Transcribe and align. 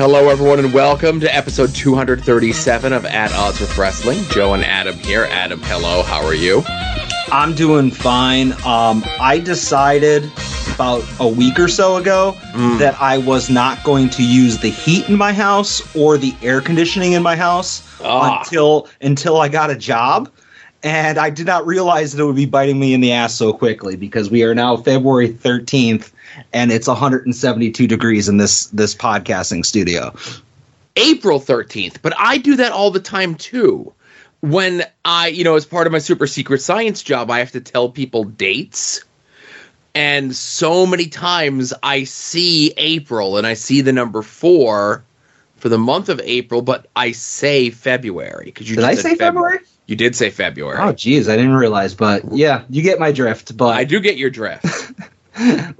Hello, 0.00 0.28
everyone, 0.30 0.58
and 0.60 0.72
welcome 0.72 1.20
to 1.20 1.34
episode 1.34 1.74
237 1.74 2.92
of 2.92 3.04
At 3.04 3.32
Odds 3.32 3.60
with 3.60 3.76
Wrestling. 3.76 4.24
Joe 4.30 4.54
and 4.54 4.64
Adam 4.64 4.96
here. 4.98 5.24
Adam, 5.30 5.60
hello. 5.64 6.02
How 6.02 6.24
are 6.24 6.34
you? 6.34 6.62
I'm 7.30 7.54
doing 7.54 7.90
fine. 7.90 8.52
Um, 8.64 9.04
I 9.20 9.40
decided 9.44 10.24
about 10.74 11.04
a 11.20 11.28
week 11.28 11.58
or 11.58 11.68
so 11.68 11.96
ago 11.96 12.34
Mm. 12.54 12.78
that 12.78 13.00
I 13.00 13.18
was 13.18 13.50
not 13.50 13.82
going 13.84 14.08
to 14.10 14.22
use 14.24 14.58
the 14.58 14.70
heat 14.70 15.08
in 15.08 15.16
my 15.16 15.32
house 15.32 15.82
or 15.94 16.16
the 16.16 16.34
air 16.42 16.60
conditioning 16.60 17.12
in 17.12 17.22
my 17.22 17.36
house 17.36 17.82
Ah. 18.02 18.38
until 18.40 18.88
until 19.02 19.40
I 19.40 19.48
got 19.48 19.70
a 19.70 19.76
job. 19.76 20.30
And 20.82 21.18
I 21.18 21.28
did 21.30 21.46
not 21.46 21.66
realize 21.66 22.12
that 22.12 22.22
it 22.22 22.26
would 22.26 22.36
be 22.36 22.46
biting 22.46 22.78
me 22.80 22.94
in 22.94 23.00
the 23.00 23.12
ass 23.12 23.34
so 23.34 23.52
quickly 23.52 23.96
because 23.96 24.30
we 24.30 24.42
are 24.44 24.54
now 24.54 24.76
February 24.78 25.28
13th 25.28 26.10
and 26.52 26.72
it's 26.72 26.86
172 26.86 27.86
degrees 27.86 28.28
in 28.28 28.38
this 28.38 28.66
this 28.66 28.94
podcasting 28.94 29.64
studio. 29.64 30.14
April 30.96 31.40
13th, 31.40 31.98
but 32.02 32.12
I 32.18 32.38
do 32.38 32.56
that 32.56 32.72
all 32.72 32.90
the 32.90 33.00
time 33.00 33.34
too. 33.34 33.92
When 34.40 34.84
I, 35.04 35.28
you 35.28 35.44
know, 35.44 35.54
as 35.54 35.66
part 35.66 35.86
of 35.86 35.92
my 35.92 35.98
super 35.98 36.26
secret 36.26 36.62
science 36.62 37.02
job, 37.02 37.30
I 37.30 37.38
have 37.40 37.52
to 37.52 37.60
tell 37.60 37.90
people 37.90 38.24
dates. 38.24 39.04
And 39.94 40.34
so 40.34 40.86
many 40.86 41.06
times 41.08 41.74
I 41.82 42.04
see 42.04 42.72
April 42.76 43.36
and 43.36 43.46
I 43.46 43.54
see 43.54 43.82
the 43.82 43.92
number 43.92 44.22
four 44.22 45.04
for 45.56 45.68
the 45.68 45.78
month 45.78 46.08
of 46.08 46.20
April, 46.24 46.62
but 46.62 46.86
I 46.96 47.12
say 47.12 47.70
February 47.70 48.46
because 48.46 48.70
you 48.70 48.76
Did 48.76 48.84
I 48.84 48.94
say 48.94 49.14
February? 49.14 49.58
You 49.90 49.96
did 49.96 50.14
say 50.14 50.30
February. 50.30 50.78
Oh 50.80 50.92
geez, 50.92 51.28
I 51.28 51.34
didn't 51.36 51.56
realize, 51.56 51.94
but 51.94 52.22
yeah, 52.32 52.62
you 52.70 52.80
get 52.80 53.00
my 53.00 53.10
drift. 53.10 53.56
But 53.56 53.76
I 53.76 53.82
do 53.82 53.98
get 53.98 54.16
your 54.16 54.30
drift. 54.30 54.92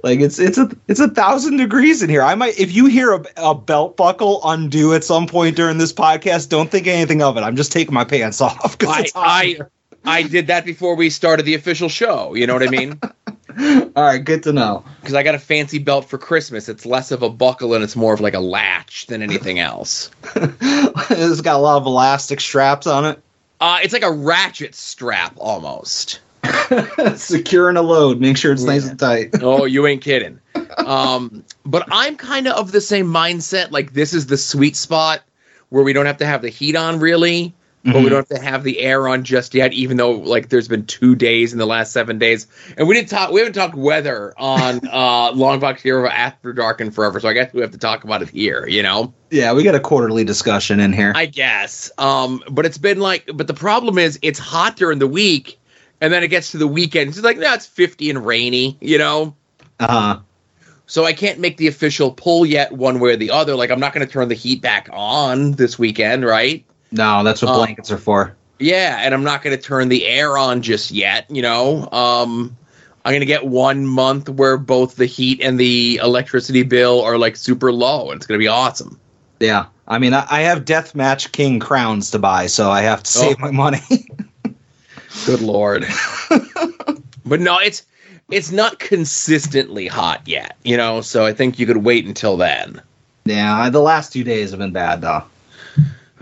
Like 0.03 0.21
it's 0.21 0.39
it's 0.39 0.57
a 0.57 0.71
it's 0.87 0.99
a 0.99 1.09
thousand 1.09 1.57
degrees 1.57 2.01
in 2.01 2.09
here. 2.09 2.23
I 2.23 2.33
might 2.33 2.57
if 2.57 2.73
you 2.73 2.87
hear 2.87 3.13
a, 3.13 3.23
a 3.37 3.53
belt 3.53 3.95
buckle 3.95 4.41
undo 4.43 4.95
at 4.95 5.03
some 5.03 5.27
point 5.27 5.55
during 5.55 5.77
this 5.77 5.93
podcast, 5.93 6.49
don't 6.49 6.71
think 6.71 6.87
anything 6.87 7.21
of 7.21 7.37
it. 7.37 7.41
I'm 7.41 7.55
just 7.55 7.71
taking 7.71 7.93
my 7.93 8.03
pants 8.03 8.41
off 8.41 8.79
because 8.79 9.11
I. 9.13 9.59
I. 9.59 9.59
I 10.03 10.23
did 10.23 10.47
that 10.47 10.65
before 10.65 10.95
we 10.95 11.11
started 11.11 11.43
the 11.45 11.53
official 11.53 11.87
show. 11.87 12.33
You 12.33 12.47
know 12.47 12.53
what 12.55 12.63
I 12.63 12.71
mean? 12.71 12.99
All 13.95 14.03
right, 14.03 14.17
good 14.17 14.41
to 14.43 14.53
know. 14.53 14.83
Because 14.99 15.13
I 15.13 15.21
got 15.21 15.35
a 15.35 15.39
fancy 15.39 15.77
belt 15.77 16.05
for 16.05 16.17
Christmas. 16.17 16.67
It's 16.67 16.87
less 16.87 17.11
of 17.11 17.21
a 17.21 17.29
buckle 17.29 17.75
and 17.75 17.83
it's 17.83 17.95
more 17.95 18.11
of 18.11 18.19
like 18.19 18.33
a 18.33 18.39
latch 18.39 19.05
than 19.05 19.21
anything 19.21 19.59
else. 19.59 20.09
it's 20.35 21.41
got 21.41 21.57
a 21.57 21.61
lot 21.61 21.77
of 21.77 21.85
elastic 21.85 22.39
straps 22.39 22.87
on 22.87 23.05
it, 23.05 23.21
Uh, 23.61 23.79
it's 23.83 23.93
like 23.93 24.03
a 24.03 24.11
ratchet 24.11 24.75
strap 24.75 25.33
almost. 25.37 26.19
securing 27.15 27.77
a 27.77 27.81
load. 27.81 28.19
Make 28.19 28.35
sure 28.35 28.51
it's 28.51 28.63
nice 28.63 28.87
and 28.87 28.99
tight. 28.99 29.29
Oh, 29.41 29.65
you 29.65 29.85
ain't 29.85 30.01
kidding. 30.01 30.39
Um, 30.77 31.43
but 31.65 31.87
I'm 31.91 32.17
kind 32.17 32.47
of 32.47 32.57
of 32.57 32.71
the 32.71 32.81
same 32.81 33.05
mindset. 33.05 33.71
Like 33.71 33.93
this 33.93 34.13
is 34.13 34.25
the 34.25 34.37
sweet 34.37 34.75
spot 34.75 35.21
where 35.69 35.83
we 35.83 35.93
don't 35.93 36.07
have 36.07 36.17
to 36.17 36.25
have 36.25 36.41
the 36.41 36.49
heat 36.49 36.75
on 36.75 36.99
really, 36.99 37.53
but 37.83 37.95
we 37.95 38.01
Mhm. 38.01 38.09
don't 38.09 38.29
have 38.29 38.39
to 38.39 38.45
have 38.45 38.63
the 38.63 38.79
air 38.79 39.07
on 39.07 39.23
just 39.23 39.53
yet. 39.55 39.73
Even 39.73 39.97
though 39.97 40.11
like 40.11 40.49
there's 40.49 40.67
been 40.67 40.85
two 40.85 41.15
days 41.15 41.51
in 41.53 41.59
the 41.59 41.65
last 41.65 41.91
seven 41.91 42.19
days, 42.19 42.47
and 42.77 42.87
we 42.87 42.93
didn't 42.95 43.09
talk. 43.09 43.31
We 43.31 43.39
haven't 43.39 43.53
talked 43.53 43.75
weather 43.75 44.33
on 44.37 44.81
uh, 44.91 45.31
Longbox 45.31 45.79
Hero 45.81 46.07
After 46.09 46.53
Dark 46.53 46.81
and 46.81 46.93
forever. 46.93 47.19
So 47.19 47.27
I 47.29 47.33
guess 47.33 47.53
we 47.53 47.61
have 47.61 47.71
to 47.71 47.77
talk 47.77 48.03
about 48.03 48.21
it 48.21 48.29
here. 48.29 48.67
You 48.67 48.83
know. 48.83 49.13
Yeah, 49.31 49.53
we 49.53 49.63
got 49.63 49.75
a 49.75 49.79
quarterly 49.79 50.23
discussion 50.23 50.79
in 50.79 50.93
here. 50.93 51.13
I 51.15 51.25
guess. 51.25 51.89
Um, 51.97 52.43
but 52.51 52.65
it's 52.65 52.77
been 52.77 52.99
like, 52.99 53.29
but 53.33 53.47
the 53.47 53.53
problem 53.53 53.97
is 53.97 54.19
it's 54.21 54.39
hot 54.39 54.75
during 54.75 54.99
the 54.99 55.07
week, 55.07 55.57
and 56.01 56.11
then 56.11 56.21
it 56.23 56.27
gets 56.27 56.51
to 56.51 56.57
the 56.57 56.67
weekend. 56.67 57.09
It's 57.09 57.21
like, 57.21 57.37
no, 57.37 57.53
it's 57.53 57.65
50 57.65 58.09
and 58.09 58.25
rainy, 58.25 58.77
you 58.81 58.97
know? 58.97 59.35
Uh, 59.79 60.17
So 60.85 61.05
I 61.05 61.13
can't 61.13 61.39
make 61.39 61.55
the 61.55 61.67
official 61.67 62.11
pull 62.11 62.45
yet 62.45 62.73
one 62.73 62.99
way 62.99 63.11
or 63.13 63.15
the 63.15 63.31
other. 63.31 63.55
Like, 63.55 63.71
I'm 63.71 63.79
not 63.79 63.93
going 63.93 64.05
to 64.05 64.11
turn 64.11 64.27
the 64.27 64.35
heat 64.35 64.61
back 64.61 64.89
on 64.91 65.53
this 65.53 65.79
weekend, 65.79 66.25
right? 66.25 66.65
No, 66.91 67.23
that's 67.23 67.41
what 67.41 67.51
Uh, 67.51 67.55
blankets 67.57 67.91
are 67.91 67.97
for. 67.97 68.35
Yeah, 68.59 68.97
and 69.01 69.13
I'm 69.13 69.23
not 69.23 69.41
going 69.41 69.55
to 69.57 69.61
turn 69.61 69.89
the 69.89 70.05
air 70.05 70.37
on 70.37 70.61
just 70.61 70.91
yet, 70.91 71.25
you 71.31 71.41
know? 71.41 71.89
Um, 71.91 72.55
I'm 73.03 73.11
going 73.11 73.21
to 73.21 73.25
get 73.25 73.47
one 73.47 73.87
month 73.87 74.29
where 74.29 74.57
both 74.57 74.95
the 74.97 75.07
heat 75.07 75.41
and 75.41 75.59
the 75.59 75.99
electricity 76.03 76.61
bill 76.61 77.01
are 77.01 77.17
like 77.17 77.35
super 77.35 77.71
low, 77.73 78.11
and 78.11 78.17
it's 78.17 78.27
going 78.27 78.39
to 78.39 78.43
be 78.43 78.47
awesome. 78.47 78.99
Yeah, 79.39 79.65
I 79.87 79.97
mean, 79.97 80.13
I, 80.13 80.27
I 80.29 80.41
have 80.41 80.65
Deathmatch 80.65 81.31
King 81.31 81.59
crowns 81.59 82.11
to 82.11 82.19
buy, 82.19 82.45
so 82.45 82.69
I 82.69 82.81
have 82.81 83.01
to 83.01 83.11
save 83.11 83.37
Oh. 83.39 83.45
my 83.45 83.51
money. 83.51 83.79
Good 85.25 85.41
lord. 85.41 85.85
but 87.25 87.39
no, 87.41 87.57
it's 87.59 87.83
it's 88.29 88.51
not 88.51 88.79
consistently 88.79 89.87
hot 89.87 90.21
yet, 90.27 90.55
you 90.63 90.77
know, 90.77 91.01
so 91.01 91.25
I 91.25 91.33
think 91.33 91.57
you 91.59 91.65
could 91.65 91.77
wait 91.77 92.05
until 92.05 92.37
then. 92.37 92.81
yeah, 93.25 93.69
the 93.69 93.81
last 93.81 94.13
two 94.13 94.23
days 94.23 94.51
have 94.51 94.59
been 94.59 94.71
bad 94.71 95.01
though. 95.01 95.23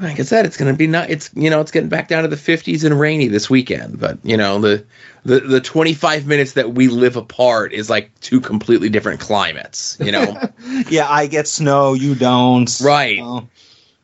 Like 0.01 0.19
I 0.19 0.23
said, 0.23 0.45
it's 0.45 0.57
gonna 0.57 0.73
be 0.73 0.87
not 0.87 1.09
it's 1.09 1.29
you 1.35 1.49
know, 1.49 1.61
it's 1.61 1.71
getting 1.71 1.89
back 1.89 2.07
down 2.07 2.23
to 2.23 2.29
the 2.29 2.37
fifties 2.37 2.83
and 2.83 2.99
rainy 2.99 3.27
this 3.27 3.49
weekend. 3.49 3.99
But 3.99 4.17
you 4.23 4.37
know, 4.37 4.59
the 4.59 4.85
the 5.25 5.39
the 5.41 5.61
twenty 5.61 5.93
five 5.93 6.25
minutes 6.25 6.53
that 6.53 6.73
we 6.73 6.87
live 6.87 7.15
apart 7.15 7.73
is 7.73 7.89
like 7.89 8.11
two 8.21 8.39
completely 8.39 8.89
different 8.89 9.19
climates, 9.19 9.97
you 9.99 10.11
know. 10.11 10.39
yeah, 10.89 11.09
I 11.09 11.27
get 11.27 11.47
snow, 11.47 11.93
you 11.93 12.15
don't. 12.15 12.69
Right. 12.81 13.19
Well, 13.19 13.49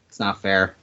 it's 0.09 0.19
not 0.19 0.41
fair. 0.41 0.75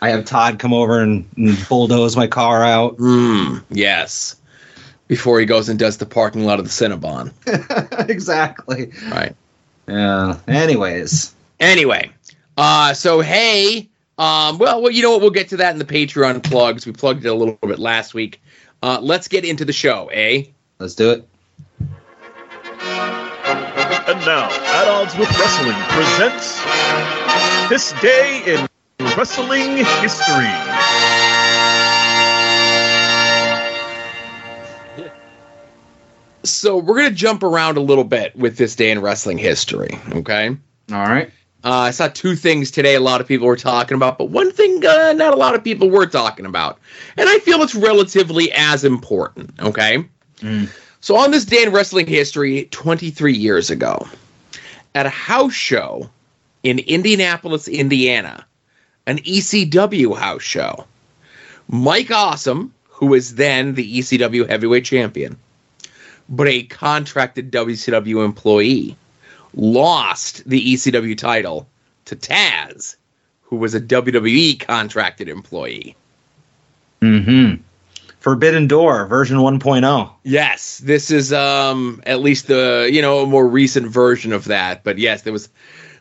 I 0.00 0.10
have 0.10 0.24
Todd 0.24 0.60
come 0.60 0.72
over 0.72 1.00
and, 1.00 1.28
and 1.36 1.68
bulldoze 1.68 2.16
my 2.16 2.28
car 2.28 2.62
out. 2.62 2.98
mm, 2.98 3.64
yes. 3.70 4.36
Before 5.08 5.40
he 5.40 5.46
goes 5.46 5.68
and 5.68 5.78
does 5.78 5.96
the 5.96 6.06
parking 6.06 6.44
lot 6.44 6.60
of 6.60 6.66
the 6.66 6.70
Cinnabon. 6.70 7.32
exactly. 8.08 8.92
Right. 9.10 9.34
Yeah. 9.88 10.38
Anyways, 10.46 11.34
Anyway, 11.60 12.10
uh, 12.58 12.92
so 12.92 13.20
hey, 13.20 13.88
um, 14.18 14.58
well, 14.58 14.82
well, 14.82 14.90
you 14.90 15.00
know 15.00 15.12
what? 15.12 15.20
We'll 15.20 15.30
get 15.30 15.48
to 15.50 15.56
that 15.58 15.72
in 15.72 15.78
the 15.78 15.84
Patreon 15.84 16.42
plugs. 16.42 16.84
We 16.84 16.92
plugged 16.92 17.24
it 17.24 17.28
a 17.28 17.34
little 17.34 17.56
bit 17.62 17.78
last 17.78 18.14
week. 18.14 18.42
Uh, 18.82 18.98
let's 19.00 19.28
get 19.28 19.44
into 19.44 19.64
the 19.64 19.72
show, 19.72 20.08
eh? 20.08 20.44
let's 20.78 20.94
do 20.94 21.10
it. 21.10 21.28
And 24.08 24.20
now, 24.26 24.48
At 24.50 24.88
Odds 24.88 25.16
with 25.16 25.28
Wrestling 25.38 25.76
presents 25.88 26.60
This 27.68 27.92
Day 28.00 28.42
in 28.46 28.66
Wrestling 29.16 29.76
History. 29.76 30.48
So 36.44 36.78
we're 36.78 36.96
gonna 36.96 37.10
jump 37.10 37.42
around 37.42 37.76
a 37.76 37.80
little 37.80 38.04
bit 38.04 38.34
with 38.34 38.56
this 38.56 38.74
day 38.74 38.90
in 38.90 39.00
wrestling 39.00 39.38
history. 39.38 39.90
Okay. 40.12 40.48
All 40.48 40.56
right. 41.06 41.30
Uh, 41.64 41.70
I 41.72 41.90
saw 41.90 42.08
two 42.08 42.36
things 42.36 42.70
today. 42.70 42.94
A 42.94 43.00
lot 43.00 43.20
of 43.20 43.26
people 43.26 43.46
were 43.46 43.56
talking 43.56 43.96
about, 43.96 44.16
but 44.16 44.26
one 44.30 44.52
thing 44.52 44.84
uh, 44.86 45.12
not 45.12 45.34
a 45.34 45.36
lot 45.36 45.54
of 45.54 45.64
people 45.64 45.90
were 45.90 46.06
talking 46.06 46.46
about, 46.46 46.78
and 47.16 47.28
I 47.28 47.38
feel 47.40 47.62
it's 47.62 47.74
relatively 47.74 48.52
as 48.52 48.84
important. 48.84 49.50
Okay. 49.60 50.04
Mm. 50.38 50.68
So 51.00 51.16
on 51.16 51.30
this 51.30 51.44
day 51.44 51.62
in 51.62 51.72
wrestling 51.72 52.06
history, 52.06 52.66
23 52.70 53.32
years 53.32 53.70
ago, 53.70 54.06
at 54.94 55.06
a 55.06 55.10
house 55.10 55.54
show 55.54 56.08
in 56.62 56.80
Indianapolis, 56.80 57.68
Indiana, 57.68 58.44
an 59.06 59.18
ECW 59.18 60.16
house 60.16 60.42
show, 60.42 60.86
Mike 61.68 62.10
Awesome, 62.10 62.74
who 62.84 63.06
was 63.06 63.36
then 63.36 63.74
the 63.74 63.98
ECW 63.98 64.48
heavyweight 64.48 64.84
champion, 64.84 65.36
but 66.28 66.48
a 66.48 66.64
contracted 66.64 67.50
WCW 67.52 68.24
employee, 68.24 68.96
lost 69.54 70.48
the 70.48 70.74
ECW 70.74 71.16
title 71.16 71.68
to 72.06 72.16
Taz, 72.16 72.96
who 73.42 73.56
was 73.56 73.74
a 73.74 73.80
WWE 73.80 74.60
contracted 74.60 75.28
employee. 75.28 75.96
Mm-hmm. 77.00 77.62
Forbidden 78.20 78.66
Door 78.66 79.06
version 79.06 79.36
oh. 79.38 79.44
1.0. 79.44 80.10
Yes, 80.24 80.78
this 80.78 81.10
is 81.10 81.32
um 81.32 82.02
at 82.06 82.20
least 82.20 82.48
the 82.48 82.88
you 82.92 83.00
know 83.00 83.20
a 83.20 83.26
more 83.26 83.46
recent 83.46 83.86
version 83.86 84.32
of 84.32 84.46
that. 84.46 84.84
But 84.84 84.98
yes, 84.98 85.22
there 85.22 85.32
was 85.32 85.48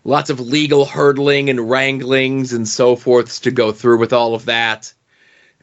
lots 0.04 0.30
of 0.30 0.40
legal 0.40 0.86
hurdling 0.86 1.50
and 1.50 1.70
wranglings 1.70 2.54
and 2.54 2.68
so 2.68 2.96
forths 2.96 3.42
to 3.42 3.52
go 3.52 3.72
through 3.72 4.00
with 4.00 4.14
all 4.14 4.34
of 4.34 4.46
that. 4.46 4.94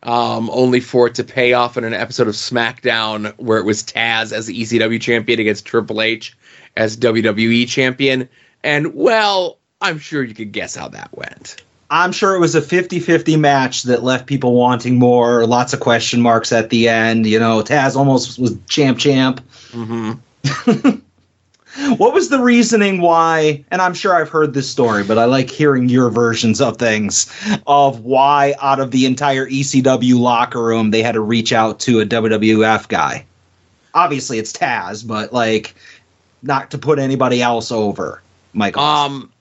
Um, 0.03 0.51
only 0.51 0.81
for 0.81 1.07
it 1.07 1.15
to 1.15 1.25
pay 1.25 1.55
off 1.55 1.79
in 1.79 1.85
an 1.85 1.95
episode 1.95 2.29
of 2.29 2.35
SmackDown 2.35 3.33
where 3.39 3.59
it 3.59 3.65
was 3.65 3.83
Taz 3.83 4.33
as 4.33 4.47
the 4.47 4.61
ECW 4.61 5.01
champion 5.01 5.41
against 5.41 5.65
Triple 5.65 6.03
H 6.03 6.37
as 6.77 6.97
WWE 6.97 7.69
champion. 7.69 8.29
And 8.63 8.95
well, 8.95 9.59
I'm 9.81 9.99
sure 9.99 10.23
you 10.23 10.35
could 10.35 10.53
guess 10.53 10.75
how 10.75 10.89
that 10.89 11.17
went. 11.17 11.63
I'm 11.91 12.13
sure 12.13 12.35
it 12.35 12.41
was 12.41 12.55
a 12.55 12.63
50-50 12.63 13.39
match 13.39 13.85
that 13.85 14.03
left 14.03 14.27
people 14.27 14.55
wanting 14.55 14.99
more. 14.99 15.47
Lots 15.47 15.73
of 15.73 15.81
question 15.81 16.21
marks 16.21 16.53
at 16.53 16.71
the 16.71 16.89
end. 16.89 17.27
You 17.27 17.39
know, 17.39 17.63
Taz 17.63 17.95
almost 17.95 18.39
was 18.39 18.57
champ 18.69 18.99
champ. 18.99 19.41
Mm-hmm. 19.71 20.99
What 21.97 22.15
was 22.15 22.29
the 22.29 22.39
reasoning 22.39 23.01
why? 23.01 23.65
And 23.71 23.83
I'm 23.83 23.95
sure 23.95 24.15
I've 24.15 24.29
heard 24.29 24.55
this 24.55 24.71
story, 24.71 25.03
but 25.03 25.19
I 25.19 25.25
like 25.25 25.51
hearing 25.51 25.89
your 25.89 26.09
versions 26.09 26.61
of 26.61 26.77
things 26.77 27.27
of 27.67 28.01
why, 28.01 28.55
out 28.63 28.79
of 28.79 28.93
the 28.93 29.07
entire 29.07 29.47
ECW 29.47 30.17
locker 30.17 30.63
room, 30.63 30.93
they 30.93 31.03
had 31.03 31.13
to 31.13 31.21
reach 31.21 31.53
out 31.53 31.81
to 31.81 32.01
a 32.01 32.07
WWF 32.07 32.87
guy. 32.87 33.27
Obviously, 33.93 34.39
it's 34.39 34.53
Taz, 34.53 35.07
but 35.07 35.33
like, 35.33 35.75
not 36.45 36.71
to 36.71 36.79
put 36.79 36.99
anybody 36.99 37.43
else 37.43 37.73
over. 37.73 38.23
Michael. 38.53 38.83
Um, 38.83 39.33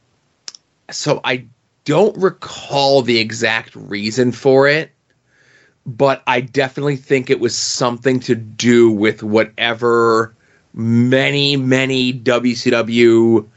so 0.89 1.19
I 1.23 1.45
don't 1.85 2.17
recall 2.17 3.01
the 3.01 3.19
exact 3.19 3.75
reason 3.75 4.31
for 4.31 4.67
it, 4.67 4.91
but 5.85 6.23
I 6.25 6.41
definitely 6.41 6.95
think 6.95 7.29
it 7.29 7.39
was 7.39 7.55
something 7.55 8.21
to 8.21 8.35
do 8.35 8.89
with 8.89 9.21
whatever 9.21 10.33
many, 10.73 11.57
many 11.57 12.13
WCW, 12.13 13.47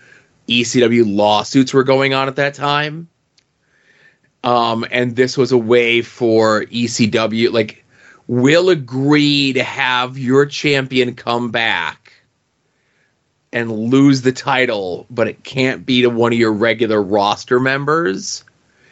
ECW 0.49 1.17
lawsuits 1.17 1.73
were 1.73 1.85
going 1.85 2.15
on 2.15 2.29
at 2.29 2.37
that 2.37 2.55
time. 2.55 3.09
Um, 4.43 4.85
and 4.91 5.17
this 5.17 5.39
was 5.39 5.53
a 5.53 5.59
way 5.59 6.03
for 6.03 6.65
ECW, 6.67 7.53
like, 7.53 7.85
we'll 8.29 8.71
agree 8.71 9.53
to 9.53 9.63
have 9.63 10.19
your 10.19 10.47
champion 10.47 11.15
come 11.15 11.51
back 11.51 12.07
and 13.53 13.73
lose 13.73 14.23
the 14.23 14.33
title, 14.33 15.07
but 15.11 15.29
it 15.29 15.45
can't 15.45 15.87
be 15.87 16.03
to 16.03 16.11
one 16.11 16.33
of 16.33 16.39
your 16.39 16.53
regular 16.53 17.03
roster 17.03 17.61
members. 17.61 18.45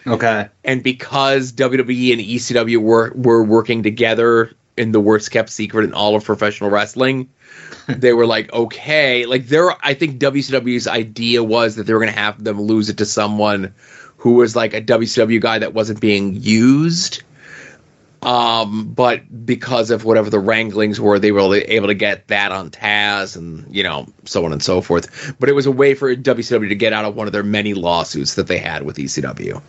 Okay. 0.06 0.48
And 0.64 0.82
because 0.82 1.52
WWE 1.52 2.12
and 2.12 2.20
ECW 2.20 2.78
were 2.78 3.12
were 3.14 3.42
working 3.42 3.82
together 3.82 4.52
in 4.76 4.92
the 4.92 5.00
worst 5.00 5.30
kept 5.30 5.50
secret 5.50 5.84
in 5.84 5.94
all 5.94 6.14
of 6.14 6.24
professional 6.24 6.70
wrestling, 6.70 7.28
they 7.88 8.12
were 8.12 8.26
like, 8.26 8.52
okay, 8.52 9.26
like 9.26 9.46
there. 9.46 9.70
I 9.82 9.94
think 9.94 10.18
WCW's 10.18 10.86
idea 10.86 11.42
was 11.42 11.76
that 11.76 11.84
they 11.84 11.92
were 11.92 12.00
going 12.00 12.12
to 12.12 12.18
have 12.18 12.42
them 12.42 12.60
lose 12.60 12.88
it 12.88 12.98
to 12.98 13.06
someone 13.06 13.74
who 14.16 14.34
was 14.34 14.56
like 14.56 14.74
a 14.74 14.80
WCW 14.80 15.40
guy 15.40 15.58
that 15.58 15.74
wasn't 15.74 16.00
being 16.00 16.34
used. 16.34 17.22
Um, 18.24 18.92
but 18.92 19.46
because 19.46 19.90
of 19.90 20.04
whatever 20.04 20.30
the 20.30 20.38
wranglings 20.38 21.00
were, 21.00 21.18
they 21.18 21.32
were 21.32 21.54
able 21.54 21.88
to 21.88 21.94
get 21.94 22.28
that 22.28 22.52
on 22.52 22.70
Taz 22.70 23.36
and, 23.36 23.74
you 23.74 23.82
know, 23.82 24.06
so 24.24 24.44
on 24.44 24.52
and 24.52 24.62
so 24.62 24.80
forth. 24.80 25.34
But 25.38 25.48
it 25.48 25.52
was 25.52 25.66
a 25.66 25.72
way 25.72 25.94
for 25.94 26.14
WCW 26.14 26.68
to 26.68 26.74
get 26.74 26.92
out 26.92 27.04
of 27.04 27.14
one 27.14 27.26
of 27.26 27.32
their 27.32 27.42
many 27.42 27.74
lawsuits 27.74 28.34
that 28.34 28.46
they 28.46 28.58
had 28.58 28.82
with 28.82 28.96
ECW. 28.96 29.60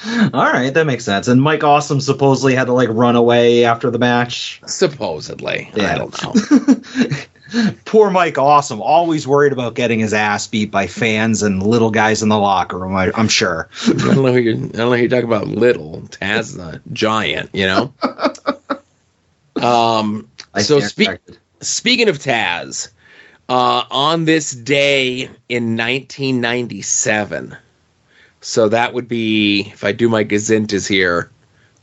All 0.34 0.52
right, 0.52 0.72
that 0.72 0.86
makes 0.86 1.04
sense. 1.04 1.28
And 1.28 1.42
Mike 1.42 1.64
Awesome 1.64 2.00
supposedly 2.00 2.54
had 2.54 2.66
to 2.66 2.72
like 2.72 2.88
run 2.90 3.16
away 3.16 3.64
after 3.64 3.90
the 3.90 3.98
match. 3.98 4.60
Supposedly. 4.66 5.70
Yeah. 5.74 5.94
I 5.94 5.98
don't 5.98 6.22
know. 6.22 7.14
Poor 7.84 8.10
Mike 8.10 8.38
Awesome, 8.38 8.80
always 8.80 9.26
worried 9.26 9.52
about 9.52 9.74
getting 9.74 9.98
his 9.98 10.12
ass 10.12 10.46
beat 10.46 10.70
by 10.70 10.86
fans 10.86 11.42
and 11.42 11.62
little 11.62 11.90
guys 11.90 12.22
in 12.22 12.28
the 12.28 12.38
locker 12.38 12.78
room. 12.78 12.94
I, 12.94 13.10
I'm 13.14 13.28
sure. 13.28 13.68
I 13.86 13.92
don't 13.92 14.22
know 14.22 14.32
who 14.32 14.38
you're, 14.38 14.54
I 14.54 14.58
don't 14.58 14.74
know 14.74 14.90
who 14.92 14.96
you're 14.96 15.08
talking 15.08 15.24
about 15.24 15.48
little. 15.48 16.02
Taz 16.10 16.56
the 16.56 16.80
giant, 16.92 17.50
you 17.52 17.66
know? 17.66 17.92
Um, 19.62 20.28
I 20.54 20.62
so 20.62 20.80
spe- 20.80 21.20
speaking 21.60 22.08
of 22.08 22.18
Taz, 22.18 22.90
uh, 23.48 23.84
on 23.90 24.24
this 24.24 24.52
day 24.52 25.22
in 25.48 25.76
1997, 25.76 27.56
so 28.40 28.68
that 28.68 28.94
would 28.94 29.08
be, 29.08 29.62
if 29.72 29.84
I 29.84 29.92
do 29.92 30.08
my 30.08 30.24
gazintas 30.24 30.88
here, 30.88 31.30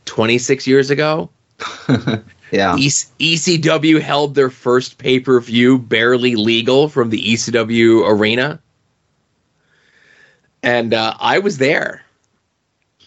26 0.06 0.66
years 0.66 0.90
ago, 0.90 1.28
yeah. 2.50 2.76
E- 2.76 2.88
ECW 2.88 4.00
held 4.00 4.34
their 4.34 4.50
first 4.50 4.98
pay 4.98 5.20
per 5.20 5.40
view 5.40 5.78
barely 5.78 6.36
legal 6.36 6.88
from 6.88 7.10
the 7.10 7.20
ECW 7.34 8.08
arena. 8.08 8.60
And 10.62 10.94
uh, 10.94 11.14
I 11.18 11.38
was 11.38 11.58
there. 11.58 12.02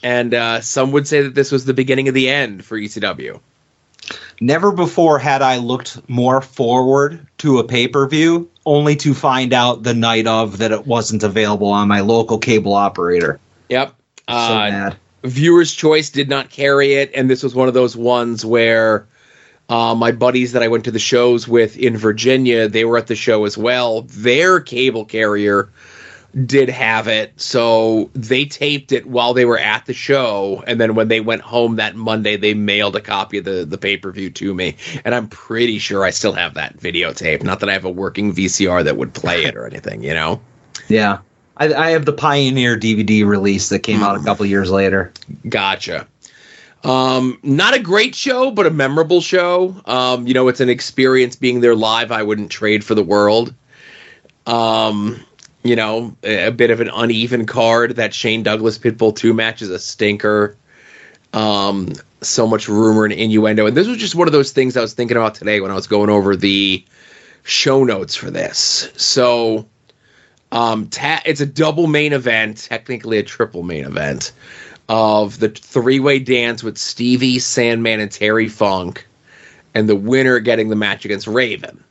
And 0.02 0.34
uh, 0.34 0.62
some 0.62 0.92
would 0.92 1.08
say 1.08 1.22
that 1.24 1.36
this 1.36 1.52
was 1.52 1.66
the 1.66 1.74
beginning 1.74 2.08
of 2.08 2.14
the 2.14 2.30
end 2.30 2.64
for 2.64 2.78
ECW. 2.78 3.40
Never 4.40 4.72
before 4.72 5.20
had 5.20 5.42
I 5.42 5.58
looked 5.58 6.08
more 6.10 6.42
forward 6.42 7.28
to 7.40 7.60
a 7.60 7.64
pay 7.66 7.88
per 7.90 8.08
view, 8.08 8.50
only 8.66 8.96
to 8.98 9.14
find 9.14 9.52
out 9.52 9.84
the 9.84 9.94
night 9.94 10.26
of 10.26 10.60
that 10.60 10.72
it 10.72 10.88
wasn't 10.88 11.24
available 11.24 11.68
on 11.68 11.90
my 11.90 12.00
local 12.00 12.38
cable 12.38 12.74
operator. 12.74 13.40
Yep. 13.68 13.90
So 14.30 14.36
Uh, 14.36 14.68
mad. 14.72 14.98
Viewers' 15.26 15.74
Choice 15.74 16.10
did 16.10 16.30
not 16.30 16.50
carry 16.50 16.94
it, 16.94 17.12
and 17.14 17.30
this 17.30 17.44
was 17.44 17.54
one 17.54 17.68
of 17.68 17.74
those 17.74 17.98
ones 17.98 18.46
where 18.46 19.06
uh, 19.70 19.94
my 19.96 20.12
buddies 20.12 20.54
that 20.54 20.64
I 20.64 20.68
went 20.68 20.86
to 20.86 20.92
the 20.92 21.00
shows 21.00 21.48
with 21.48 21.78
in 21.78 21.96
Virginia, 21.96 22.68
they 22.68 22.86
were 22.86 22.98
at 22.98 23.08
the 23.08 23.16
show 23.16 23.46
as 23.46 23.58
well. 23.58 24.02
Their 24.02 24.60
cable 24.60 25.06
carrier 25.06 25.70
did 26.46 26.70
have 26.70 27.08
it, 27.08 27.40
so 27.40 28.10
they 28.14 28.46
taped 28.46 28.92
it 28.92 29.06
while 29.06 29.34
they 29.34 29.46
were 29.46 29.58
at 29.58 29.86
the 29.86 29.94
show, 29.94 30.64
and 30.68 30.80
then 30.80 30.94
when 30.96 31.08
they 31.08 31.22
went 31.22 31.42
home 31.42 31.78
that 31.78 31.96
Monday, 31.96 32.36
they 32.36 32.54
mailed 32.54 32.96
a 32.96 33.02
copy 33.02 33.40
of 33.40 33.46
the 33.46 33.66
the 33.66 33.78
pay 33.78 33.98
per 33.98 34.12
view 34.12 34.30
to 34.32 34.54
me, 34.54 34.76
and 35.06 35.16
I'm 35.16 35.28
pretty 35.28 35.80
sure 35.80 36.04
I 36.04 36.12
still 36.12 36.34
have 36.34 36.56
that 36.56 36.78
videotape. 36.78 37.44
Not 37.44 37.60
that 37.62 37.70
I 37.70 37.74
have 37.74 37.86
a 37.86 37.90
working 37.90 38.34
VCR 38.34 38.84
that 38.84 38.98
would 38.98 39.14
play 39.14 39.46
it 39.46 39.56
or 39.56 39.66
anything, 39.66 40.04
you 40.04 40.14
know. 40.14 40.42
Yeah. 40.88 41.20
I, 41.58 41.74
I 41.74 41.90
have 41.92 42.06
the 42.06 42.14
Pioneer 42.14 42.78
DVD 42.78 43.26
release 43.26 43.70
that 43.70 43.80
came 43.80 44.02
out 44.02 44.16
a 44.16 44.24
couple 44.24 44.46
years 44.46 44.72
later. 44.72 45.12
Gotcha. 45.48 46.08
Um, 46.84 47.40
not 47.44 47.74
a 47.74 47.80
great 47.80 48.16
show, 48.16 48.52
but 48.52 48.66
a 48.66 48.70
memorable 48.70 49.22
show. 49.22 49.76
Um, 49.86 50.28
you 50.28 50.34
know, 50.34 50.48
it's 50.48 50.62
an 50.62 50.70
experience 50.70 51.36
being 51.36 51.60
there 51.60 51.76
live. 51.76 52.12
I 52.12 52.24
wouldn't 52.24 52.52
trade 52.52 52.84
for 52.84 52.96
the 52.96 53.04
world. 53.04 53.54
Um, 54.48 55.24
you 55.64 55.76
know, 55.76 56.16
a, 56.24 56.52
bit 56.52 56.72
of 56.72 56.80
an 56.80 56.90
uneven 56.90 57.46
card. 57.46 57.98
That 57.98 58.14
Shane 58.14 58.44
Douglas 58.44 58.78
Pitbull 58.78 59.16
2 59.16 59.34
match 59.34 59.62
is 59.62 59.70
a 59.70 59.80
stinker. 59.80 60.56
Um, 61.34 61.94
so 62.22 62.48
much 62.48 62.68
rumor 62.68 63.04
and 63.04 63.14
innuendo. 63.14 63.66
And 63.66 63.76
this 63.76 63.88
was 63.88 63.98
just 63.98 64.16
one 64.16 64.28
of 64.28 64.32
those 64.32 64.52
things 64.52 64.78
I 64.78 64.82
was 64.82 64.94
thinking 64.94 65.18
about 65.18 65.36
today 65.36 65.60
when 65.60 65.72
I 65.72 65.76
was 65.76 65.88
going 65.88 66.10
over 66.10 66.36
the 66.36 66.84
show 67.44 67.84
notes 67.84 68.16
for 68.16 68.32
this. 68.32 68.90
So, 68.96 69.68
um, 70.52 70.88
ta- 70.88 71.22
it's 71.26 71.42
a 71.42 71.46
double 71.46 71.88
main 71.88 72.14
event, 72.14 72.58
technically 72.70 73.18
a 73.18 73.24
triple 73.24 73.64
main 73.64 73.86
event 73.86 74.32
of 74.90 75.40
the 75.40 75.50
three 75.50 76.00
way 76.00 76.20
dance 76.20 76.64
with 76.64 76.78
Stevie, 76.78 77.40
Sandman, 77.40 78.00
and 78.00 78.12
Terry 78.12 78.50
Funk, 78.50 79.08
and 79.74 79.88
the 79.88 79.96
winner 79.96 80.40
getting 80.40 80.70
the 80.70 80.76
match 80.76 81.06
against 81.06 81.28
Raven. 81.28 81.84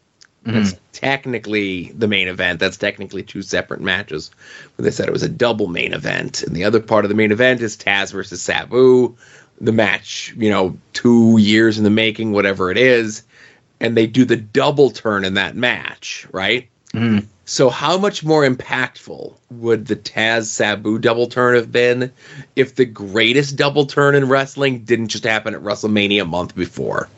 That's 0.44 0.74
technically 0.92 1.92
the 1.92 2.08
main 2.08 2.26
event. 2.26 2.58
That's 2.58 2.76
technically 2.76 3.22
two 3.22 3.42
separate 3.42 3.80
matches. 3.80 4.30
But 4.76 4.84
they 4.84 4.90
said 4.90 5.08
it 5.08 5.12
was 5.12 5.22
a 5.22 5.28
double 5.28 5.68
main 5.68 5.92
event. 5.92 6.42
And 6.42 6.56
the 6.56 6.64
other 6.64 6.80
part 6.80 7.04
of 7.04 7.08
the 7.08 7.14
main 7.14 7.32
event 7.32 7.60
is 7.60 7.76
Taz 7.76 8.12
versus 8.12 8.42
Sabu. 8.42 9.14
The 9.60 9.72
match, 9.72 10.34
you 10.36 10.50
know, 10.50 10.76
two 10.92 11.36
years 11.38 11.78
in 11.78 11.84
the 11.84 11.90
making, 11.90 12.32
whatever 12.32 12.70
it 12.70 12.78
is. 12.78 13.22
And 13.80 13.96
they 13.96 14.06
do 14.06 14.24
the 14.24 14.36
double 14.36 14.90
turn 14.90 15.24
in 15.24 15.34
that 15.34 15.54
match, 15.54 16.26
right? 16.32 16.66
Mhm. 16.94 17.26
So, 17.48 17.70
how 17.70 17.96
much 17.96 18.22
more 18.22 18.46
impactful 18.46 19.32
would 19.52 19.86
the 19.86 19.96
Taz 19.96 20.44
Sabu 20.44 20.98
double 20.98 21.28
turn 21.28 21.54
have 21.54 21.72
been 21.72 22.12
if 22.56 22.74
the 22.74 22.84
greatest 22.84 23.56
double 23.56 23.86
turn 23.86 24.14
in 24.14 24.28
wrestling 24.28 24.80
didn't 24.80 25.08
just 25.08 25.24
happen 25.24 25.54
at 25.54 25.62
WrestleMania 25.62 26.20
a 26.20 26.24
month 26.26 26.54
before? 26.54 27.08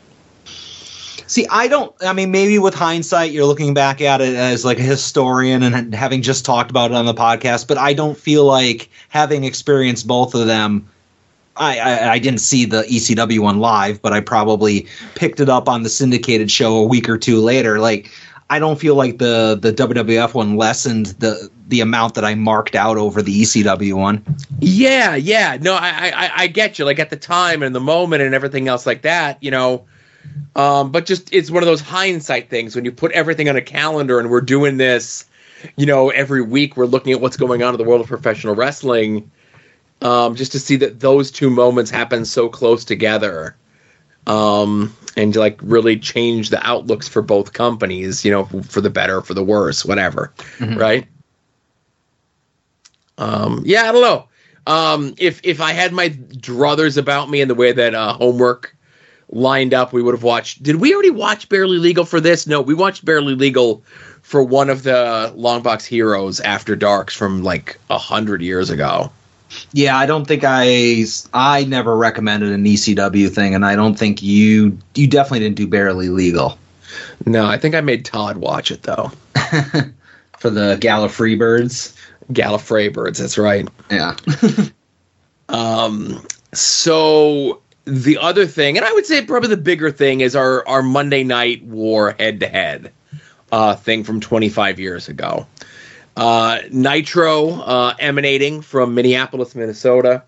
See, 1.27 1.45
I 1.49 1.67
don't. 1.67 1.93
I 2.01 2.13
mean, 2.13 2.31
maybe 2.31 2.59
with 2.59 2.73
hindsight, 2.73 3.33
you're 3.33 3.45
looking 3.45 3.73
back 3.73 3.99
at 3.99 4.21
it 4.21 4.33
as 4.35 4.63
like 4.63 4.79
a 4.79 4.83
historian 4.83 5.63
and 5.63 5.93
having 5.93 6.21
just 6.21 6.45
talked 6.45 6.71
about 6.71 6.91
it 6.91 6.95
on 6.95 7.05
the 7.05 7.13
podcast. 7.13 7.67
But 7.67 7.77
I 7.77 7.91
don't 7.91 8.17
feel 8.17 8.45
like 8.45 8.89
having 9.09 9.43
experienced 9.43 10.07
both 10.07 10.33
of 10.33 10.47
them. 10.47 10.87
I, 11.57 11.77
I, 11.79 12.11
I 12.13 12.19
didn't 12.19 12.39
see 12.39 12.63
the 12.63 12.83
ECW 12.83 13.39
one 13.39 13.59
live, 13.59 14.01
but 14.01 14.13
I 14.13 14.21
probably 14.21 14.87
picked 15.15 15.41
it 15.41 15.49
up 15.49 15.67
on 15.67 15.83
the 15.83 15.89
syndicated 15.89 16.49
show 16.49 16.77
a 16.77 16.85
week 16.85 17.09
or 17.09 17.17
two 17.17 17.41
later. 17.41 17.79
Like, 17.79 18.09
I 18.51 18.59
don't 18.59 18.77
feel 18.77 18.95
like 18.95 19.17
the 19.17 19.57
the 19.59 19.71
WWF 19.71 20.33
one 20.33 20.57
lessened 20.57 21.05
the 21.19 21.49
the 21.69 21.79
amount 21.79 22.15
that 22.15 22.25
I 22.25 22.35
marked 22.35 22.75
out 22.75 22.97
over 22.97 23.21
the 23.21 23.43
ECW 23.43 23.93
one. 23.93 24.25
Yeah, 24.59 25.15
yeah. 25.15 25.57
No, 25.61 25.73
I, 25.75 26.11
I, 26.13 26.31
I 26.35 26.47
get 26.47 26.77
you. 26.77 26.83
Like 26.83 26.99
at 26.99 27.09
the 27.09 27.15
time 27.15 27.63
and 27.63 27.73
the 27.73 27.79
moment 27.79 28.23
and 28.23 28.35
everything 28.35 28.67
else 28.67 28.85
like 28.85 29.03
that, 29.03 29.41
you 29.41 29.51
know. 29.51 29.85
Um, 30.57 30.91
but 30.91 31.05
just 31.05 31.33
it's 31.33 31.49
one 31.49 31.63
of 31.63 31.67
those 31.67 31.79
hindsight 31.79 32.49
things 32.49 32.75
when 32.75 32.83
you 32.83 32.91
put 32.91 33.13
everything 33.13 33.47
on 33.47 33.55
a 33.55 33.61
calendar 33.61 34.19
and 34.19 34.29
we're 34.29 34.41
doing 34.41 34.75
this, 34.75 35.23
you 35.77 35.85
know, 35.85 36.09
every 36.09 36.41
week 36.41 36.75
we're 36.75 36.87
looking 36.87 37.13
at 37.13 37.21
what's 37.21 37.37
going 37.37 37.63
on 37.63 37.73
in 37.73 37.77
the 37.77 37.85
world 37.85 38.01
of 38.01 38.07
professional 38.07 38.53
wrestling. 38.53 39.31
Um, 40.01 40.35
just 40.35 40.51
to 40.51 40.59
see 40.59 40.75
that 40.75 40.99
those 40.99 41.31
two 41.31 41.49
moments 41.49 41.89
happen 41.89 42.25
so 42.25 42.49
close 42.49 42.83
together, 42.83 43.55
um, 44.27 44.95
and 45.17 45.35
like 45.35 45.59
really 45.61 45.97
change 45.97 46.49
the 46.49 46.65
outlooks 46.65 47.07
for 47.07 47.21
both 47.21 47.53
companies, 47.53 48.23
you 48.23 48.31
know, 48.31 48.45
for 48.45 48.81
the 48.81 48.89
better, 48.89 49.21
for 49.21 49.33
the 49.33 49.43
worse, 49.43 49.83
whatever, 49.85 50.31
right? 50.77 51.07
Um, 53.17 53.61
yeah, 53.65 53.89
I 53.89 53.91
don't 53.91 54.01
know. 54.01 54.27
Um, 54.67 55.13
if 55.17 55.41
if 55.43 55.59
I 55.59 55.71
had 55.71 55.91
my 55.91 56.09
druthers 56.09 56.97
about 56.97 57.29
me 57.29 57.41
and 57.41 57.49
the 57.49 57.55
way 57.55 57.71
that 57.71 57.95
uh, 57.95 58.13
homework 58.13 58.75
lined 59.29 59.73
up, 59.73 59.91
we 59.93 60.01
would 60.03 60.13
have 60.13 60.23
watched. 60.23 60.61
Did 60.63 60.77
we 60.77 60.93
already 60.93 61.09
watch 61.09 61.49
Barely 61.49 61.77
Legal 61.77 62.05
for 62.05 62.19
this? 62.19 62.45
No, 62.47 62.61
we 62.61 62.73
watched 62.73 63.03
Barely 63.03 63.35
Legal 63.35 63.83
for 64.21 64.43
one 64.43 64.69
of 64.69 64.83
the 64.83 65.33
Longbox 65.35 65.85
Heroes 65.85 66.39
After 66.39 66.75
Darks 66.75 67.15
from 67.15 67.43
like 67.43 67.79
a 67.89 67.97
hundred 67.97 68.41
years 68.41 68.69
ago. 68.69 69.11
Yeah, 69.73 69.97
I 69.97 70.05
don't 70.05 70.25
think 70.25 70.43
I 70.45 71.03
I 71.33 71.65
never 71.65 71.95
recommended 71.95 72.51
an 72.51 72.63
ECW 72.63 73.29
thing, 73.29 73.55
and 73.55 73.65
I 73.65 73.75
don't 73.75 73.95
think 73.97 74.21
you 74.21 74.77
you 74.95 75.07
definitely 75.07 75.39
didn't 75.39 75.57
do 75.57 75.67
barely 75.67 76.09
legal 76.09 76.57
No, 77.25 77.45
I 77.45 77.57
think 77.57 77.75
I 77.75 77.81
made 77.81 78.05
Todd 78.05 78.37
watch 78.37 78.71
it 78.71 78.83
though. 78.83 79.11
for 80.37 80.49
the 80.49 80.77
Gala 80.79 81.07
Freebirds. 81.07 81.95
Gallifrey 82.31 82.91
birds. 82.93 83.19
That's 83.19 83.37
right. 83.37 83.67
Yeah. 83.89 84.15
Um, 85.49 86.25
so 86.53 87.61
the 87.83 88.17
other 88.19 88.45
thing, 88.47 88.77
and 88.77 88.85
I 88.85 88.93
would 88.93 89.05
say 89.05 89.25
probably 89.25 89.49
the 89.49 89.57
bigger 89.57 89.91
thing, 89.91 90.21
is 90.21 90.33
our 90.35 90.65
our 90.65 90.81
Monday 90.81 91.23
Night 91.25 91.61
War 91.63 92.15
head 92.17 92.39
to 92.39 92.47
head 92.47 92.91
uh 93.51 93.75
thing 93.75 94.05
from 94.05 94.21
25 94.21 94.79
years 94.79 95.09
ago. 95.09 95.45
Uh, 96.15 96.59
Nitro 96.71 97.51
uh, 97.61 97.95
emanating 97.99 98.61
from 98.61 98.95
Minneapolis, 98.95 99.55
Minnesota. 99.55 100.23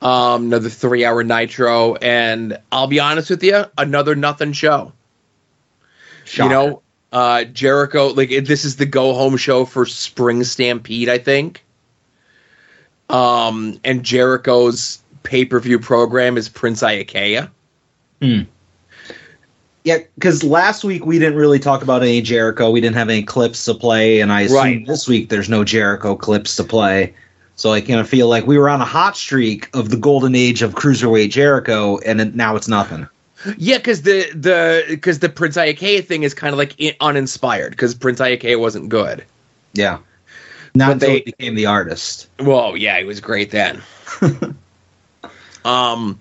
Um, 0.00 0.46
another 0.46 0.68
three 0.68 1.04
hour 1.04 1.24
Nitro, 1.24 1.96
and 1.96 2.58
I'll 2.70 2.86
be 2.86 3.00
honest 3.00 3.30
with 3.30 3.42
you, 3.42 3.64
another 3.76 4.14
nothing 4.14 4.52
show. 4.52 4.92
You 6.44 6.50
know, 6.50 6.82
uh, 7.10 7.44
Jericho, 7.44 8.08
like 8.08 8.28
this 8.44 8.64
is 8.64 8.76
the 8.76 8.86
go 8.86 9.14
home 9.14 9.36
show 9.36 9.64
for 9.64 9.86
Spring 9.86 10.44
Stampede, 10.44 11.08
I 11.08 11.18
think. 11.18 11.64
Um, 13.08 13.80
and 13.82 14.04
Jericho's 14.04 15.02
pay 15.22 15.44
per 15.44 15.58
view 15.58 15.78
program 15.78 16.36
is 16.36 16.48
Prince 16.48 16.82
Iaukea. 16.82 17.50
Yeah, 19.88 20.00
because 20.16 20.44
last 20.44 20.84
week 20.84 21.06
we 21.06 21.18
didn't 21.18 21.38
really 21.38 21.58
talk 21.58 21.80
about 21.82 22.02
any 22.02 22.20
Jericho. 22.20 22.70
We 22.70 22.82
didn't 22.82 22.96
have 22.96 23.08
any 23.08 23.22
clips 23.22 23.64
to 23.64 23.72
play, 23.72 24.20
and 24.20 24.30
I 24.30 24.42
assume 24.42 24.56
Right. 24.58 24.86
this 24.86 25.08
week 25.08 25.30
there's 25.30 25.48
no 25.48 25.64
Jericho 25.64 26.14
clips 26.14 26.56
to 26.56 26.64
play. 26.64 27.14
So 27.56 27.72
I 27.72 27.80
kind 27.80 27.98
of 27.98 28.06
feel 28.06 28.28
like 28.28 28.46
we 28.46 28.58
were 28.58 28.68
on 28.68 28.82
a 28.82 28.84
hot 28.84 29.16
streak 29.16 29.70
of 29.74 29.88
the 29.88 29.96
golden 29.96 30.34
age 30.34 30.60
of 30.60 30.74
cruiserweight 30.74 31.30
Jericho, 31.30 31.96
and 32.04 32.20
it, 32.20 32.34
now 32.34 32.54
it's 32.54 32.68
nothing. 32.68 33.08
Yeah, 33.56 33.78
because 33.78 34.02
the 34.02 34.30
the 34.34 34.84
because 34.90 35.20
the 35.20 35.30
Prince 35.30 35.56
Iaukea 35.56 36.04
thing 36.04 36.22
is 36.22 36.34
kind 36.34 36.52
of 36.52 36.58
like 36.58 36.74
uninspired 37.00 37.70
because 37.70 37.94
Prince 37.94 38.20
Iaukea 38.20 38.60
wasn't 38.60 38.90
good. 38.90 39.24
Yeah, 39.72 40.00
not 40.74 40.88
But 40.88 40.92
until 40.92 41.08
they- 41.08 41.14
he 41.14 41.20
became 41.22 41.54
the 41.54 41.64
artist. 41.64 42.28
Well, 42.40 42.76
yeah, 42.76 42.98
he 42.98 43.04
was 43.06 43.20
great 43.20 43.50
then. 43.52 43.80
um, 45.64 46.20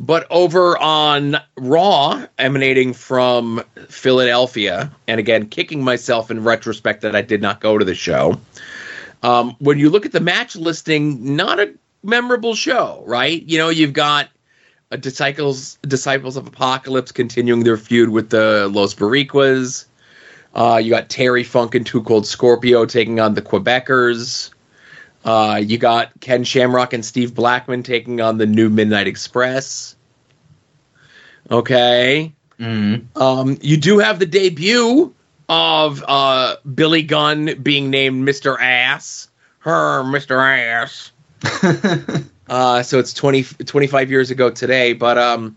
but 0.00 0.26
over 0.30 0.78
on 0.78 1.36
Raw, 1.56 2.26
emanating 2.38 2.92
from 2.92 3.62
Philadelphia, 3.88 4.92
and 5.06 5.18
again, 5.18 5.48
kicking 5.48 5.82
myself 5.82 6.30
in 6.30 6.44
retrospect 6.44 7.02
that 7.02 7.16
I 7.16 7.22
did 7.22 7.42
not 7.42 7.60
go 7.60 7.78
to 7.78 7.84
the 7.84 7.94
show. 7.94 8.40
Um, 9.22 9.56
when 9.58 9.78
you 9.78 9.90
look 9.90 10.06
at 10.06 10.12
the 10.12 10.20
match 10.20 10.54
listing, 10.54 11.36
not 11.36 11.58
a 11.58 11.74
memorable 12.02 12.54
show, 12.54 13.02
right? 13.06 13.42
You 13.42 13.58
know, 13.58 13.68
you've 13.68 13.92
got 13.92 14.28
disciples 15.00 15.76
disciples 15.82 16.36
of 16.36 16.46
Apocalypse 16.46 17.12
continuing 17.12 17.64
their 17.64 17.76
feud 17.76 18.10
with 18.10 18.30
the 18.30 18.68
Los 18.72 18.94
Boricuas. 18.94 19.84
Uh, 20.54 20.80
you 20.82 20.90
got 20.90 21.08
Terry 21.08 21.44
Funk 21.44 21.74
and 21.74 21.84
Too 21.84 22.02
Cold 22.02 22.26
Scorpio 22.26 22.86
taking 22.86 23.20
on 23.20 23.34
the 23.34 23.42
Quebecers. 23.42 24.50
Uh, 25.28 25.56
you 25.56 25.76
got 25.76 26.18
Ken 26.20 26.42
Shamrock 26.42 26.94
and 26.94 27.04
Steve 27.04 27.34
Blackman 27.34 27.82
taking 27.82 28.22
on 28.22 28.38
the 28.38 28.46
new 28.46 28.70
Midnight 28.70 29.06
Express. 29.06 29.94
Okay. 31.50 32.32
Mm. 32.58 33.14
Um, 33.14 33.58
you 33.60 33.76
do 33.76 33.98
have 33.98 34.20
the 34.20 34.24
debut 34.24 35.14
of 35.50 36.02
uh, 36.08 36.56
Billy 36.74 37.02
Gunn 37.02 37.60
being 37.62 37.90
named 37.90 38.26
Mr. 38.26 38.58
Ass. 38.58 39.28
Her, 39.58 40.02
Mr. 40.02 40.42
Ass. 40.42 41.12
Uh, 42.48 42.82
so 42.82 42.98
it's 42.98 43.12
20, 43.12 43.42
25 43.42 44.10
years 44.10 44.30
ago 44.30 44.48
today. 44.48 44.94
But 44.94 45.18
um, 45.18 45.54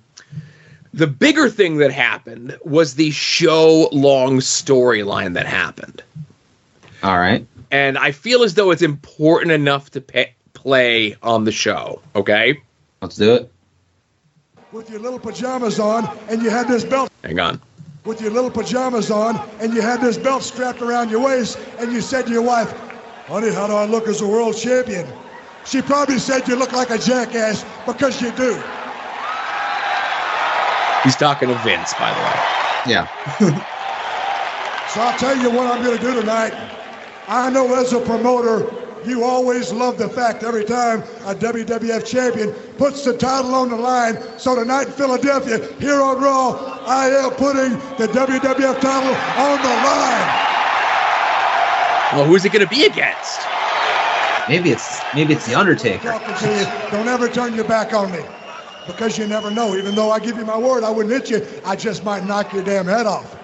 the 0.93 1.07
bigger 1.07 1.49
thing 1.49 1.77
that 1.77 1.89
happened 1.89 2.59
was 2.65 2.95
the 2.95 3.11
show 3.11 3.87
long 3.93 4.39
storyline 4.39 5.35
that 5.35 5.45
happened. 5.45 6.03
All 7.01 7.17
right. 7.17 7.47
And 7.71 7.97
I 7.97 8.11
feel 8.11 8.43
as 8.43 8.53
though 8.55 8.71
it's 8.71 8.81
important 8.81 9.51
enough 9.51 9.89
to 9.91 10.01
pay, 10.01 10.33
play 10.53 11.15
on 11.23 11.45
the 11.45 11.51
show. 11.51 12.01
Okay. 12.15 12.61
Let's 13.01 13.15
do 13.15 13.33
it. 13.35 13.51
with 14.71 14.89
your 14.89 14.99
little 14.99 15.19
pajamas 15.19 15.79
on 15.79 16.07
and 16.29 16.41
you 16.41 16.49
had 16.49 16.67
this 16.67 16.83
belt 16.85 17.09
Hang 17.23 17.39
on. 17.39 17.59
with 18.05 18.21
your 18.21 18.31
little 18.31 18.51
pajamas 18.51 19.09
on 19.11 19.37
and 19.59 19.73
you 19.73 19.81
had 19.81 19.99
this 20.01 20.17
belt 20.17 20.43
strapped 20.43 20.81
around 20.81 21.09
your 21.09 21.21
waist 21.21 21.57
and 21.79 21.91
you 21.91 21.99
said 22.01 22.25
to 22.27 22.31
your 22.31 22.41
wife, 22.43 22.71
honey, 23.27 23.51
how 23.51 23.67
do 23.67 23.73
I 23.73 23.85
look 23.85 24.07
as 24.07 24.21
a 24.21 24.27
world 24.27 24.55
champion? 24.55 25.07
She 25.65 25.81
probably 25.81 26.19
said 26.19 26.47
you 26.47 26.55
look 26.55 26.71
like 26.73 26.89
a 26.89 26.97
jackass 26.97 27.65
because 27.85 28.21
you 28.21 28.31
do. 28.31 28.53
He's 31.03 31.15
talking 31.15 31.49
to 31.49 31.55
Vince, 31.63 31.93
by 31.95 32.13
the 32.13 32.21
way. 32.21 32.93
Yeah. 32.93 33.07
So 34.91 34.99
I'll 34.99 35.17
tell 35.17 35.37
you 35.37 35.49
what 35.49 35.67
I'm 35.71 35.81
going 35.81 35.97
to 35.97 36.03
do 36.03 36.13
tonight. 36.19 36.51
I 37.31 37.49
know 37.49 37.73
as 37.75 37.93
a 37.93 38.01
promoter, 38.01 38.69
you 39.05 39.23
always 39.23 39.71
love 39.71 39.97
the 39.97 40.09
fact 40.09 40.43
every 40.43 40.65
time 40.65 40.99
a 41.23 41.33
WWF 41.33 42.05
champion 42.05 42.51
puts 42.77 43.05
the 43.05 43.17
title 43.17 43.55
on 43.55 43.69
the 43.69 43.77
line. 43.77 44.21
So 44.37 44.53
tonight 44.53 44.87
in 44.87 44.91
Philadelphia, 44.91 45.65
here 45.79 46.01
on 46.01 46.21
Raw, 46.21 46.83
I 46.85 47.07
am 47.07 47.31
putting 47.31 47.71
the 47.97 48.11
WWF 48.11 48.81
title 48.81 49.15
on 49.39 49.61
the 49.61 49.75
line. 49.87 50.41
Well, 52.11 52.25
who's 52.25 52.43
it 52.43 52.51
going 52.51 52.67
to 52.67 52.69
be 52.69 52.83
against? 52.83 53.39
Maybe 54.49 54.71
it's 54.71 54.99
maybe 55.15 55.33
it's 55.33 55.47
the 55.47 55.55
Undertaker. 55.55 56.09
Talking 56.09 56.35
to 56.35 56.59
you, 56.59 56.91
don't 56.91 57.07
ever 57.07 57.29
turn 57.29 57.55
your 57.55 57.63
back 57.63 57.93
on 57.93 58.11
me. 58.11 58.19
Because 58.85 59.17
you 59.17 59.25
never 59.25 59.49
know. 59.49 59.77
Even 59.77 59.95
though 59.95 60.11
I 60.11 60.19
give 60.19 60.35
you 60.35 60.43
my 60.43 60.57
word, 60.57 60.83
I 60.83 60.89
wouldn't 60.89 61.13
hit 61.13 61.29
you. 61.29 61.47
I 61.63 61.77
just 61.77 62.03
might 62.03 62.25
knock 62.25 62.51
your 62.51 62.63
damn 62.63 62.87
head 62.87 63.05
off. 63.05 63.40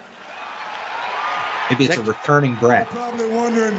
Maybe 1.70 1.86
it's 1.86 1.98
a 1.98 2.04
returning 2.04 2.56
Bret. 2.56 2.88
Probably 2.88 3.30
wondering, 3.30 3.76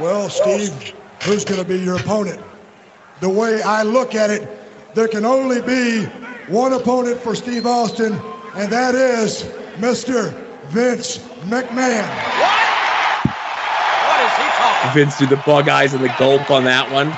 well, 0.00 0.30
Steve, 0.30 0.94
who's 1.22 1.44
going 1.44 1.60
to 1.60 1.66
be 1.66 1.78
your 1.78 1.96
opponent? 1.96 2.40
The 3.20 3.28
way 3.28 3.62
I 3.62 3.82
look 3.82 4.14
at 4.14 4.30
it, 4.30 4.48
there 4.94 5.08
can 5.08 5.24
only 5.24 5.60
be 5.62 6.04
one 6.48 6.72
opponent 6.72 7.20
for 7.20 7.34
Steve 7.34 7.66
Austin, 7.66 8.14
and 8.56 8.72
that 8.72 8.94
is 8.94 9.44
Mr. 9.76 10.32
Vince 10.68 11.18
McMahon. 11.48 12.08
What? 12.40 12.64
What 14.06 14.20
is 14.24 14.32
he 14.36 14.48
talking? 14.56 14.94
Vince 14.94 15.18
do 15.18 15.26
the 15.26 15.42
bug 15.44 15.68
eyes 15.68 15.92
and 15.94 16.02
the 16.02 16.14
gulp 16.18 16.50
on 16.50 16.64
that 16.64 16.90
one. 16.90 17.08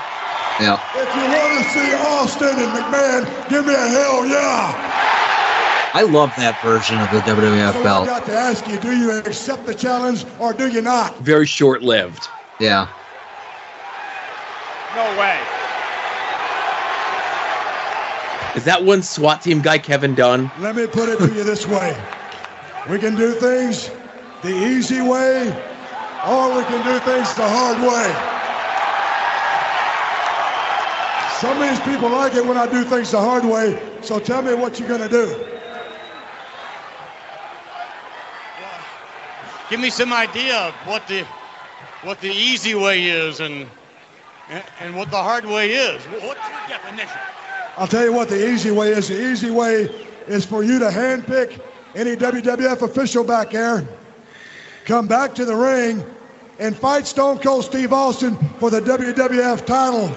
Yeah. 0.59 0.81
If 0.97 1.14
you 1.14 1.23
want 1.28 1.52
to 1.61 1.64
see 1.71 1.95
Austin 1.95 2.59
and 2.59 2.73
McMahon, 2.73 3.49
give 3.49 3.66
me 3.66 3.75
a 3.75 3.88
hell 3.88 4.26
yeah. 4.26 4.96
I 5.97 6.03
love 6.03 6.37
that 6.37 6.61
version 6.61 7.00
of 7.00 7.11
the 7.11 7.21
WWF 7.21 7.73
So 7.73 7.81
I 7.81 7.83
belt. 7.83 8.05
got 8.07 8.26
to 8.26 8.33
ask 8.33 8.69
you, 8.69 8.79
do 8.79 8.95
you 8.95 9.12
accept 9.12 9.65
the 9.65 9.75
challenge 9.75 10.26
or 10.38 10.53
do 10.53 10.69
you 10.69 10.83
not? 10.83 11.17
Very 11.21 11.47
short 11.47 11.81
lived. 11.81 12.29
Yeah. 12.61 12.87
No 14.95 15.05
way. 15.19 15.41
Is 18.57 18.65
that 18.65 18.85
one 18.85 19.03
SWAT 19.03 19.41
team 19.41 19.62
guy 19.62 19.79
Kevin 19.79 20.15
Dunn? 20.15 20.50
Let 20.59 20.76
me 20.76 20.87
put 20.87 21.09
it 21.09 21.19
to 21.19 21.35
you 21.35 21.43
this 21.45 21.67
way. 21.67 21.97
We 22.91 22.99
can 22.99 23.17
do 23.17 23.33
things 23.33 23.91
the 24.43 24.50
easy 24.50 25.00
way, 25.00 25.49
or 26.29 26.59
we 26.59 26.62
can 26.65 26.85
do 26.85 26.99
things 27.07 27.33
the 27.37 27.49
hard 27.49 27.81
way. 27.81 28.12
Some 31.41 31.62
of 31.62 31.71
these 31.71 31.81
people 31.91 32.11
like 32.11 32.35
it 32.35 32.45
when 32.45 32.59
I 32.59 32.67
do 32.71 32.85
things 32.85 33.12
the 33.12 33.19
hard 33.19 33.47
way, 33.47 33.81
so 34.03 34.19
tell 34.19 34.43
me 34.43 34.53
what 34.53 34.79
you're 34.79 34.91
gonna 34.91 35.09
do. 35.09 35.46
Give 39.71 39.81
me 39.81 39.91
some 39.91 40.13
idea 40.13 40.57
of 40.57 40.75
what 40.87 41.07
the 41.09 41.25
what 42.03 42.21
the 42.21 42.31
easy 42.31 42.75
way 42.75 43.05
is 43.05 43.41
and 43.41 43.69
and, 44.79 44.95
what 44.95 45.11
the 45.11 45.17
hard 45.17 45.45
way 45.45 45.73
is. 45.73 46.01
What's 46.05 46.23
your 46.23 46.69
definition? 46.69 47.19
I'll 47.77 47.89
tell 47.89 48.05
you 48.05 48.13
what 48.13 48.29
the 48.29 48.49
easy 48.49 48.71
way 48.71 48.91
is. 48.91 49.09
The 49.09 49.31
easy 49.31 49.51
way 49.51 49.91
is 50.29 50.45
for 50.45 50.63
you 50.63 50.79
to 50.79 50.87
handpick 50.87 51.61
any 51.97 52.15
WWF 52.15 52.83
official 52.83 53.25
back 53.25 53.51
there, 53.51 53.87
come 54.85 55.09
back 55.09 55.35
to 55.35 55.45
the 55.45 55.55
ring, 55.55 56.05
and 56.59 56.77
fight 56.77 57.07
Stone 57.07 57.39
Cold 57.41 57.65
Steve 57.65 57.93
Austin 57.93 58.37
for 58.61 58.71
the 58.71 58.81
WWF 58.81 59.67
title. 59.67 60.15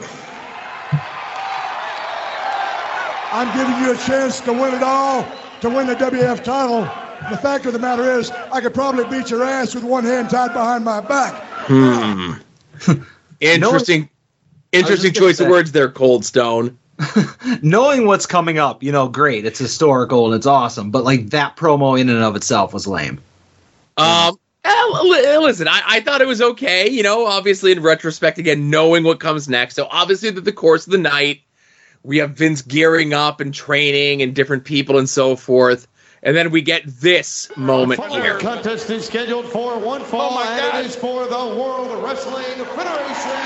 I'm 3.32 3.56
giving 3.58 3.84
you 3.84 3.94
a 3.94 3.98
chance 3.98 4.42
to 4.42 4.54
win 4.54 4.74
it 4.74 4.84
all, 4.84 5.26
to 5.62 5.70
win 5.70 5.88
the 5.88 5.96
WWF 5.96 6.44
title. 6.44 6.88
The 7.30 7.38
fact 7.38 7.66
of 7.66 7.74
the 7.74 7.80
matter 7.80 8.20
is, 8.20 8.32
I 8.32 8.62
could 8.62 8.74
probably 8.74 9.04
beat 9.06 9.30
your 9.30 9.44
ass 9.44 9.76
with 9.76 9.84
one 9.84 10.04
hand 10.04 10.30
tied 10.30 10.54
behind 10.54 10.86
my 10.86 11.02
back. 11.02 11.34
Hmm. 11.68 12.34
interesting, 13.40 14.10
interesting 14.72 15.14
gonna 15.14 15.28
choice 15.28 15.40
of 15.40 15.50
words 15.50 15.72
there, 15.72 15.90
Cold 15.90 16.26
Stone. 16.26 16.78
Knowing 17.62 18.06
what's 18.06 18.26
coming 18.26 18.58
up, 18.58 18.84
you 18.84 18.92
know, 18.92 19.08
great. 19.08 19.46
It's 19.46 19.60
historical 19.60 20.26
and 20.28 20.36
it's 20.36 20.46
awesome. 20.46 20.92
But 20.92 21.04
like 21.04 21.30
that 21.32 21.56
promo 21.56 22.00
in 22.00 22.10
and 22.10 22.24
of 22.24 22.36
itself 22.36 22.74
was 22.74 22.88
lame. 22.88 23.22
Um, 23.98 24.40
eh, 24.64 25.38
listen, 25.40 25.68
I, 25.68 25.82
I 25.86 26.00
thought 26.02 26.22
it 26.22 26.28
was 26.28 26.42
okay. 26.42 26.90
You 26.90 27.04
know, 27.04 27.26
obviously 27.26 27.72
in 27.72 27.82
retrospect, 27.82 28.38
again, 28.38 28.70
knowing 28.70 29.04
what 29.04 29.20
comes 29.20 29.48
next. 29.48 29.76
So 29.76 29.88
obviously, 29.90 30.30
that 30.32 30.42
the 30.42 30.52
course 30.52 30.88
of 30.88 30.92
the 30.92 30.98
night, 30.98 31.42
we 32.04 32.18
have 32.18 32.32
Vince 32.32 32.62
gearing 32.62 33.14
up 33.14 33.40
and 33.40 33.54
training 33.54 34.22
and 34.22 34.34
different 34.34 34.66
people 34.66 34.98
and 34.98 35.10
so 35.10 35.36
forth. 35.36 35.88
And 36.22 36.36
then 36.36 36.52
we 36.52 36.62
get 36.62 36.84
this 36.86 37.50
moment 37.56 38.02
Following 38.02 38.24
here. 38.24 38.40
contest 38.40 38.90
is 38.90 39.06
scheduled 39.06 39.46
for 39.46 39.80
one 39.80 40.02
oh 40.02 40.06
fall, 40.06 40.32
Oh 40.32 40.36
my 40.36 40.46
and 40.46 40.78
it 40.80 40.86
is 40.86 40.96
for 40.96 41.26
the 41.26 41.56
World 41.56 42.04
Wrestling 42.04 42.44
Federation 42.44 43.40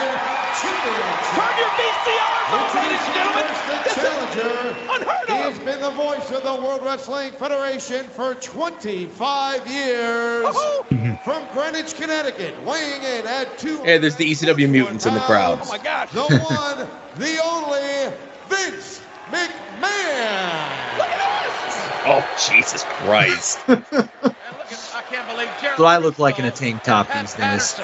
Championship. 0.57 1.21
Turn 1.33 1.53
your 1.59 1.69
VCRs 1.77 2.49
off, 2.49 2.75
ladies 2.75 2.99
and 3.05 3.13
gentlemen. 3.13 3.43
first 3.45 3.65
the 3.67 3.73
This 3.83 3.97
is 3.97 4.03
challenger. 4.03 4.77
unheard 4.89 5.53
He's 5.53 5.59
been 5.59 5.81
the 5.81 5.91
voice 5.91 6.31
of 6.31 6.43
the 6.43 6.55
World 6.55 6.81
Wrestling 6.83 7.31
Federation 7.33 8.05
for 8.07 8.33
25 8.35 9.67
years. 9.67 10.45
Woohoo! 10.45 10.87
Mm-hmm. 10.89 11.29
From 11.29 11.47
Greenwich, 11.53 11.95
Connecticut, 11.95 12.59
weighing 12.63 13.03
in 13.03 13.27
at 13.27 13.55
two. 13.59 13.77
Hey, 13.83 13.99
there's 13.99 14.15
the 14.15 14.31
ECW 14.31 14.67
mutants 14.69 15.05
in 15.05 15.13
the 15.13 15.19
crowd. 15.21 15.59
Oh 15.61 15.67
my 15.69 15.77
gosh. 15.77 16.11
The 16.11 16.23
one, 16.23 16.87
the 17.17 17.39
only, 17.43 18.15
Vince 18.49 19.02
McMahon. 19.33 20.97
Look 20.97 21.09
at 21.09 21.21
us. 21.47 21.75
Oh, 22.05 22.23
Jesus 22.47 22.83
Christ. 22.83 23.59
And 23.67 23.79
look 23.91 24.03
at, 24.13 24.91
I 24.95 25.01
can't 25.09 25.27
believe 25.29 25.49
Jerry. 25.61 25.77
So 25.77 25.85
I 25.85 25.97
look 25.97 26.19
like 26.19 26.37
in 26.39 26.45
a 26.45 26.51
tank 26.51 26.83
top 26.83 27.13
and 27.15 27.27
these 27.27 27.35
days. 27.35 27.79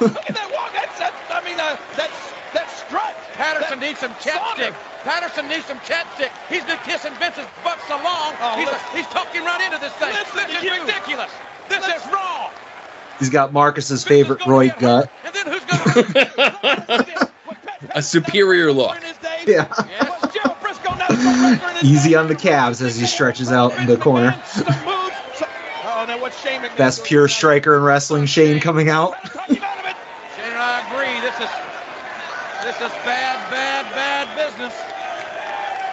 Look 0.00 0.16
at 0.16 0.34
that 0.34 0.50
walk. 0.52 0.72
That's, 0.72 0.98
that's 0.98 1.16
I 1.30 1.42
mean, 1.44 1.58
uh, 1.60 1.76
that's, 1.96 2.14
that's 2.54 2.72
strut. 2.84 3.14
Patterson 3.34 3.78
That- 3.80 3.86
needs 3.86 3.98
some 4.00 4.12
chapstick. 4.14 4.74
Patterson 5.04 5.48
needs 5.48 5.64
some 5.66 5.78
chapstick. 5.80 6.30
He's 6.48 6.64
been 6.64 6.78
kissing 6.78 7.12
Vince's 7.20 7.46
butt 7.62 7.78
so 7.86 7.96
long. 7.96 8.34
Oh, 8.40 8.54
he's, 8.58 8.66
listen. 8.66 8.96
he's 8.96 9.06
talking 9.06 9.42
right 9.44 9.60
into 9.64 9.78
this 9.78 9.92
thing. 9.94 10.12
Listen 10.12 10.36
this 10.48 10.56
is 10.58 10.62
you. 10.64 10.80
ridiculous. 10.80 11.30
This 11.68 11.86
is 11.86 12.12
wrong. 12.12 12.50
He's 13.18 13.30
got 13.30 13.52
Marcus's 13.52 14.04
Vince 14.04 14.08
favorite 14.08 14.46
Roy 14.46 14.68
get 14.68 14.78
gut. 14.80 15.08
hurt, 15.08 15.24
And 15.24 15.34
then 15.34 15.46
who's 15.52 15.64
going 15.64 17.06
to... 17.16 17.28
A 17.94 18.02
superior 18.02 18.72
look. 18.72 18.96
Yeah. 19.46 19.68
Was 19.68 20.32
Gerald 20.98 21.08
Brisco 21.08 21.08
not 21.08 21.10
a 21.10 21.16
pro 21.16 21.32
wrestler 21.42 21.70
in 21.70 21.76
his 21.76 21.84
Easy 21.84 22.14
on 22.14 22.26
the 22.28 22.34
calves 22.34 22.82
as 22.82 22.96
he 22.96 23.06
stretches 23.06 23.50
out 23.52 23.76
in 23.78 23.86
the 23.86 23.96
corner. 23.96 24.32
Some 24.46 24.64
moves, 24.84 25.14
some- 25.34 25.48
now 26.06 26.18
what's 26.20 26.40
Shane 26.40 26.60
McMahon 26.62 26.76
Best 26.76 27.04
pure 27.04 27.28
striker 27.28 27.76
in 27.76 27.82
wrestling, 27.82 28.26
Shane 28.26 28.60
coming 28.60 28.88
out. 28.88 29.12
Talk 29.24 29.48
him 29.48 29.62
out 29.62 29.78
of 29.78 29.84
it. 29.86 29.96
Shane 30.36 30.44
and 30.46 30.58
I 30.58 30.80
agree. 30.88 31.20
This 31.20 31.34
is 31.40 31.50
this 32.64 32.76
is 32.76 32.92
bad, 33.04 33.50
bad, 33.50 33.84
bad 33.94 34.28
business. 34.36 34.74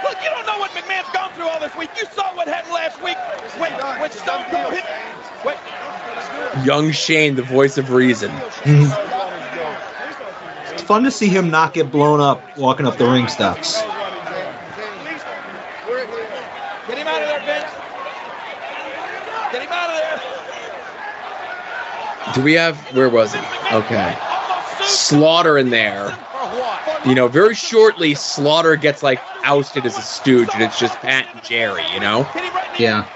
Look, 0.04 0.18
you 0.24 0.30
don't 0.30 0.46
know 0.46 0.60
what 0.60 0.72
McMahon's 0.72 1.10
gone 1.14 1.32
through 1.34 1.48
all 1.48 1.60
this 1.60 1.76
week. 1.76 1.90
You 1.98 2.06
saw 2.14 2.36
what 2.36 2.48
happened 2.48 2.74
last 2.74 3.02
week 3.04 3.18
when 3.60 3.72
when 4.00 4.12
Stone 4.12 4.46
Cold 4.52 4.74
hit. 4.74 4.84
Wait, 5.44 5.58
Young 6.66 6.92
Shane, 6.92 7.36
the 7.36 7.44
voice 7.44 7.78
of 7.78 7.92
reason. 7.92 8.32
It's 10.72 10.82
fun 10.84 11.04
to 11.04 11.12
see 11.12 11.28
him 11.28 11.50
not 11.50 11.74
get 11.74 11.92
blown 11.92 12.20
up 12.22 12.42
walking 12.58 12.86
up 12.86 12.98
the 12.98 13.06
ring 13.06 13.28
steps. 13.28 13.82
get 16.88 16.98
him 16.98 17.08
out 17.08 17.22
of 17.22 17.28
there, 17.28 17.40
Vince. 17.46 17.72
Get 19.52 19.62
him 19.62 19.72
out 19.72 19.90
of 19.90 19.96
there. 19.98 20.22
Do 22.36 22.42
we 22.42 22.54
have, 22.54 22.77
where 22.94 23.10
was 23.10 23.34
he? 23.34 23.39
Okay. 23.72 24.18
Slaughter 24.84 25.58
in 25.58 25.70
there. 25.70 26.18
You 27.06 27.15
know, 27.15 27.27
very 27.27 27.56
shortly, 27.56 28.13
Slaughter 28.13 28.75
gets 28.75 29.01
like 29.01 29.20
ousted 29.44 29.86
as 29.86 29.98
a 29.98 30.01
stooge, 30.01 30.50
and 30.54 30.62
it's 30.62 30.80
just 30.80 31.00
Pat 31.00 31.27
and 31.34 31.44
Jerry, 31.44 31.84
you 31.94 32.00
know? 32.00 32.24
Hit 32.24 32.44
him 32.44 32.54
right 32.54 32.68
in 32.68 32.74
the 32.74 32.84
Yeah. 32.84 33.08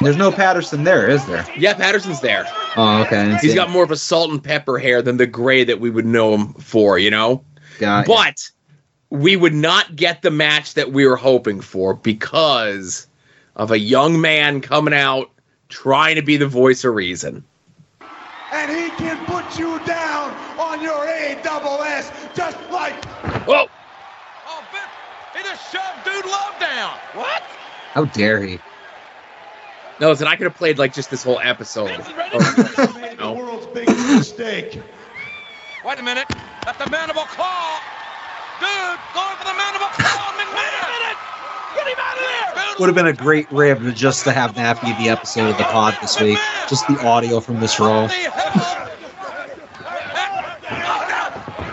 There's 0.00 0.16
no 0.16 0.32
Patterson 0.32 0.84
there, 0.84 1.08
is 1.08 1.24
there? 1.26 1.46
Yeah, 1.56 1.74
Patterson's 1.74 2.20
there. 2.20 2.46
Oh, 2.76 3.02
okay. 3.02 3.36
See 3.38 3.54
got 3.54 3.70
more 3.70 3.84
of 3.84 3.90
a 3.90 3.96
salt 3.96 4.30
and 4.30 4.42
pepper 4.42 4.78
hair 4.78 5.02
than 5.02 5.16
the 5.16 5.26
gray 5.26 5.64
that 5.64 5.80
we 5.80 5.90
would 5.90 6.06
know 6.06 6.34
him 6.34 6.54
for, 6.54 6.98
you 6.98 7.10
know? 7.10 7.44
Got. 7.78 8.06
But 8.06 8.50
we 9.10 9.36
would 9.36 9.54
not 9.54 9.94
get 9.94 10.22
the 10.22 10.30
match 10.30 10.74
that 10.74 10.92
we 10.92 11.06
were 11.06 11.16
hoping 11.16 11.60
for 11.60 11.94
because 11.94 13.06
of 13.56 13.70
a 13.70 13.78
young 13.78 14.20
man 14.20 14.60
coming 14.60 14.94
out 14.94 15.30
trying 15.68 16.16
to 16.16 16.22
be 16.22 16.36
the 16.36 16.46
voice 16.46 16.84
of 16.84 16.94
reason. 16.94 17.44
And 18.54 18.70
he 18.70 18.88
can 18.96 19.18
put 19.26 19.58
you 19.58 19.78
down 19.84 20.30
on 20.58 20.80
your 20.80 21.04
A 21.08 21.36
double 21.42 21.82
S 21.82 22.10
just 22.34 22.56
like 22.70 22.94
Oh, 23.48 23.66
Oh, 24.46 24.64
Vince, 24.72 24.86
he 25.36 25.42
just 25.42 25.72
shoved 25.72 26.04
Dude 26.04 26.24
Love 26.24 26.54
down. 26.60 26.96
What? 27.14 27.42
How 27.92 28.04
dare 28.06 28.40
he? 28.42 28.58
no, 30.00 30.08
listen, 30.10 30.26
I 30.26 30.36
could 30.36 30.44
have 30.44 30.54
played 30.56 30.78
like 30.78 30.92
just 30.94 31.10
this 31.10 31.22
whole 31.24 31.40
episode. 31.40 31.88
Vince 31.88 32.06
is 32.06 32.12
oh, 32.12 32.16
ready. 32.16 32.38
Oh, 32.78 32.98
made 33.00 33.18
the 33.18 33.32
world's 33.32 33.66
biggest 33.66 34.08
mistake. 34.08 34.80
Wait 35.84 35.98
a 35.98 36.02
minute. 36.02 36.26
That's 36.64 36.78
the 36.82 36.88
mandible 36.90 37.24
claw. 37.34 37.80
Dude, 38.60 38.98
going 39.14 39.36
for 39.36 39.44
the 39.44 39.54
mandible 39.58 39.90
claw. 39.98 40.30
McMahon. 40.38 40.54
Wait 40.54 40.74
a 40.78 40.86
minute. 40.94 40.94
Get 40.94 40.94
him 40.94 40.94
out 40.94 40.94
of 40.94 41.02
there. 41.02 41.18
Dude, 41.73 41.73
Would 42.80 42.86
have 42.88 42.96
been 42.96 43.06
a 43.06 43.12
great 43.12 43.50
rib 43.52 43.82
to 43.82 43.92
just 43.92 44.24
to 44.24 44.32
have 44.32 44.54
Nappy 44.54 44.98
the 44.98 45.08
episode 45.08 45.50
of 45.50 45.58
the 45.58 45.64
pod 45.64 45.96
this 46.02 46.20
week. 46.20 46.38
Just 46.68 46.88
the 46.88 46.98
audio 47.06 47.38
from 47.38 47.60
this 47.60 47.78
what 47.78 47.86
roll. 47.86 48.08
the 48.08 48.14
hell? 48.14 48.90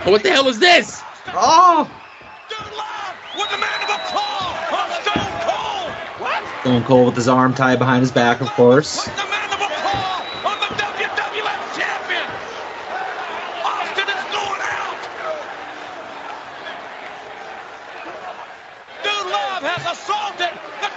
Oh, 0.06 0.12
what 0.12 0.24
the 0.24 0.30
hell 0.32 0.47
is 0.47 0.60
this? 0.60 1.02
Oh! 1.28 1.89
no. 1.89 2.58
Dude, 2.58 2.74
Love 2.78 3.15
with 3.38 3.50
the 3.50 3.58
mandible 3.58 4.02
claw 4.10 4.54
on 4.74 4.89
Stone 5.02 5.34
Cold. 5.45 6.62
Stone 6.62 6.84
Cold 6.86 7.06
with 7.08 7.15
his 7.15 7.28
arm 7.28 7.54
tied 7.54 7.80
behind 7.80 8.02
his 8.02 8.12
back, 8.12 8.41
of 8.41 8.50
course. 8.52 9.06
With 9.06 9.15
the 9.15 9.26
mandible 9.30 9.69
claw 9.82 10.21
on 10.45 10.58
the 10.60 10.69
WWF 10.74 11.62
champion. 11.78 12.26
Austin 13.65 14.10
is 14.10 14.26
going 14.34 14.62
out. 14.74 15.02
Dude 19.04 19.32
Love 19.32 19.63
has 19.65 19.86
assaulted 19.97 20.54
the 20.82 20.89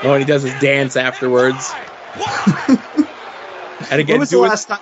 WWF. 0.00 0.04
Oh, 0.04 0.12
and 0.14 0.20
he 0.20 0.26
does 0.26 0.42
his 0.42 0.54
dance 0.60 0.96
afterwards. 0.96 1.70
What? 2.16 2.68
And 3.90 3.90
When 3.90 4.00
again, 4.00 4.18
was 4.20 4.30
the 4.30 4.38
last 4.38 4.66
time? 4.66 4.80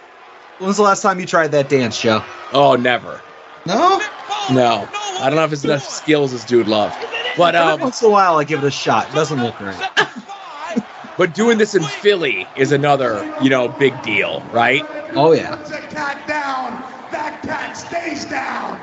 When 0.59 0.68
was 0.68 0.76
the 0.76 0.83
last 0.83 1.02
time 1.02 1.20
you 1.20 1.26
tried 1.26 1.52
that 1.52 1.68
dance, 1.68 2.00
Joe? 2.00 2.24
oh, 2.52 2.76
never. 2.76 3.20
No. 3.66 4.00
No, 4.50 4.88
I 4.92 5.24
don't 5.26 5.37
know 5.37 5.44
if 5.44 5.52
it's 5.52 5.64
enough 5.64 5.85
skills 5.85 6.33
as 6.33 6.44
Dude 6.44 6.68
Love, 6.68 6.96
but 7.37 7.54
um, 7.54 7.81
once 7.81 8.00
in 8.00 8.09
a 8.09 8.11
while, 8.11 8.38
I 8.38 8.44
give 8.44 8.64
it 8.64 8.66
a 8.66 8.70
shot. 8.70 9.11
It 9.11 9.14
doesn't 9.14 9.42
look 9.42 9.61
right. 9.61 9.90
but 11.18 11.35
doing 11.35 11.59
this 11.59 11.74
in 11.74 11.83
Philly 11.83 12.46
is 12.57 12.72
another, 12.72 13.31
you 13.42 13.50
know, 13.50 13.68
big 13.68 14.00
deal, 14.02 14.40
right? 14.52 14.83
Oh 15.14 15.33
yeah. 15.33 15.54
Puts 15.57 15.70
cat 15.70 16.26
down, 16.26 16.83
that 17.12 17.42
cat 17.42 17.76
stays 17.76 18.24
down. 18.24 18.81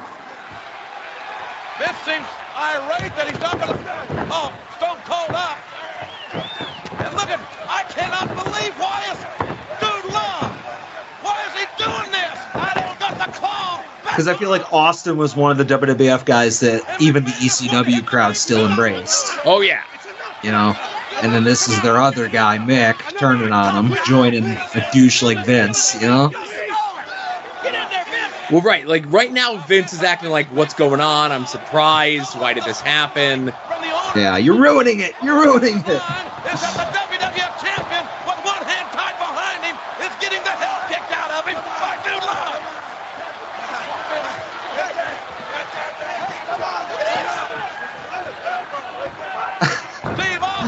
Vince 1.79 1.97
seems 2.05 2.27
irate 2.55 3.15
that 3.15 3.27
he's 3.31 3.39
not 3.39 3.59
going 3.59 3.73
to. 3.73 4.27
Oh, 4.31 4.53
Stone 4.77 4.97
Cold 5.05 5.31
up. 5.31 5.57
And 6.35 7.13
look 7.15 7.29
at, 7.29 7.39
I 7.67 7.83
cannot 7.89 8.27
believe 8.35 8.73
why 8.79 9.03
is 9.11 9.17
Dude 9.79 10.13
Love? 10.13 10.51
Why 11.21 11.45
is 11.47 11.53
he 11.59 11.65
doing 11.83 12.11
this? 12.11 12.39
I 12.53 12.71
don't 12.75 12.99
got 12.99 13.17
the 13.17 13.31
claw. 13.31 13.83
Because 14.03 14.27
I 14.27 14.35
feel 14.37 14.49
like 14.49 14.71
Austin 14.71 15.17
was 15.17 15.35
one 15.35 15.51
of 15.51 15.57
the 15.57 15.65
WWF 15.65 16.25
guys 16.25 16.59
that 16.61 16.81
even 17.01 17.25
the 17.25 17.31
ECW 17.31 18.05
crowd 18.05 18.37
still 18.37 18.65
embraced. 18.67 19.25
Oh 19.45 19.61
yeah. 19.61 19.83
You 20.43 20.51
know. 20.51 20.75
And 21.21 21.33
then 21.33 21.43
this 21.45 21.67
is 21.69 21.81
their 21.81 21.97
other 21.97 22.27
guy, 22.27 22.57
Mick, 22.57 22.97
turning 23.17 23.53
on 23.53 23.85
him, 23.85 23.97
joining 24.05 24.45
a 24.45 24.89
douche 24.93 25.23
like 25.23 25.45
Vince. 25.45 25.95
You 25.95 26.07
know. 26.07 26.29
Get 26.29 27.73
in 27.73 27.89
there, 27.89 28.05
Vince. 28.05 28.51
Well, 28.51 28.61
right, 28.61 28.85
like 28.85 29.05
right 29.11 29.31
now, 29.31 29.57
Vince 29.65 29.93
is 29.93 30.03
acting 30.03 30.29
like, 30.29 30.47
"What's 30.47 30.73
going 30.73 30.99
on? 30.99 31.31
I'm 31.31 31.45
surprised. 31.45 32.37
Why 32.37 32.53
did 32.53 32.65
this 32.65 32.81
happen?" 32.81 33.53
From 34.15 34.23
the 34.23 34.29
owner. 34.29 34.37
Yeah, 34.39 34.43
you're 34.45 34.61
ruining 34.61 34.99
it. 35.01 35.13
You're 35.21 35.41
ruining 35.43 35.79
it. 35.79 35.87
Is 35.87 36.61
that 36.61 36.75
the 36.75 36.87
WWF 37.19 37.59
champion 37.59 38.05
with 38.25 38.39
one 38.45 38.63
hand 38.63 38.87
tied 38.95 39.17
behind 39.19 39.63
him 39.63 39.75
is 39.99 40.15
getting 40.21 40.41
the 40.43 40.51
hell 40.55 40.87
kicked 40.87 41.11
out 41.11 41.31
of 41.31 41.45
him 41.45 41.59
by 41.83 41.99
Dude 42.03 42.23
Love. 42.23 42.63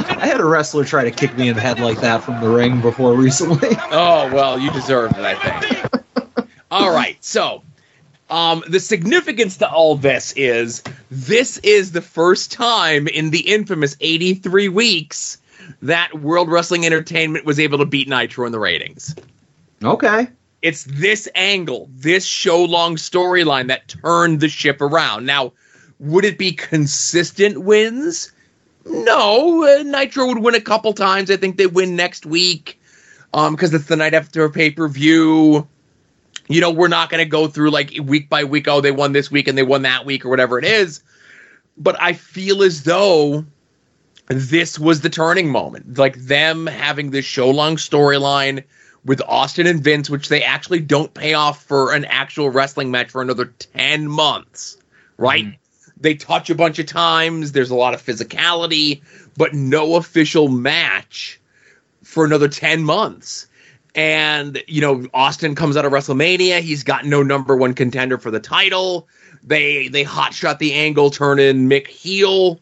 I 0.20 0.26
had 0.26 0.42
a 0.42 0.46
wrestler 0.46 0.84
try 0.84 1.04
to 1.06 1.12
kick 1.12 1.38
me 1.38 1.48
in 1.48 1.56
the 1.56 1.62
head 1.62 1.80
like 1.80 2.02
that 2.02 2.24
from 2.24 2.42
the 2.42 2.50
ring 2.50 2.82
before 2.82 3.14
recently. 3.14 3.70
Oh 3.92 4.30
well, 4.34 4.60
you 4.60 4.72
deserved 4.72 5.16
it, 5.18 5.24
I 5.24 5.62
think. 5.62 6.50
all 6.72 6.92
right, 6.92 7.18
so 7.24 7.64
um, 8.30 8.64
the 8.68 8.80
significance 8.80 9.58
to 9.58 9.70
all 9.70 9.96
this 9.96 10.34
is 10.36 10.84
this 11.10 11.58
is 11.60 11.92
the 11.92 12.02
first 12.02 12.52
time 12.52 13.08
in 13.08 13.30
the 13.32 13.40
infamous 13.40 13.96
83 14.02 14.70
weeks 14.70 15.38
that 15.82 16.22
World 16.22 16.50
Wrestling 16.50 16.86
Entertainment 16.86 17.46
was 17.46 17.60
able 17.60 17.78
to 17.78 17.86
beat 17.86 18.08
Nitro 18.08 18.46
in 18.46 18.52
the 18.52 18.60
ratings. 18.60 19.16
Okay. 19.84 20.28
It's 20.62 20.86
this 20.86 21.30
angle, 21.36 21.90
this 21.94 22.26
show 22.26 22.64
long 22.64 22.96
storyline 22.96 23.68
that 23.68 23.88
turned 23.88 24.40
the 24.40 24.50
ship 24.50 24.82
around. 24.82 25.26
Now, 25.26 25.54
would 26.00 26.26
it 26.26 26.38
be 26.38 26.52
consistent 26.52 27.62
wins? 27.62 28.32
No, 28.86 29.64
uh, 29.64 29.84
Nitro 29.84 30.28
would 30.28 30.40
win 30.40 30.56
a 30.56 30.62
couple 30.62 30.94
times. 30.94 31.30
I 31.30 31.38
think 31.38 31.58
they 31.58 31.68
win 31.68 31.96
next 31.96 32.26
week 32.26 32.80
um 33.34 33.56
because 33.56 33.74
it's 33.74 33.86
the 33.86 33.96
night 33.96 34.14
after 34.14 34.44
a 34.46 34.50
pay 34.50 34.72
per 34.72 34.88
view. 34.88 35.68
You 36.48 36.62
know, 36.62 36.72
we're 36.72 36.88
not 36.88 37.10
going 37.10 37.24
to 37.24 37.30
go 37.30 37.48
through 37.48 37.72
like 37.72 37.94
week 38.04 38.30
by 38.30 38.44
week. 38.44 38.68
Oh, 38.68 38.82
they 38.82 38.92
won 38.92 39.12
this 39.12 39.30
week 39.30 39.48
and 39.48 39.58
they 39.58 39.64
won 39.64 39.82
that 39.82 40.06
week 40.06 40.26
or 40.26 40.30
whatever 40.30 40.58
it 40.58 40.66
is. 40.66 41.02
But 41.78 42.02
I 42.02 42.14
feel 42.14 42.64
as 42.64 42.84
though 42.84 43.46
this 44.28 44.80
was 44.80 45.02
the 45.02 45.10
turning 45.10 45.50
moment. 45.50 45.98
Like 45.98 46.16
them 46.16 46.68
having 46.68 47.12
this 47.12 47.26
show 47.26 47.50
long 47.50 47.76
storyline 47.76 48.64
with 49.06 49.22
Austin 49.28 49.68
and 49.68 49.84
Vince, 49.84 50.10
which 50.10 50.28
they 50.30 50.44
actually 50.44 50.80
don't 50.80 51.14
pay 51.14 51.34
off 51.34 51.64
for 51.64 51.94
an 51.94 52.06
actual 52.06 52.50
wrestling 52.50 52.92
match 52.92 53.10
for 53.10 53.22
another 53.22 53.46
10 53.46 54.08
months, 54.08 54.78
right? 55.18 55.46
Mhm. 55.46 55.58
They 56.00 56.14
touch 56.16 56.50
a 56.50 56.56
bunch 56.56 56.78
of 56.80 56.86
times. 56.86 57.52
There's 57.52 57.72
a 57.72 57.76
lot 57.76 57.94
of 57.94 58.06
physicality, 58.06 59.02
but 59.36 59.54
no 59.54 59.96
official 59.96 60.48
match 60.48 61.40
for 62.04 62.26
another 62.26 62.48
10 62.48 62.84
months. 62.84 63.48
And, 63.96 64.64
you 64.68 64.82
know, 64.82 65.08
Austin 65.14 65.56
comes 65.56 65.76
out 65.76 65.86
of 65.86 65.92
WrestleMania. 65.92 66.62
He's 66.62 66.84
got 66.84 67.06
no 67.06 67.24
number 67.24 67.56
one 67.56 67.74
contender 67.74 68.18
for 68.18 68.30
the 68.30 68.40
title. 68.40 69.08
They 69.44 69.88
they 69.88 70.04
hotshot 70.04 70.60
the 70.60 70.74
angle, 70.74 71.10
turn 71.10 71.40
in 71.40 71.70
Mick 71.70 71.88
heel 71.88 72.60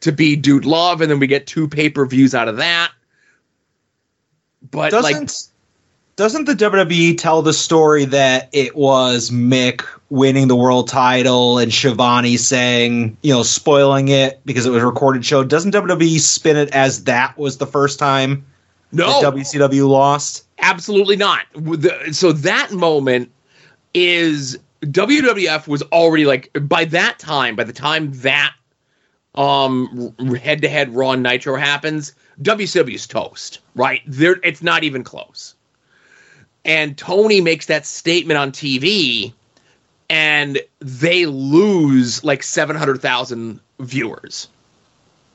to 0.00 0.12
be 0.12 0.36
Dude 0.36 0.64
Love, 0.64 1.00
and 1.00 1.10
then 1.10 1.18
we 1.18 1.26
get 1.26 1.46
two 1.46 1.68
pay 1.68 1.88
per 1.88 2.04
views 2.06 2.34
out 2.34 2.48
of 2.48 2.58
that. 2.58 2.92
But 4.70 4.90
doesn't 4.90 5.12
like, 5.12 5.30
doesn't 6.16 6.44
the 6.44 6.54
WWE 6.54 7.18
tell 7.18 7.42
the 7.42 7.52
story 7.52 8.04
that 8.06 8.48
it 8.52 8.76
was 8.76 9.30
Mick 9.30 9.84
winning 10.10 10.46
the 10.48 10.56
world 10.56 10.88
title 10.88 11.58
and 11.58 11.72
Schiavone 11.72 12.36
saying, 12.36 13.16
you 13.22 13.32
know, 13.32 13.42
spoiling 13.42 14.08
it 14.08 14.40
because 14.44 14.64
it 14.66 14.70
was 14.70 14.82
a 14.82 14.86
recorded 14.86 15.24
show? 15.24 15.42
Doesn't 15.42 15.74
WWE 15.74 16.20
spin 16.20 16.56
it 16.56 16.70
as 16.72 17.04
that 17.04 17.36
was 17.36 17.58
the 17.58 17.66
first 17.66 17.98
time 17.98 18.46
no, 18.94 19.20
WCW 19.22 19.88
lost? 19.88 20.44
absolutely 20.64 21.16
not. 21.16 21.46
So 22.12 22.32
that 22.32 22.72
moment 22.72 23.30
is 23.92 24.58
WWF 24.80 25.68
was 25.68 25.82
already 25.82 26.24
like 26.24 26.50
by 26.62 26.84
that 26.86 27.18
time, 27.18 27.56
by 27.56 27.64
the 27.64 27.72
time 27.72 28.12
that 28.20 28.54
um 29.34 30.14
head 30.40 30.62
to 30.62 30.68
head 30.68 30.94
Raw 30.94 31.12
and 31.12 31.22
Nitro 31.22 31.56
happens, 31.56 32.12
WCW's 32.42 33.06
toast, 33.06 33.60
right? 33.74 34.00
There, 34.06 34.36
it's 34.42 34.62
not 34.62 34.84
even 34.84 35.04
close. 35.04 35.54
And 36.64 36.96
Tony 36.96 37.40
makes 37.40 37.66
that 37.66 37.84
statement 37.84 38.38
on 38.38 38.50
TV, 38.50 39.34
and 40.08 40.58
they 40.80 41.26
lose 41.26 42.24
like 42.24 42.42
seven 42.42 42.74
hundred 42.74 43.00
thousand 43.02 43.60
viewers. 43.80 44.48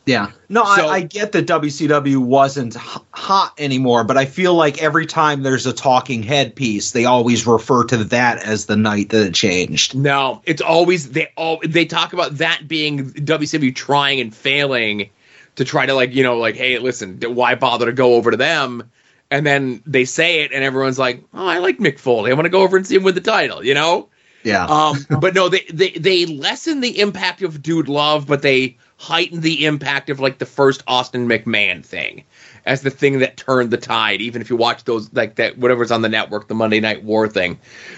Yeah. 0.10 0.32
No, 0.50 0.63
So- 0.76 0.88
I, 0.88 0.95
I 0.95 1.02
get 1.02 1.34
that 1.34 1.45
WCW 1.45 2.17
wasn't 2.17 2.76
hot 2.76 3.54
anymore, 3.60 4.04
but 4.04 4.17
I 4.17 4.26
feel 4.26 4.56
like 4.56 4.82
every 4.82 5.06
time 5.06 5.43
there's 5.43 5.67
a 5.67 5.74
talking 5.74 6.24
head 6.24 6.56
piece, 6.56 6.91
they 6.93 7.06
always 7.06 7.45
refer 7.45 7.84
to 7.86 7.98
that 8.06 8.41
as 8.43 8.65
the 8.65 8.76
night 8.76 9.10
that 9.10 9.28
it 9.28 9.36
changed. 9.36 9.93
No, 9.95 10.41
it's 10.45 10.63
always 10.63 11.12
they 11.12 11.28
all 11.38 11.60
they 11.63 11.86
talk 11.86 12.13
about 12.13 12.38
that 12.39 12.67
being 12.67 13.12
WCW 13.12 13.76
trying 13.76 14.19
and 14.19 14.36
failing 14.36 15.12
to 15.58 15.63
try 15.63 15.86
to 15.86 15.93
like 15.93 16.15
you 16.15 16.24
know 16.24 16.38
like 16.38 16.56
hey 16.56 16.80
listen 16.80 17.19
why 17.22 17.54
bother 17.54 17.86
to 17.86 17.91
go 17.93 18.15
over 18.15 18.32
to 18.32 18.38
them 18.38 18.89
and 19.30 19.45
then 19.45 19.84
they 19.86 20.06
say 20.06 20.41
it 20.41 20.52
and 20.54 20.63
everyone's 20.63 20.98
like 20.98 21.22
oh 21.34 21.45
I 21.48 21.58
like 21.60 21.78
Mick 21.78 22.00
Foley 22.00 22.32
I 22.32 22.34
want 22.34 22.45
to 22.45 22.50
go 22.50 22.62
over 22.62 22.78
and 22.78 22.88
see 22.88 22.95
him 22.95 23.04
with 23.04 23.15
the 23.15 23.22
title 23.22 23.63
you 23.63 23.74
know 23.74 24.08
Yeah. 24.43 24.65
um 24.65 24.95
but 25.19 25.36
no 25.36 25.50
they 25.50 25.65
they 25.72 25.89
they 25.91 26.26
lessen 26.26 26.80
the 26.80 27.00
impact 27.02 27.41
of 27.41 27.62
Dude 27.62 27.89
Love 27.89 28.26
but 28.26 28.41
they 28.41 28.78
heighten 28.99 29.41
the 29.41 29.65
impact 29.65 30.09
of 30.09 30.19
like 30.19 30.38
the 30.38 30.45
first 30.45 30.83
Austin 30.85 31.27
McMahon 31.27 31.83
thing 31.83 32.23
as 32.65 32.81
the 32.81 32.89
thing 32.91 33.19
that 33.19 33.38
turned 33.38 33.71
the 33.71 33.77
tide 33.77 34.21
even 34.21 34.41
if 34.41 34.49
you 34.49 34.55
watch 34.55 34.83
those 34.83 35.12
like 35.13 35.35
that 35.35 35.57
whatever's 35.57 35.89
on 35.89 36.01
the 36.01 36.09
network 36.09 36.47
the 36.47 36.53
Monday 36.53 36.79
Night 36.81 37.03
War 37.03 37.27
thing 37.27 37.57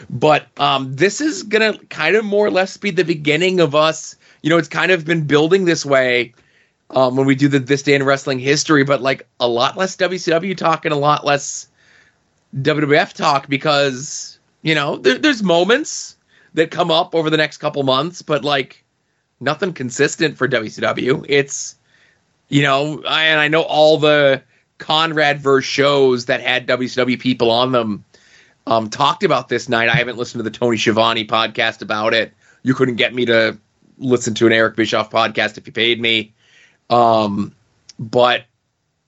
but 0.09 0.47
um, 0.59 0.95
this 0.95 1.21
is 1.21 1.43
gonna 1.43 1.77
kind 1.89 2.15
of 2.15 2.25
more 2.25 2.45
or 2.45 2.51
less 2.51 2.77
be 2.77 2.91
the 2.91 3.03
beginning 3.03 3.59
of 3.59 3.75
us. 3.75 4.15
You 4.41 4.49
know, 4.49 4.57
it's 4.57 4.67
kind 4.67 4.91
of 4.91 5.05
been 5.05 5.25
building 5.25 5.65
this 5.65 5.85
way 5.85 6.33
um, 6.89 7.15
when 7.15 7.25
we 7.25 7.35
do 7.35 7.47
the 7.47 7.59
this 7.59 7.83
day 7.83 7.93
in 7.93 8.03
wrestling 8.03 8.39
history, 8.39 8.83
but 8.83 9.01
like 9.01 9.27
a 9.39 9.47
lot 9.47 9.77
less 9.77 9.95
WCW 9.95 10.55
talk 10.57 10.85
and 10.85 10.93
a 10.93 10.97
lot 10.97 11.25
less 11.25 11.67
WWF 12.55 13.13
talk 13.13 13.47
because 13.47 14.39
you 14.61 14.75
know 14.75 14.97
there, 14.97 15.17
there's 15.17 15.41
moments 15.41 16.17
that 16.53 16.69
come 16.69 16.91
up 16.91 17.15
over 17.15 17.29
the 17.29 17.37
next 17.37 17.57
couple 17.57 17.81
months, 17.83 18.21
but 18.21 18.43
like 18.43 18.83
nothing 19.41 19.73
consistent 19.73 20.38
for 20.38 20.47
WCW. 20.47 21.25
It's 21.27 21.75
you 22.47 22.62
know, 22.62 23.01
I, 23.08 23.23
and 23.25 23.39
I 23.39 23.47
know 23.47 23.62
all 23.62 23.97
the 23.97 24.41
Conrad 24.77 25.39
verse 25.39 25.65
shows 25.65 26.25
that 26.25 26.41
had 26.41 26.67
WCW 26.67 27.19
people 27.19 27.49
on 27.49 27.71
them 27.71 28.04
um, 28.67 28.89
talked 28.89 29.23
about 29.23 29.47
this 29.47 29.69
night. 29.69 29.89
I 29.89 29.95
haven't 29.95 30.17
listened 30.17 30.39
to 30.39 30.43
the 30.49 30.56
Tony 30.56 30.77
Schiavone 30.77 31.25
podcast 31.25 31.82
about 31.82 32.13
it. 32.13 32.34
You 32.63 32.73
couldn't 32.73 32.95
get 32.95 33.13
me 33.13 33.25
to 33.25 33.58
listen 33.97 34.34
to 34.36 34.47
an 34.47 34.54
Eric 34.54 34.75
Bischoff 34.75 35.10
podcast 35.10 35.58
if 35.58 35.65
you 35.65 35.73
paid 35.73 36.01
me. 36.01 36.34
Um, 36.89 37.56
but 37.97 38.43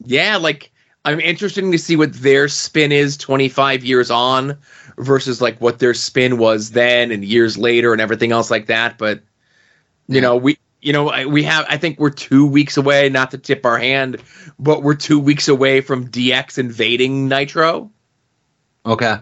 yeah, 0.05 0.37
like 0.37 0.71
I'm 1.05 1.19
interested 1.19 1.69
to 1.69 1.77
see 1.77 1.95
what 1.95 2.13
their 2.13 2.47
spin 2.47 2.91
is 2.91 3.17
25 3.17 3.83
years 3.83 4.09
on 4.09 4.57
versus 4.97 5.41
like 5.41 5.59
what 5.59 5.79
their 5.79 5.93
spin 5.93 6.37
was 6.37 6.71
then 6.71 7.11
and 7.11 7.25
years 7.25 7.57
later 7.57 7.91
and 7.91 8.01
everything 8.01 8.31
else 8.31 8.49
like 8.49 8.67
that. 8.67 8.97
But 8.97 9.21
you 10.07 10.21
know, 10.21 10.35
we 10.35 10.57
you 10.81 10.93
know 10.93 11.27
we 11.27 11.43
have 11.43 11.65
I 11.69 11.77
think 11.77 11.99
we're 11.99 12.09
two 12.09 12.45
weeks 12.45 12.77
away. 12.77 13.09
Not 13.09 13.31
to 13.31 13.37
tip 13.37 13.65
our 13.65 13.77
hand, 13.77 14.21
but 14.59 14.83
we're 14.83 14.95
two 14.95 15.19
weeks 15.19 15.47
away 15.47 15.81
from 15.81 16.09
DX 16.09 16.57
invading 16.57 17.27
Nitro. 17.27 17.91
Okay. 18.85 19.17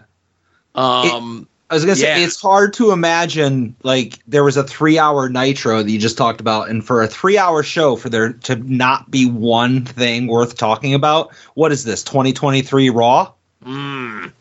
Um, 0.74 1.48
I 1.72 1.74
was 1.74 1.84
gonna 1.84 1.96
say 1.96 2.22
it's 2.22 2.40
hard 2.40 2.74
to 2.74 2.90
imagine 2.90 3.74
like 3.82 4.18
there 4.26 4.44
was 4.44 4.58
a 4.58 4.62
three 4.62 4.98
hour 4.98 5.30
nitro 5.30 5.82
that 5.82 5.90
you 5.90 5.98
just 5.98 6.18
talked 6.18 6.40
about, 6.40 6.68
and 6.68 6.84
for 6.84 7.02
a 7.02 7.08
three 7.08 7.38
hour 7.38 7.62
show 7.62 7.96
for 7.96 8.10
there 8.10 8.34
to 8.34 8.56
not 8.56 9.10
be 9.10 9.24
one 9.24 9.84
thing 9.84 10.26
worth 10.26 10.56
talking 10.58 10.92
about. 10.92 11.34
What 11.54 11.72
is 11.72 11.84
this? 11.84 12.02
Twenty 12.02 12.34
twenty 12.34 12.60
three 12.60 12.90
Raw? 12.90 13.32
Mm. 13.64 14.32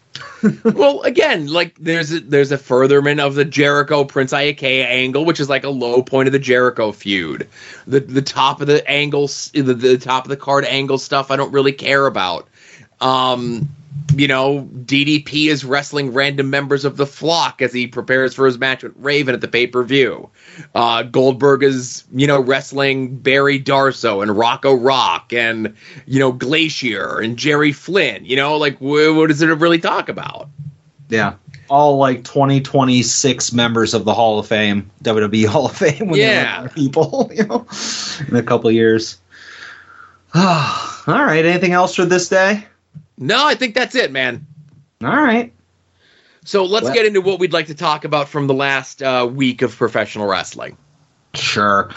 well, 0.64 1.02
again, 1.02 1.48
like 1.48 1.76
there's 1.80 2.12
a, 2.12 2.20
there's 2.20 2.52
a 2.52 2.58
furtherment 2.58 3.20
of 3.20 3.36
the 3.36 3.46
Jericho 3.46 4.04
Prince 4.04 4.34
Iaukea 4.34 4.86
angle, 4.86 5.26
which 5.26 5.40
is 5.40 5.50
like 5.50 5.64
a 5.64 5.70
low 5.70 6.02
point 6.02 6.28
of 6.28 6.34
the 6.34 6.40
Jericho 6.40 6.92
feud. 6.92 7.48
The 7.88 8.00
the 8.00 8.22
top 8.22 8.62
of 8.62 8.68
the 8.68 8.88
angles, 8.90 9.52
the, 9.54 9.62
the 9.62 9.98
top 9.98 10.26
of 10.26 10.30
the 10.30 10.38
card 10.38 10.66
angle 10.66 10.98
stuff, 10.98 11.32
I 11.32 11.36
don't 11.36 11.52
really 11.52 11.74
care 11.74 12.08
about. 12.08 12.48
Um, 13.00 13.70
you 14.16 14.28
know, 14.28 14.68
DDP 14.86 15.48
is 15.48 15.64
wrestling 15.64 16.14
random 16.14 16.50
members 16.50 16.84
of 16.86 16.98
the 16.98 17.06
flock 17.06 17.62
as 17.62 17.74
he 17.74 17.88
prepares 17.88 18.34
for 18.34 18.46
his 18.46 18.58
match 18.58 18.84
with 18.84 18.94
Raven 18.98 19.34
at 19.34 19.42
the 19.42 19.48
pay 19.48 19.68
per 19.68 19.84
view. 19.84 20.30
Uh, 20.76 21.04
Goldberg 21.04 21.64
is, 21.64 22.04
you 22.14 22.28
know, 22.28 22.40
wrestling 22.42 23.16
Barry 23.18 23.60
Darsow 23.60 24.22
and 24.22 24.36
Rocco 24.38 24.74
Rock 24.74 25.32
and, 25.34 25.76
you 26.06 26.20
know, 26.20 26.32
Glacier 26.32 27.20
and 27.20 27.38
Jerry 27.38 27.72
Flynn. 27.72 28.26
You 28.26 28.36
know, 28.36 28.58
like, 28.58 28.78
wh- 28.80 29.16
what 29.16 29.28
does 29.28 29.42
it 29.42 29.48
really 29.48 29.80
talk 29.80 30.10
about? 30.10 30.50
Yeah. 31.10 31.36
All 31.70 31.98
like 31.98 32.26
twenty 32.26 32.60
twenty 32.60 33.02
six 33.02 33.54
members 33.54 33.94
of 33.94 34.04
the 34.04 34.14
Hall 34.14 34.40
of 34.40 34.48
Fame, 34.48 34.90
WWE 35.04 35.46
Hall 35.48 35.68
of 35.68 35.76
Fame. 35.78 36.10
When 36.10 36.20
Yeah. 36.20 36.68
people, 36.68 37.32
you 37.36 37.46
know, 37.46 37.66
in 38.28 38.36
a 38.36 38.44
couple 38.44 38.70
years. 38.72 39.18
All 40.36 40.44
right. 41.08 41.46
Anything 41.46 41.72
else 41.74 41.96
for 41.96 42.06
this 42.06 42.28
day? 42.30 42.66
No, 43.22 43.46
I 43.46 43.56
think 43.56 43.76
that's 43.76 43.96
it, 43.96 44.12
man. 44.12 44.46
All 45.04 45.10
right. 45.10 45.54
So 46.44 46.66
let's 46.66 46.86
Well- 46.86 46.94
get 46.94 47.06
into 47.06 47.22
what 47.22 47.40
we'd 47.40 47.54
like 47.54 47.68
to 47.68 47.76
talk 47.76 48.04
about 48.04 48.28
from 48.28 48.48
the 48.48 48.54
last 48.54 49.02
uh, 49.04 49.30
week 49.32 49.62
of 49.62 49.76
professional 49.78 50.28
wrestling. 50.28 50.76
Sure. 51.34 51.89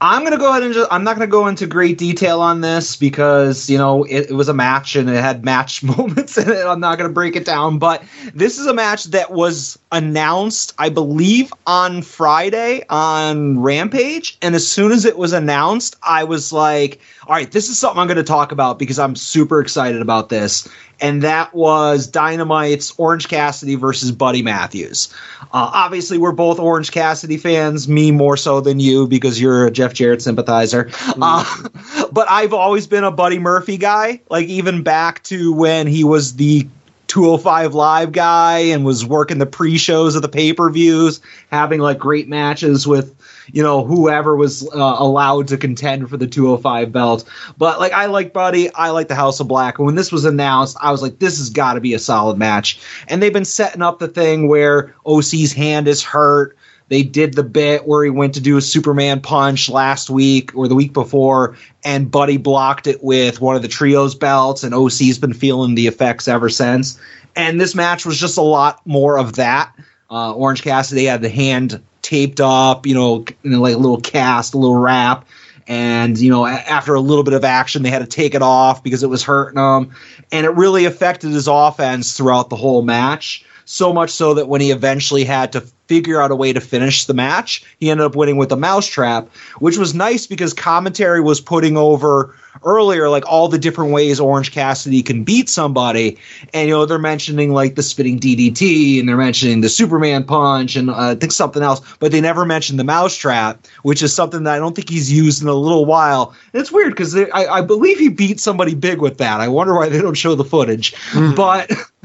I'm 0.00 0.20
going 0.20 0.32
to 0.32 0.38
go 0.38 0.50
ahead 0.50 0.62
and 0.62 0.74
just, 0.74 0.92
I'm 0.92 1.04
not 1.04 1.16
going 1.16 1.26
to 1.26 1.30
go 1.30 1.46
into 1.46 1.66
great 1.66 1.96
detail 1.96 2.40
on 2.40 2.60
this 2.60 2.96
because, 2.96 3.70
you 3.70 3.78
know, 3.78 4.04
it, 4.04 4.30
it 4.30 4.34
was 4.34 4.48
a 4.48 4.54
match 4.54 4.94
and 4.94 5.08
it 5.08 5.16
had 5.16 5.44
match 5.44 5.82
moments 5.82 6.36
in 6.36 6.50
it. 6.50 6.66
I'm 6.66 6.80
not 6.80 6.98
going 6.98 7.08
to 7.08 7.14
break 7.14 7.34
it 7.34 7.44
down, 7.44 7.78
but 7.78 8.04
this 8.34 8.58
is 8.58 8.66
a 8.66 8.74
match 8.74 9.04
that 9.04 9.32
was 9.32 9.78
announced, 9.90 10.74
I 10.78 10.90
believe, 10.90 11.52
on 11.66 12.02
Friday 12.02 12.84
on 12.90 13.60
Rampage. 13.60 14.36
And 14.42 14.54
as 14.54 14.70
soon 14.70 14.92
as 14.92 15.04
it 15.04 15.16
was 15.16 15.32
announced, 15.32 15.96
I 16.02 16.24
was 16.24 16.52
like, 16.52 17.00
all 17.26 17.34
right, 17.34 17.50
this 17.50 17.68
is 17.68 17.78
something 17.78 17.98
I'm 17.98 18.06
going 18.06 18.18
to 18.18 18.22
talk 18.22 18.52
about 18.52 18.78
because 18.78 18.98
I'm 18.98 19.16
super 19.16 19.60
excited 19.60 20.02
about 20.02 20.28
this. 20.28 20.68
And 21.00 21.22
that 21.22 21.54
was 21.54 22.08
Dynamite's 22.08 22.94
Orange 22.98 23.28
Cassidy 23.28 23.74
versus 23.74 24.12
Buddy 24.12 24.42
Matthews. 24.42 25.12
Uh, 25.42 25.70
obviously, 25.74 26.18
we're 26.18 26.32
both 26.32 26.58
Orange 26.58 26.90
Cassidy 26.90 27.36
fans, 27.36 27.88
me 27.88 28.10
more 28.10 28.36
so 28.36 28.60
than 28.60 28.80
you 28.80 29.06
because 29.06 29.40
you're 29.40 29.66
a 29.66 29.70
Jeff 29.70 29.92
Jarrett 29.92 30.22
sympathizer. 30.22 30.90
Uh, 31.20 31.44
but 32.12 32.30
I've 32.30 32.52
always 32.52 32.86
been 32.86 33.04
a 33.04 33.10
Buddy 33.10 33.38
Murphy 33.38 33.76
guy, 33.76 34.20
like 34.30 34.48
even 34.48 34.82
back 34.82 35.22
to 35.24 35.52
when 35.52 35.86
he 35.86 36.04
was 36.04 36.36
the 36.36 36.66
205 37.08 37.74
Live 37.74 38.12
guy 38.12 38.58
and 38.58 38.84
was 38.84 39.04
working 39.04 39.38
the 39.38 39.46
pre 39.46 39.78
shows 39.78 40.16
of 40.16 40.22
the 40.22 40.28
pay 40.28 40.52
per 40.52 40.70
views, 40.70 41.20
having 41.50 41.80
like 41.80 41.98
great 41.98 42.28
matches 42.28 42.86
with, 42.86 43.14
you 43.52 43.62
know, 43.62 43.84
whoever 43.84 44.36
was 44.36 44.68
uh, 44.74 44.96
allowed 44.98 45.48
to 45.48 45.56
contend 45.56 46.08
for 46.10 46.16
the 46.16 46.26
205 46.26 46.92
belt. 46.92 47.28
But 47.56 47.78
like, 47.78 47.92
I 47.92 48.06
like 48.06 48.32
Buddy, 48.32 48.72
I 48.74 48.90
like 48.90 49.08
the 49.08 49.14
House 49.14 49.40
of 49.40 49.48
Black. 49.48 49.78
And 49.78 49.86
when 49.86 49.94
this 49.94 50.10
was 50.10 50.24
announced, 50.24 50.76
I 50.80 50.90
was 50.90 51.02
like, 51.02 51.18
this 51.18 51.38
has 51.38 51.50
got 51.50 51.74
to 51.74 51.80
be 51.80 51.94
a 51.94 51.98
solid 51.98 52.38
match. 52.38 52.80
And 53.08 53.22
they've 53.22 53.32
been 53.32 53.44
setting 53.44 53.82
up 53.82 53.98
the 53.98 54.08
thing 54.08 54.48
where 54.48 54.94
OC's 55.04 55.52
hand 55.52 55.88
is 55.88 56.02
hurt. 56.02 56.56
They 56.88 57.02
did 57.02 57.34
the 57.34 57.42
bit 57.42 57.86
where 57.86 58.04
he 58.04 58.10
went 58.10 58.34
to 58.34 58.40
do 58.40 58.56
a 58.56 58.62
Superman 58.62 59.20
punch 59.20 59.68
last 59.68 60.08
week 60.08 60.54
or 60.54 60.68
the 60.68 60.74
week 60.74 60.92
before, 60.92 61.56
and 61.84 62.10
Buddy 62.10 62.36
blocked 62.36 62.86
it 62.86 63.02
with 63.02 63.40
one 63.40 63.56
of 63.56 63.62
the 63.62 63.68
trios 63.68 64.14
belts, 64.14 64.62
and 64.62 64.72
OC's 64.72 65.18
been 65.18 65.32
feeling 65.32 65.74
the 65.74 65.88
effects 65.88 66.28
ever 66.28 66.48
since. 66.48 67.00
And 67.34 67.60
this 67.60 67.74
match 67.74 68.06
was 68.06 68.18
just 68.18 68.38
a 68.38 68.42
lot 68.42 68.80
more 68.86 69.18
of 69.18 69.34
that. 69.34 69.72
Uh, 70.10 70.32
Orange 70.32 70.62
Cassidy 70.62 71.04
had 71.04 71.22
the 71.22 71.28
hand 71.28 71.82
taped 72.02 72.40
up, 72.40 72.86
you 72.86 72.94
know, 72.94 73.24
like 73.42 73.74
a 73.74 73.78
little 73.78 74.00
cast, 74.00 74.54
a 74.54 74.58
little 74.58 74.78
wrap. 74.78 75.26
And, 75.68 76.16
you 76.16 76.30
know, 76.30 76.46
after 76.46 76.94
a 76.94 77.00
little 77.00 77.24
bit 77.24 77.34
of 77.34 77.42
action, 77.42 77.82
they 77.82 77.90
had 77.90 77.98
to 77.98 78.06
take 78.06 78.36
it 78.36 78.42
off 78.42 78.84
because 78.84 79.02
it 79.02 79.08
was 79.08 79.24
hurting 79.24 79.58
him. 79.58 79.92
And 80.30 80.46
it 80.46 80.50
really 80.50 80.84
affected 80.84 81.32
his 81.32 81.48
offense 81.48 82.16
throughout 82.16 82.50
the 82.50 82.56
whole 82.56 82.82
match. 82.82 83.44
So 83.66 83.92
much 83.92 84.10
so 84.10 84.34
that 84.34 84.48
when 84.48 84.60
he 84.60 84.70
eventually 84.70 85.24
had 85.24 85.52
to 85.52 85.60
figure 85.88 86.20
out 86.20 86.30
a 86.30 86.36
way 86.36 86.52
to 86.52 86.60
finish 86.60 87.04
the 87.04 87.14
match, 87.14 87.64
he 87.78 87.90
ended 87.90 88.06
up 88.06 88.16
winning 88.16 88.36
with 88.36 88.50
a 88.52 88.56
mousetrap, 88.56 89.28
which 89.58 89.76
was 89.76 89.94
nice 89.94 90.26
because 90.26 90.52
commentary 90.52 91.20
was 91.20 91.40
putting 91.40 91.76
over 91.76 92.34
earlier 92.64 93.08
like 93.08 93.24
all 93.26 93.48
the 93.48 93.58
different 93.58 93.92
ways 93.92 94.18
Orange 94.18 94.50
Cassidy 94.50 95.02
can 95.02 95.24
beat 95.24 95.48
somebody. 95.48 96.18
And, 96.52 96.68
you 96.68 96.74
know, 96.74 96.86
they're 96.86 96.98
mentioning 96.98 97.52
like 97.52 97.74
the 97.74 97.82
spinning 97.82 98.18
DDT 98.18 98.98
and 98.98 99.08
they're 99.08 99.16
mentioning 99.16 99.60
the 99.60 99.68
Superman 99.68 100.24
punch 100.24 100.76
and 100.76 100.90
uh, 100.90 101.10
I 101.10 101.14
think 101.14 101.32
something 101.32 101.62
else, 101.62 101.80
but 101.98 102.12
they 102.12 102.20
never 102.20 102.44
mentioned 102.44 102.78
the 102.78 102.84
mousetrap, 102.84 103.66
which 103.82 104.02
is 104.02 104.14
something 104.14 104.44
that 104.44 104.54
I 104.54 104.58
don't 104.58 104.74
think 104.74 104.88
he's 104.88 105.12
used 105.12 105.42
in 105.42 105.48
a 105.48 105.54
little 105.54 105.84
while. 105.84 106.34
And 106.52 106.60
it's 106.60 106.72
weird 106.72 106.92
because 106.92 107.16
I, 107.16 107.28
I 107.32 107.60
believe 107.60 107.98
he 107.98 108.08
beat 108.08 108.40
somebody 108.40 108.74
big 108.74 109.00
with 109.00 109.18
that. 109.18 109.40
I 109.40 109.48
wonder 109.48 109.74
why 109.74 109.88
they 109.88 110.00
don't 110.00 110.14
show 110.14 110.34
the 110.34 110.44
footage. 110.44 110.94
But 111.36 111.70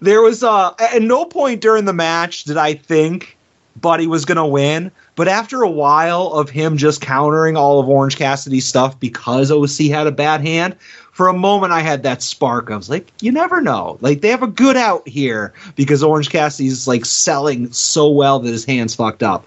there 0.00 0.22
was 0.22 0.42
uh, 0.42 0.74
at 0.78 1.02
no 1.02 1.24
point 1.24 1.60
during 1.60 1.84
the 1.84 1.92
match 1.92 2.44
did 2.44 2.56
I 2.56 2.74
think 2.74 3.36
Buddy 3.80 4.06
was 4.06 4.24
to 4.24 4.46
win. 4.46 4.90
But 5.14 5.28
after 5.28 5.62
a 5.62 5.70
while 5.70 6.28
of 6.28 6.50
him 6.50 6.76
just 6.76 7.00
countering 7.00 7.56
all 7.56 7.80
of 7.80 7.88
Orange 7.88 8.16
Cassidy's 8.16 8.66
stuff 8.66 8.98
because 8.98 9.50
OC 9.50 9.88
had 9.90 10.06
a 10.06 10.12
bad 10.12 10.40
hand, 10.40 10.76
for 11.12 11.28
a 11.28 11.34
moment 11.34 11.72
I 11.72 11.80
had 11.80 12.02
that 12.02 12.22
spark. 12.22 12.70
I 12.70 12.76
was 12.76 12.88
like, 12.88 13.12
you 13.20 13.30
never 13.30 13.60
know. 13.60 13.98
Like 14.00 14.22
they 14.22 14.28
have 14.28 14.42
a 14.42 14.46
good 14.46 14.76
out 14.76 15.06
here 15.06 15.52
because 15.76 16.02
Orange 16.02 16.30
Cassidy's 16.30 16.88
like 16.88 17.04
selling 17.04 17.70
so 17.72 18.10
well 18.10 18.40
that 18.40 18.50
his 18.50 18.64
hand's 18.64 18.94
fucked 18.94 19.22
up. 19.22 19.46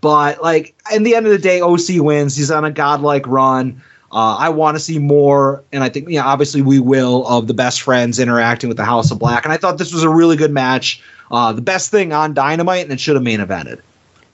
But 0.00 0.42
like 0.42 0.74
in 0.92 1.02
the 1.02 1.14
end 1.14 1.26
of 1.26 1.32
the 1.32 1.38
day, 1.38 1.60
OC 1.60 2.02
wins. 2.02 2.36
He's 2.36 2.50
on 2.50 2.64
a 2.64 2.70
godlike 2.70 3.26
run. 3.26 3.82
Uh, 4.12 4.36
I 4.38 4.50
want 4.50 4.76
to 4.76 4.78
see 4.78 4.98
more, 4.98 5.64
and 5.72 5.82
I 5.82 5.88
think, 5.88 6.08
yeah, 6.10 6.24
obviously 6.24 6.60
we 6.60 6.78
will, 6.78 7.26
of 7.26 7.46
the 7.46 7.54
best 7.54 7.80
friends 7.80 8.18
interacting 8.18 8.68
with 8.68 8.76
the 8.76 8.84
House 8.84 9.10
of 9.10 9.18
Black. 9.18 9.44
And 9.44 9.52
I 9.52 9.56
thought 9.56 9.78
this 9.78 9.92
was 9.92 10.02
a 10.02 10.08
really 10.08 10.36
good 10.36 10.50
match. 10.50 11.02
Uh, 11.30 11.52
the 11.52 11.62
best 11.62 11.90
thing 11.90 12.12
on 12.12 12.34
Dynamite, 12.34 12.84
and 12.84 12.92
it 12.92 13.00
should 13.00 13.14
have 13.14 13.22
main 13.22 13.40
evented. 13.40 13.80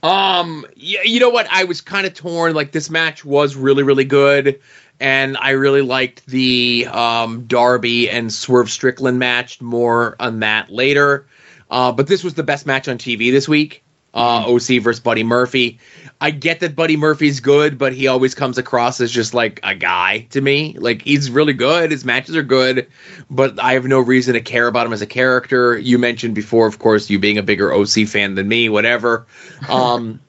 Um, 0.02 0.66
yeah, 0.74 1.02
you 1.04 1.20
know 1.20 1.30
what? 1.30 1.46
I 1.50 1.62
was 1.62 1.80
kind 1.80 2.06
of 2.06 2.14
torn. 2.14 2.54
Like 2.54 2.72
this 2.72 2.90
match 2.90 3.24
was 3.24 3.54
really, 3.54 3.84
really 3.84 4.04
good, 4.04 4.60
and 4.98 5.36
I 5.36 5.50
really 5.50 5.82
liked 5.82 6.26
the 6.26 6.88
um, 6.90 7.44
Darby 7.46 8.10
and 8.10 8.32
Swerve 8.32 8.70
Strickland 8.70 9.20
match. 9.20 9.60
More 9.60 10.16
on 10.18 10.40
that 10.40 10.70
later. 10.70 11.26
Uh, 11.70 11.92
but 11.92 12.08
this 12.08 12.24
was 12.24 12.34
the 12.34 12.42
best 12.42 12.66
match 12.66 12.88
on 12.88 12.98
TV 12.98 13.30
this 13.30 13.48
week. 13.48 13.84
Uh, 14.14 14.44
OC 14.48 14.82
versus 14.82 15.00
Buddy 15.00 15.22
Murphy. 15.22 15.78
I 16.20 16.30
get 16.32 16.60
that 16.60 16.74
Buddy 16.74 16.96
Murphy's 16.96 17.38
good, 17.38 17.78
but 17.78 17.92
he 17.92 18.08
always 18.08 18.34
comes 18.34 18.58
across 18.58 19.00
as 19.00 19.12
just 19.12 19.34
like 19.34 19.60
a 19.62 19.74
guy 19.74 20.26
to 20.30 20.40
me. 20.40 20.76
Like 20.78 21.02
he's 21.02 21.30
really 21.30 21.52
good. 21.52 21.92
His 21.92 22.04
matches 22.04 22.34
are 22.34 22.42
good, 22.42 22.88
but 23.30 23.62
I 23.62 23.74
have 23.74 23.84
no 23.84 24.00
reason 24.00 24.34
to 24.34 24.40
care 24.40 24.66
about 24.66 24.86
him 24.86 24.92
as 24.92 25.00
a 25.00 25.06
character. 25.06 25.78
You 25.78 25.98
mentioned 25.98 26.34
before, 26.34 26.66
of 26.66 26.80
course, 26.80 27.08
you 27.08 27.18
being 27.18 27.38
a 27.38 27.42
bigger 27.42 27.72
OC 27.72 28.08
fan 28.08 28.34
than 28.34 28.48
me. 28.48 28.68
Whatever. 28.68 29.26
Um, 29.68 30.20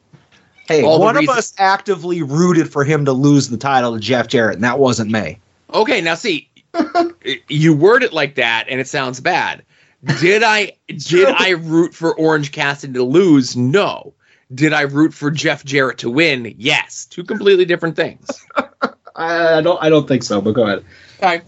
Hey, 0.69 0.83
one 0.83 1.17
of 1.17 1.27
us 1.29 1.51
actively 1.57 2.21
rooted 2.21 2.71
for 2.71 2.83
him 2.83 3.03
to 3.05 3.11
lose 3.11 3.49
the 3.49 3.57
title 3.57 3.95
to 3.95 3.99
Jeff 3.99 4.27
Jarrett, 4.27 4.53
and 4.53 4.63
that 4.63 4.77
wasn't 4.77 5.09
me. 5.09 5.39
Okay, 5.73 5.99
now 5.99 6.13
see, 6.13 6.47
you 7.47 7.73
word 7.73 8.03
it 8.03 8.13
like 8.13 8.35
that, 8.35 8.65
and 8.69 8.79
it 8.79 8.87
sounds 8.87 9.19
bad. 9.19 9.63
Did 10.19 10.43
I 10.43 10.73
did 10.87 11.27
I 11.27 11.51
root 11.51 11.95
for 11.95 12.15
Orange 12.15 12.51
Cassidy 12.51 12.93
to 12.93 13.03
lose? 13.03 13.57
No. 13.57 14.13
Did 14.53 14.73
I 14.73 14.81
root 14.81 15.13
for 15.13 15.29
Jeff 15.29 15.63
Jarrett 15.63 15.99
to 15.99 16.09
win? 16.09 16.55
Yes. 16.57 17.05
Two 17.05 17.23
completely 17.23 17.65
different 17.65 17.95
things. 17.95 18.45
I 19.15 19.61
don't. 19.61 19.81
I 19.81 19.89
don't 19.89 20.07
think 20.07 20.23
so. 20.23 20.41
But 20.41 20.53
go 20.53 20.63
ahead. 20.63 20.85
Okay. 21.21 21.41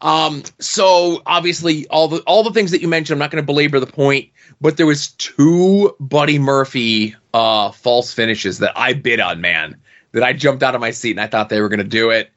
Um, 0.00 0.42
so 0.58 1.22
obviously 1.24 1.86
all 1.88 2.08
the 2.08 2.20
all 2.26 2.42
the 2.42 2.52
things 2.52 2.70
that 2.72 2.82
you 2.82 2.88
mentioned, 2.88 3.14
I'm 3.14 3.18
not 3.18 3.30
going 3.30 3.42
to 3.42 3.46
belabor 3.46 3.80
the 3.80 3.86
point, 3.86 4.30
but 4.60 4.76
there 4.76 4.86
was 4.86 5.08
two 5.12 5.96
Buddy 5.98 6.38
Murphy 6.38 7.16
uh 7.32 7.70
false 7.70 8.12
finishes 8.12 8.58
that 8.58 8.72
I 8.76 8.92
bid 8.92 9.20
on, 9.20 9.40
man. 9.40 9.80
That 10.12 10.22
I 10.22 10.32
jumped 10.32 10.62
out 10.62 10.74
of 10.74 10.80
my 10.80 10.90
seat 10.90 11.12
and 11.12 11.20
I 11.20 11.26
thought 11.26 11.48
they 11.48 11.60
were 11.60 11.68
going 11.68 11.78
to 11.78 11.84
do 11.84 12.10
it. 12.10 12.30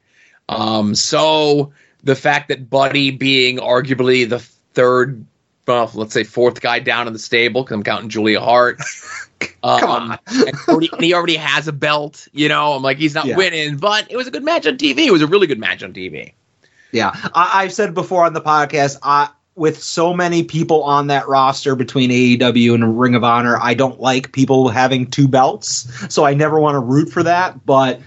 Um, 0.48 0.94
so 0.94 1.72
the 2.02 2.16
fact 2.16 2.48
that 2.48 2.70
Buddy 2.70 3.10
being 3.10 3.58
arguably 3.58 4.28
the 4.28 4.38
third, 4.38 5.24
well, 5.68 5.90
let's 5.94 6.14
say 6.14 6.24
fourth 6.24 6.60
guy 6.60 6.80
down 6.80 7.06
in 7.06 7.12
the 7.12 7.18
stable, 7.18 7.62
because 7.62 7.74
I'm 7.76 7.82
counting 7.84 8.08
Julia 8.08 8.40
Hart. 8.40 8.80
Um, 9.62 9.78
Come 9.80 9.90
on. 9.90 10.18
and, 10.26 10.56
already- 10.68 10.90
and 10.92 11.00
he 11.02 11.14
already 11.14 11.36
has 11.36 11.68
a 11.68 11.72
belt, 11.72 12.26
you 12.32 12.48
know. 12.48 12.72
I'm 12.72 12.82
like, 12.82 12.98
he's 12.98 13.14
not 13.14 13.24
Yeah. 13.26 13.36
winning, 13.36 13.76
but 13.76 14.10
it 14.10 14.16
was 14.16 14.26
a 14.26 14.32
good 14.32 14.42
match 14.42 14.66
on 14.66 14.76
TV. 14.76 15.06
It 15.06 15.12
was 15.12 15.22
a 15.22 15.28
really 15.28 15.46
good 15.46 15.60
match 15.60 15.84
on 15.84 15.92
TV. 15.92 16.32
Yeah, 16.90 17.12
I, 17.14 17.62
I've 17.62 17.72
said 17.72 17.94
before 17.94 18.24
on 18.24 18.32
the 18.32 18.40
podcast. 18.40 18.96
I 19.04 19.28
with 19.54 19.80
so 19.80 20.12
many 20.12 20.42
people 20.42 20.82
on 20.82 21.06
that 21.08 21.28
roster 21.28 21.76
between 21.76 22.10
AEW 22.10 22.74
and 22.74 22.98
Ring 22.98 23.14
of 23.14 23.22
Honor, 23.22 23.56
I 23.60 23.74
don't 23.74 24.00
like 24.00 24.32
people 24.32 24.68
having 24.70 25.06
two 25.08 25.28
belts, 25.28 25.86
so 26.12 26.24
I 26.24 26.34
never 26.34 26.58
want 26.58 26.74
to 26.74 26.80
root 26.80 27.08
for 27.10 27.22
that. 27.22 27.64
But 27.64 28.00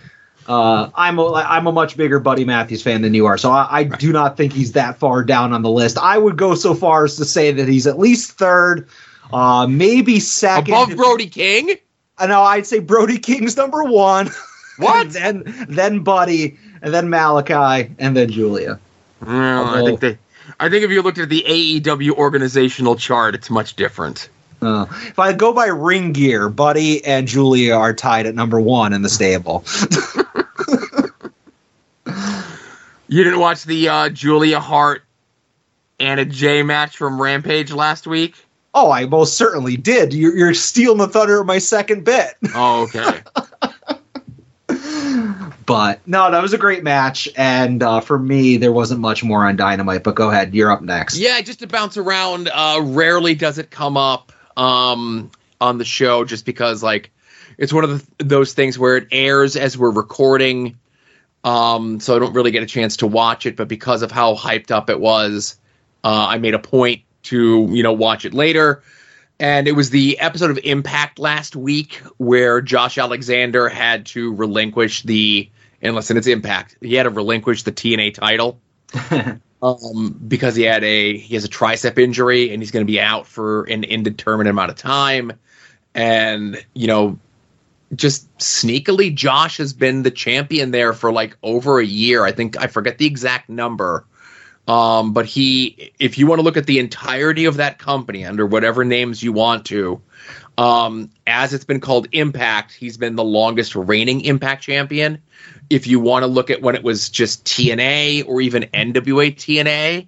uh, 0.47 0.89
I'm 0.95 1.19
a, 1.19 1.33
I'm 1.33 1.67
a 1.67 1.71
much 1.71 1.97
bigger 1.97 2.19
Buddy 2.19 2.45
Matthews 2.45 2.81
fan 2.81 3.01
than 3.01 3.13
you 3.13 3.25
are, 3.25 3.37
so 3.37 3.51
I, 3.51 3.79
I 3.79 3.83
do 3.83 4.11
not 4.11 4.37
think 4.37 4.53
he's 4.53 4.73
that 4.73 4.97
far 4.97 5.23
down 5.23 5.53
on 5.53 5.61
the 5.61 5.69
list. 5.69 5.97
I 5.97 6.17
would 6.17 6.37
go 6.37 6.55
so 6.55 6.73
far 6.73 7.05
as 7.05 7.17
to 7.17 7.25
say 7.25 7.51
that 7.51 7.67
he's 7.67 7.87
at 7.87 7.99
least 7.99 8.33
third, 8.33 8.87
uh, 9.31 9.67
maybe 9.67 10.19
second. 10.19 10.73
Above 10.73 10.95
Brody 10.95 11.27
King? 11.27 11.75
I 12.17 12.27
know 12.27 12.41
I'd 12.41 12.67
say 12.67 12.79
Brody 12.79 13.17
King's 13.19 13.57
number 13.57 13.83
one. 13.83 14.29
What? 14.77 15.11
then 15.11 15.43
then 15.69 15.99
Buddy, 15.99 16.57
and 16.81 16.91
then 16.91 17.09
Malachi, 17.09 17.93
and 17.99 18.17
then 18.17 18.31
Julia. 18.31 18.79
Well, 19.21 19.65
I 19.65 19.85
think 19.85 19.99
they. 19.99 20.17
I 20.59 20.69
think 20.69 20.83
if 20.83 20.89
you 20.89 21.03
looked 21.03 21.19
at 21.19 21.29
the 21.29 21.43
AEW 21.47 22.11
organizational 22.11 22.95
chart, 22.95 23.35
it's 23.35 23.49
much 23.49 23.75
different. 23.75 24.29
Uh, 24.61 24.85
if 25.07 25.17
I 25.17 25.33
go 25.33 25.53
by 25.53 25.65
ring 25.67 26.13
gear, 26.13 26.49
Buddy 26.49 27.03
and 27.03 27.27
Julia 27.27 27.75
are 27.75 27.93
tied 27.93 28.27
at 28.27 28.35
number 28.35 28.59
one 28.61 28.93
in 28.93 29.01
the 29.01 29.09
stable. 29.09 29.63
You 33.07 33.25
didn't 33.25 33.39
watch 33.39 33.65
the 33.65 33.89
uh, 33.89 34.09
Julia 34.09 34.61
Hart 34.61 35.03
Anna 35.99 36.23
Jay 36.23 36.63
match 36.63 36.95
from 36.95 37.21
Rampage 37.21 37.69
last 37.73 38.07
week? 38.07 38.35
oh, 38.73 38.89
I 38.89 39.05
most 39.05 39.35
certainly 39.35 39.75
did. 39.75 40.13
You're, 40.13 40.33
you're 40.33 40.53
stealing 40.53 40.97
the 40.99 41.09
thunder 41.09 41.41
of 41.41 41.45
my 41.45 41.57
second 41.57 42.05
bit. 42.05 42.35
Oh, 42.55 42.83
okay. 42.83 43.21
But 45.65 46.05
no, 46.07 46.31
that 46.31 46.41
was 46.41 46.53
a 46.53 46.57
great 46.57 46.83
match, 46.83 47.29
and 47.37 47.81
uh, 47.83 47.99
for 48.01 48.17
me, 48.17 48.57
there 48.57 48.71
wasn't 48.73 48.99
much 48.99 49.23
more 49.23 49.45
on 49.45 49.55
Dynamite. 49.55 50.03
But 50.03 50.15
go 50.15 50.29
ahead, 50.29 50.53
you're 50.53 50.71
up 50.71 50.81
next. 50.81 51.17
yeah, 51.17 51.39
just 51.41 51.59
to 51.59 51.67
bounce 51.67 51.97
around. 51.97 52.49
Uh, 52.51 52.81
rarely 52.83 53.35
does 53.35 53.57
it 53.57 53.69
come 53.69 53.95
up 53.95 54.33
um, 54.61 55.31
on 55.59 55.79
the 55.79 55.85
show, 55.85 56.23
just 56.23 56.45
because 56.45 56.83
like 56.83 57.11
it's 57.57 57.73
one 57.73 57.83
of 57.83 58.17
the, 58.17 58.23
those 58.23 58.53
things 58.53 58.77
where 58.77 58.97
it 58.97 59.07
airs 59.11 59.55
as 59.55 59.77
we're 59.77 59.91
recording. 59.91 60.77
Um, 61.43 61.99
so 61.99 62.15
I 62.15 62.19
don't 62.19 62.33
really 62.33 62.51
get 62.51 62.61
a 62.61 62.67
chance 62.67 62.97
to 62.97 63.07
watch 63.07 63.47
it, 63.47 63.55
but 63.55 63.67
because 63.67 64.03
of 64.03 64.11
how 64.11 64.35
hyped 64.35 64.69
up 64.69 64.91
it 64.91 64.99
was, 64.99 65.59
uh, 66.03 66.27
I 66.29 66.37
made 66.37 66.53
a 66.53 66.59
point 66.59 67.01
to 67.23 67.67
you 67.71 67.81
know 67.81 67.93
watch 67.93 68.23
it 68.25 68.33
later. 68.35 68.83
And 69.39 69.67
it 69.67 69.71
was 69.71 69.89
the 69.89 70.19
episode 70.19 70.51
of 70.51 70.59
Impact 70.63 71.17
last 71.17 71.55
week 71.55 71.99
where 72.17 72.61
Josh 72.61 72.99
Alexander 72.99 73.67
had 73.67 74.05
to 74.07 74.35
relinquish 74.35 75.01
the 75.01 75.49
and 75.81 75.95
listen, 75.95 76.17
it's 76.17 76.27
Impact. 76.27 76.77
He 76.79 76.93
had 76.93 77.03
to 77.03 77.09
relinquish 77.09 77.63
the 77.63 77.71
TNA 77.71 78.13
title 78.13 78.61
um, 79.61 80.19
because 80.27 80.55
he 80.55 80.63
had 80.63 80.83
a 80.83 81.17
he 81.17 81.35
has 81.35 81.45
a 81.45 81.49
tricep 81.49 81.97
injury 81.97 82.51
and 82.51 82.61
he's 82.61 82.71
going 82.71 82.85
to 82.85 82.91
be 82.91 82.99
out 82.99 83.27
for 83.27 83.63
an 83.65 83.83
indeterminate 83.83 84.51
amount 84.51 84.71
of 84.71 84.77
time. 84.77 85.33
And 85.93 86.63
you 86.73 86.87
know, 86.87 87.19
just 87.95 88.35
sneakily, 88.37 89.13
Josh 89.13 89.57
has 89.57 89.73
been 89.73 90.03
the 90.03 90.11
champion 90.11 90.71
there 90.71 90.93
for 90.93 91.11
like 91.11 91.37
over 91.43 91.79
a 91.79 91.85
year. 91.85 92.23
I 92.23 92.31
think 92.31 92.57
I 92.59 92.67
forget 92.67 92.97
the 92.97 93.05
exact 93.05 93.49
number. 93.49 94.05
Um, 94.67 95.11
but 95.11 95.25
he, 95.25 95.91
if 95.99 96.17
you 96.17 96.27
want 96.27 96.39
to 96.39 96.43
look 96.43 96.55
at 96.55 96.67
the 96.67 96.79
entirety 96.79 97.45
of 97.45 97.57
that 97.57 97.79
company 97.79 98.25
under 98.25 98.45
whatever 98.45 98.85
names 98.85 99.21
you 99.23 99.33
want 99.33 99.65
to, 99.65 100.01
um, 100.57 101.09
as 101.25 101.53
it's 101.53 101.65
been 101.65 101.79
called 101.79 102.07
Impact, 102.11 102.71
he's 102.71 102.95
been 102.95 103.15
the 103.15 103.23
longest 103.23 103.75
reigning 103.75 104.21
Impact 104.21 104.61
champion. 104.63 105.21
If 105.71 105.87
you 105.87 105.99
want 105.99 106.23
to 106.23 106.27
look 106.27 106.49
at 106.49 106.61
when 106.61 106.75
it 106.75 106.83
was 106.83 107.09
just 107.09 107.45
TNA 107.45 108.27
or 108.27 108.41
even 108.41 108.63
NWA 108.73 109.33
TNA, 109.33 110.07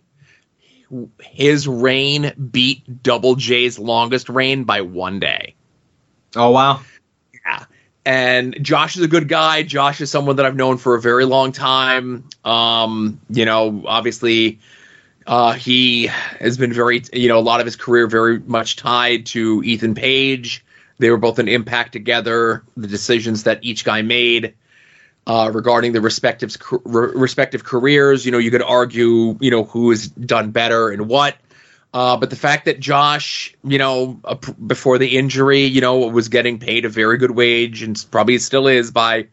his 1.21 1.67
reign 1.67 2.33
beat 2.51 3.01
Double 3.01 3.35
J's 3.35 3.79
longest 3.79 4.29
reign 4.29 4.65
by 4.65 4.81
one 4.81 5.19
day. 5.19 5.55
Oh 6.35 6.51
wow. 6.51 6.81
Yeah. 7.45 7.65
And 8.05 8.57
Josh 8.61 8.97
is 8.97 9.03
a 9.03 9.07
good 9.07 9.29
guy. 9.29 9.63
Josh 9.63 10.01
is 10.01 10.11
someone 10.11 10.35
that 10.35 10.45
I've 10.45 10.55
known 10.55 10.77
for 10.77 10.95
a 10.95 11.01
very 11.01 11.25
long 11.25 11.53
time. 11.53 12.27
Um, 12.43 13.21
you 13.29 13.45
know, 13.45 13.83
obviously, 13.87 14.59
uh, 15.25 15.53
he 15.53 16.07
has 16.07 16.57
been 16.57 16.73
very, 16.73 17.03
you 17.13 17.29
know, 17.29 17.39
a 17.39 17.41
lot 17.41 17.61
of 17.61 17.65
his 17.65 17.77
career 17.77 18.07
very 18.07 18.39
much 18.39 18.75
tied 18.75 19.27
to 19.27 19.63
Ethan 19.63 19.95
Page. 19.95 20.65
They 20.97 21.09
were 21.09 21.17
both 21.17 21.39
in 21.39 21.47
Impact 21.47 21.93
together. 21.93 22.63
The 22.75 22.87
decisions 22.87 23.43
that 23.43 23.59
each 23.63 23.85
guy 23.85 24.01
made 24.01 24.53
uh, 25.25 25.51
regarding 25.53 25.93
the 25.93 26.01
respective 26.01 26.55
respective 26.85 27.63
careers, 27.63 28.25
you 28.25 28.31
know, 28.31 28.37
you 28.37 28.51
could 28.51 28.61
argue, 28.61 29.37
you 29.39 29.51
know, 29.51 29.63
who 29.63 29.89
has 29.89 30.07
done 30.07 30.51
better 30.51 30.89
and 30.89 31.07
what. 31.07 31.37
Uh, 31.93 32.17
but 32.17 32.29
the 32.31 32.35
fact 32.35 32.65
that 32.65 32.79
Josh, 32.79 33.55
you 33.63 33.77
know, 33.77 34.19
uh, 34.25 34.35
before 34.65 34.97
the 34.97 35.15
injury, 35.15 35.61
you 35.61 35.79
know, 35.79 35.99
was 35.99 36.27
getting 36.27 36.57
paid 36.57 36.85
a 36.85 36.89
very 36.89 37.17
good 37.17 37.31
wage 37.31 37.83
and 37.83 38.03
probably 38.09 38.39
still 38.39 38.67
is 38.67 38.89
by 38.89 39.27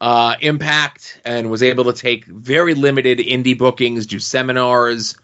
uh, 0.00 0.34
Impact 0.40 1.20
and 1.24 1.50
was 1.50 1.62
able 1.62 1.84
to 1.84 1.92
take 1.92 2.24
very 2.24 2.74
limited 2.74 3.18
indie 3.18 3.56
bookings, 3.56 4.06
do 4.06 4.18
seminars, 4.18 5.18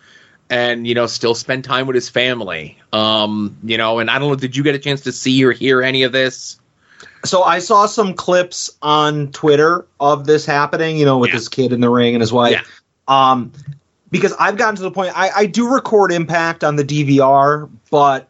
and, 0.51 0.87
you 0.87 0.95
know, 0.95 1.07
still 1.07 1.35
spend 1.35 1.65
time 1.65 1.87
with 1.87 1.95
his 1.95 2.11
family. 2.11 2.79
Um, 2.93 3.57
you 3.65 3.79
know, 3.79 3.99
and 3.99 4.11
I 4.11 4.19
don't 4.19 4.29
know, 4.29 4.37
did 4.37 4.55
you 4.55 4.63
get 4.63 4.75
a 4.75 4.79
chance 4.79 5.01
to 5.03 5.13
see 5.13 5.43
or 5.43 5.53
hear 5.53 5.83
any 5.83 6.03
of 6.03 6.13
this? 6.13 6.61
So 7.25 7.43
I 7.43 7.59
saw 7.59 7.87
some 7.87 8.15
clips 8.15 8.71
on 8.83 9.31
Twitter 9.33 9.87
of 10.01 10.27
this 10.27 10.45
happening, 10.47 10.97
you 10.97 11.05
know, 11.05 11.19
with 11.19 11.31
Yeah. 11.31 11.37
this 11.37 11.49
kid 11.49 11.73
in 11.73 11.81
the 11.81 11.91
ring 11.91 12.15
and 12.15 12.21
his 12.21 12.33
wife. 12.33 12.53
Yeah. 12.53 12.63
Um, 13.33 13.53
because 14.11 14.33
I've 14.39 14.57
gotten 14.57 14.77
to 14.77 14.83
the 14.83 14.91
point 14.91 15.13
I, 15.19 15.31
I 15.35 15.47
do 15.47 15.69
record 15.69 16.13
Impact 16.13 16.63
on 16.63 16.77
the 16.77 16.85
DVR, 16.85 17.69
but 17.91 18.29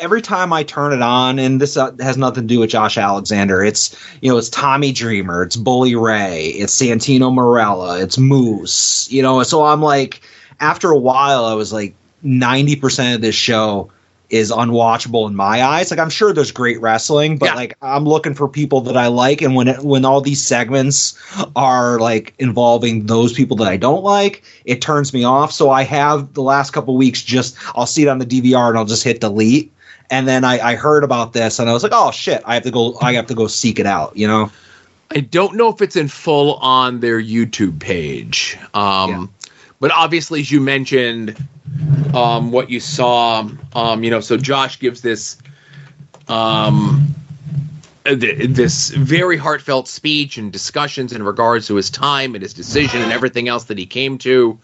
every 0.00 0.22
time 0.22 0.52
I 0.52 0.62
turn 0.62 0.92
it 0.92 1.02
on, 1.02 1.38
and 1.38 1.60
this 1.60 1.76
uh, 1.76 1.92
has 2.00 2.16
nothing 2.16 2.44
to 2.46 2.54
do 2.54 2.60
with 2.60 2.70
Josh 2.70 2.96
Alexander, 2.96 3.62
it's 3.62 3.96
you 4.22 4.30
know 4.30 4.38
it's 4.38 4.48
Tommy 4.48 4.92
Dreamer, 4.92 5.42
it's 5.42 5.56
Bully 5.56 5.96
Ray, 5.96 6.46
it's 6.48 6.80
Santino 6.80 7.32
Marella, 7.32 8.00
it's 8.02 8.16
Moose, 8.18 9.10
you 9.10 9.22
know. 9.22 9.42
So 9.42 9.64
I'm 9.64 9.82
like, 9.82 10.20
after 10.60 10.90
a 10.90 10.98
while, 10.98 11.44
I 11.44 11.54
was 11.54 11.72
like, 11.72 11.94
ninety 12.22 12.76
percent 12.76 13.16
of 13.16 13.20
this 13.20 13.34
show 13.34 13.90
is 14.30 14.50
unwatchable 14.50 15.28
in 15.28 15.36
my 15.36 15.62
eyes. 15.62 15.90
Like 15.90 16.00
I'm 16.00 16.10
sure 16.10 16.32
there's 16.32 16.50
great 16.50 16.80
wrestling, 16.80 17.36
but 17.36 17.46
Yeah. 17.50 17.54
like 17.54 17.76
I'm 17.82 18.04
looking 18.04 18.34
for 18.34 18.48
people 18.48 18.80
that 18.82 18.96
I 18.96 19.06
like, 19.08 19.42
and 19.42 19.54
when 19.54 19.68
it, 19.68 19.80
when 19.84 20.04
all 20.04 20.20
these 20.20 20.42
segments 20.42 21.16
are 21.54 21.98
like 21.98 22.34
involving 22.38 23.06
those 23.06 23.32
people 23.32 23.56
that 23.58 23.68
I 23.68 23.76
don't 23.76 24.02
like, 24.02 24.42
it 24.64 24.80
turns 24.80 25.12
me 25.12 25.24
off. 25.24 25.52
So 25.52 25.70
I 25.70 25.82
have 25.84 26.32
the 26.34 26.42
last 26.42 26.70
couple 26.70 26.96
weeks 26.96 27.22
just 27.22 27.56
I'll 27.74 27.86
see 27.86 28.02
it 28.02 28.08
on 28.08 28.18
the 28.18 28.26
DVR 28.26 28.70
and 28.70 28.78
I'll 28.78 28.84
just 28.86 29.04
hit 29.04 29.20
delete. 29.20 29.70
And 30.10 30.26
then 30.28 30.44
I, 30.44 30.58
I 30.58 30.74
heard 30.74 31.04
about 31.04 31.32
this 31.32 31.58
and 31.58 31.68
I 31.68 31.72
was 31.72 31.82
like, 31.82 31.92
oh 31.94 32.10
shit, 32.10 32.42
I 32.46 32.54
have 32.54 32.62
to 32.64 32.70
go 32.70 32.96
I 33.00 33.12
have 33.14 33.26
to 33.26 33.34
go 33.34 33.46
seek 33.46 33.78
it 33.78 33.86
out, 33.86 34.16
you 34.16 34.26
know? 34.26 34.50
I 35.10 35.20
don't 35.20 35.54
know 35.54 35.68
if 35.68 35.80
it's 35.82 35.96
in 35.96 36.08
full 36.08 36.54
on 36.56 37.00
their 37.00 37.20
YouTube 37.20 37.78
page. 37.78 38.56
Um, 38.72 39.10
Yeah. 39.10 39.26
But 39.80 39.90
obviously, 39.92 40.40
as 40.40 40.50
you 40.50 40.60
mentioned, 40.60 41.36
um, 42.14 42.52
what 42.52 42.70
you 42.70 42.80
saw, 42.80 43.48
um, 43.74 44.04
you 44.04 44.10
know, 44.10 44.20
so 44.20 44.36
Josh 44.36 44.78
gives 44.78 45.00
this 45.00 45.38
um, 46.28 47.14
th- 48.04 48.50
this 48.50 48.90
very 48.90 49.36
heartfelt 49.36 49.88
speech 49.88 50.36
and 50.38 50.52
discussions 50.52 51.12
in 51.12 51.22
regards 51.22 51.66
to 51.68 51.74
his 51.74 51.90
time 51.90 52.34
and 52.34 52.42
his 52.42 52.54
decision 52.54 53.02
and 53.02 53.12
everything 53.12 53.48
else 53.48 53.64
that 53.64 53.78
he 53.78 53.86
came 53.86 54.18
to. 54.18 54.58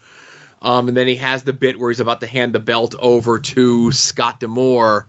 Um, 0.61 0.87
and 0.87 0.95
then 0.95 1.07
he 1.07 1.15
has 1.15 1.43
the 1.43 1.53
bit 1.53 1.79
where 1.79 1.89
he's 1.89 1.99
about 1.99 2.21
to 2.21 2.27
hand 2.27 2.53
the 2.53 2.59
belt 2.59 2.93
over 2.99 3.39
to 3.39 3.91
Scott 3.91 4.39
D'Amore, 4.39 5.07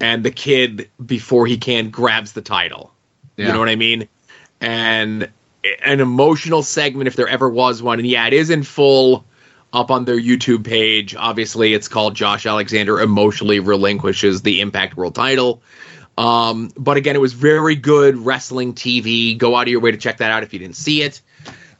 and 0.00 0.24
the 0.24 0.32
kid, 0.32 0.90
before 1.04 1.46
he 1.46 1.56
can, 1.56 1.90
grabs 1.90 2.32
the 2.32 2.42
title. 2.42 2.92
You 3.36 3.52
know 3.52 3.58
what 3.60 3.68
I 3.68 3.76
mean? 3.76 4.08
And 4.60 5.30
an 5.84 6.00
emotional 6.00 6.62
segment, 6.62 7.06
if 7.06 7.16
there 7.16 7.28
ever 7.28 7.48
was 7.48 7.82
one. 7.82 8.00
And 8.00 8.08
yeah, 8.08 8.26
it 8.26 8.32
is 8.32 8.50
in 8.50 8.64
full 8.64 9.24
up 9.72 9.90
on 9.90 10.04
their 10.04 10.18
YouTube 10.18 10.64
page. 10.64 11.14
Obviously, 11.14 11.74
it's 11.74 11.88
called 11.88 12.14
Josh 12.14 12.46
Alexander 12.46 13.00
emotionally 13.00 13.60
relinquishes 13.60 14.42
the 14.42 14.60
Impact 14.60 14.96
World 14.96 15.14
title. 15.14 15.62
Um, 16.18 16.70
but 16.76 16.96
again, 16.96 17.16
it 17.16 17.20
was 17.20 17.32
very 17.32 17.74
good 17.74 18.18
wrestling 18.18 18.74
TV. 18.74 19.36
Go 19.36 19.56
out 19.56 19.62
of 19.62 19.68
your 19.68 19.80
way 19.80 19.92
to 19.92 19.96
check 19.96 20.18
that 20.18 20.30
out 20.30 20.42
if 20.42 20.52
you 20.52 20.58
didn't 20.58 20.76
see 20.76 21.02
it. 21.02 21.20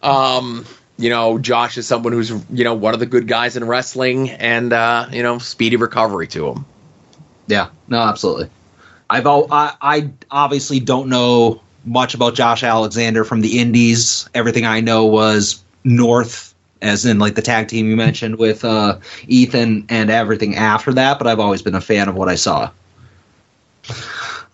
Um, 0.02 0.64
you 0.96 1.10
know, 1.10 1.38
Josh 1.38 1.76
is 1.78 1.86
someone 1.86 2.12
who's, 2.12 2.30
you 2.50 2.64
know, 2.64 2.74
one 2.74 2.94
of 2.94 3.00
the 3.00 3.06
good 3.06 3.28
guys 3.28 3.56
in 3.56 3.64
wrestling 3.64 4.30
and, 4.30 4.72
uh, 4.72 5.06
you 5.10 5.22
know, 5.22 5.38
speedy 5.38 5.76
recovery 5.76 6.28
to 6.28 6.48
him. 6.48 6.64
Yeah, 7.46 7.68
no, 7.88 8.00
absolutely. 8.00 8.50
I've 9.10 9.26
I, 9.26 9.74
I 9.80 10.10
obviously 10.30 10.80
don't 10.80 11.08
know 11.08 11.60
much 11.84 12.14
about 12.14 12.34
Josh 12.34 12.62
Alexander 12.62 13.24
from 13.24 13.40
the 13.40 13.58
Indies. 13.58 14.28
Everything 14.34 14.64
I 14.64 14.80
know 14.80 15.06
was 15.06 15.62
North, 15.84 16.51
as 16.82 17.06
in 17.06 17.18
like 17.18 17.34
the 17.34 17.42
tag 17.42 17.68
team 17.68 17.88
you 17.88 17.96
mentioned 17.96 18.38
with 18.38 18.64
uh, 18.64 18.98
Ethan, 19.28 19.86
and 19.88 20.10
everything 20.10 20.56
after 20.56 20.92
that. 20.92 21.18
But 21.18 21.26
I've 21.26 21.40
always 21.40 21.62
been 21.62 21.74
a 21.74 21.80
fan 21.80 22.08
of 22.08 22.14
what 22.14 22.28
I 22.28 22.34
saw. 22.34 22.70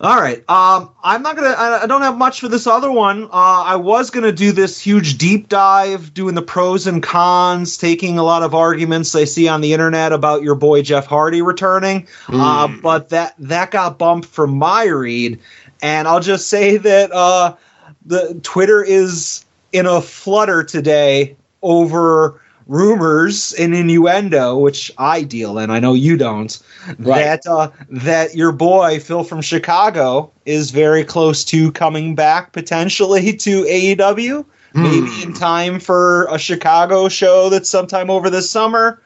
All 0.01 0.15
right. 0.15 0.37
Um, 0.49 0.91
I'm 1.03 1.21
not 1.21 1.35
gonna. 1.35 1.49
I, 1.49 1.83
I 1.83 1.85
don't 1.85 2.01
have 2.03 2.17
much 2.17 2.39
for 2.39 2.47
this 2.47 2.65
other 2.65 2.89
one. 2.89 3.25
Uh, 3.25 3.63
I 3.65 3.75
was 3.75 4.09
gonna 4.09 4.31
do 4.31 4.53
this 4.53 4.79
huge 4.79 5.17
deep 5.17 5.49
dive, 5.49 6.13
doing 6.13 6.35
the 6.35 6.41
pros 6.41 6.87
and 6.87 7.03
cons, 7.03 7.77
taking 7.77 8.17
a 8.17 8.23
lot 8.23 8.41
of 8.41 8.55
arguments 8.55 9.13
I 9.13 9.25
see 9.25 9.49
on 9.49 9.59
the 9.59 9.73
internet 9.73 10.13
about 10.13 10.41
your 10.41 10.55
boy 10.55 10.83
Jeff 10.83 11.05
Hardy 11.05 11.41
returning. 11.41 12.07
Uh, 12.29 12.69
but 12.81 13.09
that 13.09 13.35
that 13.39 13.71
got 13.71 13.97
bumped 13.97 14.29
from 14.29 14.57
my 14.57 14.85
read, 14.85 15.37
and 15.81 16.07
I'll 16.07 16.21
just 16.21 16.47
say 16.47 16.77
that 16.77 17.11
uh, 17.11 17.57
the 18.05 18.39
Twitter 18.41 18.81
is 18.81 19.43
in 19.73 19.85
a 19.85 20.01
flutter 20.01 20.63
today 20.63 21.35
over 21.61 22.39
rumors 22.69 23.51
and 23.53 23.73
innuendo, 23.73 24.57
which 24.57 24.91
I 24.97 25.23
deal 25.23 25.57
in. 25.57 25.71
I 25.71 25.79
know 25.79 25.95
you 25.95 26.15
don't. 26.15 26.57
Right. 26.99 27.23
That 27.23 27.47
uh, 27.47 27.71
that 27.89 28.35
your 28.35 28.51
boy 28.51 28.99
Phil 28.99 29.23
from 29.23 29.41
Chicago 29.41 30.31
is 30.45 30.71
very 30.71 31.03
close 31.03 31.43
to 31.45 31.71
coming 31.73 32.15
back 32.15 32.53
potentially 32.53 33.33
to 33.37 33.63
AEW. 33.63 34.45
Maybe 34.75 35.23
in 35.23 35.33
time 35.33 35.79
for 35.79 36.27
a 36.29 36.37
Chicago 36.37 37.09
show 37.09 37.49
that's 37.49 37.67
sometime 37.67 38.11
over 38.11 38.29
this 38.29 38.47
summer, 38.51 39.01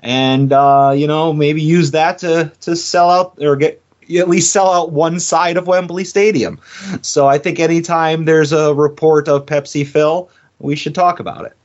and 0.00 0.52
uh, 0.52 0.92
you 0.94 1.08
know 1.08 1.32
maybe 1.32 1.60
use 1.60 1.90
that 1.90 2.18
to 2.18 2.52
to 2.60 2.76
sell 2.76 3.10
out 3.10 3.36
or 3.42 3.56
get 3.56 3.82
at 4.16 4.28
least 4.28 4.52
sell 4.52 4.72
out 4.72 4.92
one 4.92 5.18
side 5.18 5.56
of 5.56 5.66
Wembley 5.66 6.04
Stadium. 6.04 6.60
So 7.02 7.26
I 7.26 7.36
think 7.36 7.58
anytime 7.58 8.26
there's 8.26 8.52
a 8.52 8.72
report 8.74 9.28
of 9.28 9.44
Pepsi 9.44 9.84
Phil, 9.84 10.30
we 10.60 10.76
should 10.76 10.94
talk 10.94 11.18
about 11.18 11.44
it. 11.44 11.57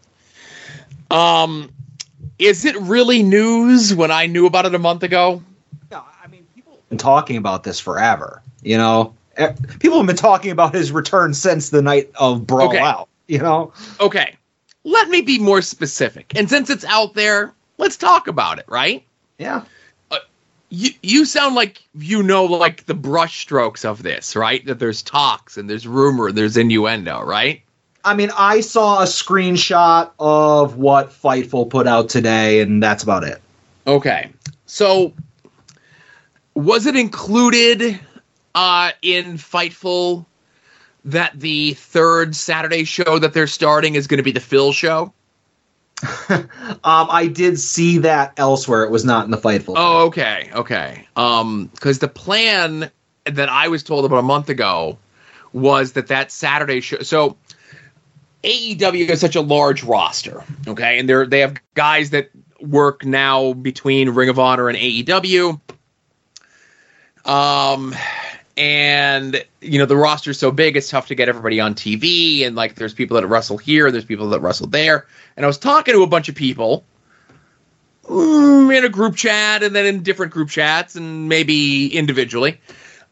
Um, 1.14 1.72
is 2.40 2.66
it 2.66 2.76
really 2.78 3.24
news 3.24 3.94
when 3.94 4.12
I 4.12 4.26
knew 4.26 4.46
about 4.48 4.66
it 4.66 4.76
a 4.76 4.80
month 4.80 5.04
ago? 5.04 5.42
No, 5.92 6.04
I 6.24 6.28
mean, 6.28 6.46
people 6.56 6.74
have 6.74 6.90
been 6.90 6.98
talking 6.98 7.38
about 7.38 7.64
this 7.64 7.80
forever. 7.80 8.42
You 8.64 8.78
know, 8.78 9.14
Eh, 9.36 9.52
people 9.80 9.98
have 9.98 10.06
been 10.06 10.16
talking 10.16 10.52
about 10.52 10.76
his 10.76 10.92
return 10.92 11.34
since 11.34 11.70
the 11.70 11.82
night 11.82 12.12
of 12.16 12.46
Brawl 12.46 12.68
Okay. 12.70 12.80
Out. 12.80 13.10
You 13.28 13.40
know, 13.40 13.74
Okay, 14.00 14.36
let 14.84 15.10
me 15.10 15.22
be 15.22 15.40
more 15.40 15.62
specific. 15.62 16.34
And 16.36 16.48
since 16.50 16.70
it's 16.70 16.86
out 16.86 17.14
there, 17.16 17.54
let's 17.80 17.98
talk 17.98 18.28
about 18.28 18.60
it, 18.60 18.66
right? 18.68 19.04
yeah, 19.40 19.64
You 20.70 20.92
you 21.02 21.26
sound 21.26 21.56
like 21.56 21.82
you 21.96 22.22
know 22.22 22.46
like 22.46 22.86
the 22.86 22.94
brushstrokes 22.94 23.86
of 23.86 24.04
this, 24.04 24.36
right? 24.36 24.64
That 24.68 24.78
there's 24.80 25.02
talks 25.02 25.58
and 25.58 25.68
there's 25.70 25.88
rumor, 25.88 26.28
and 26.28 26.38
there's 26.38 26.58
innuendo, 26.58 27.22
right? 27.24 27.63
I 28.06 28.16
mean, 28.16 28.32
I 28.38 28.60
saw 28.62 29.02
a 29.02 29.06
screenshot 29.06 30.12
of 30.20 30.78
what 30.78 31.10
Fightful 31.10 31.70
put 31.70 31.88
out 31.88 32.10
today, 32.10 32.62
and 32.62 32.84
that's 32.84 33.04
about 33.04 33.24
it. 33.24 33.42
Okay. 33.88 34.30
So 34.66 35.14
was 36.54 36.86
it 36.86 36.96
included 36.96 38.00
uh 38.56 38.92
in 39.02 39.38
Fightful 39.38 40.26
that 41.06 41.40
the 41.40 41.74
third 41.74 42.36
Saturday 42.36 42.84
show 42.84 43.20
that 43.20 43.34
they're 43.34 43.48
starting 43.48 43.96
is 43.96 44.08
going 44.08 44.18
to 44.18 44.24
be 44.24 44.32
the 44.32 44.40
Phil 44.40 44.72
show? 44.74 45.14
Um, 46.86 47.08
I 47.10 47.28
did 47.28 47.60
see 47.60 48.00
that 48.00 48.34
elsewhere. 48.36 48.84
It 48.84 48.92
was 48.92 49.06
not 49.06 49.24
in 49.24 49.32
the 49.32 49.38
Fightful. 49.38 49.76
Oh, 49.78 50.08
okay, 50.08 50.50
okay. 50.54 51.08
Um, 51.16 51.68
because 51.68 52.00
the 52.00 52.10
plan 52.10 52.92
that 53.24 53.48
I 53.48 53.70
was 53.70 53.84
told 53.84 54.04
about 54.04 54.18
a 54.18 54.24
month 54.24 54.50
ago 54.50 54.98
was 55.54 55.94
that 55.94 56.08
that 56.08 56.30
Saturday 56.30 56.82
show. 56.82 57.00
So 57.04 57.38
AEW 58.44 59.08
has 59.10 59.22
such 59.22 59.36
a 59.36 59.42
large 59.42 59.84
roster, 59.84 60.44
okay, 60.68 61.00
and 61.00 61.08
they're 61.08 61.26
they 61.26 61.40
have 61.40 61.56
guys 61.76 62.10
that 62.10 62.30
work 62.60 63.06
now 63.06 63.54
between 63.54 64.10
Ring 64.10 64.30
of 64.30 64.40
Honor 64.40 64.70
and 64.70 64.78
AEW. 64.78 65.60
Um, 67.26 67.96
and 68.58 69.44
you 69.62 69.80
know 69.80 69.86
the 69.86 69.96
roster's 69.96 70.38
so 70.38 70.52
big, 70.52 70.76
it's 70.76 70.90
tough 70.90 71.08
to 71.08 71.16
get 71.16 71.30
everybody 71.30 71.60
on 71.60 71.74
TV, 71.74 72.46
and 72.46 72.56
like 72.56 72.76
there's 72.76 72.94
people 72.94 73.16
that 73.16 73.28
wrestle 73.28 73.58
here, 73.58 73.92
there's 73.92 74.06
people 74.06 74.30
that 74.30 74.42
wrestle 74.42 74.68
there, 74.68 75.08
and 75.38 75.46
I 75.46 75.48
was 75.48 75.58
talking 75.58 75.94
to 75.94 76.04
a 76.04 76.08
bunch 76.08 76.28
of 76.28 76.36
people 76.36 76.84
mm, 78.06 78.78
in 78.78 78.84
a 78.84 78.90
group 78.90 79.16
chat 79.16 79.64
and 79.64 79.76
then 79.76 79.86
in 79.86 80.04
different 80.04 80.34
group 80.34 80.50
chats 80.50 80.96
and 80.96 81.30
maybe 81.30 81.96
individually. 81.96 82.60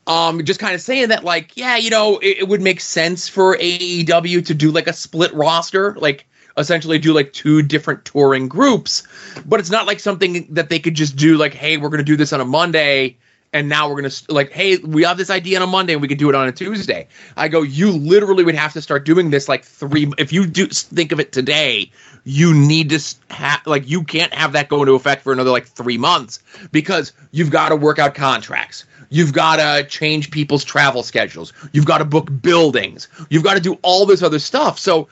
Um, 0.08 0.44
just 0.44 0.60
kind 0.60 0.74
of 0.74 0.82
saying 0.82 1.10
that, 1.10 1.24
like, 1.24 1.56
yeah, 1.56 1.78
you 1.78 1.90
know, 1.90 2.18
it, 2.18 2.40
it 2.40 2.48
would 2.48 2.62
make 2.62 2.82
sense 2.82 3.28
for 3.28 3.56
AEW 3.58 4.46
to 4.48 4.54
do 4.54 4.72
like 4.72 4.88
a 4.88 4.94
split 4.94 5.34
roster, 5.34 5.96
like 5.96 6.28
essentially 6.58 7.00
do 7.00 7.14
like 7.14 7.32
two 7.34 7.62
different 7.62 8.04
touring 8.04 8.48
groups, 8.48 9.04
but 9.46 9.60
it's 9.60 9.70
not 9.70 9.86
like 9.86 10.00
something 10.00 10.48
that 10.54 10.70
they 10.70 10.80
could 10.80 10.96
just 10.96 11.16
do 11.16 11.38
like, 11.38 11.54
hey, 11.54 11.78
we're 11.78 11.90
gonna 11.90 12.04
do 12.04 12.18
this 12.18 12.34
on 12.34 12.42
a 12.42 12.46
Monday 12.46 13.18
and 13.54 13.68
now 13.68 13.90
we're 13.90 13.96
gonna 13.96 14.14
like 14.30 14.52
hey 14.52 14.78
we 14.78 15.04
have 15.04 15.18
this 15.18 15.30
idea 15.30 15.58
on 15.58 15.64
a 15.64 15.68
monday 15.68 15.94
and 15.94 16.02
we 16.02 16.08
could 16.08 16.18
do 16.18 16.30
it 16.30 16.36
on 16.36 16.48
a 16.48 16.52
tuesday. 16.52 17.08
I 17.36 17.48
go 17.48 17.62
you 17.62 17.92
literally 17.92 18.44
would 18.44 18.56
have 18.56 18.74
to 18.74 18.82
start 18.82 19.06
doing 19.06 19.30
this 19.30 19.50
like 19.50 19.66
three 19.66 20.12
if 20.18 20.32
you 20.32 20.46
do 20.48 20.68
think 20.68 21.12
of 21.12 21.20
it 21.20 21.32
today 21.32 21.92
you 22.24 22.54
need 22.54 22.90
to 22.90 23.16
have 23.30 23.62
like 23.66 23.90
you 23.90 24.04
can't 24.04 24.34
have 24.34 24.54
that 24.54 24.70
go 24.70 24.82
into 24.82 24.94
effect 24.94 25.24
for 25.24 25.34
another 25.34 25.52
like 25.52 25.68
three 25.68 25.98
months 25.98 26.40
because 26.72 27.14
you've 27.32 27.52
got 27.52 27.70
to 27.70 27.76
work 27.76 28.00
out 28.00 28.16
contracts 28.16 28.86
you've 29.12 29.34
got 29.34 29.58
to 29.58 29.88
change 29.88 30.32
people's 30.32 30.64
travel 30.64 31.04
schedules 31.04 31.54
you've 31.74 31.86
got 31.86 32.00
to 32.00 32.06
book 32.06 32.30
buildings 32.42 33.08
you've 33.30 33.44
got 33.44 33.54
to 33.54 33.60
do 33.62 33.78
all 33.84 34.06
this 34.08 34.24
other 34.24 34.40
stuff 34.40 34.80
so 34.80 35.08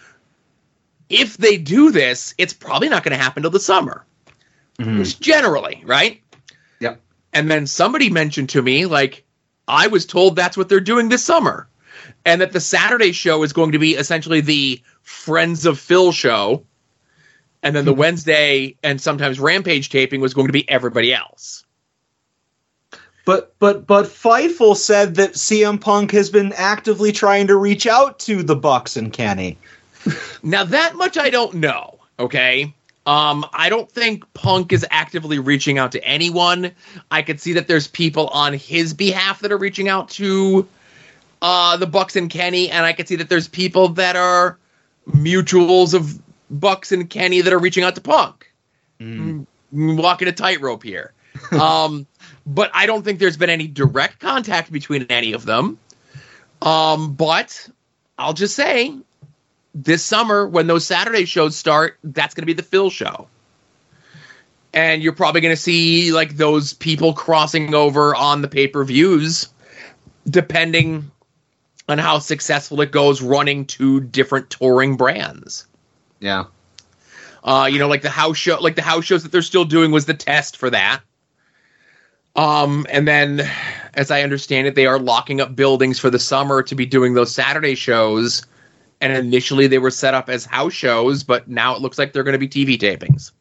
if 1.10 1.38
they 1.38 1.58
do 1.58 1.92
this 1.92 2.34
it's 2.38 2.54
probably 2.54 2.90
not 2.90 3.04
going 3.04 3.16
to 3.16 3.24
happen 3.24 3.44
till 3.44 3.52
the 3.52 3.60
summer 3.60 4.04
Mhm. 4.80 4.98
just 4.98 5.22
generally 5.22 5.84
right 5.86 6.22
Yep. 6.80 7.02
and 7.34 7.52
then 7.52 7.68
somebody 7.68 8.10
mentioned 8.10 8.50
to 8.50 8.62
me, 8.62 8.86
like, 8.86 9.24
I 9.68 9.88
was 9.88 10.06
told 10.06 10.36
that's 10.36 10.56
what 10.56 10.70
they're 10.70 10.80
doing 10.80 11.10
this 11.10 11.24
summer. 11.24 11.68
And 12.26 12.40
that 12.42 12.54
the 12.54 12.62
Saturday 12.62 13.12
show 13.12 13.44
is 13.44 13.52
going 13.54 13.74
to 13.74 13.80
be 13.80 13.96
essentially 13.96 14.40
the 14.42 14.82
Friends 15.04 15.66
of 15.66 15.78
Phil 15.78 16.12
show. 16.14 16.64
And 17.62 17.76
then 17.76 17.84
the 17.86 17.94
Wednesday 17.94 18.78
and 18.82 19.00
sometimes 19.02 19.40
Rampage 19.40 19.90
taping 19.90 20.22
was 20.22 20.34
going 20.34 20.48
to 20.48 20.54
be 20.54 20.68
everybody 20.70 21.14
else. 21.14 21.66
But 23.30 23.54
but 23.60 23.86
but 23.86 24.08
Fightful 24.08 24.76
said 24.76 25.14
that 25.18 25.34
CM 25.34 25.80
Punk 25.80 26.10
has 26.14 26.32
been 26.32 26.52
actively 26.54 27.12
trying 27.12 27.46
to 27.46 27.58
reach 27.58 27.86
out 27.86 28.18
to 28.22 28.42
the 28.42 28.56
Bucks 28.56 28.98
and 28.98 29.14
Kenny. 29.14 29.56
Now, 30.42 30.64
that 30.64 30.96
much 30.96 31.16
I 31.16 31.30
don't 31.30 31.54
know, 31.54 32.00
okay? 32.18 32.74
Um, 33.06 33.46
I 33.54 33.70
don't 33.70 33.88
think 33.92 34.26
Punk 34.34 34.74
is 34.74 34.84
actively 34.90 35.38
reaching 35.38 35.78
out 35.78 35.92
to 35.92 36.04
anyone. 36.04 36.72
I 37.12 37.22
could 37.22 37.40
see 37.40 37.54
that 37.54 37.68
there's 37.68 37.88
people 37.88 38.30
on 38.30 38.54
his 38.56 38.96
behalf 38.96 39.42
that 39.42 39.52
are 39.52 39.60
reaching 39.60 39.90
out 39.90 40.10
to 40.12 40.68
uh, 41.44 41.78
the 41.78 41.86
Bucks 41.86 42.16
and 42.16 42.32
Kenny, 42.32 42.72
and 42.72 42.84
I 42.84 42.94
could 42.94 43.08
see 43.08 43.18
that 43.18 43.30
there's 43.30 43.48
people 43.48 43.90
that 43.90 44.16
are 44.16 44.58
mutuals 45.08 45.94
of 45.94 46.20
Bucks 46.50 46.92
and 46.92 47.08
Kenny 47.08 47.42
that 47.42 47.54
are 47.54 47.60
reaching 47.60 47.84
out 47.84 47.94
to 47.94 48.02
Punk. 48.02 48.52
Mm, 49.00 49.46
Walking 49.72 50.28
a 50.28 50.32
tightrope 50.32 50.82
here. 50.82 51.14
um, 51.52 52.08
but 52.50 52.72
I 52.74 52.88
don't 52.88 53.04
think 53.04 53.20
there's 53.20 53.38
been 53.38 53.52
any 53.52 53.68
direct 53.68 54.20
contact 54.20 54.72
between 54.72 55.04
any 55.04 55.34
of 55.34 55.46
them. 55.46 55.78
Um, 56.64 57.14
but 57.14 57.70
I'll 58.18 58.34
just 58.34 58.56
say 58.56 58.98
this 59.76 60.04
summer 60.04 60.48
when 60.48 60.66
those 60.66 60.86
Saturday 60.86 61.26
shows 61.26 61.56
start, 61.56 61.98
that's 62.04 62.34
going 62.34 62.42
to 62.42 62.48
be 62.48 62.54
the 62.54 62.64
Phil 62.64 62.90
show. 62.90 63.28
And 64.74 65.04
you're 65.04 65.14
probably 65.14 65.42
going 65.42 65.56
to 65.56 65.62
see 65.62 66.12
like 66.12 66.38
those 66.38 66.74
people 66.74 67.14
crossing 67.14 67.74
over 67.76 68.16
on 68.16 68.42
the 68.42 68.48
pay-per-views 68.48 69.50
depending 70.28 71.12
on 71.88 72.00
how 72.00 72.20
successful 72.20 72.82
it 72.82 72.92
goes 72.92 73.22
running 73.22 73.66
two 73.66 74.00
different 74.00 74.50
touring 74.50 74.98
brands. 74.98 75.68
Yeah. 76.20 76.46
Uh, 77.44 77.70
you 77.72 77.80
know, 77.80 77.88
like 77.88 78.02
the 78.02 78.10
house 78.10 78.38
show, 78.38 78.60
like 78.60 78.76
the 78.76 78.82
house 78.82 79.06
shows 79.06 79.24
that 79.24 79.32
they're 79.32 79.42
still 79.44 79.66
doing 79.66 79.92
was 79.92 80.06
the 80.06 80.14
test 80.14 80.58
for 80.58 80.70
that. 80.72 81.02
Um, 82.36 82.86
and 82.90 83.08
then, 83.08 83.50
as 83.96 84.12
I 84.12 84.22
understand 84.22 84.68
it, 84.68 84.76
they 84.76 84.86
are 84.86 85.00
locking 85.00 85.42
up 85.42 85.56
buildings 85.56 86.00
for 86.00 86.10
the 86.10 86.20
summer 86.20 86.64
to 86.64 86.76
be 86.76 86.86
doing 86.86 87.14
those 87.14 87.34
Saturday 87.34 87.76
shows. 87.76 88.46
And 89.02 89.14
initially, 89.14 89.68
they 89.68 89.80
were 89.80 89.92
set 89.92 90.14
up 90.14 90.30
as 90.30 90.46
house 90.46 90.74
shows, 90.74 91.24
but 91.24 91.48
now 91.48 91.76
it 91.76 91.82
looks 91.82 91.98
like 91.98 92.14
they're 92.14 92.24
going 92.24 92.40
to 92.40 92.48
be 92.48 92.48
TV 92.48 92.78
tapings. 92.78 93.32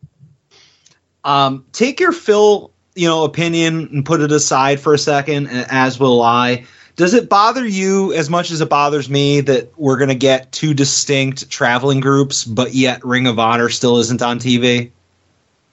Um, 1.24 1.64
take 1.72 2.01
your 2.01 2.12
Phil, 2.12 2.72
you 2.95 3.09
know, 3.09 3.24
opinion 3.24 3.89
and 3.93 4.05
put 4.05 4.20
it 4.20 4.32
aside 4.32 4.80
for 4.80 4.95
a 4.95 4.99
second, 4.99 5.49
as 5.49 5.99
will 5.99 6.22
I. 6.22 6.64
Does 6.97 7.14
it 7.14 7.28
bother 7.28 7.64
you 7.64 8.12
as 8.12 8.28
much 8.28 8.51
as 8.51 8.61
it 8.61 8.68
bothers 8.68 9.09
me 9.09 9.41
that 9.43 9.78
we're 9.78 9.99
going 9.99 10.09
to 10.09 10.16
get 10.16 10.51
two 10.51 10.74
distinct 10.74 11.49
traveling 11.49 12.01
groups, 12.01 12.45
but 12.45 12.74
yet 12.74 13.05
Ring 13.05 13.28
of 13.28 13.39
Honor 13.39 13.68
still 13.68 13.99
isn't 13.99 14.20
on 14.20 14.41
TV? 14.41 14.91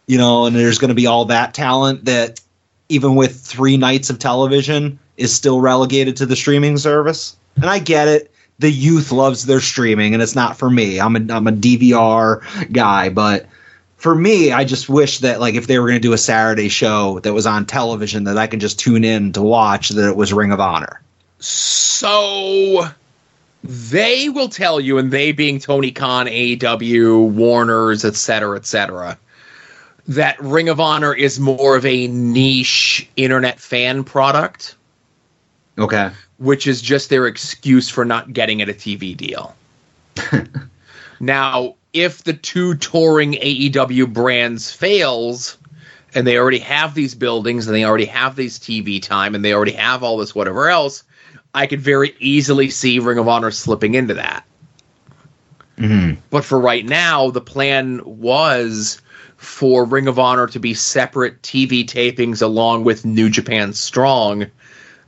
You 0.06 0.20
know, 0.20 0.46
and 0.46 0.56
there's 0.56 0.78
going 0.78 0.90
to 0.90 0.96
be 0.96 1.08
all 1.08 1.26
that 1.26 1.56
talent 1.56 2.06
that, 2.06 2.42
even 2.90 3.16
with 3.16 3.40
three 3.40 3.78
nights 3.78 4.10
of 4.10 4.20
television, 4.20 5.00
is 5.18 5.34
still 5.34 5.62
relegated 5.62 6.18
to 6.18 6.26
the 6.26 6.36
streaming 6.36 6.78
service. 6.78 7.36
And 7.56 7.66
I 7.66 7.80
get 7.80 8.08
it. 8.08 8.32
The 8.60 8.72
youth 8.72 9.12
loves 9.12 9.46
their 9.46 9.60
streaming, 9.60 10.14
and 10.14 10.24
it's 10.24 10.36
not 10.36 10.58
for 10.58 10.70
me. 10.70 11.00
I'm 11.00 11.16
a, 11.16 11.34
I'm 11.34 11.48
a 11.48 11.52
DVR 11.52 12.72
guy, 12.72 13.10
but 13.10 13.48
for 13.98 14.16
me, 14.16 14.52
I 14.52 14.64
just 14.64 14.88
wish 14.88 15.20
that 15.20 15.40
like 15.40 15.56
if 15.56 15.68
they 15.68 15.80
were 15.80 15.88
going 15.88 16.00
to 16.00 16.08
do 16.08 16.14
a 16.14 16.18
Saturday 16.18 16.70
show 16.70 17.20
that 17.22 17.34
was 17.34 17.46
on 17.46 17.66
television 17.66 18.26
that 18.26 18.38
I 18.38 18.48
can 18.48 18.60
just 18.60 18.80
tune 18.80 19.04
in 19.04 19.34
to 19.34 19.42
watch 19.42 19.90
that 19.90 20.08
it 20.08 20.16
was 20.16 20.32
Ring 20.32 20.52
of 20.52 20.60
Honor. 20.60 21.02
So 21.40 22.88
they 23.64 24.30
will 24.30 24.50
tell 24.50 24.80
you, 24.80 24.98
and 25.00 25.12
they 25.12 25.32
being 25.32 25.60
Tony 25.60 25.92
Khan, 25.92 26.28
AEW, 26.28 27.30
Warner's, 27.32 28.06
et 28.06 28.16
cetera, 28.16 28.58
et 28.58 28.66
cetera, 28.66 29.18
that 30.08 30.40
Ring 30.40 30.70
of 30.70 30.80
Honor 30.80 31.14
is 31.14 31.40
more 31.40 31.76
of 31.76 31.86
a 31.86 32.08
niche 32.08 33.08
internet 33.16 33.60
fan 33.60 34.04
product, 34.04 34.76
Okay. 35.78 36.12
which 36.38 36.68
is 36.68 36.82
just 36.82 37.10
their 37.10 37.28
excuse 37.28 37.90
for 37.90 38.06
not 38.06 38.34
getting 38.34 38.60
it 38.60 38.70
a 38.70 38.74
TV 38.74 39.16
deal. 39.16 39.56
now, 41.20 41.76
if 41.94 42.24
the 42.24 42.34
two 42.34 42.76
touring 42.76 43.34
AEW 43.34 44.12
brands 44.14 44.72
fails, 44.72 45.58
and 46.16 46.26
they 46.26 46.38
already 46.38 46.60
have 46.60 46.94
these 46.94 47.14
buildings 47.14 47.68
and 47.68 47.76
they 47.76 47.84
already 47.84 48.06
have 48.06 48.38
these 48.38 48.58
TV 48.58 49.02
time 49.02 49.36
and 49.36 49.44
they 49.44 49.54
already 49.54 49.74
have 49.74 50.02
all 50.02 50.18
this 50.18 50.34
whatever 50.34 50.70
else, 50.70 51.04
I 51.54 51.68
could 51.68 51.82
very 51.82 52.16
easily 52.20 52.70
see 52.70 53.00
Ring 53.00 53.18
of 53.18 53.28
Honor 53.28 53.52
slipping 53.52 53.96
into 53.96 54.14
that. 54.14 54.46
Mm-hmm. 55.78 56.22
But 56.30 56.46
for 56.46 56.58
right 56.58 56.86
now, 56.86 57.30
the 57.32 57.42
plan 57.42 58.02
was 58.06 59.02
for 59.46 59.86
Ring 59.86 60.08
of 60.08 60.20
Honor 60.20 60.48
to 60.48 60.60
be 60.60 60.74
separate 60.74 61.42
TV 61.42 61.86
tapings 61.86 62.42
along 62.42 62.84
with 62.84 63.06
New 63.06 63.30
Japan 63.30 63.74
Strong. 63.74 64.48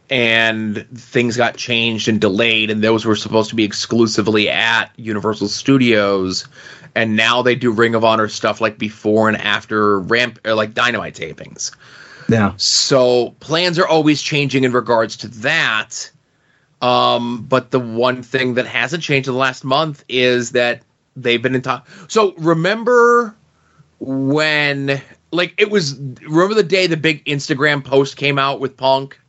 And 0.09 0.87
things 0.95 1.35
got 1.35 1.57
changed 1.57 2.07
and 2.07 2.21
delayed, 2.21 2.71
and 2.71 2.81
those 2.81 3.03
were 3.03 3.17
supposed 3.17 3.49
to 3.49 3.55
be 3.55 3.65
exclusively 3.65 4.49
at 4.49 4.89
Universal 4.95 5.49
Studios. 5.49 6.47
And 6.95 7.17
now 7.17 7.41
they 7.41 7.55
do 7.55 7.71
Ring 7.71 7.93
of 7.93 8.05
Honor 8.05 8.29
stuff 8.29 8.61
like 8.61 8.77
before 8.77 9.27
and 9.27 9.35
after 9.37 9.99
ramp 9.99 10.39
or 10.45 10.53
like 10.53 10.73
dynamite 10.73 11.13
tapings. 11.13 11.75
Yeah. 12.29 12.53
So 12.57 13.35
plans 13.41 13.77
are 13.77 13.87
always 13.87 14.21
changing 14.21 14.63
in 14.63 14.71
regards 14.71 15.17
to 15.17 15.27
that. 15.27 16.09
Um, 16.81 17.45
but 17.49 17.71
the 17.71 17.79
one 17.79 18.23
thing 18.23 18.53
that 18.53 18.67
hasn't 18.67 19.03
changed 19.03 19.27
in 19.27 19.33
the 19.33 19.39
last 19.39 19.65
month 19.65 20.05
is 20.07 20.51
that 20.51 20.83
they've 21.17 21.41
been 21.41 21.55
in 21.55 21.61
talk. 21.61 21.87
So 22.07 22.33
remember 22.37 23.35
when, 23.99 25.01
like, 25.31 25.53
it 25.57 25.69
was 25.69 25.99
remember 26.21 26.55
the 26.55 26.63
day 26.63 26.87
the 26.87 26.97
big 26.97 27.23
Instagram 27.25 27.83
post 27.83 28.17
came 28.17 28.37
out 28.39 28.59
with 28.59 28.77
Punk. 28.77 29.19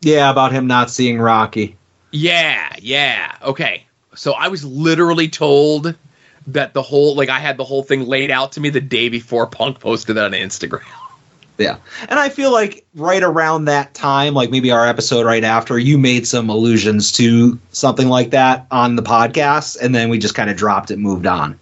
Yeah, 0.00 0.30
about 0.30 0.52
him 0.52 0.66
not 0.66 0.90
seeing 0.90 1.18
Rocky. 1.18 1.76
Yeah, 2.12 2.74
yeah. 2.80 3.36
Okay. 3.42 3.86
So 4.14 4.32
I 4.32 4.48
was 4.48 4.64
literally 4.64 5.28
told 5.28 5.94
that 6.46 6.74
the 6.74 6.82
whole 6.82 7.14
like 7.16 7.28
I 7.28 7.40
had 7.40 7.56
the 7.56 7.64
whole 7.64 7.82
thing 7.82 8.06
laid 8.06 8.30
out 8.30 8.52
to 8.52 8.60
me 8.60 8.70
the 8.70 8.80
day 8.80 9.08
before 9.08 9.46
Punk 9.46 9.80
posted 9.80 10.16
that 10.16 10.24
on 10.24 10.32
Instagram. 10.32 10.84
Yeah. 11.58 11.78
And 12.10 12.18
I 12.18 12.28
feel 12.28 12.52
like 12.52 12.84
right 12.94 13.22
around 13.22 13.64
that 13.64 13.94
time, 13.94 14.34
like 14.34 14.50
maybe 14.50 14.70
our 14.72 14.86
episode 14.86 15.24
right 15.24 15.42
after, 15.42 15.78
you 15.78 15.96
made 15.96 16.26
some 16.26 16.50
allusions 16.50 17.12
to 17.12 17.58
something 17.72 18.08
like 18.08 18.32
that 18.32 18.66
on 18.70 18.96
the 18.96 19.02
podcast, 19.02 19.80
and 19.80 19.94
then 19.94 20.10
we 20.10 20.18
just 20.18 20.34
kind 20.34 20.50
of 20.50 20.58
dropped 20.58 20.90
it, 20.90 20.98
moved 20.98 21.26
on. 21.26 21.58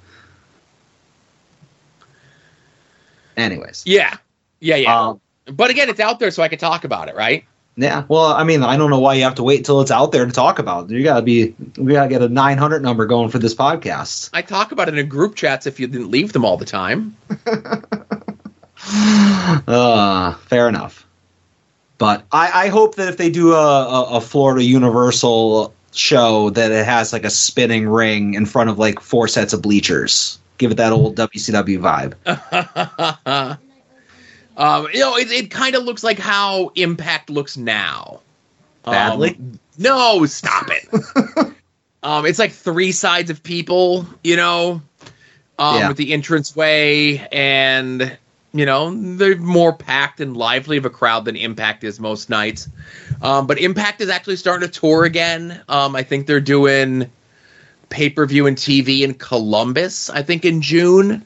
Anyways. 3.36 3.82
Yeah. 3.86 4.16
Yeah, 4.60 4.76
yeah. 4.76 5.08
Um, 5.08 5.20
but 5.46 5.70
again, 5.70 5.88
it's 5.88 6.00
out 6.00 6.18
there 6.18 6.30
so 6.30 6.42
I 6.42 6.48
can 6.48 6.58
talk 6.58 6.84
about 6.84 7.08
it, 7.08 7.14
right? 7.14 7.44
Yeah, 7.76 8.04
well, 8.06 8.26
I 8.26 8.44
mean, 8.44 8.62
I 8.62 8.76
don't 8.76 8.88
know 8.88 9.00
why 9.00 9.14
you 9.14 9.24
have 9.24 9.34
to 9.34 9.42
wait 9.42 9.58
until 9.58 9.80
it's 9.80 9.90
out 9.90 10.12
there 10.12 10.24
to 10.24 10.30
talk 10.30 10.60
about. 10.60 10.90
it. 10.90 10.94
You 10.94 11.02
gotta 11.02 11.22
be, 11.22 11.56
we 11.76 11.92
gotta 11.92 12.08
get 12.08 12.22
a 12.22 12.28
900 12.28 12.82
number 12.82 13.04
going 13.04 13.30
for 13.30 13.40
this 13.40 13.52
podcast. 13.52 14.30
I 14.32 14.42
talk 14.42 14.70
about 14.70 14.88
it 14.88 14.96
in 14.96 15.08
group 15.08 15.34
chats 15.34 15.66
if 15.66 15.80
you 15.80 15.88
didn't 15.88 16.10
leave 16.10 16.32
them 16.32 16.44
all 16.44 16.56
the 16.56 16.64
time. 16.64 17.16
Uh, 18.86 20.34
fair 20.34 20.68
enough. 20.68 21.06
But 21.98 22.24
I, 22.30 22.66
I 22.66 22.68
hope 22.68 22.96
that 22.96 23.08
if 23.08 23.16
they 23.16 23.30
do 23.30 23.54
a, 23.54 23.56
a, 23.56 24.02
a 24.16 24.20
Florida 24.20 24.62
Universal 24.62 25.72
show, 25.92 26.50
that 26.50 26.70
it 26.70 26.84
has 26.84 27.12
like 27.12 27.24
a 27.24 27.30
spinning 27.30 27.88
ring 27.88 28.34
in 28.34 28.46
front 28.46 28.68
of 28.68 28.78
like 28.78 29.00
four 29.00 29.28
sets 29.28 29.52
of 29.52 29.62
bleachers. 29.62 30.38
Give 30.64 30.70
it 30.70 30.76
that 30.76 30.94
old 30.94 31.14
WCW 31.14 32.14
vibe. 32.24 33.58
um, 34.56 34.86
you 34.94 35.00
know, 35.00 35.18
it, 35.18 35.30
it 35.30 35.50
kind 35.50 35.74
of 35.74 35.84
looks 35.84 36.02
like 36.02 36.18
how 36.18 36.72
Impact 36.74 37.28
looks 37.28 37.58
now. 37.58 38.20
Badly? 38.82 39.36
Um, 39.38 39.60
no, 39.76 40.24
stop 40.24 40.70
it. 40.70 40.88
um, 42.02 42.24
it's 42.24 42.38
like 42.38 42.52
three 42.52 42.92
sides 42.92 43.28
of 43.28 43.42
people, 43.42 44.06
you 44.22 44.36
know, 44.36 44.80
um, 45.58 45.76
Yeah. 45.76 45.88
with 45.88 45.98
the 45.98 46.14
entrance 46.14 46.56
way, 46.56 47.18
and 47.30 48.16
you 48.54 48.64
know 48.64 48.90
they're 49.16 49.36
more 49.36 49.74
packed 49.74 50.18
and 50.22 50.34
lively 50.34 50.78
of 50.78 50.86
a 50.86 50.90
crowd 50.90 51.26
than 51.26 51.36
Impact 51.36 51.84
is 51.84 52.00
most 52.00 52.30
nights. 52.30 52.70
Um, 53.20 53.46
but 53.46 53.58
Impact 53.58 54.00
is 54.00 54.08
actually 54.08 54.36
starting 54.36 54.66
to 54.66 54.80
tour 54.80 55.04
again. 55.04 55.62
Um, 55.68 55.94
I 55.94 56.04
think 56.04 56.26
they're 56.26 56.40
doing 56.40 57.10
pay 57.88 58.10
per 58.10 58.26
view 58.26 58.46
and 58.46 58.56
TV 58.56 59.00
in 59.02 59.14
Columbus. 59.14 60.10
I 60.10 60.22
think 60.22 60.44
in 60.44 60.62
June. 60.62 61.24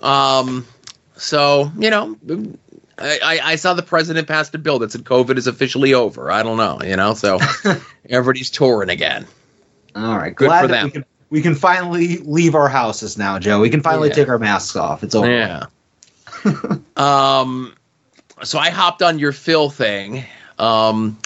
Um, 0.00 0.66
so 1.16 1.70
you 1.78 1.90
know, 1.90 2.16
I, 2.98 3.18
I, 3.22 3.40
I 3.52 3.56
saw 3.56 3.74
the 3.74 3.82
president 3.82 4.28
passed 4.28 4.54
a 4.54 4.58
bill 4.58 4.78
that 4.80 4.92
said 4.92 5.04
COVID 5.04 5.36
is 5.38 5.46
officially 5.46 5.94
over. 5.94 6.30
I 6.30 6.42
don't 6.42 6.56
know, 6.56 6.78
you 6.84 6.96
know, 6.96 7.14
so 7.14 7.38
everybody's 8.08 8.50
touring 8.50 8.90
again. 8.90 9.26
All 9.96 10.16
right, 10.16 10.34
Good 10.34 10.46
glad 10.48 10.62
for 10.62 10.66
that 10.68 10.74
them. 10.74 10.84
we 10.86 10.90
can 10.90 11.04
we 11.30 11.42
can 11.42 11.54
finally 11.54 12.18
leave 12.18 12.54
our 12.54 12.68
houses 12.68 13.16
now, 13.16 13.38
Joe. 13.38 13.60
We 13.60 13.70
can 13.70 13.80
finally 13.80 14.08
Yeah. 14.08 14.14
take 14.14 14.28
our 14.28 14.38
masks 14.38 14.76
off. 14.76 15.02
It's 15.02 15.14
over. 15.14 15.30
Yeah. 15.30 15.66
um, 16.96 17.74
so 18.42 18.58
I 18.58 18.70
hopped 18.70 19.02
on 19.02 19.18
your 19.18 19.32
Phil 19.32 19.70
thing. 19.70 20.24
Um, 20.58 21.18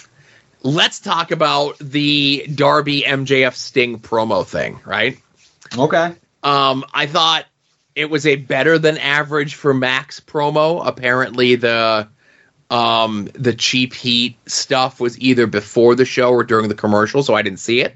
let's 0.63 0.99
talk 0.99 1.31
about 1.31 1.77
the 1.79 2.47
Darby 2.53 3.03
MJF 3.03 3.55
Sting 3.55 3.99
promo 3.99 4.45
thing, 4.45 4.79
right? 4.85 5.17
Okay. 5.77 6.15
Um, 6.43 6.85
I 6.93 7.05
thought 7.05 7.45
it 7.95 8.09
was 8.09 8.25
a 8.25 8.35
better 8.35 8.77
than 8.77 8.97
average 8.97 9.55
for 9.55 9.73
Max 9.73 10.19
promo. 10.19 10.85
Apparently, 10.85 11.55
the 11.55 12.07
um, 12.69 13.29
the 13.33 13.53
cheap 13.53 13.93
heat 13.93 14.37
stuff 14.47 14.99
was 14.99 15.19
either 15.19 15.47
before 15.47 15.95
the 15.95 16.05
show 16.05 16.31
or 16.31 16.43
during 16.43 16.69
the 16.69 16.75
commercial, 16.75 17.23
so 17.23 17.33
I 17.33 17.41
didn't 17.41 17.59
see 17.59 17.81
it. 17.81 17.95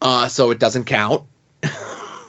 Uh, 0.00 0.28
so 0.28 0.50
it 0.50 0.58
doesn't 0.58 0.84
count. 0.84 1.24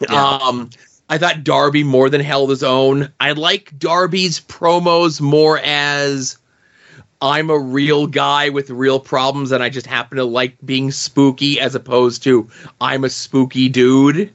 Um, 0.10 0.72
I 1.10 1.18
thought 1.18 1.46
Darby 1.46 1.86
more 1.86 2.10
than 2.10 2.20
held 2.20 2.50
his 2.50 2.64
own. 2.64 3.14
I 3.18 3.32
like 3.32 3.80
Darby's 3.80 4.42
promos 4.42 5.22
more 5.22 5.58
as 5.58 6.38
I'm 7.22 7.50
a 7.50 7.58
real 7.58 8.08
guy 8.08 8.50
with 8.50 8.70
real 8.70 9.00
problems 9.00 9.52
and 9.52 9.64
I 9.64 9.70
just 9.70 9.86
happen 9.88 10.18
to 10.18 10.26
like 10.26 10.58
being 10.66 10.92
spooky 10.92 11.60
as 11.60 11.76
opposed 11.76 12.24
to 12.24 12.50
I'm 12.82 13.04
a 13.04 13.10
spooky 13.10 13.70
dude. 13.70 14.34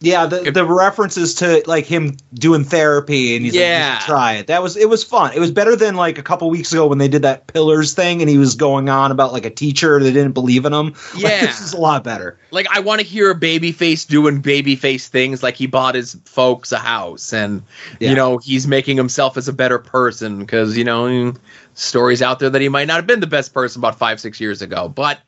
Yeah, 0.00 0.26
the 0.26 0.50
the 0.50 0.64
references 0.64 1.34
to 1.36 1.62
like 1.66 1.86
him 1.86 2.18
doing 2.34 2.64
therapy 2.64 3.34
and 3.34 3.44
he's 3.46 3.54
like, 3.54 3.60
Yeah. 3.60 3.94
"You 3.98 4.04
try 4.04 4.32
it. 4.34 4.46
That 4.46 4.62
was 4.62 4.76
it 4.76 4.90
was 4.90 5.02
fun. 5.02 5.32
It 5.32 5.40
was 5.40 5.50
better 5.50 5.74
than 5.74 5.94
like 5.96 6.18
a 6.18 6.22
couple 6.22 6.50
weeks 6.50 6.70
ago 6.70 6.86
when 6.86 6.98
they 6.98 7.08
did 7.08 7.22
that 7.22 7.46
pillars 7.46 7.94
thing 7.94 8.20
and 8.20 8.28
he 8.28 8.36
was 8.36 8.54
going 8.54 8.90
on 8.90 9.10
about 9.10 9.32
like 9.32 9.46
a 9.46 9.50
teacher 9.50 9.98
that 9.98 10.12
didn't 10.12 10.32
believe 10.32 10.66
in 10.66 10.72
him. 10.74 10.92
Like, 11.14 11.22
Yeah. 11.22 11.46
this 11.46 11.62
is 11.62 11.72
a 11.72 11.78
lot 11.78 12.04
better. 12.04 12.38
Like 12.50 12.66
I 12.70 12.80
want 12.80 13.00
to 13.00 13.06
hear 13.06 13.30
a 13.30 13.34
babyface 13.34 14.06
doing 14.06 14.42
babyface 14.42 15.06
things 15.08 15.42
like 15.42 15.56
he 15.56 15.66
bought 15.66 15.94
his 15.94 16.18
folks 16.26 16.72
a 16.72 16.78
house 16.78 17.32
and 17.32 17.62
Yeah. 17.98 18.10
you 18.10 18.16
know 18.16 18.36
he's 18.36 18.66
making 18.66 18.98
himself 18.98 19.38
as 19.38 19.48
a 19.48 19.52
better 19.54 19.78
person 19.78 20.40
because 20.40 20.76
you 20.76 20.84
know 20.84 21.32
stories 21.72 22.20
out 22.20 22.38
there 22.38 22.50
that 22.50 22.60
he 22.60 22.68
might 22.68 22.86
not 22.86 22.96
have 22.96 23.06
been 23.06 23.20
the 23.20 23.26
best 23.26 23.54
person 23.54 23.80
about 23.80 23.98
five 23.98 24.20
six 24.20 24.40
years 24.40 24.60
ago 24.62 24.88
but 24.88 25.20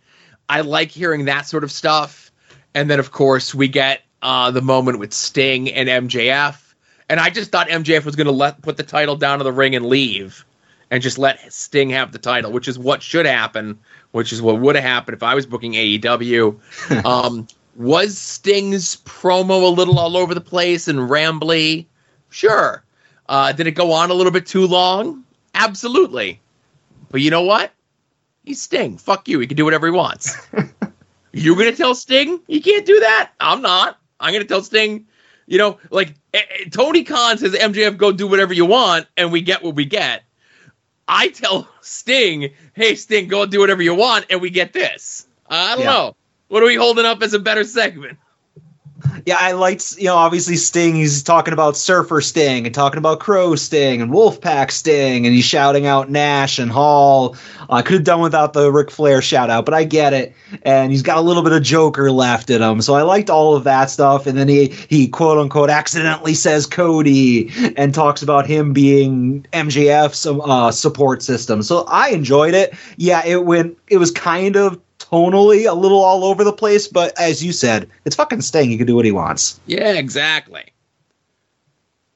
i 0.49 0.61
like 0.63 0.91
hearing 0.91 1.27
that 1.27 1.47
sort 1.47 1.63
of 1.65 1.71
stuff 1.71 2.31
and 2.75 2.89
then 2.91 2.99
of 2.99 3.13
course 3.13 3.55
we 3.55 3.69
get 3.69 4.01
uh, 4.23 4.51
the 4.51 4.63
moment 4.63 4.99
with 4.99 5.13
sting 5.13 5.71
and 5.71 5.89
mjf 5.89 6.75
and 7.09 7.21
i 7.21 7.31
just 7.31 7.51
thought 7.51 7.69
mjf 7.69 8.05
was 8.05 8.17
going 8.17 8.27
to 8.27 8.33
let 8.33 8.61
put 8.63 8.77
the 8.77 8.83
title 8.83 9.17
down 9.17 9.39
to 9.39 9.45
the 9.45 9.53
ring 9.53 9.75
and 9.75 9.87
leave 9.87 10.45
and 10.91 11.03
just 11.03 11.19
let 11.19 11.53
sting 11.53 11.91
have 11.91 12.13
the 12.13 12.19
title 12.19 12.53
which 12.53 12.69
is 12.69 12.79
what 12.79 13.03
should 13.03 13.27
happen 13.27 13.79
which 14.13 14.33
is 14.33 14.41
what 14.43 14.61
would 14.61 14.75
have 14.75 14.85
happened 14.85 15.15
if 15.15 15.23
i 15.23 15.35
was 15.35 15.47
booking 15.47 15.73
aew 15.73 17.05
um, 17.05 17.47
was 17.77 18.19
sting's 18.19 18.97
promo 18.97 19.63
a 19.63 19.67
little 19.67 19.99
all 19.99 20.17
over 20.17 20.35
the 20.35 20.41
place 20.41 20.89
and 20.89 20.99
rambly 20.99 21.87
sure 22.31 22.83
uh, 23.31 23.53
did 23.53 23.67
it 23.67 23.73
go 23.73 23.93
on 23.93 24.11
a 24.11 24.15
little 24.15 24.33
bit 24.33 24.47
too 24.47 24.67
long 24.67 25.23
Absolutely. 25.59 26.41
But 27.11 27.21
you 27.21 27.31
know 27.31 27.43
what? 27.43 27.73
He's 28.45 28.63
Sting. 28.63 28.97
Fuck 28.97 29.29
you. 29.29 29.41
He 29.41 29.47
can 29.47 29.57
do 29.57 29.65
whatever 29.65 29.87
he 29.87 29.93
wants. 29.93 30.37
You're 31.33 31.57
going 31.57 31.71
to 31.71 31.77
tell 31.77 31.95
Sting 31.95 32.41
he 32.47 32.61
can't 32.61 32.87
do 32.87 33.01
that? 33.01 33.33
I'm 33.41 33.61
not. 33.61 33.98
I'm 34.21 34.33
going 34.33 34.43
to 34.43 34.49
tell 34.49 34.63
Sting, 34.63 35.07
you 35.47 35.59
know, 35.59 35.79
like 35.91 36.15
eh, 36.35 36.41
eh, 36.51 36.65
Tony 36.71 37.05
Khan 37.05 37.39
says, 37.39 37.55
MJF, 37.55 37.97
go 37.97 38.13
do 38.13 38.27
whatever 38.27 38.53
you 38.53 38.67
want, 38.67 39.07
and 39.17 39.33
we 39.33 39.41
get 39.41 39.63
what 39.63 39.75
we 39.75 39.85
get. 39.85 40.23
I 41.07 41.29
tell 41.29 41.69
Sting, 41.81 42.53
hey, 42.75 42.95
Sting, 42.95 43.29
go 43.29 43.47
do 43.47 43.61
whatever 43.61 43.83
you 43.83 43.95
want, 43.95 44.27
and 44.31 44.41
we 44.41 44.51
get 44.51 44.73
this. 44.73 45.27
I 45.49 45.75
don't 45.75 45.85
Yeah. 45.85 45.91
know. 45.93 46.17
What 46.49 46.63
are 46.63 46.67
we 46.67 46.75
holding 46.77 47.07
up 47.07 47.23
as 47.23 47.35
a 47.35 47.39
better 47.39 47.65
segment? 47.65 48.19
Yeah, 49.25 49.37
I 49.39 49.53
liked, 49.53 49.97
you 49.99 50.07
know, 50.07 50.17
obviously 50.17 50.57
Sting, 50.57 50.97
he's 50.97 51.23
talking 51.23 51.53
about 51.53 51.77
Surfer 51.77 52.21
Sting 52.21 52.67
and 52.67 52.75
talking 52.75 52.99
about 52.99 53.21
Crow 53.21 53.55
Sting 53.55 54.03
and 54.03 54.11
Wolfpack 54.11 54.73
Sting, 54.73 55.25
and 55.25 55.35
he's 55.35 55.45
shouting 55.45 55.87
out 55.87 56.11
Nash 56.11 56.59
and 56.59 56.71
Hall. 56.71 57.37
I 57.71 57.83
could 57.83 57.95
have 57.95 58.05
done 58.05 58.21
without 58.21 58.55
the 58.55 58.73
Ric 58.73 58.91
Flair 58.91 59.23
shout 59.23 59.51
out, 59.51 59.65
but 59.65 59.75
I 59.75 59.85
get 59.85 60.15
it. 60.15 60.35
And 60.63 60.91
he's 60.91 61.03
got 61.03 61.19
a 61.19 61.21
little 61.21 61.43
bit 61.43 61.53
of 61.53 61.63
Joker 61.63 62.11
left 62.11 62.51
in 62.51 62.61
him. 62.61 62.81
So 62.81 62.95
I 62.95 63.03
liked 63.03 63.31
all 63.31 63.55
of 63.55 63.65
that 63.65 63.91
stuff. 63.91 64.27
And 64.27 64.37
then 64.37 64.49
he, 64.49 64.69
he 64.89 65.07
quote 65.07 65.39
unquote 65.39 65.71
accidentally 65.71 66.35
says 66.35 66.67
Cody 66.67 67.51
and 67.77 67.95
talks 67.95 68.23
about 68.23 68.47
him 68.47 68.73
being 68.73 69.47
MJF's 69.53 70.27
uh, 70.27 70.73
support 70.73 71.23
system. 71.23 71.63
So 71.63 71.85
I 71.85 72.09
enjoyed 72.09 72.55
it. 72.55 72.75
Yeah, 72.97 73.25
it 73.25 73.45
went, 73.45 73.77
it 73.89 73.99
was 73.99 74.11
kind 74.11 74.57
of 74.57 74.81
tonally 75.11 75.69
a 75.69 75.75
little 75.75 76.03
all 76.03 76.25
over 76.25 76.45
the 76.45 76.53
place, 76.53 76.89
but 76.89 77.19
as 77.19 77.45
you 77.45 77.53
said, 77.53 77.89
it's 78.05 78.17
fucking 78.17 78.43
Sting. 78.43 78.71
He 78.71 78.77
can 78.77 78.87
do 78.87 78.97
what 78.97 79.05
he 79.05 79.13
wants. 79.13 79.61
Yeah, 79.67 79.93
exactly. 79.93 80.73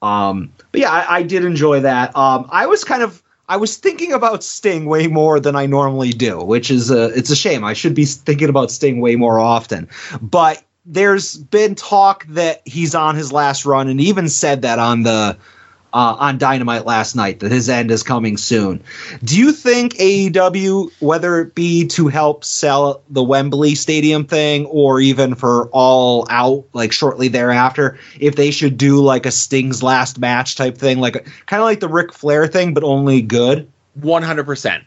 Um, 0.01 0.51
but 0.71 0.81
yeah, 0.81 0.91
I, 0.91 1.17
I 1.17 1.23
did 1.23 1.45
enjoy 1.45 1.79
that. 1.79 2.15
Um, 2.15 2.47
I 2.49 2.65
was 2.65 2.83
kind 2.83 3.03
of 3.03 3.23
I 3.47 3.57
was 3.57 3.77
thinking 3.77 4.13
about 4.13 4.43
Sting 4.43 4.85
way 4.85 5.07
more 5.07 5.39
than 5.39 5.55
I 5.55 5.65
normally 5.65 6.11
do, 6.11 6.43
which 6.43 6.69
is 6.69 6.91
a 6.91 7.05
it's 7.17 7.29
a 7.29 7.35
shame. 7.35 7.63
I 7.63 7.73
should 7.73 7.95
be 7.95 8.05
thinking 8.05 8.49
about 8.49 8.71
Sting 8.71 8.99
way 8.99 9.15
more 9.15 9.39
often. 9.39 9.89
But 10.21 10.63
there's 10.85 11.37
been 11.37 11.75
talk 11.75 12.25
that 12.27 12.61
he's 12.65 12.93
on 12.93 13.15
his 13.15 13.31
last 13.31 13.65
run, 13.65 13.87
and 13.87 14.01
even 14.01 14.27
said 14.29 14.61
that 14.63 14.79
on 14.79 15.03
the 15.03 15.37
uh, 15.93 16.15
on 16.19 16.37
Dynamite 16.39 16.85
last 16.85 17.15
night 17.15 17.39
that 17.41 17.51
his 17.51 17.69
end 17.69 17.91
is 17.91 18.01
coming 18.01 18.35
soon. 18.35 18.83
Do 19.23 19.37
you 19.37 19.51
think 19.51 19.93
AEW, 19.93 20.91
whether 20.99 21.39
it 21.39 21.53
be 21.53 21.87
to 21.89 22.07
help 22.07 22.43
sell 22.43 23.03
the 23.09 23.23
Wembley 23.23 23.75
Stadium 23.75 24.25
thing 24.25 24.65
or 24.65 24.99
even 24.99 25.35
for 25.35 25.69
All 25.71 26.25
Out, 26.29 26.65
like 26.73 26.91
shortly 26.91 27.27
thereafter, 27.27 27.99
if 28.19 28.35
they 28.35 28.49
should 28.49 28.77
do 28.77 29.01
like 29.01 29.25
a 29.27 29.31
Sting's 29.31 29.83
last 29.83 30.17
match 30.17 30.55
type 30.55 30.77
thing, 30.77 30.99
like 30.99 31.13
kind 31.45 31.61
of 31.61 31.65
like 31.65 31.79
the 31.79 31.89
Ric 31.89 32.11
Flair 32.11 32.47
thing, 32.47 32.73
but 32.73 32.83
only 32.83 33.21
good? 33.21 33.69
100%. 33.99 34.83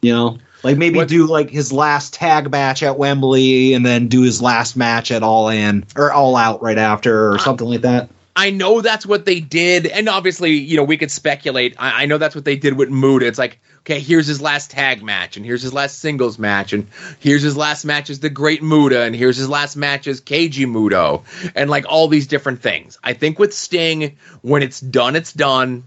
You 0.00 0.12
know, 0.12 0.38
like 0.62 0.78
maybe 0.78 0.96
What- 0.96 1.08
do 1.08 1.26
like 1.26 1.50
his 1.50 1.72
last 1.72 2.14
tag 2.14 2.50
match 2.50 2.82
at 2.82 2.96
Wembley 2.98 3.74
and 3.74 3.84
then 3.84 4.08
do 4.08 4.22
his 4.22 4.40
last 4.40 4.76
match 4.76 5.10
at 5.12 5.22
All 5.22 5.48
In 5.48 5.84
or 5.94 6.10
All 6.10 6.36
Out 6.36 6.62
right 6.62 6.78
after 6.78 7.32
or 7.32 7.38
something 7.38 7.68
like 7.68 7.82
that. 7.82 8.08
I 8.34 8.50
know 8.50 8.80
that's 8.80 9.04
what 9.04 9.26
they 9.26 9.40
did, 9.40 9.86
and 9.86 10.08
obviously, 10.08 10.52
you 10.52 10.76
know, 10.76 10.84
we 10.84 10.96
could 10.96 11.10
speculate. 11.10 11.76
I, 11.78 12.04
I 12.04 12.06
know 12.06 12.16
that's 12.16 12.34
what 12.34 12.46
they 12.46 12.56
did 12.56 12.78
with 12.78 12.88
Muta. 12.88 13.26
It's 13.26 13.38
like, 13.38 13.60
okay, 13.80 14.00
here's 14.00 14.26
his 14.26 14.40
last 14.40 14.70
tag 14.70 15.02
match, 15.02 15.36
and 15.36 15.44
here's 15.44 15.60
his 15.60 15.74
last 15.74 15.98
singles 15.98 16.38
match, 16.38 16.72
and 16.72 16.86
here's 17.20 17.42
his 17.42 17.56
last 17.58 17.84
match 17.84 18.08
as 18.08 18.20
the 18.20 18.30
Great 18.30 18.62
Muta, 18.62 19.02
and 19.02 19.14
here's 19.14 19.36
his 19.36 19.50
last 19.50 19.76
match 19.76 20.06
as 20.06 20.22
Keiji 20.22 20.66
Muto, 20.66 21.24
and 21.54 21.68
like 21.68 21.84
all 21.86 22.08
these 22.08 22.26
different 22.26 22.62
things. 22.62 22.98
I 23.04 23.12
think 23.12 23.38
with 23.38 23.52
Sting, 23.52 24.16
when 24.40 24.62
it's 24.62 24.80
done, 24.80 25.14
it's 25.14 25.34
done. 25.34 25.84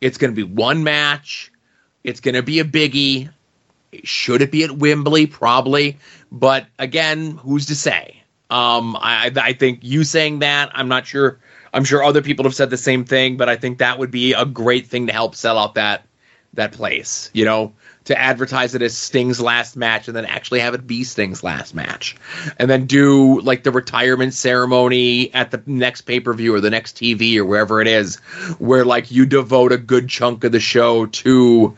It's 0.00 0.16
going 0.16 0.34
to 0.34 0.46
be 0.46 0.50
one 0.50 0.84
match. 0.84 1.52
It's 2.02 2.20
going 2.20 2.34
to 2.34 2.42
be 2.42 2.60
a 2.60 2.64
biggie. 2.64 3.28
Should 4.04 4.40
it 4.40 4.50
be 4.50 4.64
at 4.64 4.72
Wembley? 4.72 5.26
Probably. 5.26 5.98
But 6.30 6.66
again, 6.78 7.32
who's 7.32 7.66
to 7.66 7.76
say? 7.76 8.21
Um, 8.52 8.96
I, 9.00 9.32
I 9.34 9.52
think 9.54 9.80
you 9.82 10.04
saying 10.04 10.40
that, 10.40 10.70
I'm 10.74 10.88
not 10.88 11.06
sure. 11.06 11.38
I'm 11.74 11.84
sure 11.84 12.04
other 12.04 12.20
people 12.20 12.44
have 12.44 12.54
said 12.54 12.68
the 12.68 12.76
same 12.76 13.04
thing, 13.04 13.38
but 13.38 13.48
I 13.48 13.56
think 13.56 13.78
that 13.78 13.98
would 13.98 14.10
be 14.10 14.34
a 14.34 14.44
great 14.44 14.86
thing 14.88 15.06
to 15.06 15.12
help 15.12 15.34
sell 15.34 15.56
out 15.58 15.74
that 15.76 16.06
that 16.54 16.72
place. 16.72 17.30
You 17.32 17.46
know, 17.46 17.72
to 18.04 18.18
advertise 18.20 18.74
it 18.74 18.82
as 18.82 18.94
Sting's 18.94 19.40
last 19.40 19.74
match, 19.74 20.06
and 20.06 20.14
then 20.14 20.26
actually 20.26 20.60
have 20.60 20.74
it 20.74 20.86
be 20.86 21.02
Sting's 21.02 21.42
last 21.42 21.74
match, 21.74 22.14
and 22.58 22.68
then 22.68 22.84
do 22.84 23.40
like 23.40 23.62
the 23.62 23.70
retirement 23.72 24.34
ceremony 24.34 25.32
at 25.32 25.50
the 25.50 25.62
next 25.64 26.02
pay 26.02 26.20
per 26.20 26.34
view 26.34 26.54
or 26.54 26.60
the 26.60 26.68
next 26.68 26.96
TV 26.96 27.36
or 27.38 27.46
wherever 27.46 27.80
it 27.80 27.88
is, 27.88 28.16
where 28.58 28.84
like 28.84 29.10
you 29.10 29.24
devote 29.24 29.72
a 29.72 29.78
good 29.78 30.10
chunk 30.10 30.44
of 30.44 30.52
the 30.52 30.60
show 30.60 31.06
to 31.06 31.74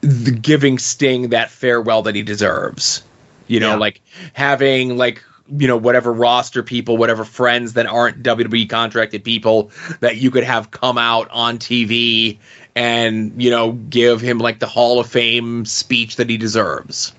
the 0.00 0.32
giving 0.32 0.78
Sting 0.78 1.28
that 1.28 1.48
farewell 1.50 2.02
that 2.02 2.16
he 2.16 2.22
deserves. 2.22 3.04
You 3.46 3.60
know, 3.60 3.70
Yeah. 3.70 3.76
like 3.76 4.00
having 4.32 4.96
like 4.96 5.22
you 5.50 5.66
know 5.66 5.76
whatever 5.76 6.12
roster 6.12 6.62
people, 6.62 6.96
whatever 6.96 7.24
friends 7.24 7.74
that 7.74 7.86
aren't 7.86 8.22
WWE 8.22 8.68
contracted 8.68 9.24
people 9.24 9.70
that 10.00 10.16
you 10.16 10.30
could 10.30 10.44
have 10.44 10.70
come 10.70 10.98
out 10.98 11.28
on 11.30 11.58
TV 11.58 12.38
and 12.74 13.42
you 13.42 13.50
know 13.50 13.72
give 13.72 14.20
him 14.20 14.38
like 14.38 14.58
the 14.58 14.66
Hall 14.66 15.00
of 15.00 15.06
Fame 15.06 15.64
speech 15.64 16.16
that 16.16 16.28
he 16.28 16.36
deserves. 16.36 17.12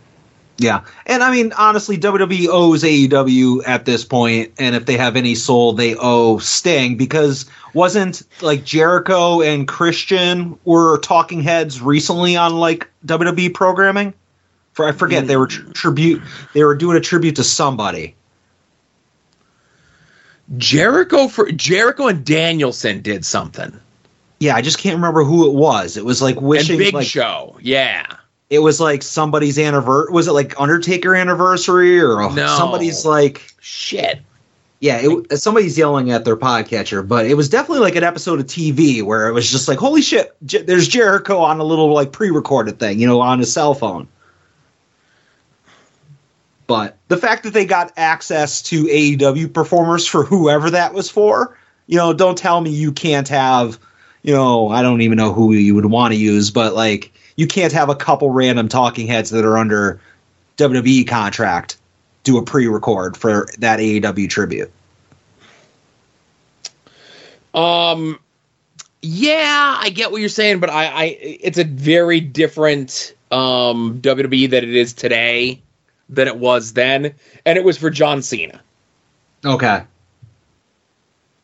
Yeah, 0.57 0.83
and 1.05 1.23
I 1.23 1.31
mean 1.31 1.53
honestly, 1.57 1.97
WWE 1.97 2.47
owes 2.49 2.83
AEW 2.83 3.65
at 3.65 3.85
this 3.85 4.03
point, 4.03 4.53
and 4.59 4.75
if 4.75 4.85
they 4.85 4.97
have 4.97 5.15
any 5.15 5.35
soul, 5.35 5.73
they 5.73 5.95
owe 5.95 6.37
Sting 6.39 6.97
because 6.97 7.45
wasn't 7.73 8.23
like 8.41 8.65
Jericho 8.65 9.41
and 9.41 9.67
Christian 9.67 10.59
were 10.65 10.99
talking 10.99 11.41
heads 11.41 11.81
recently 11.81 12.35
on 12.35 12.57
like 12.57 12.89
WWE 13.05 13.53
programming? 13.53 14.13
For 14.73 14.87
I 14.87 14.91
forget 14.91 15.27
they 15.27 15.37
were 15.37 15.47
mm. 15.47 15.51
tr- 15.51 15.71
tribute, 15.71 16.21
they 16.53 16.63
were 16.63 16.75
doing 16.75 16.97
a 16.97 17.01
tribute 17.01 17.37
to 17.37 17.43
somebody. 17.43 18.15
Jericho 20.57 21.27
for 21.27 21.51
Jericho 21.51 22.07
and 22.07 22.25
Danielson 22.25 23.01
did 23.01 23.23
something. 23.25 23.77
Yeah, 24.39 24.55
I 24.55 24.61
just 24.61 24.77
can't 24.79 24.95
remember 24.95 25.23
who 25.23 25.47
it 25.49 25.53
was. 25.53 25.97
It 25.97 26.05
was 26.05 26.21
like 26.21 26.39
wishing 26.39 26.75
and 26.75 26.79
Big 26.85 26.93
like 26.93 27.07
Show, 27.07 27.57
yeah. 27.61 28.05
it 28.49 28.59
was 28.59 28.79
like 28.79 29.03
somebody's 29.03 29.59
anniversary. 29.59 30.13
Was 30.13 30.27
it 30.27 30.31
like 30.31 30.59
Undertaker 30.59 31.13
anniversary 31.13 32.01
or 32.01 32.31
No. 32.33 32.47
somebody's 32.57 33.05
like 33.05 33.53
Shit. 33.59 34.21
Yeah, 34.81 35.01
it, 35.03 35.37
somebody's 35.37 35.77
yelling 35.77 36.09
at 36.11 36.23
their 36.23 36.37
podcatcher, 36.37 37.05
but 37.05 37.25
it 37.25 37.33
was 37.33 37.49
definitely 37.49 37.81
like 37.81 37.97
an 37.97 38.05
episode 38.05 38.39
of 38.39 38.45
TV 38.45 39.03
where 39.03 39.27
it 39.27 39.33
was 39.33 39.51
just 39.51 39.67
like, 39.67 39.77
holy 39.77 40.01
shit, 40.01 40.33
J- 40.45 40.61
there's 40.61 40.87
Jericho 40.87 41.39
on 41.39 41.59
a 41.59 41.65
little 41.65 41.91
like 41.93 42.13
pre-recorded 42.13 42.79
thing, 42.79 42.97
you 42.97 43.05
know, 43.05 43.19
on 43.19 43.39
his 43.39 43.51
cell 43.51 43.73
phone. 43.73 44.07
But 46.69 46.97
the 47.07 47.17
fact 47.17 47.41
that 47.45 47.53
they 47.55 47.65
got 47.65 47.91
access 47.97 48.61
to 48.61 48.83
AEW 48.83 49.51
performers 49.51 50.05
for 50.05 50.23
whoever 50.23 50.69
that 50.69 50.93
was 50.93 51.09
for, 51.09 51.57
you 51.87 51.97
know, 51.97 52.13
don't 52.13 52.37
tell 52.37 52.61
me 52.61 52.69
you 52.69 52.91
can't 52.91 53.27
have, 53.27 53.79
you 54.21 54.35
know, 54.35 54.69
I 54.69 54.83
don't 54.83 55.01
even 55.01 55.17
know 55.17 55.33
who 55.33 55.51
you 55.53 55.73
would 55.73 55.87
want 55.87 56.13
to 56.13 56.19
use, 56.19 56.51
but 56.51 56.75
like 56.75 57.11
you 57.37 57.47
can't 57.47 57.73
have 57.73 57.89
a 57.89 57.95
couple 57.95 58.29
random 58.29 58.67
talking 58.67 59.07
heads 59.07 59.31
that 59.31 59.45
are 59.45 59.57
under 59.57 59.99
WWE 60.57 61.07
contract 61.07 61.77
do 62.23 62.37
a 62.37 62.43
pre-record 62.43 63.17
for 63.17 63.47
that 63.57 63.79
AEW 63.79 64.29
tribute. 64.29 64.71
Um, 67.55 68.19
yeah, 69.01 69.75
I 69.81 69.89
get 69.89 70.11
what 70.11 70.21
you're 70.21 70.29
saying, 70.29 70.59
but 70.59 70.69
I, 70.69 70.85
I 70.85 71.03
it's 71.19 71.57
a 71.57 71.63
very 71.63 72.19
different 72.19 73.15
um 73.31 73.99
WWE 74.03 74.51
that 74.51 74.63
it 74.63 74.75
is 74.75 74.93
today 74.93 75.63
than 76.09 76.27
it 76.27 76.37
was 76.37 76.73
then, 76.73 77.13
and 77.45 77.57
it 77.57 77.63
was 77.63 77.77
for 77.77 77.89
John 77.89 78.21
Cena. 78.21 78.61
Okay. 79.45 79.83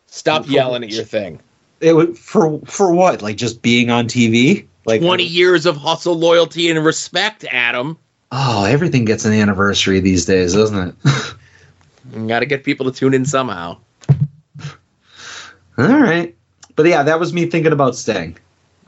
Stop 0.08 0.50
yelling 0.50 0.84
at 0.84 0.92
your 0.92 1.04
thing. 1.04 1.40
It 1.82 1.94
was 1.94 2.18
for 2.18 2.60
for 2.62 2.92
what? 2.92 3.22
Like 3.22 3.38
just 3.38 3.62
being 3.62 3.90
on 3.90 4.08
TV? 4.08 4.66
Like 4.86 5.02
Twenty 5.02 5.26
years 5.26 5.66
of 5.66 5.78
hustle, 5.78 6.16
loyalty, 6.16 6.70
and 6.70 6.84
respect, 6.84 7.46
Adam. 7.52 7.98
Oh, 8.32 8.66
everything 8.66 9.06
gets 9.06 9.26
an 9.26 9.34
anniversary 9.34 10.00
these 10.00 10.26
days, 10.26 10.54
doesn't 10.54 10.90
it? 10.90 12.28
Got 12.28 12.40
to 12.40 12.46
get 12.46 12.64
people 12.64 12.92
to 12.92 12.98
tune 12.98 13.14
in 13.14 13.26
somehow. 13.26 13.78
All 15.78 15.88
right. 15.88 16.36
But 16.76 16.86
yeah, 16.86 17.04
that 17.04 17.20
was 17.20 17.34
me 17.34 17.46
thinking 17.48 17.72
about 17.72 17.96
Sting. 17.96 18.38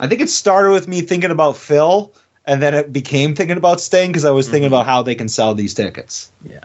I 0.00 0.06
think 0.06 0.20
it 0.20 0.30
started 0.30 0.70
with 0.70 0.86
me 0.86 1.00
thinking 1.00 1.30
about 1.30 1.56
Phil, 1.56 2.12
and 2.48 2.62
then 2.62 2.72
it 2.72 2.92
became 2.92 3.34
thinking 3.34 3.58
about 3.58 3.78
Sting 3.78 4.08
because 4.10 4.24
I 4.24 4.30
was 4.30 4.48
thinking 4.48 4.66
about 4.66 4.86
how 4.86 5.02
they 5.02 5.14
can 5.14 5.28
sell 5.28 5.54
these 5.54 5.74
tickets. 5.74 6.32
Yeah. 6.42 6.64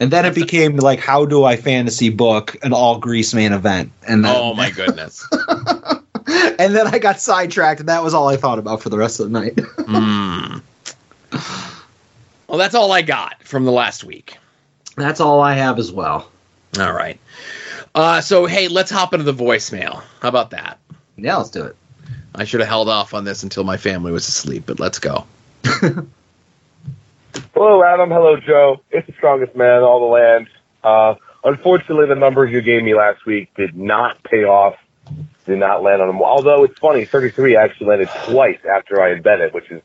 And 0.00 0.10
then 0.10 0.24
it 0.24 0.34
became 0.34 0.76
like, 0.78 1.00
how 1.00 1.26
do 1.26 1.44
I 1.44 1.56
fantasy 1.56 2.08
book 2.08 2.56
an 2.62 2.72
all 2.72 2.98
grease 2.98 3.34
main 3.34 3.52
event? 3.52 3.92
And 4.08 4.24
then, 4.24 4.34
Oh 4.34 4.54
my 4.54 4.70
goodness. 4.70 5.28
and 6.58 6.74
then 6.74 6.86
I 6.86 6.98
got 6.98 7.20
sidetracked, 7.20 7.80
and 7.80 7.88
that 7.90 8.02
was 8.02 8.14
all 8.14 8.28
I 8.28 8.38
thought 8.38 8.58
about 8.58 8.80
for 8.80 8.88
the 8.88 8.96
rest 8.96 9.20
of 9.20 9.30
the 9.30 9.38
night. 9.38 9.60
Hmm. 9.86 10.58
Well, 12.46 12.56
that's 12.56 12.74
all 12.74 12.90
I 12.92 13.02
got 13.02 13.42
from 13.42 13.66
the 13.66 13.72
last 13.72 14.04
week. 14.04 14.38
That's 14.96 15.20
all 15.20 15.42
I 15.42 15.52
have 15.52 15.78
as 15.78 15.92
well. 15.92 16.30
All 16.78 16.94
right. 16.94 17.20
Uh, 17.94 18.22
so 18.22 18.46
hey, 18.46 18.68
let's 18.68 18.90
hop 18.90 19.12
into 19.12 19.30
the 19.30 19.34
voicemail. 19.34 20.02
How 20.20 20.28
about 20.28 20.50
that? 20.50 20.78
Yeah, 21.18 21.36
let's 21.36 21.50
do 21.50 21.64
it. 21.64 21.76
I 22.38 22.44
should 22.44 22.60
have 22.60 22.68
held 22.68 22.88
off 22.88 23.14
on 23.14 23.24
this 23.24 23.42
until 23.42 23.64
my 23.64 23.76
family 23.76 24.12
was 24.12 24.28
asleep, 24.28 24.62
but 24.64 24.78
let's 24.78 25.00
go. 25.00 25.26
Hello, 27.52 27.82
Adam. 27.82 28.10
Hello, 28.10 28.36
Joe. 28.38 28.80
It's 28.92 29.08
the 29.08 29.12
strongest 29.14 29.56
man 29.56 29.78
in 29.78 29.82
all 29.82 29.98
the 29.98 30.06
land. 30.06 30.48
Uh, 30.84 31.16
unfortunately, 31.42 32.06
the 32.06 32.14
numbers 32.14 32.52
you 32.52 32.62
gave 32.62 32.84
me 32.84 32.94
last 32.94 33.26
week 33.26 33.52
did 33.56 33.76
not 33.76 34.22
pay 34.22 34.44
off. 34.44 34.76
Did 35.46 35.58
not 35.58 35.82
land 35.82 36.00
on 36.00 36.06
them. 36.06 36.22
Although 36.22 36.62
it's 36.62 36.78
funny, 36.78 37.04
33 37.04 37.56
actually 37.56 37.88
landed 37.88 38.08
twice 38.26 38.60
after 38.70 39.02
I 39.02 39.08
had 39.08 39.24
bet 39.24 39.40
it, 39.40 39.52
which 39.52 39.68
is 39.72 39.82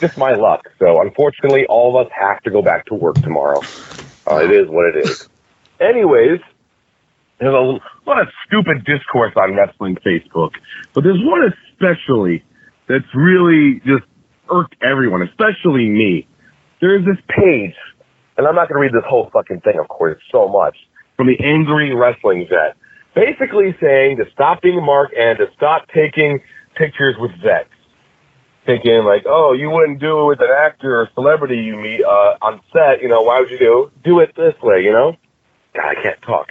just 0.00 0.18
my 0.18 0.34
luck. 0.34 0.68
So 0.78 1.00
unfortunately, 1.00 1.64
all 1.66 1.96
of 1.96 2.06
us 2.06 2.12
have 2.12 2.42
to 2.42 2.50
go 2.50 2.60
back 2.60 2.84
to 2.86 2.94
work 2.94 3.14
tomorrow. 3.22 3.62
Uh, 4.30 4.40
it 4.44 4.50
is 4.50 4.68
what 4.68 4.94
it 4.94 4.96
is. 4.96 5.26
Anyways, 5.80 6.40
there's 7.38 7.54
a 7.54 7.80
lot 8.06 8.20
of 8.20 8.28
stupid 8.46 8.84
discourse 8.84 9.32
on 9.36 9.54
wrestling 9.54 9.96
Facebook, 9.96 10.54
but 10.92 11.04
there's 11.04 11.24
one 11.24 11.44
especially 11.78 12.44
that's 12.88 13.04
really 13.14 13.80
just 13.86 14.04
irked 14.50 14.76
everyone, 14.82 15.22
especially 15.22 15.88
me. 15.88 16.26
There's 16.80 17.04
this 17.04 17.18
page, 17.28 17.74
and 18.36 18.46
I'm 18.46 18.54
not 18.54 18.68
going 18.68 18.78
to 18.78 18.80
read 18.80 18.92
this 18.92 19.08
whole 19.08 19.30
fucking 19.32 19.60
thing, 19.60 19.78
of 19.78 19.88
course, 19.88 20.20
so 20.30 20.48
much, 20.48 20.76
from 21.16 21.26
the 21.26 21.38
Angry 21.40 21.94
Wrestling 21.94 22.46
Vet, 22.48 22.76
basically 23.14 23.76
saying 23.80 24.16
to 24.18 24.24
stop 24.32 24.62
being 24.62 24.78
a 24.78 24.80
mark 24.80 25.10
and 25.18 25.38
to 25.38 25.46
stop 25.56 25.88
taking 25.94 26.40
pictures 26.76 27.16
with 27.18 27.32
vets. 27.42 27.68
Thinking 28.64 29.04
like, 29.04 29.24
oh, 29.26 29.54
you 29.54 29.70
wouldn't 29.70 29.98
do 29.98 30.20
it 30.20 30.26
with 30.26 30.40
an 30.40 30.50
actor 30.50 31.00
or 31.00 31.08
celebrity 31.14 31.56
you 31.56 31.74
meet 31.76 32.04
uh, 32.04 32.36
on 32.42 32.60
set. 32.70 33.00
You 33.00 33.08
know, 33.08 33.22
why 33.22 33.40
would 33.40 33.50
you 33.50 33.58
do 33.58 33.90
do 34.04 34.20
it 34.20 34.34
this 34.36 34.54
way? 34.62 34.82
You 34.82 34.92
know, 34.92 35.16
God, 35.74 35.86
I 35.86 35.94
can't 36.02 36.20
talk. 36.20 36.48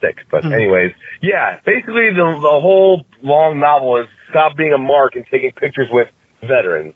Sick. 0.00 0.16
But 0.30 0.46
anyways, 0.50 0.92
yeah. 1.20 1.60
Basically, 1.66 2.08
the 2.08 2.38
the 2.40 2.60
whole 2.60 3.04
long 3.22 3.60
novel 3.60 3.98
is 3.98 4.08
stop 4.32 4.56
being 4.56 4.72
a 4.72 4.78
mark 4.78 5.14
and 5.14 5.26
taking 5.30 5.52
pictures 5.52 5.88
with 5.92 6.08
veterans. 6.40 6.94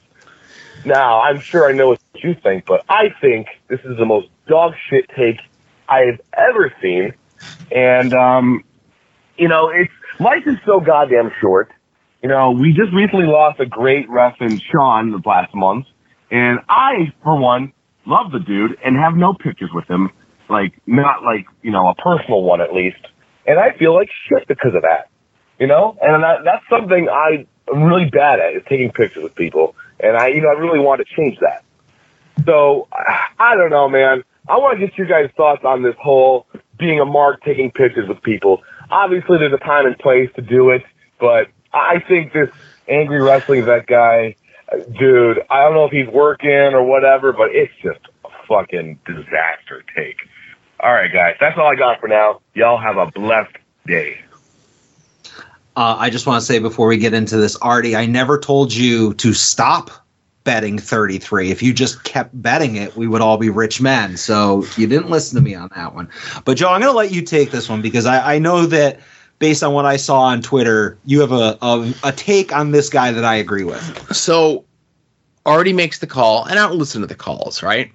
Now, 0.85 1.21
I'm 1.21 1.41
sure 1.41 1.69
I 1.69 1.73
know 1.73 1.89
what 1.89 2.01
you 2.15 2.35
think, 2.35 2.65
but 2.65 2.85
I 2.89 3.11
think 3.21 3.47
this 3.69 3.81
is 3.85 3.97
the 3.99 4.07
most 4.07 4.29
dog 4.49 4.75
shit 4.89 5.09
take 5.17 5.39
I've 5.89 6.21
ever 6.33 6.73
seen. 6.81 7.13
And, 7.71 8.15
um, 8.15 8.65
you 9.37 9.49
know, 9.49 9.69
it's, 9.69 9.93
life 10.19 10.45
is 10.47 10.57
so 10.65 10.81
goddamn 10.81 11.31
short. 11.41 11.71
You 12.23 12.31
know, 12.31 12.53
we 12.53 12.73
just 12.73 12.93
recently 12.93 13.27
lost 13.27 13.61
a 13.61 13.67
great 13.67 14.09
ref 14.09 14.37
in 14.41 14.61
Sean 14.73 15.11
the 15.11 15.21
last 15.25 15.55
month. 15.55 15.87
And 16.31 16.61
I, 16.69 17.13
for 17.23 17.39
one, 17.39 17.73
love 18.07 18.33
the 18.33 18.41
dude 18.41 18.79
and 18.85 18.97
have 18.97 19.15
no 19.15 19.35
pictures 19.35 19.71
with 19.75 19.89
him. 19.89 20.11
Like, 20.49 20.81
not 20.87 21.23
like, 21.23 21.47
you 21.63 21.71
know, 21.71 21.89
a 21.89 21.95
personal 21.95 22.43
one 22.43 22.61
at 22.61 22.73
least. 22.73 23.05
And 23.47 23.59
I 23.59 23.77
feel 23.77 23.95
like 23.95 24.09
shit 24.29 24.49
because 24.49 24.75
of 24.75 24.83
that. 24.83 25.11
You 25.59 25.67
know? 25.67 25.97
And 26.03 26.23
that, 26.23 26.45
that's 26.45 26.65
something 26.69 27.09
I 27.09 27.47
am 27.73 27.83
really 27.83 28.09
bad 28.09 28.41
at 28.41 28.55
is 28.55 28.63
taking 28.69 28.91
pictures 28.93 29.23
with 29.23 29.35
people. 29.35 29.75
And 30.01 30.17
I, 30.17 30.29
you 30.29 30.43
know, 30.43 30.49
I 30.49 30.53
really 30.53 30.79
want 30.79 31.07
to 31.07 31.15
change 31.17 31.39
that. 31.41 31.65
So, 32.45 32.87
I 32.93 33.55
don't 33.57 33.71
know, 33.71 33.89
man. 33.89 34.23
I 34.49 34.59
want 34.59 34.79
to 34.79 34.87
get 34.87 34.97
your 34.97 35.07
guys' 35.07 35.31
thoughts 35.37 35.65
on 35.65 35.83
this 35.83 35.97
whole 35.99 36.47
being 36.79 37.01
a 37.01 37.05
mark, 37.05 37.43
taking 37.43 37.71
pictures 37.71 38.09
with 38.09 38.23
people. 38.23 38.63
Obviously, 38.91 39.39
there's 39.39 39.53
a 39.53 39.59
time 39.59 39.87
and 39.87 39.99
place 39.99 40.31
to 40.37 40.43
do 40.43 40.71
it, 40.71 40.85
but 41.19 41.49
I 41.73 42.01
think 42.01 42.33
this 42.33 42.51
angry 42.89 43.21
wrestling 43.21 43.65
vet 43.65 43.87
guy, 43.87 44.37
dude, 44.99 45.41
I 45.51 45.63
don't 45.63 45.75
know 45.75 45.87
if 45.87 45.93
he's 45.93 46.09
working 46.09 46.51
or 46.51 46.85
whatever, 46.85 47.33
but 47.33 47.51
it's 47.53 47.73
just 47.83 48.01
a 48.25 48.29
fucking 48.47 49.01
disaster 49.07 49.85
take. 49.97 50.17
All 50.81 50.93
right, 50.93 51.13
guys, 51.13 51.37
that's 51.41 51.59
all 51.59 51.67
I 51.67 51.75
got 51.75 52.01
for 52.01 52.09
now. 52.09 52.41
Y'all 52.55 52.79
have 52.79 52.99
a 52.99 53.11
blessed 53.11 53.57
day. 53.87 54.21
Uh, 55.77 55.97
I 55.99 56.11
just 56.11 56.27
want 56.27 56.41
to 56.41 56.47
say 56.47 56.59
before 56.59 56.89
we 56.89 56.97
get 56.97 57.13
into 57.13 57.37
this, 57.37 57.55
Artie, 57.57 57.95
I 57.95 58.07
never 58.07 58.39
told 58.39 58.73
you 58.73 59.13
to 59.15 59.35
stop 59.35 59.91
betting 60.43 60.79
33. 60.79 61.51
If 61.51 61.63
you 61.63 61.75
just 61.75 62.03
kept 62.05 62.31
betting 62.41 62.77
it, 62.77 62.97
we 62.97 63.07
would 63.07 63.21
all 63.21 63.37
be 63.37 63.51
rich 63.51 63.81
men. 63.81 64.17
So 64.17 64.65
you 64.77 64.87
didn't 64.87 65.11
listen 65.11 65.37
to 65.37 65.43
me 65.43 65.55
on 65.55 65.71
that 65.77 65.95
one. 65.95 66.09
But 66.45 66.57
Joe, 66.57 66.69
I'm 66.69 66.81
going 66.81 66.93
to 66.93 66.97
let 66.97 67.13
you 67.13 67.21
take 67.21 67.51
this 67.51 67.69
one 67.69 67.83
because 67.83 68.07
I, 68.07 68.37
I 68.37 68.39
know 68.39 68.65
that 68.67 69.01
based 69.39 69.63
on 69.63 69.75
what 69.75 69.85
I 69.85 69.97
saw 69.97 70.21
on 70.21 70.41
Twitter, 70.41 70.97
you 71.05 71.21
have 71.21 71.33
a, 71.33 71.59
a, 71.61 71.95
a 72.05 72.13
take 72.13 72.55
on 72.55 72.71
this 72.71 72.89
guy 72.89 73.13
that 73.13 73.25
I 73.25 73.35
agree 73.35 73.65
with. 73.65 74.15
So 74.17 74.65
Artie 75.45 75.73
makes 75.75 75.99
the 75.99 76.07
call, 76.07 76.45
and 76.45 76.59
I 76.59 76.69
don't 76.69 76.79
listen 76.79 77.03
to 77.03 77.07
the 77.07 77.15
calls, 77.15 77.63
right? 77.63 77.93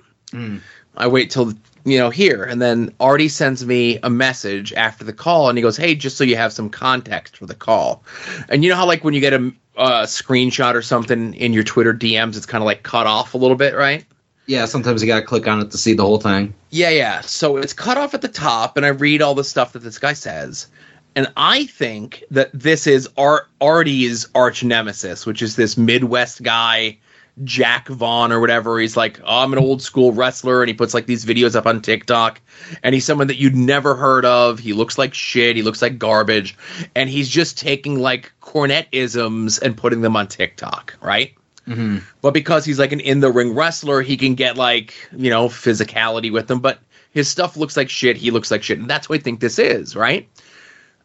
I 0.97 1.07
wait 1.07 1.31
till 1.31 1.53
you 1.85 1.97
know 1.97 2.09
here, 2.09 2.43
and 2.43 2.61
then 2.61 2.93
Artie 2.99 3.29
sends 3.29 3.65
me 3.65 3.99
a 4.03 4.09
message 4.09 4.73
after 4.73 5.03
the 5.03 5.13
call, 5.13 5.49
and 5.49 5.57
he 5.57 5.61
goes, 5.61 5.77
"Hey, 5.77 5.95
just 5.95 6.17
so 6.17 6.23
you 6.23 6.35
have 6.35 6.53
some 6.53 6.69
context 6.69 7.37
for 7.37 7.45
the 7.45 7.55
call." 7.55 8.03
And 8.49 8.63
you 8.63 8.69
know 8.69 8.75
how 8.75 8.85
like 8.85 9.03
when 9.03 9.13
you 9.13 9.19
get 9.19 9.33
a, 9.33 9.53
a 9.77 10.03
screenshot 10.03 10.75
or 10.75 10.81
something 10.81 11.33
in 11.33 11.53
your 11.53 11.63
Twitter 11.63 11.93
DMs, 11.93 12.37
it's 12.37 12.45
kind 12.45 12.61
of 12.61 12.65
like 12.65 12.83
cut 12.83 13.07
off 13.07 13.33
a 13.33 13.37
little 13.37 13.57
bit, 13.57 13.75
right? 13.75 14.05
Yeah, 14.47 14.65
sometimes 14.65 15.01
you 15.01 15.07
gotta 15.07 15.25
click 15.25 15.47
on 15.47 15.61
it 15.61 15.71
to 15.71 15.77
see 15.77 15.93
the 15.93 16.03
whole 16.03 16.19
thing. 16.19 16.53
Yeah, 16.69 16.89
yeah. 16.89 17.21
So 17.21 17.57
it's 17.57 17.73
cut 17.73 17.97
off 17.97 18.13
at 18.13 18.21
the 18.21 18.27
top, 18.27 18.77
and 18.77 18.85
I 18.85 18.89
read 18.89 19.21
all 19.21 19.35
the 19.35 19.43
stuff 19.43 19.73
that 19.73 19.79
this 19.79 19.99
guy 19.99 20.13
says. 20.13 20.67
And 21.15 21.31
I 21.35 21.65
think 21.65 22.23
that 22.31 22.49
this 22.53 22.87
is 22.87 23.09
Ar- 23.17 23.47
Artie's 23.59 24.27
arch 24.33 24.63
nemesis, 24.63 25.25
which 25.25 25.41
is 25.41 25.55
this 25.55 25.77
Midwest 25.77 26.41
guy, 26.41 26.97
Jack 27.43 27.87
Vaughn 27.87 28.31
or 28.31 28.39
whatever. 28.39 28.79
He's 28.79 28.97
like, 28.97 29.19
oh, 29.23 29.43
I'm 29.43 29.53
an 29.53 29.59
old 29.59 29.81
school 29.81 30.11
wrestler, 30.11 30.61
and 30.61 30.69
he 30.69 30.73
puts 30.73 30.93
like 30.93 31.05
these 31.05 31.25
videos 31.25 31.55
up 31.55 31.65
on 31.65 31.81
TikTok. 31.81 32.41
And 32.83 32.93
he's 32.93 33.05
someone 33.05 33.27
that 33.27 33.37
you'd 33.37 33.55
never 33.55 33.95
heard 33.95 34.25
of. 34.25 34.59
He 34.59 34.73
looks 34.73 34.97
like 34.97 35.13
shit. 35.13 35.55
He 35.55 35.61
looks 35.61 35.81
like 35.81 35.97
garbage. 35.97 36.57
And 36.95 37.09
he's 37.09 37.29
just 37.29 37.57
taking 37.57 37.99
like 37.99 38.31
Cornette 38.41 38.87
isms 38.91 39.59
and 39.59 39.77
putting 39.77 40.01
them 40.01 40.15
on 40.15 40.27
TikTok, 40.27 40.97
right? 41.01 41.33
Mm-hmm. 41.67 41.99
But 42.21 42.33
because 42.33 42.65
he's 42.65 42.79
like 42.79 42.91
an 42.91 42.99
in 42.99 43.19
the 43.19 43.31
ring 43.31 43.55
wrestler, 43.55 44.01
he 44.01 44.17
can 44.17 44.35
get 44.35 44.57
like, 44.57 44.93
you 45.15 45.29
know, 45.29 45.47
physicality 45.47 46.31
with 46.31 46.47
them. 46.47 46.59
But 46.59 46.79
his 47.11 47.29
stuff 47.29 47.57
looks 47.57 47.77
like 47.77 47.89
shit. 47.89 48.17
He 48.17 48.31
looks 48.31 48.51
like 48.51 48.63
shit. 48.63 48.79
And 48.79 48.89
that's 48.89 49.09
what 49.09 49.19
I 49.19 49.21
think 49.21 49.39
this 49.39 49.59
is, 49.59 49.95
right? 49.95 50.27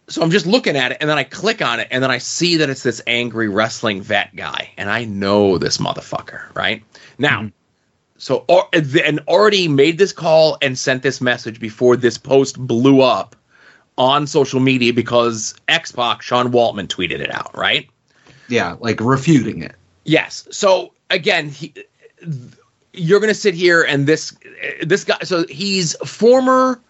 So 0.09 0.23
I'm 0.23 0.31
just 0.31 0.47
looking 0.47 0.77
at 0.77 0.93
it 0.93 0.99
and 1.01 1.11
then 1.11 1.19
I 1.19 1.25
click 1.25 1.61
on 1.61 1.81
it 1.81 1.89
and 1.91 2.03
then 2.03 2.11
I 2.11 2.19
see 2.19 2.57
that 2.57 2.71
it's 2.71 2.83
this 2.85 3.03
angry 3.07 3.49
wrestling 3.49 4.03
vet 4.03 4.35
guy. 4.37 4.71
And 4.77 4.89
I 4.89 5.05
know 5.05 5.59
this 5.59 5.79
motherfucker, 5.79 6.55
right? 6.55 6.83
Now, 7.19 7.51
so 8.19 8.45
Ar- 8.49 8.69
and 8.73 9.21
already 9.27 9.69
made 9.69 9.99
this 9.99 10.13
call 10.13 10.59
and 10.63 10.79
sent 10.79 11.03
this 11.03 11.21
message 11.21 11.59
before 11.59 11.97
this 11.97 12.19
post 12.19 12.59
blew 12.59 13.01
up 13.01 13.35
on 13.99 14.27
social 14.27 14.61
media 14.61 14.93
because 14.93 15.55
X 15.69 15.93
Pac 15.93 16.23
Sean 16.23 16.53
Waltman 16.53 16.87
tweeted 16.87 17.21
it 17.21 17.35
out, 17.35 17.57
right? 17.57 17.89
Yeah, 18.49 18.77
like 18.79 19.01
refuting 19.01 19.63
it. 19.63 19.75
Yes. 20.05 20.47
So 20.51 20.93
again, 21.11 21.49
he, 21.49 21.75
you're 22.93 23.21
going 23.21 23.33
to 23.33 23.39
sit 23.39 23.55
here 23.55 23.83
and 23.83 24.07
this 24.07 24.37
this 24.83 25.05
guy. 25.05 25.19
So 25.23 25.47
he's 25.49 25.95
former 25.97 26.81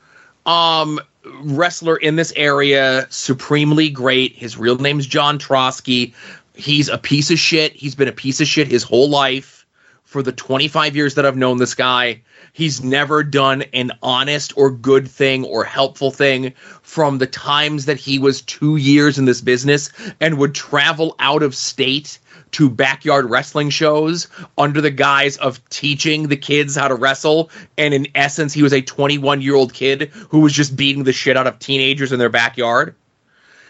um 0.44 1.00
wrestler 1.42 1.96
in 1.96 2.16
this 2.16 2.32
area, 2.36 3.06
supremely 3.10 3.90
great. 3.90 4.34
His 4.34 4.56
real 4.56 4.78
name's 4.78 5.06
John 5.06 5.38
Trotsky. 5.38 6.14
He's 6.54 6.88
a 6.88 6.98
piece 6.98 7.30
of 7.30 7.38
shit. 7.38 7.72
He's 7.72 7.94
been 7.94 8.08
a 8.08 8.12
piece 8.12 8.40
of 8.40 8.46
shit 8.46 8.68
his 8.68 8.82
whole 8.82 9.08
life 9.08 9.66
for 10.04 10.22
the 10.22 10.32
25 10.32 10.96
years 10.96 11.14
that 11.14 11.26
I've 11.26 11.36
known 11.36 11.58
this 11.58 11.74
guy. 11.74 12.22
He's 12.52 12.82
never 12.82 13.22
done 13.22 13.64
an 13.74 13.92
honest 14.02 14.56
or 14.56 14.70
good 14.70 15.06
thing 15.08 15.44
or 15.44 15.62
helpful 15.64 16.10
thing 16.10 16.54
from 16.82 17.18
the 17.18 17.26
times 17.26 17.84
that 17.84 17.98
he 17.98 18.18
was 18.18 18.40
two 18.40 18.76
years 18.76 19.18
in 19.18 19.26
this 19.26 19.42
business 19.42 19.90
and 20.20 20.38
would 20.38 20.54
travel 20.54 21.16
out 21.18 21.42
of 21.42 21.54
state 21.54 22.18
to 22.52 22.70
backyard 22.70 23.28
wrestling 23.28 23.70
shows 23.70 24.28
under 24.56 24.80
the 24.80 24.90
guise 24.90 25.36
of 25.38 25.66
teaching 25.68 26.28
the 26.28 26.36
kids 26.36 26.76
how 26.76 26.88
to 26.88 26.94
wrestle. 26.94 27.50
And 27.76 27.92
in 27.92 28.08
essence, 28.14 28.52
he 28.52 28.62
was 28.62 28.72
a 28.72 28.80
21 28.80 29.42
year 29.42 29.54
old 29.54 29.74
kid 29.74 30.10
who 30.30 30.40
was 30.40 30.52
just 30.52 30.76
beating 30.76 31.04
the 31.04 31.12
shit 31.12 31.36
out 31.36 31.46
of 31.46 31.58
teenagers 31.58 32.12
in 32.12 32.18
their 32.18 32.30
backyard. 32.30 32.94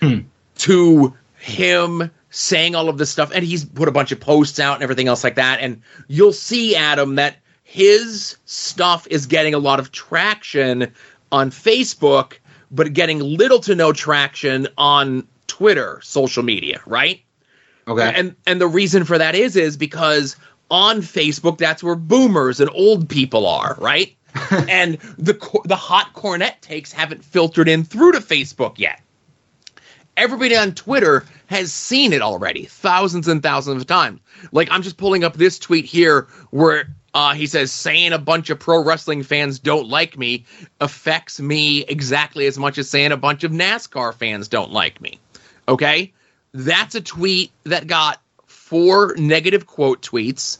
Hmm. 0.00 0.20
To 0.58 1.14
him 1.38 2.10
saying 2.30 2.74
all 2.74 2.88
of 2.88 2.98
this 2.98 3.10
stuff, 3.10 3.30
and 3.34 3.44
he's 3.44 3.64
put 3.64 3.88
a 3.88 3.92
bunch 3.92 4.12
of 4.12 4.20
posts 4.20 4.60
out 4.60 4.74
and 4.74 4.82
everything 4.82 5.08
else 5.08 5.24
like 5.24 5.36
that. 5.36 5.60
And 5.60 5.82
you'll 6.08 6.32
see, 6.32 6.76
Adam, 6.76 7.14
that 7.16 7.36
his 7.64 8.36
stuff 8.44 9.06
is 9.10 9.26
getting 9.26 9.54
a 9.54 9.58
lot 9.58 9.80
of 9.80 9.90
traction 9.90 10.92
on 11.32 11.50
Facebook, 11.50 12.34
but 12.70 12.92
getting 12.92 13.20
little 13.20 13.58
to 13.60 13.74
no 13.74 13.92
traction 13.92 14.68
on 14.78 15.26
Twitter, 15.46 16.00
social 16.02 16.42
media, 16.42 16.80
right? 16.86 17.22
Okay. 17.88 18.12
And 18.14 18.34
and 18.46 18.60
the 18.60 18.66
reason 18.66 19.04
for 19.04 19.18
that 19.18 19.34
is 19.34 19.56
is 19.56 19.76
because 19.76 20.36
on 20.70 20.98
Facebook 20.98 21.58
that's 21.58 21.82
where 21.82 21.94
boomers 21.94 22.60
and 22.60 22.70
old 22.74 23.08
people 23.08 23.46
are, 23.46 23.76
right? 23.78 24.16
and 24.68 24.98
the 25.18 25.34
the 25.64 25.76
hot 25.76 26.12
Cornette 26.14 26.60
takes 26.60 26.92
haven't 26.92 27.24
filtered 27.24 27.68
in 27.68 27.84
through 27.84 28.12
to 28.12 28.18
Facebook 28.18 28.78
yet. 28.78 29.00
Everybody 30.16 30.56
on 30.56 30.72
Twitter 30.72 31.24
has 31.46 31.72
seen 31.72 32.12
it 32.12 32.22
already, 32.22 32.64
thousands 32.64 33.28
and 33.28 33.42
thousands 33.42 33.82
of 33.82 33.86
times. 33.86 34.20
Like 34.50 34.68
I'm 34.70 34.82
just 34.82 34.96
pulling 34.96 35.24
up 35.24 35.34
this 35.34 35.58
tweet 35.58 35.84
here 35.84 36.22
where 36.50 36.88
uh, 37.14 37.34
he 37.34 37.46
says 37.46 37.72
saying 37.72 38.12
a 38.12 38.18
bunch 38.18 38.50
of 38.50 38.58
pro 38.58 38.82
wrestling 38.82 39.22
fans 39.22 39.58
don't 39.58 39.88
like 39.88 40.18
me 40.18 40.44
affects 40.80 41.40
me 41.40 41.84
exactly 41.84 42.46
as 42.46 42.58
much 42.58 42.78
as 42.78 42.90
saying 42.90 43.12
a 43.12 43.16
bunch 43.16 43.44
of 43.44 43.52
NASCAR 43.52 44.12
fans 44.12 44.48
don't 44.48 44.72
like 44.72 45.00
me. 45.00 45.18
Okay, 45.68 46.12
that's 46.56 46.94
a 46.94 47.00
tweet 47.02 47.50
that 47.64 47.86
got 47.86 48.20
four 48.46 49.14
negative 49.18 49.66
quote 49.66 50.00
tweets, 50.00 50.56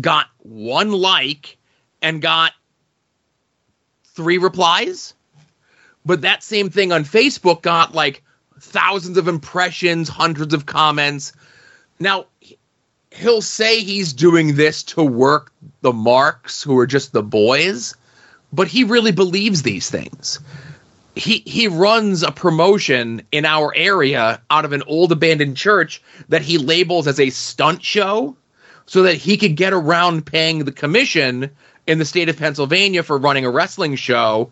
got 0.00 0.26
one 0.38 0.90
like, 0.90 1.56
and 2.02 2.20
got 2.20 2.52
three 4.04 4.38
replies. 4.38 5.14
But 6.04 6.22
that 6.22 6.42
same 6.42 6.68
thing 6.68 6.90
on 6.92 7.04
Facebook 7.04 7.62
got 7.62 7.94
like 7.94 8.22
thousands 8.60 9.18
of 9.18 9.28
impressions, 9.28 10.08
hundreds 10.08 10.52
of 10.52 10.66
comments. 10.66 11.32
Now, 12.00 12.26
he'll 13.12 13.42
say 13.42 13.80
he's 13.80 14.12
doing 14.12 14.56
this 14.56 14.82
to 14.82 15.02
work 15.04 15.52
the 15.82 15.92
marks 15.92 16.62
who 16.62 16.76
are 16.78 16.86
just 16.86 17.12
the 17.12 17.22
boys, 17.22 17.94
but 18.52 18.66
he 18.66 18.82
really 18.82 19.12
believes 19.12 19.62
these 19.62 19.88
things. 19.90 20.40
He 21.16 21.42
he 21.46 21.66
runs 21.66 22.22
a 22.22 22.30
promotion 22.30 23.22
in 23.32 23.44
our 23.44 23.72
area 23.74 24.40
out 24.50 24.64
of 24.64 24.72
an 24.72 24.82
old 24.86 25.12
abandoned 25.12 25.56
church 25.56 26.02
that 26.28 26.42
he 26.42 26.58
labels 26.58 27.08
as 27.08 27.18
a 27.18 27.30
stunt 27.30 27.82
show 27.82 28.36
so 28.84 29.02
that 29.02 29.14
he 29.14 29.36
could 29.36 29.56
get 29.56 29.72
around 29.72 30.26
paying 30.26 30.64
the 30.64 30.72
commission 30.72 31.50
in 31.86 31.98
the 31.98 32.04
state 32.04 32.28
of 32.28 32.36
Pennsylvania 32.36 33.02
for 33.02 33.18
running 33.18 33.44
a 33.44 33.50
wrestling 33.50 33.96
show 33.96 34.50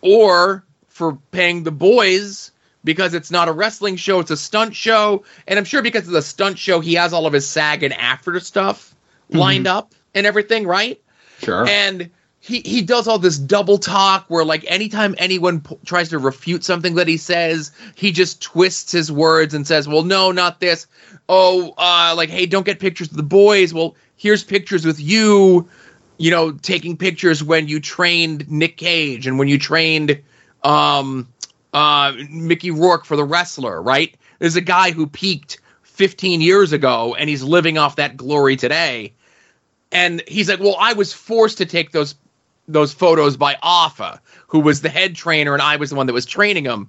or 0.00 0.64
for 0.88 1.18
paying 1.30 1.62
the 1.62 1.70
boys 1.70 2.50
because 2.84 3.14
it's 3.14 3.30
not 3.30 3.48
a 3.48 3.52
wrestling 3.52 3.96
show, 3.96 4.20
it's 4.20 4.30
a 4.30 4.36
stunt 4.36 4.74
show. 4.74 5.24
And 5.46 5.58
I'm 5.58 5.64
sure 5.64 5.82
because 5.82 6.06
of 6.06 6.12
the 6.12 6.22
stunt 6.22 6.58
show, 6.58 6.80
he 6.80 6.94
has 6.94 7.12
all 7.12 7.26
of 7.26 7.32
his 7.32 7.46
SAG 7.46 7.82
and 7.82 7.92
after 7.94 8.38
stuff 8.40 8.94
mm-hmm. 9.28 9.38
lined 9.38 9.66
up 9.66 9.94
and 10.14 10.26
everything, 10.26 10.66
right? 10.66 11.00
Sure. 11.40 11.66
And 11.68 12.10
he, 12.40 12.60
he 12.60 12.82
does 12.82 13.08
all 13.08 13.18
this 13.18 13.38
double 13.38 13.78
talk 13.78 14.24
where, 14.28 14.44
like, 14.44 14.64
anytime 14.68 15.14
anyone 15.18 15.60
p- 15.60 15.76
tries 15.84 16.08
to 16.10 16.18
refute 16.18 16.64
something 16.64 16.94
that 16.94 17.08
he 17.08 17.16
says, 17.16 17.72
he 17.94 18.12
just 18.12 18.40
twists 18.40 18.92
his 18.92 19.10
words 19.10 19.54
and 19.54 19.66
says, 19.66 19.88
Well, 19.88 20.04
no, 20.04 20.30
not 20.30 20.60
this. 20.60 20.86
Oh, 21.28 21.74
uh, 21.76 22.14
like, 22.16 22.30
hey, 22.30 22.46
don't 22.46 22.64
get 22.64 22.78
pictures 22.78 23.10
of 23.10 23.16
the 23.16 23.22
boys. 23.22 23.74
Well, 23.74 23.96
here's 24.16 24.44
pictures 24.44 24.86
with 24.86 25.00
you, 25.00 25.68
you 26.18 26.30
know, 26.30 26.52
taking 26.52 26.96
pictures 26.96 27.42
when 27.42 27.66
you 27.66 27.80
trained 27.80 28.48
Nick 28.50 28.76
Cage 28.76 29.26
and 29.26 29.38
when 29.38 29.48
you 29.48 29.58
trained 29.58 30.20
um, 30.62 31.28
uh, 31.72 32.12
Mickey 32.30 32.70
Rourke 32.70 33.04
for 33.04 33.16
the 33.16 33.24
wrestler, 33.24 33.82
right? 33.82 34.16
There's 34.38 34.56
a 34.56 34.60
guy 34.60 34.92
who 34.92 35.08
peaked 35.08 35.60
15 35.82 36.40
years 36.40 36.72
ago 36.72 37.16
and 37.18 37.28
he's 37.28 37.42
living 37.42 37.78
off 37.78 37.96
that 37.96 38.16
glory 38.16 38.56
today. 38.56 39.12
And 39.90 40.22
he's 40.28 40.50
like, 40.50 40.60
"Well, 40.60 40.76
I 40.78 40.92
was 40.92 41.14
forced 41.14 41.58
to 41.58 41.66
take 41.66 41.92
those 41.92 42.14
those 42.68 42.92
photos 42.92 43.36
by 43.36 43.56
Afa, 43.62 44.20
who 44.46 44.60
was 44.60 44.80
the 44.80 44.88
head 44.88 45.14
trainer, 45.14 45.52
and 45.52 45.62
I 45.62 45.76
was 45.76 45.90
the 45.90 45.96
one 45.96 46.06
that 46.06 46.12
was 46.12 46.26
training 46.26 46.64
him." 46.64 46.88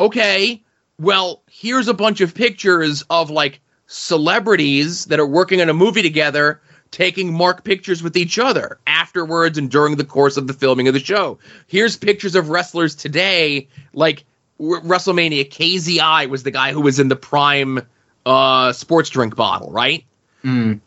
Okay, 0.00 0.62
well, 0.98 1.42
here's 1.50 1.88
a 1.88 1.94
bunch 1.94 2.20
of 2.20 2.34
pictures 2.34 3.02
of 3.10 3.30
like 3.30 3.60
celebrities 3.86 5.06
that 5.06 5.20
are 5.20 5.26
working 5.26 5.60
on 5.60 5.68
a 5.68 5.74
movie 5.74 6.02
together 6.02 6.60
taking 6.90 7.32
mark 7.32 7.64
pictures 7.64 8.02
with 8.02 8.16
each 8.16 8.38
other 8.38 8.78
afterwards 8.86 9.58
and 9.58 9.70
during 9.70 9.96
the 9.96 10.04
course 10.04 10.36
of 10.36 10.46
the 10.46 10.52
filming 10.52 10.88
of 10.88 10.94
the 10.94 11.00
show. 11.00 11.38
Here's 11.66 11.96
pictures 11.96 12.34
of 12.34 12.48
wrestlers 12.48 12.94
today, 12.94 13.68
like 13.92 14.24
w- 14.58 14.80
WrestleMania. 14.80 15.48
KSI 15.50 16.28
was 16.28 16.42
the 16.42 16.50
guy 16.50 16.72
who 16.72 16.80
was 16.80 16.98
in 16.98 17.08
the 17.08 17.16
prime 17.16 17.80
uh, 18.26 18.72
sports 18.72 19.10
drink 19.10 19.36
bottle, 19.36 19.70
right? 19.70 20.04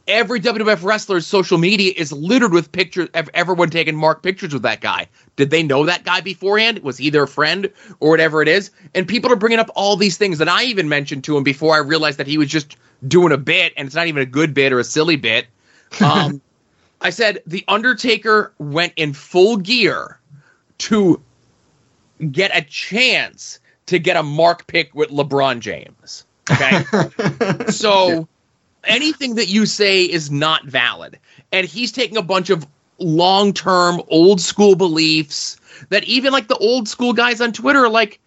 Every 0.07 0.39
WWF 0.39 0.83
wrestler's 0.83 1.27
social 1.27 1.57
media 1.57 1.93
is 1.95 2.11
littered 2.11 2.53
with 2.53 2.71
pictures. 2.71 3.09
ev- 3.13 3.29
Everyone 3.33 3.69
taking 3.69 3.95
mark 3.95 4.23
pictures 4.23 4.53
with 4.53 4.63
that 4.63 4.81
guy. 4.81 5.07
Did 5.35 5.49
they 5.49 5.61
know 5.61 5.85
that 5.85 6.03
guy 6.03 6.21
beforehand? 6.21 6.79
Was 6.79 6.97
he 6.97 7.09
their 7.09 7.27
friend 7.27 7.69
or 7.99 8.09
whatever 8.09 8.41
it 8.41 8.47
is? 8.47 8.71
And 8.95 9.07
people 9.07 9.31
are 9.31 9.35
bringing 9.35 9.59
up 9.59 9.69
all 9.75 9.95
these 9.97 10.17
things 10.17 10.37
that 10.37 10.47
I 10.47 10.63
even 10.63 10.87
mentioned 10.89 11.23
to 11.25 11.37
him 11.37 11.43
before 11.43 11.75
I 11.75 11.79
realized 11.79 12.17
that 12.17 12.27
he 12.27 12.37
was 12.37 12.47
just 12.47 12.77
doing 13.07 13.31
a 13.33 13.37
bit, 13.37 13.73
and 13.75 13.85
it's 13.85 13.95
not 13.95 14.07
even 14.07 14.21
a 14.21 14.25
good 14.25 14.53
bit 14.53 14.71
or 14.73 14.79
a 14.79 14.83
silly 14.83 15.15
bit. 15.17 15.47
Um, 16.01 16.41
I 17.01 17.09
said 17.09 17.41
the 17.45 17.65
Undertaker 17.67 18.53
went 18.59 18.93
in 18.95 19.11
full 19.11 19.57
gear 19.57 20.19
to 20.77 21.21
get 22.31 22.55
a 22.55 22.61
chance 22.61 23.59
to 23.87 23.99
get 23.99 24.15
a 24.15 24.23
mark 24.23 24.67
pick 24.67 24.93
with 24.95 25.09
LeBron 25.09 25.59
James. 25.59 26.25
Okay. 26.49 26.83
so 27.71 28.27
anything 28.83 29.35
that 29.35 29.47
you 29.47 29.65
say 29.65 30.03
is 30.03 30.31
not 30.31 30.65
valid. 30.65 31.19
And 31.51 31.67
he's 31.67 31.91
taking 31.91 32.17
a 32.17 32.21
bunch 32.21 32.49
of 32.49 32.65
long 32.99 33.53
term, 33.53 34.01
old 34.07 34.41
school 34.41 34.75
beliefs 34.75 35.57
that 35.89 36.03
even 36.05 36.31
like 36.31 36.47
the 36.47 36.57
old 36.57 36.87
school 36.87 37.13
guys 37.13 37.41
on 37.41 37.51
Twitter 37.51 37.85
are 37.85 37.89
like, 37.89 38.19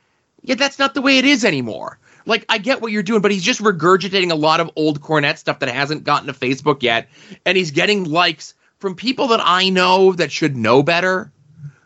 yeah, 0.42 0.54
that's 0.56 0.78
not 0.78 0.94
the 0.94 1.02
way 1.02 1.18
it 1.18 1.24
is 1.24 1.44
anymore. 1.44 1.98
Like, 2.26 2.46
I 2.48 2.58
get 2.58 2.80
what 2.80 2.90
you're 2.90 3.02
doing, 3.02 3.20
but 3.20 3.30
he's 3.30 3.42
just 3.42 3.60
regurgitating 3.60 4.30
a 4.30 4.34
lot 4.34 4.60
of 4.60 4.70
old 4.76 5.00
Cornette 5.00 5.38
stuff 5.38 5.58
that 5.58 5.68
hasn't 5.68 6.04
gotten 6.04 6.26
to 6.26 6.32
Facebook 6.32 6.82
yet. 6.82 7.08
And 7.44 7.56
he's 7.56 7.70
getting 7.70 8.04
likes 8.04 8.54
from 8.78 8.94
people 8.94 9.28
that 9.28 9.40
I 9.42 9.68
know 9.68 10.12
that 10.14 10.32
should 10.32 10.56
know 10.56 10.82
better 10.82 11.30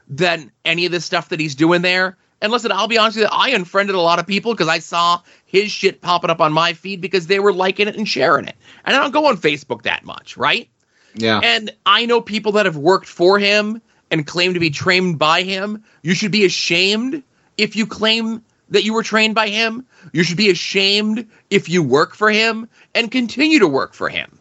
than 0.09 0.51
any 0.64 0.87
of 0.87 0.93
the 0.93 1.01
stuff 1.01 1.29
that 1.31 1.41
he's 1.41 1.55
doing 1.55 1.83
there. 1.83 2.16
And 2.41 2.53
listen, 2.53 2.70
I'll 2.70 2.89
be 2.89 2.99
honest 2.99 3.16
with 3.16 3.24
you, 3.24 3.36
I 3.36 3.51
unfriended 3.51 3.97
a 3.97 4.01
lot 4.01 4.18
of 4.18 4.26
people 4.26 4.53
because 4.53 4.68
I 4.68 4.78
saw 4.78 5.20
his 5.45 5.72
shit 5.72 6.01
popping 6.01 6.30
up 6.30 6.41
on 6.41 6.53
my 6.53 6.72
feed 6.72 7.01
because 7.01 7.26
they 7.26 7.41
were 7.41 7.53
liking 7.53 7.89
it 7.89 7.97
and 7.97 8.09
sharing 8.09 8.47
it. 8.47 8.55
And 8.84 8.95
I 8.95 9.01
don't 9.01 9.11
go 9.11 9.26
on 9.26 9.36
Facebook 9.36 9.82
that 9.82 10.05
much, 10.05 10.36
right? 10.36 10.68
Yeah. 11.14 11.41
And 11.43 11.72
I 11.84 12.07
know 12.07 12.20
people 12.20 12.53
that 12.53 12.66
have 12.66 12.76
worked 12.76 13.09
for 13.09 13.39
him 13.39 13.82
and 14.11 14.26
claim 14.26 14.55
to 14.55 14.61
be 14.61 14.70
trained 14.70 15.18
by 15.18 15.43
him. 15.43 15.82
You 16.03 16.14
should 16.14 16.30
be 16.32 16.45
ashamed 16.45 17.22
if 17.57 17.74
you 17.74 17.86
claim 17.86 18.45
that 18.70 18.84
you 18.84 18.95
were 18.95 19.03
trained 19.03 19.34
by 19.34 19.49
him. 19.49 19.84
You 20.12 20.22
should 20.22 20.36
be 20.36 20.51
ashamed 20.51 21.26
if 21.51 21.68
you 21.68 21.82
work 21.82 22.14
for 22.14 22.30
him 22.30 22.68
and 22.95 23.11
continue 23.11 23.59
to 23.59 23.68
work 23.68 23.95
for 23.95 24.09
him. 24.09 24.39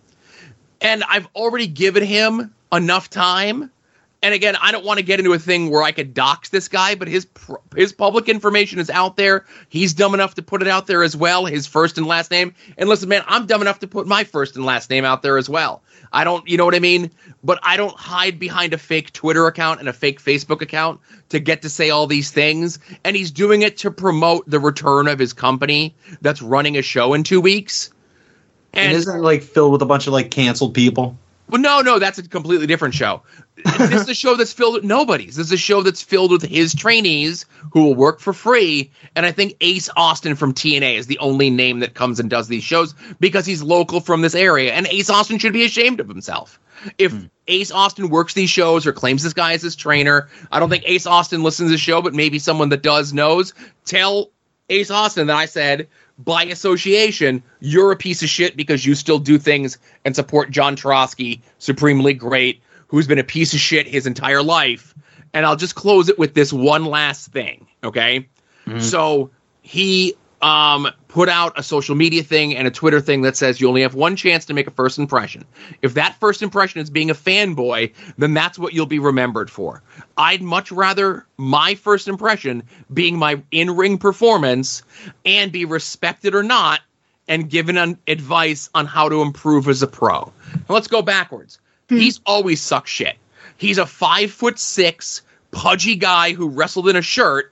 And 0.82 1.04
I've 1.04 1.28
already 1.36 1.68
given 1.68 2.04
him 2.04 2.54
enough 2.72 3.10
time. 3.10 3.72
And 4.24 4.34
again, 4.34 4.56
I 4.60 4.72
don't 4.72 4.84
want 4.84 4.98
to 4.98 5.06
get 5.06 5.20
into 5.20 5.34
a 5.34 5.40
thing 5.40 5.70
where 5.70 5.84
I 5.84 5.92
could 5.92 6.16
dox 6.16 6.50
this 6.50 6.68
guy, 6.68 6.96
but 6.96 7.08
his 7.08 7.28
his 7.76 7.94
public 7.94 8.28
information 8.28 8.80
is 8.80 8.90
out 8.90 9.16
there. 9.16 9.46
He's 9.70 9.94
dumb 9.94 10.16
enough 10.16 10.34
to 10.36 10.42
put 10.42 10.64
it 10.64 10.68
out 10.68 10.88
there 10.88 11.04
as 11.04 11.16
well, 11.16 11.46
his 11.46 11.68
first 11.68 12.00
and 12.00 12.08
last 12.08 12.32
name. 12.32 12.56
And 12.78 12.90
listen, 12.90 13.10
man, 13.10 13.24
I'm 13.28 13.46
dumb 13.46 13.62
enough 13.62 13.80
to 13.80 13.88
put 13.88 14.08
my 14.08 14.24
first 14.24 14.56
and 14.56 14.66
last 14.66 14.90
name 14.90 15.06
out 15.06 15.22
there 15.22 15.38
as 15.38 15.48
well. 15.48 15.84
I 16.12 16.24
don't, 16.24 16.48
you 16.48 16.58
know 16.58 16.66
what 16.66 16.74
I 16.74 16.80
mean? 16.80 17.12
But 17.44 17.60
I 17.62 17.78
don't 17.78 17.96
hide 17.96 18.40
behind 18.40 18.74
a 18.74 18.78
fake 18.78 19.14
Twitter 19.14 19.46
account 19.46 19.82
and 19.82 19.90
a 19.90 19.94
fake 19.94 20.22
Facebook 20.22 20.62
account 20.62 21.00
to 21.30 21.40
get 21.40 21.62
to 21.62 21.70
say 21.70 21.92
all 21.92 22.08
these 22.08 22.32
things. 22.32 22.80
And 23.04 23.16
he's 23.16 23.30
doing 23.30 23.62
it 23.62 23.78
to 23.78 23.92
promote 23.92 24.50
the 24.50 24.60
return 24.60 25.08
of 25.08 25.20
his 25.20 25.34
company 25.34 25.96
that's 26.22 26.42
running 26.42 26.76
a 26.78 26.82
show 26.82 27.14
in 27.14 27.24
two 27.24 27.42
weeks. 27.42 27.92
And, 28.74 28.94
isn't 28.94 29.16
it 29.16 29.22
like 29.22 29.44
filled 29.44 29.74
with 29.74 29.82
a 29.82 29.86
bunch 29.86 30.08
of 30.08 30.14
like 30.14 30.32
canceled 30.32 30.74
people? 30.74 31.18
Well, 31.50 31.62
no, 31.62 31.82
no, 31.82 31.98
that's 31.98 32.18
a 32.18 32.28
completely 32.28 32.68
different 32.68 32.94
show. 32.94 33.24
this 33.78 34.02
is 34.02 34.10
a 34.10 34.14
show 34.14 34.36
that's 34.36 34.52
filled 34.52 34.76
with 34.76 34.84
nobodies. 34.84 35.38
This 35.38 35.48
is 35.48 35.54
a 35.54 35.58
show 35.58 35.82
that's 35.82 36.02
filled 36.02 36.32
with 36.32 36.44
his 36.44 36.76
trainees 36.76 37.46
who 37.72 37.84
will 37.84 37.96
work 37.96 38.20
for 38.20 38.34
free. 38.34 38.92
And 39.16 39.26
I 39.26 39.32
think 39.32 39.56
Ace 39.62 39.90
Austin 39.96 40.36
from 40.36 40.54
TNA 40.54 40.98
is 40.98 41.08
the 41.08 41.18
only 41.20 41.50
name 41.50 41.80
that 41.80 41.94
comes 41.94 42.20
and 42.20 42.30
does 42.30 42.50
these 42.50 42.64
shows 42.64 42.94
because 43.20 43.46
he's 43.46 43.64
local 43.64 44.02
from 44.02 44.22
this 44.22 44.36
area. 44.36 44.74
And 44.74 44.88
Ace 44.88 45.10
Austin 45.10 45.40
should 45.40 45.54
be 45.54 45.64
ashamed 45.64 46.00
of 46.00 46.10
himself. 46.10 46.60
If 46.98 47.14
hmm. 47.14 47.26
Ace 47.48 47.72
Austin 47.72 48.10
works 48.10 48.34
these 48.34 48.50
shows 48.50 48.86
or 48.86 48.92
claims 48.92 49.24
this 49.24 49.34
guy 49.34 49.54
as 49.54 49.62
his 49.62 49.76
trainer, 49.76 50.30
I 50.52 50.60
don't 50.60 50.70
think 50.70 50.84
Ace 50.86 51.08
Austin 51.08 51.44
listens 51.44 51.70
to 51.70 51.72
the 51.72 51.78
show, 51.78 52.02
but 52.02 52.14
maybe 52.14 52.40
someone 52.40 52.70
that 52.70 52.84
does 52.84 53.14
knows. 53.14 53.54
Tell 53.86 54.32
Ace 54.70 54.92
Austin 54.92 55.28
that 55.28 55.38
I 55.38 55.46
said 55.46 55.88
by 56.20 56.44
association, 56.46 57.44
you're 57.60 57.92
a 57.92 57.96
piece 57.96 58.24
of 58.24 58.30
shit 58.30 58.58
because 58.58 58.86
you 58.86 58.96
still 58.96 59.20
do 59.20 59.38
things 59.38 59.78
and 60.06 60.16
support 60.16 60.50
John 60.52 60.76
Trosky, 60.76 61.42
supremely 61.60 62.14
great, 62.14 62.62
who's 62.88 63.08
been 63.08 63.20
a 63.20 63.24
piece 63.24 63.54
of 63.54 63.60
shit 63.60 63.88
his 63.88 64.08
entire 64.08 64.42
life. 64.42 64.96
And 65.34 65.46
I'll 65.46 65.56
just 65.56 65.76
close 65.76 66.10
it 66.10 66.18
with 66.18 66.34
this 66.34 66.52
one 66.52 66.86
last 66.86 67.32
thing, 67.32 67.68
okay? 67.84 68.28
So 68.82 69.30
he 69.62 70.16
um, 70.42 70.88
put 71.18 71.30
out 71.30 71.58
a 71.58 71.64
social 71.64 71.96
media 71.96 72.22
thing 72.22 72.56
and 72.56 72.68
a 72.68 72.70
Twitter 72.70 73.02
thing 73.02 73.24
that 73.24 73.36
says 73.36 73.60
you 73.60 73.68
only 73.68 73.82
have 73.82 73.96
one 73.96 74.16
chance 74.16 74.46
to 74.46 74.54
make 74.54 74.68
a 74.68 74.70
first 74.70 75.00
impression. 75.00 75.44
If 75.82 75.96
that 75.96 76.14
first 76.20 76.44
impression 76.44 76.80
is 76.80 76.92
being 76.92 77.10
a 77.10 77.16
fanboy, 77.16 77.92
then 78.20 78.36
that's 78.36 78.60
what 78.60 78.74
you'll 78.74 78.86
be 78.86 79.00
remembered 79.00 79.50
for. 79.50 79.82
I'd 80.16 80.44
much 80.44 80.72
rather 80.72 81.26
my 81.38 81.74
first 81.74 82.08
impression 82.08 82.62
being 82.94 83.18
my 83.18 83.42
in 83.50 83.76
ring 83.76 83.98
performance 83.98 84.84
and 85.26 85.52
be 85.52 85.66
respected 85.66 86.36
or 86.36 86.44
not 86.44 86.82
and 87.28 87.50
given 87.50 87.78
an 87.78 87.98
advice 88.08 88.70
on 88.76 88.86
how 88.86 89.10
to 89.10 89.24
improve 89.24 89.68
as 89.68 89.82
a 89.82 89.88
pro. 89.88 90.32
Now 90.54 90.76
let's 90.76 90.88
go 90.88 91.02
backwards. 91.02 91.58
Hmm. 91.90 91.98
He's 91.98 92.20
always 92.28 92.62
sucked 92.62 92.90
shit. 92.90 93.16
He's 93.58 93.80
a 93.80 93.88
five 93.88 94.30
foot 94.30 94.60
six, 94.60 95.24
pudgy 95.50 95.96
guy 95.96 96.34
who 96.34 96.48
wrestled 96.48 96.88
in 96.88 96.96
a 96.96 97.02
shirt 97.02 97.52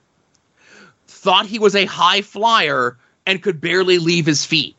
thought 1.08 1.46
he 1.46 1.58
was 1.58 1.74
a 1.74 1.86
high 1.86 2.22
flyer 2.22 2.96
and 3.26 3.42
could 3.42 3.60
barely 3.60 3.98
leave 3.98 4.26
his 4.26 4.44
feet. 4.44 4.76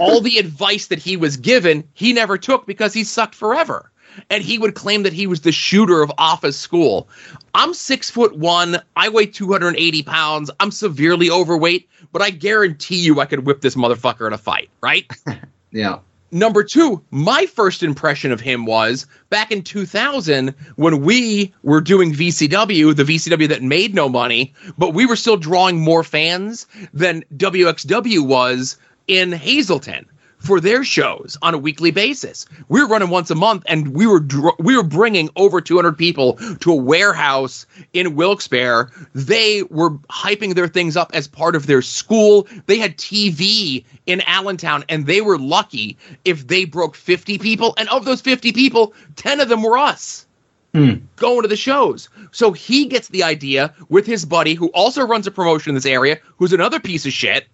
All 0.00 0.20
the 0.20 0.38
advice 0.38 0.86
that 0.86 0.98
he 0.98 1.16
was 1.16 1.36
given, 1.36 1.84
he 1.94 2.12
never 2.12 2.38
took 2.38 2.66
because 2.66 2.92
he 2.94 3.04
sucked 3.04 3.34
forever. 3.34 3.90
And 4.30 4.42
he 4.42 4.58
would 4.58 4.74
claim 4.74 5.04
that 5.04 5.12
he 5.12 5.26
was 5.26 5.42
the 5.42 5.52
shooter 5.52 6.02
of 6.02 6.10
office 6.18 6.58
school. 6.58 7.08
I'm 7.54 7.74
six 7.74 8.10
foot 8.10 8.36
one. 8.36 8.82
I 8.96 9.10
weigh 9.10 9.26
280 9.26 10.02
pounds. 10.02 10.50
I'm 10.58 10.70
severely 10.70 11.30
overweight, 11.30 11.88
but 12.12 12.22
I 12.22 12.30
guarantee 12.30 12.96
you 12.96 13.20
I 13.20 13.26
could 13.26 13.46
whip 13.46 13.60
this 13.60 13.76
motherfucker 13.76 14.26
in 14.26 14.32
a 14.32 14.38
fight, 14.38 14.70
right? 14.80 15.10
Yeah. 15.70 15.98
Number 16.30 16.62
two, 16.62 17.02
my 17.10 17.46
first 17.46 17.82
impression 17.82 18.32
of 18.32 18.40
him 18.40 18.66
was 18.66 19.06
back 19.30 19.50
in 19.50 19.62
2000 19.62 20.54
when 20.76 21.00
we 21.00 21.54
were 21.62 21.80
doing 21.80 22.12
VCW, 22.12 22.94
the 22.94 23.04
VCW 23.04 23.48
that 23.48 23.62
made 23.62 23.94
no 23.94 24.08
money, 24.10 24.52
but 24.76 24.92
we 24.92 25.06
were 25.06 25.16
still 25.16 25.38
drawing 25.38 25.80
more 25.80 26.04
fans 26.04 26.66
than 26.92 27.24
WXW 27.36 28.26
was 28.26 28.76
in 29.06 29.32
Hazleton 29.32 30.06
for 30.38 30.60
their 30.60 30.84
shows 30.84 31.36
on 31.42 31.54
a 31.54 31.58
weekly 31.58 31.90
basis. 31.90 32.46
We 32.68 32.80
were 32.80 32.88
running 32.88 33.10
once 33.10 33.30
a 33.30 33.34
month, 33.34 33.64
and 33.66 33.94
we 33.94 34.06
were 34.06 34.20
dr- 34.20 34.58
we 34.58 34.76
were 34.76 34.82
bringing 34.82 35.28
over 35.36 35.60
200 35.60 35.98
people 35.98 36.34
to 36.60 36.72
a 36.72 36.76
warehouse 36.76 37.66
in 37.92 38.14
Wilkes-Barre. 38.14 38.90
They 39.14 39.62
were 39.64 39.90
hyping 40.10 40.54
their 40.54 40.68
things 40.68 40.96
up 40.96 41.10
as 41.14 41.28
part 41.28 41.56
of 41.56 41.66
their 41.66 41.82
school. 41.82 42.46
They 42.66 42.78
had 42.78 42.96
TV 42.96 43.84
in 44.06 44.22
Allentown, 44.22 44.84
and 44.88 45.06
they 45.06 45.20
were 45.20 45.38
lucky 45.38 45.96
if 46.24 46.46
they 46.46 46.64
broke 46.64 46.94
50 46.94 47.38
people, 47.38 47.74
and 47.76 47.88
of 47.88 48.04
those 48.04 48.20
50 48.20 48.52
people, 48.52 48.94
10 49.16 49.40
of 49.40 49.48
them 49.48 49.62
were 49.62 49.76
us 49.76 50.26
hmm. 50.72 50.94
going 51.16 51.42
to 51.42 51.48
the 51.48 51.56
shows. 51.56 52.08
So 52.30 52.52
he 52.52 52.86
gets 52.86 53.08
the 53.08 53.24
idea 53.24 53.74
with 53.88 54.06
his 54.06 54.24
buddy, 54.24 54.54
who 54.54 54.68
also 54.68 55.06
runs 55.06 55.26
a 55.26 55.30
promotion 55.30 55.70
in 55.70 55.74
this 55.74 55.86
area, 55.86 56.18
who's 56.36 56.52
another 56.52 56.80
piece 56.80 57.06
of 57.06 57.12
shit. 57.12 57.46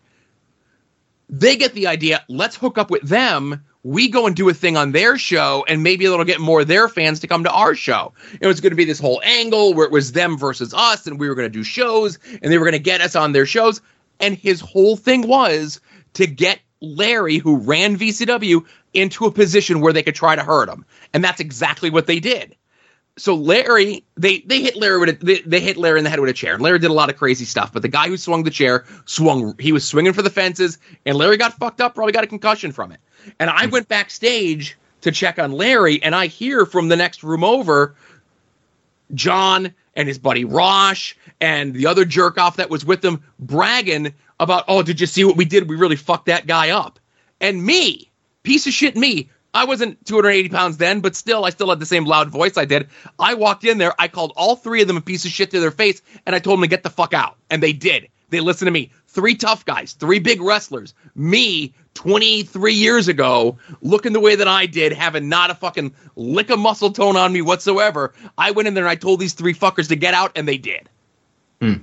They 1.28 1.56
get 1.56 1.72
the 1.72 1.86
idea, 1.86 2.24
let's 2.28 2.56
hook 2.56 2.78
up 2.78 2.90
with 2.90 3.02
them. 3.02 3.64
We 3.82 4.08
go 4.08 4.26
and 4.26 4.34
do 4.34 4.48
a 4.48 4.54
thing 4.54 4.76
on 4.76 4.92
their 4.92 5.18
show, 5.18 5.64
and 5.68 5.82
maybe 5.82 6.04
it'll 6.04 6.24
get 6.24 6.40
more 6.40 6.62
of 6.62 6.68
their 6.68 6.88
fans 6.88 7.20
to 7.20 7.26
come 7.26 7.44
to 7.44 7.50
our 7.50 7.74
show. 7.74 8.14
It 8.40 8.46
was 8.46 8.60
going 8.60 8.70
to 8.70 8.76
be 8.76 8.84
this 8.84 8.98
whole 8.98 9.20
angle 9.22 9.74
where 9.74 9.84
it 9.84 9.92
was 9.92 10.12
them 10.12 10.38
versus 10.38 10.72
us, 10.72 11.06
and 11.06 11.20
we 11.20 11.28
were 11.28 11.34
going 11.34 11.50
to 11.50 11.58
do 11.58 11.64
shows, 11.64 12.18
and 12.42 12.50
they 12.50 12.56
were 12.56 12.64
going 12.64 12.72
to 12.72 12.78
get 12.78 13.02
us 13.02 13.14
on 13.14 13.32
their 13.32 13.46
shows. 13.46 13.82
And 14.20 14.36
his 14.36 14.60
whole 14.60 14.96
thing 14.96 15.26
was 15.26 15.80
to 16.14 16.26
get 16.26 16.60
Larry, 16.80 17.38
who 17.38 17.56
ran 17.58 17.98
VCW, 17.98 18.64
into 18.94 19.26
a 19.26 19.32
position 19.32 19.80
where 19.80 19.92
they 19.92 20.02
could 20.02 20.14
try 20.14 20.36
to 20.36 20.44
hurt 20.44 20.68
him. 20.68 20.86
And 21.12 21.22
that's 21.22 21.40
exactly 21.40 21.90
what 21.90 22.06
they 22.06 22.20
did 22.20 22.56
so 23.16 23.34
Larry, 23.34 24.04
they 24.16 24.40
they 24.40 24.60
hit 24.60 24.76
Larry 24.76 24.98
with 24.98 25.08
a, 25.08 25.24
they, 25.24 25.40
they 25.40 25.60
hit 25.60 25.76
Larry 25.76 25.98
in 25.98 26.04
the 26.04 26.10
head 26.10 26.20
with 26.20 26.30
a 26.30 26.34
chair. 26.34 26.58
Larry 26.58 26.78
did 26.78 26.90
a 26.90 26.94
lot 26.94 27.10
of 27.10 27.16
crazy 27.16 27.44
stuff, 27.44 27.72
but 27.72 27.82
the 27.82 27.88
guy 27.88 28.08
who 28.08 28.16
swung 28.16 28.42
the 28.42 28.50
chair 28.50 28.84
swung. 29.04 29.54
He 29.58 29.72
was 29.72 29.86
swinging 29.86 30.12
for 30.12 30.22
the 30.22 30.30
fences, 30.30 30.78
and 31.06 31.16
Larry 31.16 31.36
got 31.36 31.54
fucked 31.54 31.80
up. 31.80 31.94
Probably 31.94 32.12
got 32.12 32.24
a 32.24 32.28
concussion 32.28 32.72
from 32.72 32.92
it. 32.92 33.00
And 33.38 33.50
I 33.50 33.66
went 33.66 33.88
backstage 33.88 34.76
to 35.02 35.12
check 35.12 35.38
on 35.38 35.52
Larry, 35.52 36.02
and 36.02 36.14
I 36.14 36.26
hear 36.26 36.66
from 36.66 36.88
the 36.88 36.96
next 36.96 37.22
room 37.22 37.44
over, 37.44 37.94
John 39.14 39.72
and 39.94 40.08
his 40.08 40.18
buddy 40.18 40.44
Rosh 40.44 41.14
and 41.40 41.74
the 41.74 41.86
other 41.86 42.04
jerk 42.04 42.38
off 42.38 42.56
that 42.56 42.70
was 42.70 42.84
with 42.84 43.02
them 43.02 43.22
bragging 43.38 44.12
about, 44.40 44.64
oh, 44.66 44.82
did 44.82 45.00
you 45.00 45.06
see 45.06 45.24
what 45.24 45.36
we 45.36 45.44
did? 45.44 45.68
We 45.68 45.76
really 45.76 45.96
fucked 45.96 46.26
that 46.26 46.46
guy 46.46 46.70
up. 46.70 46.98
And 47.40 47.64
me, 47.64 48.10
piece 48.42 48.66
of 48.66 48.72
shit, 48.72 48.96
me. 48.96 49.30
I 49.54 49.64
wasn't 49.64 50.04
280 50.04 50.48
pounds 50.48 50.76
then, 50.78 51.00
but 51.00 51.14
still, 51.14 51.44
I 51.44 51.50
still 51.50 51.70
had 51.70 51.78
the 51.78 51.86
same 51.86 52.04
loud 52.04 52.28
voice 52.28 52.56
I 52.56 52.64
did. 52.64 52.88
I 53.20 53.34
walked 53.34 53.64
in 53.64 53.78
there, 53.78 53.94
I 53.98 54.08
called 54.08 54.32
all 54.36 54.56
three 54.56 54.82
of 54.82 54.88
them 54.88 54.96
a 54.96 55.00
piece 55.00 55.24
of 55.24 55.30
shit 55.30 55.52
to 55.52 55.60
their 55.60 55.70
face, 55.70 56.02
and 56.26 56.34
I 56.34 56.40
told 56.40 56.58
them 56.58 56.62
to 56.62 56.68
get 56.68 56.82
the 56.82 56.90
fuck 56.90 57.14
out. 57.14 57.36
And 57.50 57.62
they 57.62 57.72
did. 57.72 58.08
They 58.30 58.40
listened 58.40 58.66
to 58.66 58.72
me. 58.72 58.90
Three 59.06 59.36
tough 59.36 59.64
guys, 59.64 59.92
three 59.92 60.18
big 60.18 60.40
wrestlers. 60.40 60.92
Me, 61.14 61.72
23 61.94 62.74
years 62.74 63.06
ago, 63.06 63.56
looking 63.80 64.12
the 64.12 64.18
way 64.18 64.34
that 64.34 64.48
I 64.48 64.66
did, 64.66 64.92
having 64.92 65.28
not 65.28 65.50
a 65.50 65.54
fucking 65.54 65.94
lick 66.16 66.50
of 66.50 66.58
muscle 66.58 66.90
tone 66.90 67.16
on 67.16 67.32
me 67.32 67.40
whatsoever. 67.40 68.12
I 68.36 68.50
went 68.50 68.66
in 68.66 68.74
there 68.74 68.84
and 68.84 68.90
I 68.90 68.96
told 68.96 69.20
these 69.20 69.34
three 69.34 69.54
fuckers 69.54 69.86
to 69.88 69.96
get 69.96 70.14
out, 70.14 70.32
and 70.34 70.48
they 70.48 70.58
did. 70.58 70.88
Hmm. 71.60 71.74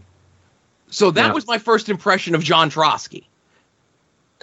So 0.90 1.12
that 1.12 1.28
Yeah. 1.28 1.34
was 1.34 1.48
my 1.48 1.58
first 1.58 1.88
impression 1.88 2.36
of 2.36 2.44
John 2.44 2.70
Trosky. 2.70 3.24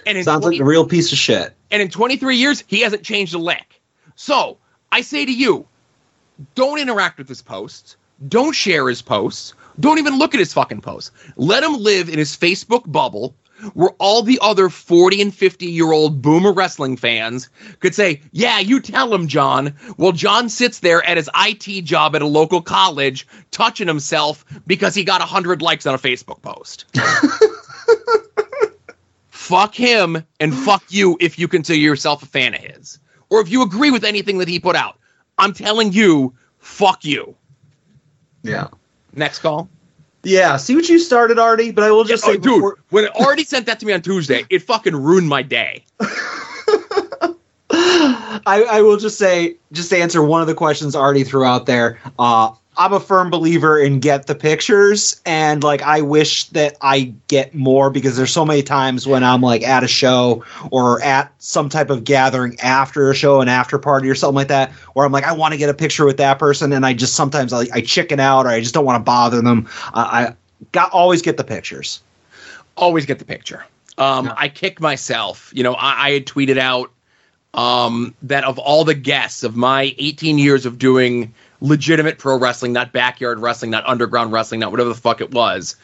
And 0.05 0.23
Sounds 0.23 0.45
like 0.45 0.59
a 0.59 0.63
real 0.63 0.85
piece 0.85 1.11
of 1.11 1.17
shit. 1.17 1.53
and 1.71 1.81
in 1.81 1.89
23 1.89 2.35
years, 2.35 2.63
he 2.67 2.81
hasn't 2.81 3.03
changed 3.03 3.33
a 3.33 3.37
lick. 3.37 3.81
So 4.15 4.57
I 4.91 5.01
say 5.01 5.25
to 5.25 5.31
you, 5.31 5.65
don't 6.55 6.79
interact 6.79 7.17
with 7.17 7.27
his 7.27 7.41
posts. 7.41 7.97
Don't 8.27 8.53
share 8.53 8.87
his 8.89 9.01
posts. 9.01 9.53
Don't 9.79 9.97
even 9.97 10.17
look 10.17 10.33
at 10.33 10.39
his 10.39 10.53
fucking 10.53 10.81
posts. 10.81 11.11
Let 11.37 11.63
him 11.63 11.73
live 11.75 12.09
in 12.09 12.17
his 12.17 12.35
Facebook 12.35 12.91
bubble 12.91 13.35
where 13.73 13.91
all 13.99 14.23
the 14.23 14.39
other 14.41 14.69
40 14.69 15.21
and 15.21 15.33
50 15.33 15.65
year 15.65 15.91
old 15.91 16.21
boomer 16.21 16.53
wrestling 16.53 16.95
fans 16.97 17.49
could 17.79 17.93
say, 17.93 18.21
Yeah, 18.31 18.59
you 18.59 18.79
tell 18.79 19.13
him, 19.13 19.27
John. 19.27 19.75
Well, 19.97 20.11
John 20.13 20.49
sits 20.49 20.79
there 20.79 21.03
at 21.05 21.17
his 21.17 21.29
IT 21.35 21.83
job 21.83 22.15
at 22.15 22.21
a 22.21 22.27
local 22.27 22.61
college 22.61 23.27
touching 23.51 23.87
himself 23.87 24.45
because 24.65 24.95
he 24.95 25.03
got 25.03 25.19
100 25.19 25.61
likes 25.61 25.85
on 25.85 25.93
a 25.93 25.97
Facebook 25.97 26.41
post. 26.41 26.85
fuck 29.49 29.73
him 29.73 30.23
and 30.39 30.53
fuck 30.53 30.83
you 30.89 31.17
if 31.19 31.39
you 31.39 31.47
consider 31.47 31.79
yourself 31.79 32.21
a 32.21 32.27
fan 32.27 32.53
of 32.53 32.61
his 32.61 32.99
or 33.31 33.41
if 33.41 33.49
you 33.49 33.63
agree 33.63 33.89
with 33.89 34.03
anything 34.03 34.37
that 34.37 34.47
he 34.47 34.59
put 34.59 34.75
out. 34.75 34.97
I'm 35.39 35.53
telling 35.53 35.91
you, 35.91 36.35
fuck 36.59 37.03
you. 37.03 37.35
Yeah. 38.43 38.67
Next 39.15 39.39
call. 39.39 39.67
Yeah, 40.21 40.57
see 40.57 40.75
what 40.75 40.87
you 40.87 40.99
started, 40.99 41.39
Artie. 41.39 41.71
But 41.71 41.83
I 41.83 41.89
will 41.91 42.03
just 42.03 42.23
Oh, 42.25 42.27
say, 42.27 42.33
dude, 42.33 42.43
before- 42.43 42.77
when 42.89 43.05
it 43.05 43.11
already 43.15 43.43
sent 43.43 43.65
that 43.65 43.79
to 43.79 43.87
me 43.87 43.93
on 43.93 44.03
Tuesday, 44.03 44.45
it 44.51 44.59
fucking 44.59 44.95
ruined 44.95 45.27
my 45.27 45.41
day. 45.41 45.83
I, 47.71 48.65
I 48.69 48.81
will 48.81 48.97
just 48.97 49.17
say, 49.17 49.55
just 49.71 49.89
to 49.89 49.97
answer 49.97 50.21
one 50.23 50.41
of 50.41 50.47
the 50.47 50.53
questions 50.53 50.95
Artie 50.95 51.23
threw 51.23 51.43
out 51.43 51.65
there. 51.65 51.99
Uh, 52.19 52.51
I'm 52.79 52.93
a 52.93 52.99
firm 53.01 53.29
believer 53.29 53.77
in 53.77 53.99
get 53.99 54.27
the 54.27 54.35
pictures, 54.35 55.21
and 55.25 55.61
like 55.61 55.81
I 55.81 55.99
wish 55.99 56.45
that 56.45 56.77
I 56.81 57.13
get 57.27 57.53
more 57.53 57.89
because 57.89 58.15
there's 58.15 58.31
so 58.31 58.45
many 58.45 58.63
times 58.63 59.05
when 59.05 59.21
I'm 59.21 59.41
like 59.41 59.63
at 59.63 59.83
a 59.83 59.87
show 59.87 60.45
or 60.71 61.01
at 61.01 61.33
some 61.39 61.67
type 61.67 61.89
of 61.89 62.05
gathering 62.05 62.57
after 62.61 63.11
a 63.11 63.15
show, 63.15 63.41
an 63.41 63.49
after 63.49 63.77
party 63.77 64.09
or 64.09 64.15
something 64.15 64.35
like 64.35 64.47
that, 64.47 64.71
where 64.93 65.05
I'm 65.05 65.11
like 65.11 65.25
I 65.25 65.33
want 65.33 65.51
to 65.51 65.57
get 65.57 65.69
a 65.69 65.73
picture 65.73 66.05
with 66.05 66.15
that 66.17 66.39
person, 66.39 66.71
and 66.71 66.85
I 66.85 66.93
just 66.93 67.15
sometimes 67.15 67.51
I, 67.51 67.65
I 67.73 67.81
chicken 67.81 68.21
out 68.21 68.45
or 68.45 68.49
I 68.49 68.61
just 68.61 68.73
don't 68.73 68.85
want 68.85 68.95
to 68.95 69.03
bother 69.03 69.41
them. 69.41 69.67
Uh, 69.93 70.07
I 70.11 70.35
got 70.71 70.89
always 70.91 71.21
get 71.21 71.35
the 71.35 71.43
pictures. 71.43 72.01
always 72.77 73.05
get 73.05 73.19
the 73.19 73.25
picture. 73.25 73.65
Um, 73.97 74.33
I 74.37 74.47
kicked 74.47 74.79
myself. 74.79 75.51
You 75.53 75.63
know, 75.63 75.73
I, 75.73 76.07
I 76.07 76.11
had 76.11 76.25
tweeted 76.25 76.57
out 76.57 76.91
um, 77.53 78.15
that 78.21 78.45
of 78.45 78.57
all 78.57 78.85
the 78.85 78.95
guests 78.95 79.43
of 79.43 79.57
my 79.57 79.93
18 79.97 80.37
years 80.37 80.65
of 80.65 80.77
doing 80.77 81.33
legitimate 81.61 82.17
pro 82.17 82.37
wrestling, 82.37 82.73
not 82.73 82.93
backyard 82.93 83.39
wrestling, 83.39 83.71
not 83.71 83.87
underground 83.87 84.31
wrestling, 84.31 84.59
not 84.59 84.71
whatever 84.71 84.89
the 84.89 84.95
fuck 84.95 85.21
it 85.21 85.31
was, 85.31 85.75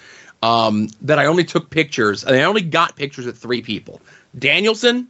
um, 0.42 0.90
that 1.02 1.20
I 1.20 1.26
only 1.26 1.44
took 1.44 1.70
pictures, 1.70 2.24
and 2.24 2.36
I 2.36 2.44
only 2.44 2.62
got 2.62 2.96
pictures 2.96 3.26
of 3.26 3.38
three 3.38 3.62
people. 3.62 4.02
Danielson, 4.38 5.08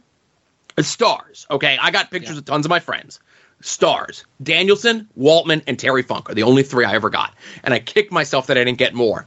uh, 0.78 0.82
stars. 0.82 1.46
Okay, 1.50 1.78
I 1.80 1.90
got 1.90 2.10
pictures 2.10 2.38
of 2.38 2.44
tons 2.44 2.66
of 2.66 2.70
my 2.70 2.80
friends. 2.80 3.20
Stars. 3.60 4.24
Danielson, 4.42 5.08
Waltman, 5.18 5.62
and 5.66 5.78
Terry 5.78 6.02
Funk 6.02 6.28
are 6.28 6.34
the 6.34 6.42
only 6.42 6.62
three 6.62 6.84
I 6.84 6.94
ever 6.94 7.10
got. 7.10 7.32
And 7.64 7.72
I 7.72 7.78
kicked 7.78 8.12
myself 8.12 8.48
that 8.48 8.58
I 8.58 8.64
didn't 8.64 8.78
get 8.78 8.94
more 8.94 9.26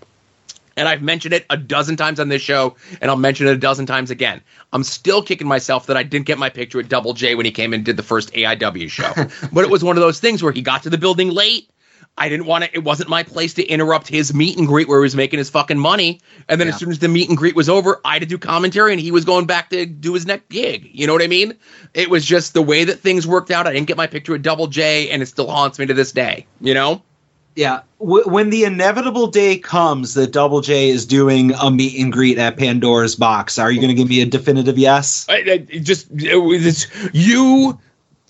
and 0.80 0.88
I've 0.88 1.02
mentioned 1.02 1.34
it 1.34 1.46
a 1.50 1.58
dozen 1.58 1.98
times 1.98 2.20
on 2.20 2.30
this 2.30 2.42
show, 2.42 2.76
and 3.02 3.12
I'll 3.12 3.18
mention 3.18 3.48
it 3.48 3.52
a 3.52 3.58
dozen 3.58 3.86
times 3.86 4.10
again. 4.10 4.42
I'm 4.72 4.84
still 4.84 5.22
kicking 5.22 5.48
myself 5.48 5.86
that 5.88 5.98
I 5.98 6.04
didn't 6.04 6.26
get 6.26 6.38
my 6.38 6.50
picture 6.50 6.80
at 6.80 6.88
Double 6.88 7.14
J 7.14 7.36
when 7.36 7.46
he 7.46 7.52
came 7.52 7.74
and 7.74 7.84
did 7.84 7.98
the 7.98 8.04
first 8.04 8.32
AIW 8.34 8.90
show. 8.90 9.12
but 9.54 9.66
it 9.66 9.70
was 9.70 9.84
one 9.84 9.98
of 9.98 10.02
those 10.02 10.20
things 10.20 10.42
where 10.42 10.54
he 10.54 10.62
got 10.62 10.84
to 10.84 10.90
the 10.90 10.98
building 10.98 11.30
late. 11.32 11.70
I 12.18 12.28
didn't 12.28 12.48
want 12.48 12.66
to. 12.66 12.74
It 12.74 12.84
wasn't 12.84 13.10
my 13.10 13.24
place 13.24 13.54
to 13.56 13.66
interrupt 13.66 14.08
his 14.08 14.34
meet 14.34 14.58
and 14.58 14.68
greet 14.68 14.90
where 14.90 15.00
he 15.00 15.04
was 15.04 15.16
making 15.16 15.38
his 15.38 15.50
fucking 15.50 15.80
money. 15.80 16.20
And 16.50 16.60
then 16.60 16.68
Yeah. 16.68 16.74
as 16.74 16.80
soon 16.80 16.92
as 16.92 17.00
the 17.00 17.08
meet 17.08 17.30
and 17.30 17.38
greet 17.38 17.56
was 17.56 17.70
over, 17.70 18.02
I 18.04 18.14
had 18.14 18.22
to 18.22 18.26
do 18.26 18.38
commentary, 18.38 18.92
and 18.92 19.00
he 19.00 19.12
was 19.12 19.24
going 19.26 19.46
back 19.46 19.70
to 19.70 19.86
do 19.86 20.14
his 20.14 20.26
next 20.26 20.50
gig. 20.50 20.90
You 20.92 21.08
know 21.08 21.14
what 21.14 21.22
I 21.22 21.28
mean? 21.28 21.54
It 21.94 22.10
was 22.10 22.26
just 22.26 22.54
the 22.54 22.62
way 22.62 22.84
that 22.84 23.00
things 23.00 23.26
worked 23.28 23.52
out. 23.52 23.68
I 23.68 23.74
didn't 23.74 23.88
get 23.88 23.96
my 23.96 24.08
picture 24.08 24.36
at 24.36 24.42
Double 24.42 24.68
J, 24.68 25.10
and 25.10 25.22
it 25.22 25.28
still 25.28 25.50
haunts 25.50 25.80
me 25.80 25.86
to 25.86 25.94
this 25.94 26.12
day. 26.12 26.46
You 26.62 26.74
know? 26.74 27.02
Yeah, 27.60 27.82
w- 27.99 28.24
when 28.26 28.51
the 28.51 28.64
inevitable 28.64 29.28
day 29.28 29.57
comes 29.57 30.14
that 30.14 30.32
Double 30.32 30.62
J 30.62 30.88
is 30.91 31.05
doing 31.05 31.51
a 31.62 31.70
meet 31.70 32.01
and 32.01 32.10
greet 32.10 32.38
at 32.38 32.55
Pandora's 32.55 33.18
box, 33.18 33.60
are 33.60 33.70
you 33.70 33.82
going 33.82 33.89
to 33.89 33.93
give 33.95 34.07
me 34.07 34.22
a 34.22 34.26
definitive 34.26 34.78
yes? 34.78 35.26
I, 35.28 35.43
I 35.45 35.57
just 35.57 36.07
it 36.10 36.38
it's- 36.38 36.88
you 37.12 37.78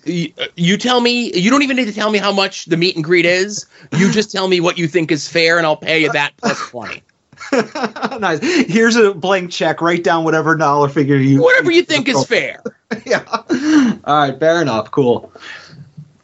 you 0.05 0.77
tell 0.77 1.01
me 1.01 1.31
you 1.37 1.51
don't 1.51 1.61
even 1.61 1.75
need 1.75 1.85
to 1.85 1.93
tell 1.93 2.09
me 2.09 2.17
how 2.17 2.31
much 2.31 2.65
the 2.65 2.75
meet 2.77 2.95
and 2.95 3.03
greet 3.03 3.25
is 3.27 3.67
you 3.99 4.11
just 4.11 4.31
tell 4.31 4.47
me 4.47 4.59
what 4.61 4.79
you 4.79 4.87
think 4.87 5.11
is 5.11 5.27
fair 5.27 5.57
and 5.57 5.67
i'll 5.67 5.77
pay 5.77 6.01
you 6.01 6.11
that 6.13 6.31
plus 6.37 6.57
20 6.69 7.03
nice. 8.19 8.39
Here's 8.67 8.95
a 8.95 9.13
blank 9.13 9.51
check. 9.51 9.79
Write 9.81 10.03
down 10.03 10.23
whatever 10.23 10.55
dollar 10.55 10.89
figure 10.89 11.17
you 11.17 11.43
whatever 11.43 11.69
you 11.69 11.83
think 11.83 12.07
is 12.07 12.25
fair 12.35 12.63
yeah. 13.05 13.23
All 13.29 14.19
right, 14.27 14.39
fair 14.39 14.59
enough. 14.61 14.89
Cool. 14.89 15.31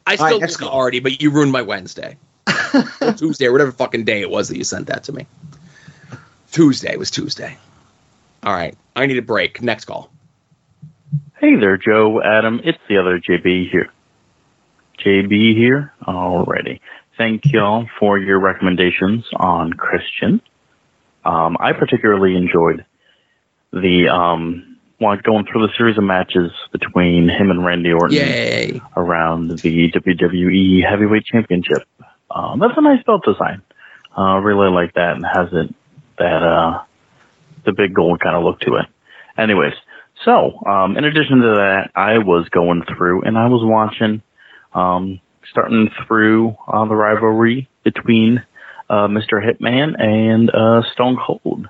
i 0.08 0.16
still 0.16 0.26
right, 0.26 0.32
love 0.32 0.42
next 0.42 0.60
you 0.60 0.66
call. 0.66 0.76
already 0.76 1.00
but 1.02 1.22
you 1.22 1.30
ruined 1.30 1.52
my 1.52 1.62
wednesday 1.62 2.18
or 3.02 3.14
tuesday 3.14 3.48
or 3.48 3.52
whatever 3.52 3.72
fucking 3.72 4.04
day 4.04 4.22
it 4.22 4.30
was 4.30 4.50
that 4.50 4.58
you 4.58 4.64
sent 4.64 4.88
that 4.88 5.04
to 5.04 5.12
me 5.12 5.26
tuesday 6.52 6.96
was 6.96 7.10
tuesday 7.10 7.58
all 8.44 8.54
right 8.54 8.76
i 8.96 9.06
need 9.06 9.18
a 9.18 9.22
break 9.22 9.62
next 9.62 9.86
call 9.86 10.12
Hey 11.38 11.58
there, 11.58 11.76
Joe, 11.76 12.22
Adam. 12.24 12.62
It's 12.64 12.80
the 12.88 12.98
other 12.98 13.20
JB 13.20 13.70
here. 13.70 13.92
JB 14.98 15.56
here. 15.56 15.94
Alrighty. 16.02 16.80
Thank 17.18 17.46
y'all 17.52 17.88
for 18.00 18.18
your 18.18 18.40
recommendations 18.40 19.26
on 19.36 19.74
Christian. 19.74 20.42
Um, 21.26 21.58
I 21.60 21.74
particularly 21.74 22.38
enjoyed 22.38 22.86
the 23.74 24.08
um, 24.08 24.78
well, 25.02 25.18
going 25.18 25.46
through 25.46 25.68
the 25.68 25.74
series 25.78 25.98
of 25.98 26.06
matches 26.06 26.52
between 26.72 27.28
him 27.28 27.52
and 27.52 27.66
Randy 27.66 27.92
Orton 27.92 28.16
yay 28.16 28.82
around 28.96 29.50
the 29.50 29.92
WWE 29.92 30.90
Heavyweight 30.90 31.26
Championship. 31.26 31.84
Um, 32.36 32.60
that's 32.60 32.78
a 32.78 32.82
nice 32.82 33.02
belt 33.04 33.24
design. 33.26 33.62
Uh, 34.16 34.40
really 34.40 34.70
like 34.70 34.94
that 34.94 35.16
and 35.16 35.26
has 35.26 35.50
it 35.52 35.74
that 36.18 36.44
uh, 36.44 36.84
the 37.66 37.74
big 37.74 37.94
gold 37.94 38.20
kind 38.20 38.36
of 38.36 38.44
look 38.44 38.60
to 38.62 38.76
it. 38.76 38.86
Anyways, 39.38 39.74
so 40.24 40.62
um, 40.66 40.98
in 40.98 41.04
addition 41.06 41.40
to 41.40 41.56
that, 41.56 41.92
I 41.96 42.20
was 42.20 42.48
going 42.50 42.84
through 42.84 43.24
and 43.24 43.38
I 43.38 43.48
was 43.48 43.62
watching, 43.64 44.22
um, 44.74 45.20
starting 45.50 45.90
through 46.08 46.56
uh, 46.68 46.86
the 46.86 46.96
rivalry 46.96 47.68
between 47.84 48.44
uh, 48.90 49.08
Mr. 49.08 49.44
Hitman 49.44 50.00
and 50.02 50.50
uh, 50.52 50.84
Stone 50.94 51.18
Cold. 51.26 51.68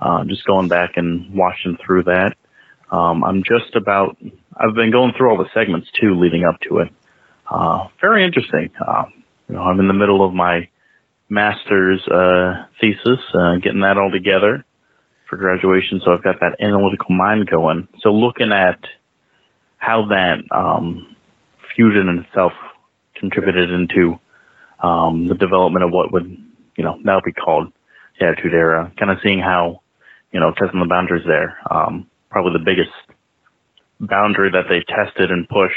Uh, 0.00 0.24
just 0.24 0.44
going 0.44 0.68
back 0.68 0.96
and 0.96 1.34
watching 1.34 1.76
through 1.84 2.04
that. 2.04 2.36
Um, 2.90 3.24
I'm 3.24 3.42
just 3.42 3.74
about. 3.74 4.16
I've 4.56 4.74
been 4.74 4.90
going 4.90 5.12
through 5.16 5.30
all 5.30 5.38
the 5.38 5.50
segments 5.52 5.88
too, 6.00 6.18
leading 6.18 6.44
up 6.44 6.60
to 6.68 6.78
it. 6.78 6.88
Uh, 7.50 7.88
very 8.00 8.24
interesting. 8.24 8.70
Uh, 8.80 9.06
you 9.48 9.54
know, 9.54 9.62
I'm 9.62 9.80
in 9.80 9.88
the 9.88 9.94
middle 9.94 10.24
of 10.24 10.34
my 10.34 10.68
master's 11.28 12.06
uh, 12.08 12.66
thesis, 12.80 13.18
uh, 13.34 13.56
getting 13.56 13.80
that 13.80 13.98
all 13.98 14.10
together 14.10 14.64
for 15.28 15.36
graduation. 15.36 16.00
So 16.04 16.12
I've 16.12 16.22
got 16.22 16.40
that 16.40 16.56
analytical 16.60 17.14
mind 17.14 17.48
going. 17.48 17.88
So 18.00 18.10
looking 18.12 18.52
at 18.52 18.78
how 19.78 20.06
that 20.08 20.38
um, 20.50 21.16
fusion 21.74 22.08
in 22.08 22.18
itself 22.18 22.52
contributed 23.16 23.70
into 23.70 24.18
um, 24.82 25.28
the 25.28 25.34
development 25.34 25.84
of 25.84 25.92
what 25.92 26.12
would, 26.12 26.36
you 26.76 26.84
know, 26.84 26.96
now 27.02 27.20
be 27.20 27.32
called 27.32 27.72
the 28.18 28.26
Attitude 28.26 28.54
Era. 28.54 28.92
Kind 28.98 29.10
of 29.10 29.18
seeing 29.22 29.40
how, 29.40 29.82
you 30.32 30.40
know, 30.40 30.52
testing 30.52 30.80
the 30.80 30.86
boundaries 30.86 31.26
there. 31.26 31.58
Um, 31.70 32.06
probably 32.30 32.52
the 32.52 32.64
biggest 32.64 32.90
boundary 34.00 34.50
that 34.50 34.66
they 34.68 34.80
tested 34.94 35.30
and 35.30 35.48
pushed 35.48 35.74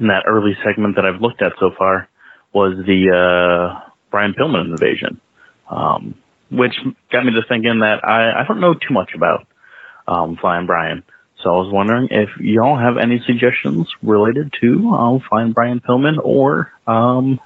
in 0.00 0.08
that 0.08 0.24
early 0.26 0.56
segment 0.64 0.96
that 0.96 1.04
I've 1.04 1.20
looked 1.20 1.42
at 1.42 1.52
so 1.60 1.70
far 1.76 2.08
was 2.54 2.76
the 2.86 3.10
uh, 3.10 3.90
Brian 4.10 4.32
Pillman 4.32 4.66
invasion, 4.70 5.20
um, 5.68 6.14
which 6.50 6.74
got 7.10 7.24
me 7.24 7.32
to 7.32 7.42
thinking 7.48 7.80
that 7.80 8.04
I, 8.04 8.40
I 8.40 8.44
don't 8.46 8.60
know 8.60 8.74
too 8.74 8.94
much 8.94 9.12
about 9.14 9.46
um, 10.06 10.36
Flying 10.36 10.66
Brian. 10.66 11.02
So 11.42 11.50
I 11.50 11.58
was 11.58 11.72
wondering 11.72 12.08
if 12.10 12.30
y'all 12.38 12.78
have 12.78 12.96
any 12.96 13.20
suggestions 13.26 13.88
related 14.02 14.54
to 14.60 14.90
um, 14.90 15.20
Flying 15.28 15.52
Brian 15.52 15.80
Pillman 15.80 16.18
or, 16.22 16.72
um, 16.86 17.40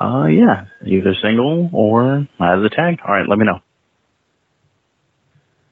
uh, 0.00 0.26
yeah, 0.26 0.66
either 0.84 1.14
single 1.20 1.70
or 1.72 2.28
as 2.38 2.62
a 2.62 2.68
tag. 2.68 3.00
All 3.04 3.12
right, 3.12 3.28
let 3.28 3.38
me 3.38 3.46
know. 3.46 3.60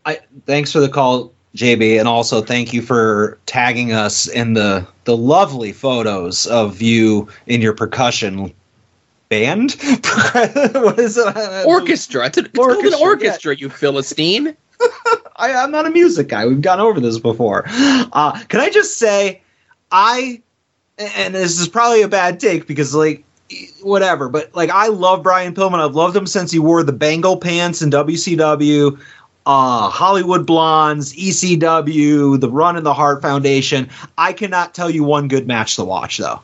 I 0.05 0.21
thanks 0.47 0.73
for 0.73 0.81
the 0.81 0.89
call, 0.89 1.32
JB, 1.57 1.99
and 1.99 2.09
also 2.09 2.41
thank 2.41 2.73
you 2.73 2.83
for 2.83 3.39
tagging 3.47 3.93
us 3.93 4.27
in 4.27 4.55
the 4.55 4.87
the 5.05 5.17
lovely 5.17 5.73
photos 5.73 6.47
of 6.47 6.81
you 6.81 7.29
in 7.47 7.61
your 7.61 7.75
percussion 7.75 8.53
band. 9.29 9.73
what 10.33 10.99
is 10.99 11.19
it? 11.19 11.67
orchestra 11.67 12.27
it's, 12.27 12.39
a, 12.39 12.45
it's 12.45 12.51
called 12.51 12.71
an 12.71 12.95
Orchestra, 12.95 13.01
orchestra 13.01 13.57
you 13.57 13.69
philistine 13.69 14.57
I, 15.37 15.53
I'm 15.53 15.71
not 15.71 15.87
a 15.87 15.91
music 15.91 16.29
guy. 16.29 16.47
We've 16.47 16.61
gone 16.61 16.81
over 16.81 17.01
this 17.01 17.19
before. 17.19 17.65
Uh, 17.67 18.39
can 18.49 18.61
I 18.61 18.71
just 18.71 18.99
say, 18.99 19.43
I, 19.91 20.43
and 20.99 21.35
this 21.35 21.59
is 21.59 21.69
probably 21.69 22.03
a 22.03 22.09
bad 22.09 22.41
take 22.41 22.67
because, 22.67 22.95
like, 22.95 23.25
whatever, 23.83 24.29
but 24.29 24.55
like, 24.55 24.71
I 24.71 24.87
love 24.87 25.23
Brian 25.23 25.55
Pillman. 25.55 25.79
I've 25.85 25.95
loved 25.95 26.17
him 26.17 26.27
since 26.27 26.51
he 26.51 26.59
wore 26.59 26.83
the 26.83 26.93
Bengal 26.93 27.37
pants 27.37 27.83
in 27.83 27.91
WCW, 27.91 28.99
uh, 29.47 29.89
Hollywood 29.91 30.47
Blondes, 30.47 31.13
ECW, 31.15 32.41
the 32.41 32.51
Run 32.51 32.77
in 32.77 32.85
the 32.85 32.95
Hart 32.95 33.23
Foundation. 33.23 33.89
I 34.19 34.33
cannot 34.33 34.75
tell 34.75 34.91
you 34.91 35.05
one 35.05 35.29
good 35.29 35.47
match 35.47 35.77
to 35.77 35.85
watch, 35.85 36.19
though. 36.19 36.41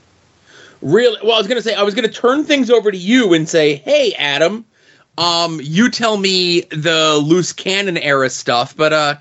Really? 0.82 1.18
Well, 1.22 1.34
I 1.34 1.38
was 1.38 1.46
going 1.46 1.61
to 1.61 1.62
say 1.62 1.74
I 1.74 1.82
was 1.82 1.94
going 1.94 2.09
to 2.09 2.14
turn 2.14 2.44
things 2.44 2.70
over 2.70 2.90
to 2.90 2.96
you 2.96 3.34
and 3.34 3.49
say, 3.49 3.76
"Hey, 3.76 4.14
Adam, 4.18 4.64
um, 5.16 5.61
you 5.62 5.90
tell 5.90 6.16
me 6.18 6.62
the 6.70 7.20
loose 7.24 7.53
cannon 7.53 7.99
era 7.99 8.30
stuff." 8.30 8.76
But 8.76 8.92
uh, 8.92 9.14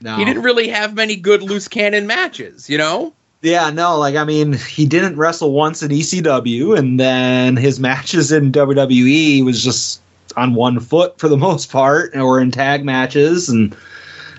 No. 0.00 0.16
he 0.16 0.24
didn't 0.24 0.42
really 0.42 0.68
have 0.68 0.94
many 0.94 1.16
good 1.16 1.42
loose 1.42 1.68
cannon 1.68 2.06
matches, 2.06 2.68
you 2.70 2.78
know. 2.78 3.12
Yeah, 3.42 3.70
no, 3.70 3.98
like 3.98 4.14
I 4.14 4.24
mean, 4.24 4.52
he 4.52 4.86
didn't 4.86 5.16
wrestle 5.16 5.52
once 5.52 5.82
in 5.82 5.90
ECW, 5.90 6.78
and 6.78 7.00
then 7.00 7.56
his 7.56 7.80
matches 7.80 8.30
in 8.30 8.52
WWE 8.52 9.44
was 9.44 9.62
just 9.64 10.00
on 10.32 10.54
one 10.54 10.80
foot 10.80 11.18
for 11.18 11.28
the 11.28 11.36
most 11.48 11.70
part, 11.70 12.16
or 12.16 12.40
in 12.40 12.50
tag 12.50 12.84
matches, 12.84 13.48
and 13.48 13.76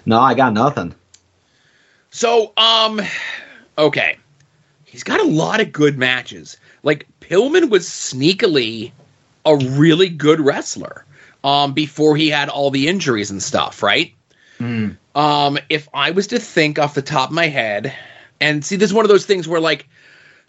no, 0.06 0.20
I 0.20 0.34
got 0.34 0.54
nothing. 0.54 0.94
So, 2.12 2.54
um, 2.58 3.02
okay. 3.78 4.18
he's 4.86 5.04
got 5.04 5.20
a 5.20 5.24
lot 5.24 5.60
of 5.60 5.72
good 5.72 5.98
matches. 5.98 6.58
Like 6.84 7.08
Pillman 7.22 7.70
was 7.70 7.88
sneakily 7.88 8.92
a 9.46 9.56
really 9.56 10.10
good 10.10 10.40
wrestler 10.40 11.06
um, 11.44 11.74
before 11.74 12.16
he 12.16 12.30
had 12.30 12.50
all 12.50 12.70
the 12.70 12.88
injuries 12.88 13.32
and 13.32 13.42
stuff, 13.42 13.82
right? 13.82 14.14
Mm. 14.60 14.98
Um, 15.16 15.58
if 15.70 15.90
I 15.94 16.12
was 16.12 16.28
to 16.28 16.40
think 16.40 16.80
off 16.80 16.94
the 16.94 17.02
top 17.02 17.30
of 17.30 17.36
my 17.36 17.48
head, 17.48 17.94
and 18.40 18.64
see, 18.64 18.76
this 18.76 18.90
is 18.90 18.94
one 18.94 19.06
of 19.06 19.10
those 19.10 19.26
things 19.26 19.48
where 19.48 19.60
like 19.60 19.88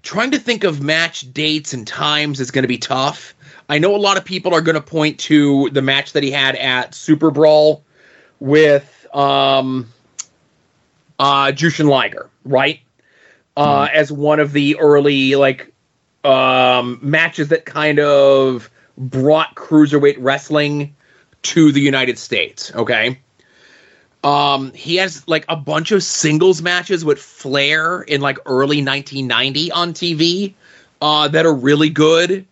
trying 0.03 0.31
to 0.33 0.39
think 0.39 0.65
of 0.65 0.83
match 0.83 1.33
dates 1.33 1.73
and 1.73 1.87
times 1.87 2.41
is 2.41 2.51
going 2.51 2.63
to 2.63 2.69
be 2.69 2.79
tough. 2.79 3.35
I 3.69 3.79
know 3.79 3.95
a 3.95 3.99
lot 3.99 4.17
of 4.17 4.25
people 4.25 4.55
are 4.55 4.61
going 4.61 4.75
to 4.75 4.81
point 4.81 5.19
to 5.21 5.71
the 5.71 5.83
match 5.83 6.13
that 6.13 6.23
he 6.23 6.31
had 6.31 6.57
at 6.57 6.95
Super 6.95 7.31
Brawl 7.31 7.83
with 8.41 9.07
um, 9.15 9.89
uh, 11.19 11.47
Jushin 11.47 11.89
Liger, 11.89 12.29
right? 12.45 12.81
Uh, 13.57 13.89
as 13.93 14.11
one 14.11 14.41
of 14.41 14.53
the 14.53 14.77
early 14.79 15.37
like 15.37 15.73
um, 16.25 16.99
matches 17.01 17.49
that 17.49 17.65
kind 17.65 18.01
of 18.01 18.71
brought 18.99 19.55
cruiserweight 19.55 20.17
wrestling 20.19 20.95
to 21.43 21.71
the 21.71 21.81
United 21.81 22.19
States. 22.19 22.75
Okay. 22.75 23.21
Um, 24.25 24.73
he 24.73 24.97
has 24.97 25.27
like 25.29 25.45
a 25.49 25.57
bunch 25.57 25.93
of 25.93 26.03
singles 26.03 26.63
matches 26.63 27.05
with 27.05 27.21
Flair 27.21 28.03
in 28.03 28.23
like 28.23 28.39
early 28.47 28.83
1990 28.83 29.71
on 29.71 29.93
TV 29.93 30.55
uh, 31.03 31.29
that 31.29 31.45
are 31.45 31.55
really 31.55 31.91
good. 31.91 32.47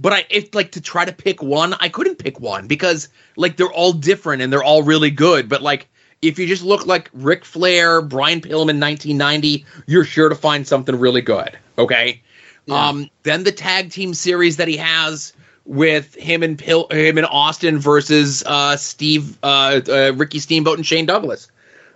But 0.00 0.12
I, 0.12 0.24
if 0.30 0.54
like 0.54 0.72
to 0.72 0.80
try 0.80 1.04
to 1.04 1.12
pick 1.12 1.42
one, 1.42 1.74
I 1.80 1.88
couldn't 1.88 2.16
pick 2.16 2.38
one 2.38 2.66
because 2.68 3.08
like 3.36 3.56
they're 3.56 3.72
all 3.72 3.92
different 3.92 4.42
and 4.42 4.52
they're 4.52 4.62
all 4.62 4.82
really 4.82 5.10
good. 5.10 5.48
But 5.48 5.60
like 5.60 5.88
if 6.22 6.38
you 6.38 6.46
just 6.46 6.62
look 6.62 6.86
like 6.86 7.10
Ric 7.12 7.44
Flair, 7.44 8.00
Brian 8.00 8.40
Pillman, 8.40 8.80
1990, 8.80 9.64
you're 9.86 10.04
sure 10.04 10.28
to 10.28 10.34
find 10.34 10.66
something 10.66 10.96
really 10.96 11.20
good. 11.20 11.58
Okay. 11.76 12.22
Um, 12.70 13.08
then 13.22 13.44
the 13.44 13.52
tag 13.52 13.90
team 13.90 14.12
series 14.12 14.56
that 14.58 14.68
he 14.68 14.76
has 14.76 15.32
with 15.64 16.14
him 16.14 16.42
and 16.42 16.58
Pill, 16.58 16.86
him 16.90 17.18
and 17.18 17.26
Austin 17.26 17.78
versus 17.78 18.42
uh, 18.44 18.76
Steve, 18.76 19.38
uh, 19.42 19.80
uh, 19.88 20.12
Ricky 20.16 20.38
Steamboat 20.38 20.78
and 20.78 20.86
Shane 20.86 21.06
Douglas. 21.06 21.50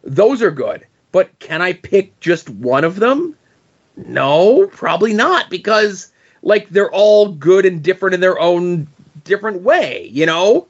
Those 0.04 0.42
are 0.42 0.50
good, 0.50 0.86
but 1.10 1.38
can 1.38 1.62
I 1.62 1.72
pick 1.72 2.18
just 2.20 2.48
one 2.48 2.84
of 2.84 2.96
them? 2.96 3.36
No, 3.96 4.66
probably 4.68 5.12
not 5.12 5.50
because 5.50 6.11
like 6.42 6.68
they're 6.70 6.90
all 6.90 7.28
good 7.28 7.64
and 7.64 7.82
different 7.82 8.14
in 8.14 8.20
their 8.20 8.38
own 8.38 8.88
different 9.24 9.62
way. 9.62 10.08
You 10.12 10.26
know, 10.26 10.66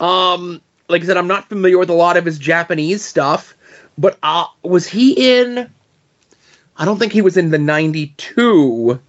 um, 0.00 0.60
like 0.88 1.02
I 1.02 1.06
said, 1.06 1.16
I'm 1.16 1.28
not 1.28 1.48
familiar 1.48 1.78
with 1.78 1.90
a 1.90 1.94
lot 1.94 2.16
of 2.16 2.24
his 2.24 2.38
Japanese 2.38 3.04
stuff, 3.04 3.56
but 3.98 4.18
uh, 4.22 4.46
was 4.62 4.86
he 4.86 5.40
in? 5.40 5.70
I 6.76 6.84
don't 6.84 6.98
think 6.98 7.12
he 7.12 7.22
was 7.22 7.36
in 7.36 7.50
the 7.50 7.58
'92 7.58 9.00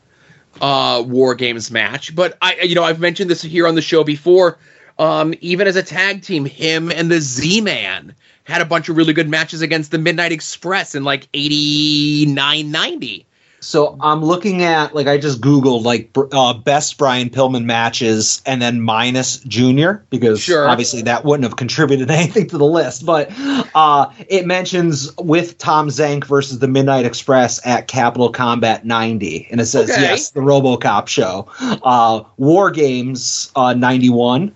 uh, 0.62 1.04
War 1.06 1.36
Games 1.36 1.72
match. 1.72 2.16
But 2.16 2.38
I, 2.42 2.56
you 2.62 2.76
know, 2.76 2.84
I've 2.84 3.00
mentioned 3.00 3.30
this 3.30 3.42
here 3.42 3.68
on 3.68 3.76
the 3.76 3.82
show 3.82 4.04
before. 4.04 4.58
Um, 5.00 5.34
even 5.42 5.68
as 5.68 5.76
a 5.76 5.84
tag 5.84 6.22
team, 6.22 6.46
him 6.46 6.92
and 6.92 7.10
the 7.10 7.20
Z 7.20 7.62
Man 7.62 8.14
had 8.44 8.62
a 8.62 8.66
bunch 8.66 8.90
of 8.90 8.98
really 8.98 9.14
good 9.14 9.30
matches 9.30 9.62
against 9.62 9.92
the 9.92 9.98
Midnight 9.98 10.32
Express 10.32 10.96
in 10.96 11.04
like 11.04 11.28
89, 11.34 12.70
90. 12.70 13.26
So 13.64 13.98
I'm 14.02 14.22
looking 14.24 14.62
at 14.64 14.94
like 14.94 15.08
I 15.08 15.18
just 15.18 15.40
googled 15.40 15.84
like 15.84 16.10
uh, 16.34 16.54
best 16.54 16.98
Brian 16.98 17.30
Pillman 17.30 17.64
matches 17.64 18.42
and 18.46 18.62
then 18.62 18.82
minus 18.82 19.38
Junior 19.40 20.04
because 20.10 20.42
Sure. 20.42 20.68
obviously 20.68 21.02
that 21.04 21.24
wouldn't 21.24 21.46
have 21.46 21.56
contributed 21.56 22.12
anything 22.20 22.48
to 22.48 22.58
the 22.58 22.66
list. 22.66 23.06
But 23.06 23.30
uh, 23.74 24.12
it 24.28 24.46
mentions 24.46 25.16
with 25.18 25.58
Tom 25.58 25.88
Zenk 25.88 26.26
versus 26.26 26.60
the 26.60 26.68
Midnight 26.68 27.06
Express 27.06 27.66
at 27.66 27.88
Capital 27.88 28.30
Combat 28.30 28.86
90, 28.86 29.48
and 29.50 29.62
it 29.62 29.66
says 29.66 29.90
Okay. 29.90 30.02
yes, 30.02 30.32
the 30.32 30.42
RoboCop 30.42 31.08
show. 31.08 31.48
Uh, 31.62 32.24
War 32.38 32.70
Games 32.70 33.52
uh, 33.56 33.74
91. 33.74 34.52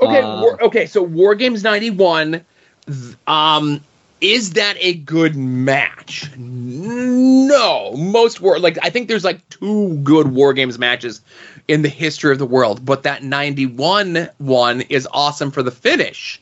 Okay, 0.00 0.20
Uh, 0.20 0.40
war, 0.42 0.62
okay. 0.62 0.86
So 0.86 1.02
War 1.02 1.34
Games 1.34 1.64
'91. 1.64 2.44
th- 2.86 3.16
Um, 3.26 3.80
is 4.20 4.52
that 4.52 4.76
a 4.80 4.94
good 4.94 5.36
match? 5.36 6.30
No, 6.36 7.92
most 7.96 8.40
war 8.40 8.58
like 8.58 8.78
I 8.82 8.90
think 8.90 9.08
there's 9.08 9.24
like 9.24 9.48
two 9.48 9.96
good 9.98 10.28
War 10.28 10.52
Games 10.52 10.78
matches 10.78 11.20
in 11.66 11.82
the 11.82 11.88
history 11.88 12.32
of 12.32 12.38
the 12.38 12.46
world, 12.46 12.84
but 12.84 13.04
that 13.04 13.22
'91 13.22 14.28
one 14.38 14.80
is 14.82 15.08
awesome 15.12 15.50
for 15.50 15.62
the 15.62 15.70
finish, 15.70 16.40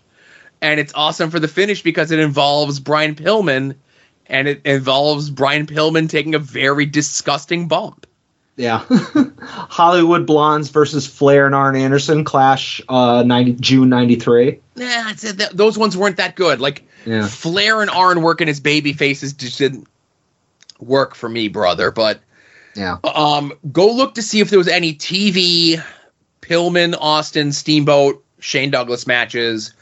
and 0.60 0.80
it's 0.80 0.92
awesome 0.94 1.30
for 1.30 1.38
the 1.38 1.48
finish 1.48 1.82
because 1.82 2.10
it 2.10 2.18
involves 2.18 2.80
Brian 2.80 3.14
Pillman, 3.14 3.76
and 4.26 4.48
it 4.48 4.62
involves 4.64 5.30
Brian 5.30 5.66
Pillman 5.66 6.08
taking 6.08 6.34
a 6.34 6.38
very 6.38 6.86
disgusting 6.86 7.68
bump. 7.68 8.06
Yeah. 8.56 8.84
Hollywood 9.40 10.26
Blondes 10.26 10.70
versus 10.70 11.06
Flair 11.06 11.44
and 11.44 11.54
Arn 11.54 11.76
Anderson 11.76 12.24
clash 12.24 12.80
uh, 12.88 13.22
90, 13.26 13.52
June 13.54 13.90
93. 13.90 14.60
Nah, 14.76 15.10
it's, 15.10 15.30
th- 15.30 15.50
those 15.50 15.76
ones 15.76 15.94
weren't 15.94 16.16
that 16.16 16.36
good. 16.36 16.58
Like 16.58 16.85
Yeah. 17.06 17.28
Flair 17.28 17.80
and 17.80 17.90
Arn 17.90 18.20
working 18.22 18.48
as 18.48 18.60
baby 18.60 18.92
faces 18.92 19.32
just 19.32 19.58
didn't 19.58 19.86
work 20.80 21.14
for 21.14 21.28
me, 21.28 21.48
brother. 21.48 21.90
But 21.90 22.20
Yeah. 22.74 22.98
um, 23.04 23.52
go 23.72 23.90
look 23.90 24.14
to 24.16 24.22
see 24.22 24.40
if 24.40 24.50
there 24.50 24.58
was 24.58 24.68
any 24.68 24.92
TV 24.92 25.80
Pillman, 26.42 26.96
Austin, 27.00 27.52
Steamboat, 27.52 28.22
Shane 28.40 28.70
Douglas 28.70 29.06
matches. 29.06 29.72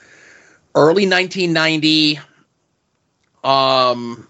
Early 0.75 1.07
1990, 1.07 2.19
um, 3.43 4.27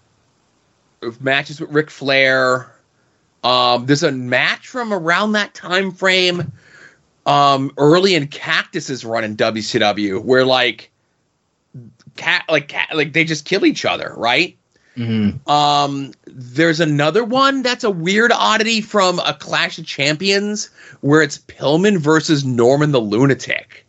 matches 1.19 1.59
with 1.59 1.71
Ric 1.71 1.89
Flair. 1.89 2.71
Um, 3.43 3.85
there's 3.85 4.03
a 4.03 4.11
match 4.11 4.67
from 4.67 4.93
around 4.93 5.33
that 5.33 5.53
time 5.53 5.91
frame, 5.91 6.51
um, 7.25 7.71
early 7.77 8.15
in 8.15 8.27
Cactus's 8.27 9.05
run 9.05 9.23
in 9.23 9.35
WCW, 9.35 10.21
where 10.23 10.45
like, 10.45 10.91
cat 12.17 12.45
like 12.49 12.67
cat 12.67 12.89
like 12.93 13.13
they 13.13 13.23
just 13.23 13.45
kill 13.45 13.65
each 13.65 13.85
other, 13.85 14.13
right? 14.15 14.57
Mm-hmm. 14.97 15.49
Um, 15.49 16.13
there's 16.25 16.79
another 16.79 17.23
one 17.23 17.63
that's 17.63 17.83
a 17.83 17.91
weird 17.91 18.31
oddity 18.31 18.81
from 18.81 19.19
a 19.19 19.33
Clash 19.33 19.77
of 19.77 19.85
Champions 19.85 20.69
where 21.01 21.21
it's 21.21 21.37
Pillman 21.37 21.97
versus 21.97 22.45
Norman 22.45 22.91
the 22.91 23.01
Lunatic. 23.01 23.85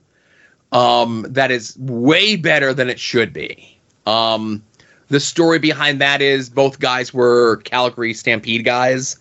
Um, 0.72 1.26
that 1.30 1.52
is 1.52 1.76
way 1.78 2.34
better 2.34 2.74
than 2.74 2.90
it 2.90 2.98
should 2.98 3.32
be. 3.32 3.78
Um, 4.04 4.64
the 5.08 5.20
story 5.20 5.60
behind 5.60 6.00
that 6.00 6.20
is 6.20 6.50
both 6.50 6.80
guys 6.80 7.14
were 7.14 7.58
Calgary 7.58 8.12
Stampede 8.12 8.64
guys. 8.64 9.16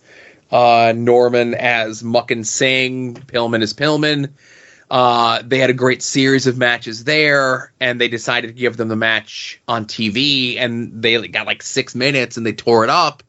Uh, 0.50 0.92
Norman 0.96 1.54
as 1.54 2.02
Makhan 2.02 2.44
Singh, 2.44 3.14
Pillman 3.14 3.62
as 3.62 3.72
Pillman. 3.72 4.30
Uh, 4.90 5.42
they 5.44 5.58
had 5.58 5.70
a 5.70 5.74
great 5.74 6.02
series 6.02 6.46
of 6.46 6.56
matches 6.56 7.04
there, 7.04 7.72
and 7.80 8.00
they 8.00 8.08
decided 8.08 8.48
to 8.48 8.52
give 8.52 8.76
them 8.76 8.88
the 8.88 8.96
match 8.96 9.60
on 9.66 9.84
TV, 9.84 10.58
and 10.58 11.02
they 11.02 11.26
got 11.28 11.46
like 11.46 11.62
six 11.62 11.94
minutes, 11.94 12.36
and 12.36 12.46
they 12.46 12.52
tore 12.52 12.84
it 12.84 12.90
up. 12.90 13.22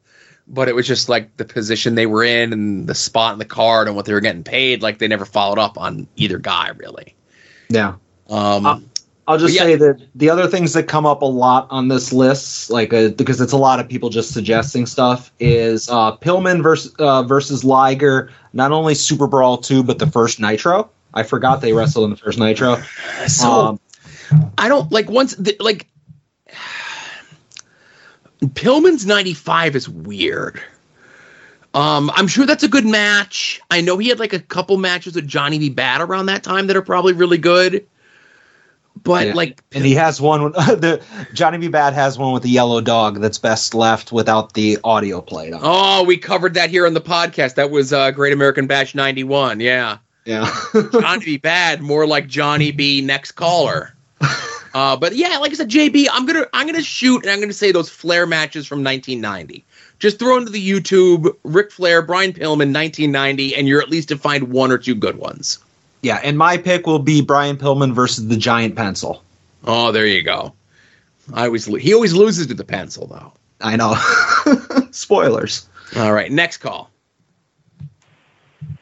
But 0.46 0.68
it 0.68 0.74
was 0.74 0.86
just 0.86 1.08
like 1.08 1.36
the 1.36 1.44
position 1.44 1.94
they 1.94 2.06
were 2.06 2.24
in, 2.24 2.52
and 2.52 2.86
the 2.86 2.94
spot 2.94 3.32
in 3.32 3.38
the 3.38 3.44
card, 3.44 3.88
and 3.88 3.96
what 3.96 4.04
they 4.04 4.12
were 4.12 4.20
getting 4.20 4.44
paid. 4.44 4.82
Like 4.82 4.98
they 4.98 5.08
never 5.08 5.24
followed 5.24 5.58
up 5.58 5.76
on 5.78 6.06
either 6.16 6.38
guy, 6.38 6.70
really. 6.76 7.14
Yeah. 7.68 7.94
Um, 8.28 8.66
Uh, 8.66 8.80
I'll 9.28 9.36
just 9.36 9.54
yeah. 9.54 9.60
say 9.60 9.76
that 9.76 10.00
the 10.14 10.30
other 10.30 10.46
things 10.46 10.72
that 10.72 10.84
come 10.84 11.04
up 11.04 11.20
a 11.20 11.26
lot 11.26 11.66
on 11.68 11.88
this 11.88 12.14
list, 12.14 12.70
like 12.70 12.94
uh, 12.94 13.10
because 13.10 13.42
it's 13.42 13.52
a 13.52 13.58
lot 13.58 13.78
of 13.78 13.86
people 13.86 14.08
just 14.08 14.32
suggesting 14.32 14.86
stuff, 14.86 15.30
is 15.38 15.90
uh, 15.90 16.16
Pillman 16.16 16.62
versus 16.62 16.94
uh, 16.98 17.22
versus 17.24 17.62
Liger. 17.62 18.30
Not 18.54 18.72
only 18.72 18.94
Super 18.94 19.26
Brawl 19.26 19.58
two, 19.58 19.82
but 19.82 19.98
the 19.98 20.06
first 20.06 20.40
Nitro. 20.40 20.88
I 21.18 21.24
forgot 21.24 21.60
they 21.60 21.72
wrestled 21.72 22.04
in 22.04 22.10
the 22.10 22.16
first 22.16 22.38
Nitro. 22.38 22.80
So 23.26 23.50
Um, 23.50 23.80
I 24.56 24.68
don't 24.68 24.90
like 24.92 25.10
once 25.10 25.34
the, 25.34 25.56
like 25.58 25.88
Pillman's 28.42 29.04
95 29.04 29.76
is 29.76 29.88
weird. 29.88 30.62
Um, 31.74 32.10
I'm 32.14 32.28
sure 32.28 32.46
that's 32.46 32.62
a 32.62 32.68
good 32.68 32.86
match. 32.86 33.60
I 33.70 33.80
know 33.80 33.98
he 33.98 34.08
had 34.08 34.18
like 34.18 34.32
a 34.32 34.38
couple 34.38 34.76
matches 34.78 35.14
with 35.16 35.26
Johnny 35.26 35.58
B. 35.58 35.68
Bad 35.70 36.00
around 36.00 36.26
that 36.26 36.42
time 36.42 36.66
that 36.68 36.76
are 36.76 36.82
probably 36.82 37.12
really 37.12 37.38
good. 37.38 37.86
But 39.04 39.28
Yeah. 39.28 39.34
like 39.34 39.62
and 39.72 39.84
he 39.84 39.94
has 39.94 40.20
one. 40.20 40.52
the 40.52 41.02
Johnny 41.34 41.58
B. 41.58 41.68
Bad 41.68 41.94
has 41.94 42.18
one 42.18 42.32
with 42.32 42.42
the 42.42 42.48
yellow 42.50 42.80
dog 42.80 43.20
that's 43.20 43.38
best 43.38 43.74
left 43.74 44.12
without 44.12 44.54
the 44.54 44.78
audio 44.82 45.20
played 45.20 45.52
on. 45.52 45.60
Oh, 45.62 46.02
we 46.04 46.16
covered 46.16 46.54
that 46.54 46.70
here 46.70 46.86
on 46.86 46.94
the 46.94 47.00
podcast. 47.00 47.54
That 47.56 47.70
was 47.70 47.92
uh, 47.92 48.10
Great 48.12 48.32
American 48.32 48.66
Bash 48.66 48.94
91. 48.94 49.60
Yeah. 49.60 49.98
Yeah. 50.28 50.54
Johnny 50.92 51.24
B. 51.24 51.36
Bad, 51.38 51.80
more 51.80 52.06
like 52.06 52.26
Johnny 52.26 52.70
B. 52.70 53.00
Next 53.00 53.32
caller. 53.32 53.94
Uh, 54.74 54.94
but 54.94 55.16
yeah, 55.16 55.38
like 55.38 55.50
I 55.50 55.54
said, 55.54 55.70
JB, 55.70 56.06
I'm 56.12 56.26
gonna 56.26 56.44
I'm 56.52 56.66
gonna 56.66 56.82
shoot 56.82 57.22
and 57.22 57.30
I'm 57.30 57.40
gonna 57.40 57.54
say 57.54 57.72
those 57.72 57.88
Flair 57.88 58.26
matches 58.26 58.66
from 58.66 58.84
1990. 58.84 59.64
Just 59.98 60.18
throw 60.18 60.36
into 60.36 60.52
the 60.52 60.70
YouTube 60.70 61.34
Ric 61.44 61.72
Flair, 61.72 62.02
Brian 62.02 62.34
Pillman, 62.34 62.74
1990, 62.74 63.56
and 63.56 63.66
you're 63.66 63.80
at 63.80 63.88
least 63.88 64.08
to 64.10 64.18
find 64.18 64.50
one 64.52 64.70
or 64.70 64.76
two 64.76 64.94
good 64.94 65.16
ones. 65.16 65.58
yeah, 66.02 66.20
and 66.22 66.36
my 66.36 66.58
pick 66.58 66.86
will 66.86 66.98
be 66.98 67.22
Brian 67.22 67.56
Pillman 67.56 67.94
versus 67.94 68.28
the 68.28 68.36
Giant 68.36 68.76
Pencil. 68.76 69.24
Oh, 69.64 69.90
there 69.90 70.06
you 70.06 70.22
go. 70.22 70.52
I 71.32 71.46
always 71.46 71.66
lo- 71.66 71.78
he 71.78 71.94
always 71.94 72.12
loses 72.12 72.46
to 72.48 72.54
the 72.54 72.64
pencil 72.64 73.06
though. 73.06 73.32
I 73.62 73.76
know. 73.76 73.96
Spoilers. 74.90 75.66
All 75.96 76.12
right, 76.12 76.30
next 76.30 76.58
call. 76.58 76.90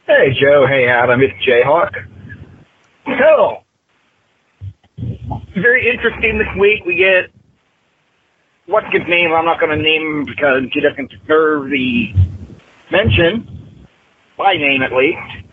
Hey, 0.07 0.33
Joe. 0.41 0.67
Hey, 0.69 0.87
Adam. 0.87 1.21
It's 1.21 1.35
Jayhawk. 1.45 1.91
So, 3.19 3.65
very 5.57 5.91
interesting 5.91 6.39
this 6.39 6.47
week. 6.61 6.85
We 6.87 6.95
get 6.95 7.33
what's 8.67 8.87
his 8.93 9.03
name? 9.09 9.33
I'm 9.33 9.45
not 9.45 9.59
going 9.59 9.77
to 9.77 9.83
name 9.83 10.03
him 10.03 10.25
because 10.25 10.63
he 10.73 10.81
doesn't 10.81 11.11
deserve 11.11 11.71
the 11.71 12.15
mention, 12.93 13.89
by 14.39 14.55
name 14.55 14.83
at 14.83 14.93
least. 14.93 15.49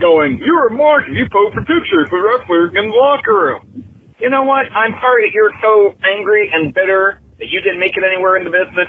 Going, 0.00 0.38
you're 0.38 0.68
a 0.68 0.72
mark. 0.72 1.04
You 1.12 1.28
posted 1.30 1.66
pictures 1.66 2.08
with 2.10 2.22
wrestlers 2.24 2.72
in 2.74 2.88
the 2.88 2.96
locker 2.96 3.34
room. 3.34 3.84
You 4.18 4.30
know 4.30 4.44
what? 4.44 4.72
I'm 4.72 4.92
sorry 5.02 5.28
that 5.28 5.34
you're 5.34 5.52
so 5.60 5.94
angry 6.04 6.50
and 6.54 6.72
bitter 6.72 7.20
that 7.38 7.50
you 7.50 7.60
didn't 7.60 7.80
make 7.80 7.98
it 7.98 8.04
anywhere 8.04 8.36
in 8.36 8.44
the 8.44 8.50
business. 8.50 8.88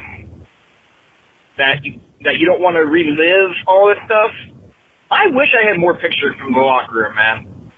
That 1.58 1.84
you 1.84 2.00
that 2.24 2.38
you 2.38 2.46
don't 2.46 2.62
want 2.62 2.78
to 2.78 2.86
relive 2.86 3.52
all 3.68 3.90
this 3.90 3.98
stuff. 4.06 4.32
I 5.12 5.28
wish 5.28 5.50
I 5.54 5.68
had 5.68 5.78
more 5.78 5.96
pictures 5.98 6.36
from 6.40 6.54
the 6.54 6.60
locker 6.60 6.96
room, 6.96 7.16
man. 7.16 7.72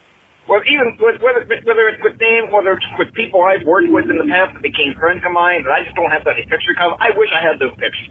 Well, 0.47 0.61
even 0.67 0.97
with, 0.99 1.21
whether 1.21 1.45
whether 1.63 1.87
it's 1.87 2.03
with 2.03 2.19
names, 2.19 2.49
whether 2.51 2.73
it's 2.73 2.85
with 2.99 3.13
people 3.13 3.41
I've 3.43 3.65
worked 3.65 3.89
with 3.89 4.09
in 4.09 4.17
the 4.17 4.27
past 4.29 4.53
that 4.53 4.61
became 4.61 4.93
friends 4.95 5.23
of 5.25 5.31
mine, 5.31 5.63
that 5.63 5.71
I 5.71 5.83
just 5.83 5.95
don't 5.95 6.11
have 6.11 6.27
any 6.27 6.45
picture 6.45 6.75
of. 6.79 6.99
I 6.99 7.11
wish 7.15 7.29
I 7.33 7.41
had 7.41 7.59
those 7.59 7.73
pictures. 7.79 8.09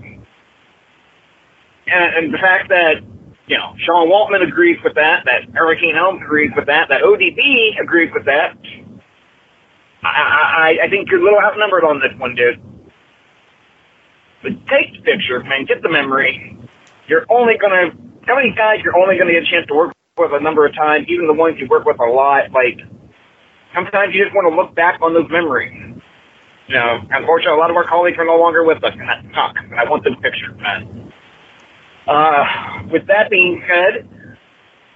And, 1.87 2.09
and 2.17 2.35
the 2.35 2.39
fact 2.39 2.69
that 2.71 3.05
you 3.47 3.57
know 3.57 3.75
Sean 3.85 4.09
Waltman 4.09 4.47
agrees 4.47 4.79
with 4.83 4.95
that, 4.95 5.25
that 5.27 5.55
Hurricane 5.55 5.95
Helms 5.95 6.23
agrees 6.25 6.51
with 6.57 6.67
that, 6.67 6.89
that 6.89 7.03
ODB 7.03 7.79
agrees 7.81 8.11
with 8.15 8.25
that. 8.25 8.57
I, 10.03 10.09
I, 10.83 10.87
I 10.87 10.91
think 10.91 11.11
you're 11.11 11.21
a 11.21 11.25
little 11.25 11.39
outnumbered 11.39 11.85
on 11.85 12.01
this 12.01 12.11
one, 12.19 12.35
dude. 12.35 12.61
But 14.43 14.53
take 14.67 14.93
the 14.95 15.03
picture, 15.03 15.41
man. 15.45 15.67
Get 15.67 15.83
the 15.83 15.91
memory. 15.91 16.59
You're 17.09 17.27
only 17.31 17.55
gonna. 17.61 17.93
How 18.27 18.37
many 18.37 18.55
guys 18.55 18.81
you're 18.85 18.97
only 18.97 19.19
gonna 19.19 19.33
get 19.33 19.43
a 19.43 19.51
chance 19.51 19.67
to 19.69 19.75
work 19.75 19.93
with 20.19 20.33
a 20.33 20.41
number 20.41 20.67
of 20.67 20.75
times, 20.75 21.07
even 21.09 21.27
the 21.27 21.33
ones 21.33 21.57
you 21.59 21.67
work 21.69 21.85
with 21.85 21.99
a 21.99 22.05
lot. 22.05 22.53
Like 22.53 22.79
sometimes 23.75 24.15
you 24.15 24.23
just 24.23 24.35
want 24.35 24.51
to 24.51 24.55
look 24.55 24.75
back 24.75 25.01
on 25.01 25.15
those 25.15 25.29
memories. 25.31 25.73
You 26.69 26.75
know, 26.77 27.01
unfortunately, 27.11 27.57
a 27.57 27.61
lot 27.61 27.71
of 27.71 27.77
our 27.77 27.87
colleagues 27.89 28.19
are 28.19 28.25
no 28.25 28.37
longer 28.37 28.65
with 28.65 28.83
us, 28.85 28.93
and 28.93 29.09
that 29.09 29.25
sucks. 29.35 29.61
And 29.61 29.75
I 29.81 29.89
want 29.89 30.05
those 30.05 30.17
pictures, 30.23 30.55
man. 30.61 31.13
Uh, 32.07 32.45
with 32.91 33.07
that 33.09 33.31
being 33.31 33.63
said, 33.67 34.09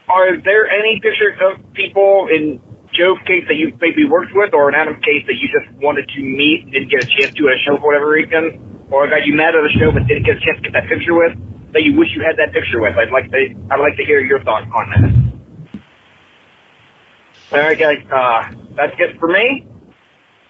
are 0.09 0.41
there 0.41 0.71
any 0.71 1.01
pictures 1.01 1.37
of 1.43 1.61
people 1.73 2.29
in 2.31 2.61
Joe's 2.93 3.19
case 3.27 3.45
that 3.49 3.57
you 3.57 3.77
maybe 3.81 4.05
worked 4.05 4.33
with, 4.35 4.55
or 4.55 4.69
in 4.69 4.75
Adam's 4.75 5.03
case 5.05 5.25
that 5.27 5.37
you 5.37 5.49
just 5.49 5.69
wanted 5.83 6.09
to 6.09 6.21
meet 6.21 6.65
and 6.65 6.73
didn't 6.73 6.91
get 6.91 7.03
a 7.03 7.07
chance 7.07 7.35
to 7.35 7.49
at 7.49 7.57
a 7.57 7.59
show 7.59 7.77
for 7.77 7.89
whatever 7.89 8.09
reason, 8.09 8.87
or 8.91 9.09
that 9.11 9.27
you 9.27 9.35
met 9.35 9.55
at 9.55 9.65
a 9.65 9.73
show 9.81 9.91
but 9.91 10.07
didn't 10.07 10.25
get 10.25 10.37
a 10.37 10.41
chance 10.41 10.57
to 10.59 10.71
get 10.71 10.73
that 10.73 10.89
picture 10.89 11.15
with? 11.15 11.37
That 11.73 11.83
you 11.83 11.95
wish 11.97 12.09
you 12.15 12.23
had 12.23 12.37
that 12.39 12.53
picture 12.53 12.81
with. 12.81 12.97
I'd 12.97 13.11
like 13.11 13.31
to 13.31 13.55
I'd 13.71 13.81
like 13.81 13.97
to 13.97 14.05
hear 14.05 14.21
your 14.21 14.43
thoughts 14.43 14.67
on 14.75 14.91
that. 14.91 15.27
All 17.53 17.59
right, 17.61 17.79
guys. 17.79 18.05
Uh, 18.11 18.53
that's 18.75 18.95
it 18.99 19.19
for 19.19 19.29
me. 19.29 19.67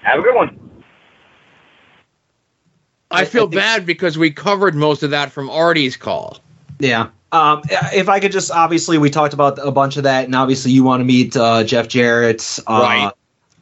Have 0.03 0.21
a 0.21 0.23
good 0.23 0.35
one. 0.35 0.61
I 3.11 3.25
feel 3.25 3.47
bad 3.47 3.87
because 3.87 4.19
we 4.19 4.31
covered 4.31 4.75
most 4.75 5.03
of 5.03 5.11
that 5.11 5.31
from 5.31 5.49
Artie's 5.49 5.97
call. 5.97 6.39
Yeah. 6.79 7.09
Um, 7.33 7.63
if 7.69 8.09
I 8.09 8.21
could 8.21 8.33
just 8.33 8.51
obviously 8.51 8.99
we 8.99 9.11
talked 9.11 9.35
about 9.35 9.59
a 9.65 9.71
bunch 9.71 9.97
of 9.97 10.05
that, 10.05 10.25
and 10.25 10.35
obviously 10.35 10.73
you 10.73 10.85
want 10.85 11.01
to 11.01 11.05
meet 11.05 11.37
uh, 11.37 11.65
Jeff 11.65 11.89
Jarrett. 11.89 12.59
Uh, 12.67 12.81
Right. 12.83 13.13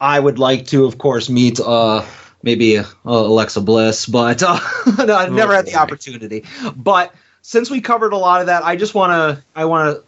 I 0.01 0.19
would 0.19 0.39
like 0.39 0.67
to, 0.67 0.85
of 0.85 0.97
course, 0.97 1.29
meet 1.29 1.59
uh, 1.59 2.05
maybe 2.43 2.77
uh, 2.77 2.85
Alexa 3.05 3.61
Bliss, 3.61 4.05
but 4.05 4.43
uh, 4.43 4.59
no, 5.05 5.15
I've 5.15 5.31
never 5.31 5.53
had 5.53 5.65
the 5.65 5.75
opportunity. 5.75 6.43
But 6.75 7.13
since 7.45 7.69
we 7.69 7.79
covered 7.79 8.11
a 8.11 8.17
lot 8.17 8.41
of 8.41 8.47
that, 8.47 8.63
I 8.63 8.75
just 8.75 8.95
want 8.95 9.11
to 9.11 9.43
I 9.55 9.65
want 9.65 9.95
to 9.95 10.03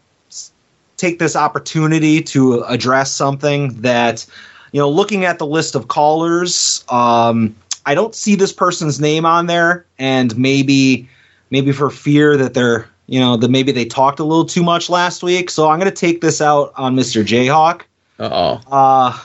take 0.98 1.20
this 1.20 1.36
opportunity 1.36 2.20
to 2.24 2.64
address 2.64 3.12
something 3.12 3.80
that 3.82 4.26
you 4.72 4.82
know, 4.82 4.90
looking 4.90 5.24
at 5.24 5.38
the 5.38 5.46
list 5.46 5.76
of 5.76 5.88
callers, 5.88 6.84
um, 6.90 7.56
I 7.86 7.94
don't 7.94 8.16
see 8.16 8.34
this 8.34 8.52
person's 8.52 9.00
name 9.00 9.24
on 9.24 9.46
there, 9.46 9.86
and 10.00 10.36
maybe 10.36 11.08
maybe 11.52 11.72
for 11.72 11.92
fear 11.92 12.38
that 12.38 12.56
they're 12.56 12.90
you 13.06 13.20
know 13.20 13.38
that 13.38 13.52
maybe 13.52 13.72
they 13.72 13.86
talked 13.86 14.20
a 14.20 14.24
little 14.24 14.46
too 14.46 14.64
much 14.64 14.90
last 14.90 15.22
week. 15.22 15.52
So 15.52 15.70
I'm 15.70 15.80
going 15.80 15.92
to 15.92 15.96
take 15.96 16.22
this 16.22 16.42
out 16.42 16.74
on 16.76 16.96
Mr. 16.96 17.24
Jayhawk. 17.24 17.84
Uh 18.18 18.30
oh. 18.32 18.62
Uh, 18.76 19.20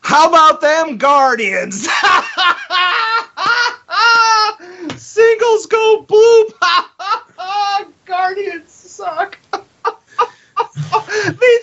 how 0.00 0.28
about 0.28 0.60
them 0.60 0.98
Guardians? 0.98 1.86
Singles 5.20 5.66
go 5.66 6.06
bloop. 6.08 6.54
Guardians 8.06 8.72
suck. 8.72 9.38
they 9.52 9.60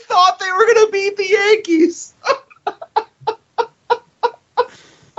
thought 0.05 0.37
they 0.39 0.51
were 0.51 0.65
going 0.65 0.85
to 0.85 0.89
beat 0.91 1.17
the 1.17 1.27
Yankees. 1.27 2.13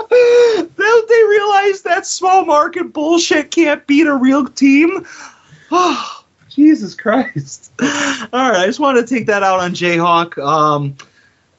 Don't 0.09 1.09
they 1.09 1.23
realize 1.29 1.81
that 1.81 2.05
small 2.05 2.45
market 2.45 2.93
bullshit 2.93 3.51
can't 3.51 3.85
beat 3.85 4.07
a 4.07 4.15
real 4.15 4.47
team? 4.47 5.05
Jesus 6.49 6.95
Christ. 6.95 7.73
All 7.81 7.87
right, 7.87 8.61
I 8.61 8.65
just 8.65 8.79
wanted 8.79 9.05
to 9.05 9.15
take 9.15 9.27
that 9.27 9.43
out 9.43 9.59
on 9.59 9.71
Jayhawk. 9.73 10.37
Um, 10.37 10.95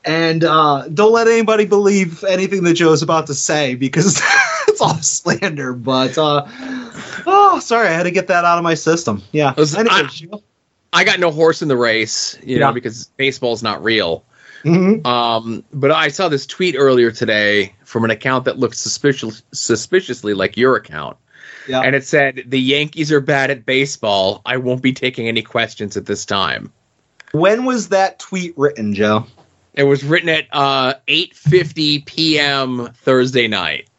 and 0.04 0.42
uh, 0.44 0.88
don't 0.88 1.12
let 1.12 1.26
anybody 1.28 1.66
believe 1.66 2.24
anything 2.24 2.64
that 2.64 2.74
Joe's 2.74 3.02
about 3.02 3.26
to 3.28 3.34
say 3.34 3.74
because 3.74 4.20
it's 4.68 4.80
all 4.80 4.94
slander. 5.02 5.72
But 5.72 6.16
uh, 6.18 6.44
oh, 7.26 7.60
sorry, 7.62 7.88
I 7.88 7.92
had 7.92 8.04
to 8.04 8.10
get 8.10 8.28
that 8.28 8.44
out 8.44 8.58
of 8.58 8.64
my 8.64 8.74
system. 8.74 9.22
Yeah. 9.32 9.54
Listen, 9.56 9.86
I- 9.90 10.08
I 10.92 11.04
got 11.04 11.20
no 11.20 11.30
horse 11.30 11.62
in 11.62 11.68
the 11.68 11.76
race, 11.76 12.36
you 12.42 12.58
know, 12.58 12.66
Yeah. 12.66 12.72
because 12.72 13.06
baseball's 13.16 13.62
not 13.62 13.84
real. 13.84 14.24
Mhm. 14.64 15.06
Um, 15.06 15.62
but 15.72 15.92
I 15.92 16.08
saw 16.08 16.28
this 16.28 16.46
tweet 16.46 16.74
earlier 16.76 17.12
today 17.12 17.74
from 17.84 18.04
an 18.04 18.10
account 18.10 18.44
that 18.46 18.58
looks 18.58 18.80
suspicious, 18.80 19.42
suspiciously 19.52 20.34
like 20.34 20.56
your 20.56 20.74
account. 20.74 21.16
Yeah. 21.68 21.82
And 21.82 21.94
it 21.94 22.04
said, 22.04 22.42
The 22.48 22.60
Yankees 22.60 23.12
are 23.12 23.20
bad 23.20 23.50
at 23.52 23.64
baseball. 23.64 24.42
I 24.44 24.56
won't 24.56 24.82
be 24.82 24.92
taking 24.92 25.28
any 25.28 25.42
questions 25.42 25.96
at 25.96 26.06
this 26.06 26.24
time. 26.26 26.72
When 27.30 27.64
was 27.64 27.90
that 27.90 28.18
tweet 28.18 28.54
written, 28.58 28.92
Joe? 28.92 29.26
It 29.74 29.84
was 29.84 30.04
written 30.04 30.28
at 30.28 30.46
uh, 30.52 30.94
8.50 31.06 32.06
p.m. 32.06 32.88
Thursday 32.94 33.48
night. 33.48 33.89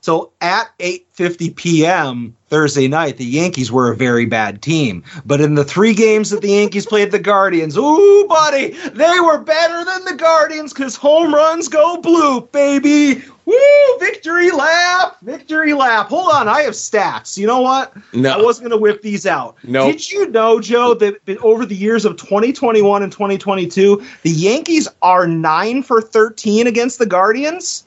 So 0.00 0.32
at 0.40 0.70
8:50 0.78 1.54
p.m. 1.56 2.36
Thursday 2.48 2.88
night, 2.88 3.16
the 3.16 3.24
Yankees 3.24 3.70
were 3.70 3.92
a 3.92 3.96
very 3.96 4.26
bad 4.26 4.62
team. 4.62 5.04
But 5.24 5.40
in 5.40 5.54
the 5.54 5.64
three 5.64 5.94
games 5.94 6.30
that 6.30 6.40
the 6.40 6.48
Yankees 6.50 6.86
played 6.86 7.12
the 7.12 7.18
Guardians, 7.18 7.76
ooh, 7.76 8.26
buddy, 8.28 8.70
they 8.88 9.20
were 9.20 9.38
better 9.38 9.84
than 9.84 10.04
the 10.04 10.14
Guardians 10.14 10.72
because 10.72 10.96
home 10.96 11.34
runs 11.34 11.68
go 11.68 11.98
blue, 11.98 12.40
baby. 12.40 13.22
Woo! 13.44 13.98
Victory 13.98 14.50
lap, 14.50 15.16
victory 15.22 15.74
lap. 15.74 16.08
Hold 16.08 16.32
on, 16.32 16.48
I 16.48 16.62
have 16.62 16.74
stats. 16.74 17.36
You 17.36 17.46
know 17.46 17.60
what? 17.60 17.92
No. 18.14 18.38
I 18.38 18.42
wasn't 18.42 18.70
gonna 18.70 18.80
whip 18.80 19.02
these 19.02 19.26
out. 19.26 19.56
Nope. 19.64 19.92
Did 19.92 20.10
you 20.10 20.28
know, 20.28 20.60
Joe, 20.60 20.94
that 20.94 21.24
that 21.26 21.38
over 21.38 21.66
the 21.66 21.76
years 21.76 22.04
of 22.04 22.16
2021 22.16 23.02
and 23.02 23.12
2022, 23.12 24.02
the 24.22 24.30
Yankees 24.30 24.88
are 25.02 25.26
nine 25.26 25.82
for 25.82 26.00
13 26.00 26.66
against 26.66 26.98
the 26.98 27.06
Guardians? 27.06 27.84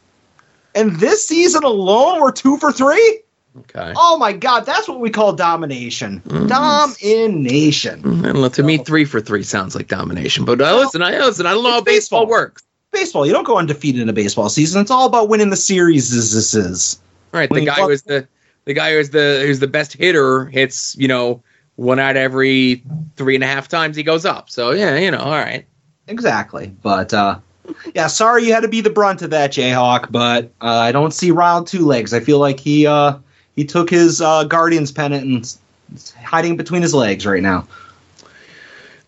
And 0.76 1.00
this 1.00 1.26
season 1.28 1.64
alone, 1.64 2.22
we're 2.22 2.32
two 2.32 2.58
for 2.58 2.72
three. 2.72 3.22
Okay. 3.60 3.94
Oh 3.96 4.18
my 4.18 4.34
God, 4.34 4.66
that's 4.66 4.88
what 4.88 5.00
we 5.00 5.12
call 5.12 5.34
domination. 5.34 6.24
Domination. 6.48 8.26
And 8.26 8.42
look, 8.42 8.54
to 8.54 8.64
me, 8.64 8.80
three 8.80 9.06
for 9.06 9.22
three 9.22 9.44
sounds 9.44 9.76
like 9.76 9.88
domination. 9.88 10.44
But 10.44 10.60
uh, 10.60 10.76
listen, 10.76 11.04
I 11.04 11.12
listen. 11.20 11.46
I 11.46 11.52
don't 11.52 11.64
know 11.64 11.72
how 11.72 11.82
baseball 11.82 12.26
works. 12.26 12.64
Baseball, 12.92 13.28
you 13.28 13.34
don't 13.34 13.44
go 13.44 13.58
undefeated 13.58 14.02
in 14.02 14.10
a 14.10 14.14
baseball 14.14 14.50
season. 14.50 14.82
It's 14.82 14.92
all 14.92 15.06
about 15.06 15.30
winning 15.30 15.52
the 15.52 15.56
series. 15.56 16.10
This 16.12 16.54
is 16.56 17.00
Right. 17.32 17.50
When 17.50 17.66
The 17.66 17.72
guy 17.72 17.82
who's 17.82 18.04
the 18.04 18.28
the 18.66 18.74
guy 18.74 18.94
who's 18.94 19.10
the 19.10 19.44
who's 19.46 19.60
the 19.60 19.68
best 19.68 19.94
hitter 19.94 20.46
hits 20.46 20.96
you 20.98 21.08
know 21.08 21.44
one 21.76 22.00
out 22.00 22.16
every 22.16 22.84
three 23.16 23.36
and 23.36 23.44
a 23.44 23.48
half 23.48 23.68
times 23.68 23.96
he 23.98 24.04
goes 24.04 24.26
up. 24.26 24.50
So 24.50 24.72
yeah, 24.72 24.98
you 24.98 25.12
know, 25.12 25.20
all 25.20 25.32
right. 25.32 25.66
exactly. 26.08 26.68
But 26.82 27.14
uh, 27.14 27.40
yeah, 27.96 28.08
sorry 28.08 28.46
you 28.46 28.54
had 28.54 28.62
to 28.62 28.68
be 28.68 28.82
the 28.82 28.90
brunt 28.90 29.22
of 29.22 29.30
that, 29.32 29.52
Jayhawk. 29.52 30.12
But 30.12 30.52
uh, 30.62 30.68
I 30.68 30.92
don't 30.92 31.14
see 31.14 31.32
Ronald 31.32 31.68
Two 31.68 31.86
Legs. 31.86 32.14
I 32.14 32.20
feel 32.20 32.40
like 32.40 32.60
he 32.60 32.88
uh, 32.88 33.18
he 33.56 33.66
took 33.66 33.90
his 33.90 34.22
uh, 34.22 34.44
Guardians 34.46 34.92
pennant 34.92 35.24
and 35.24 35.58
hiding 36.24 36.58
between 36.58 36.82
his 36.82 36.94
legs 36.94 37.26
right 37.26 37.42
now. 37.42 37.68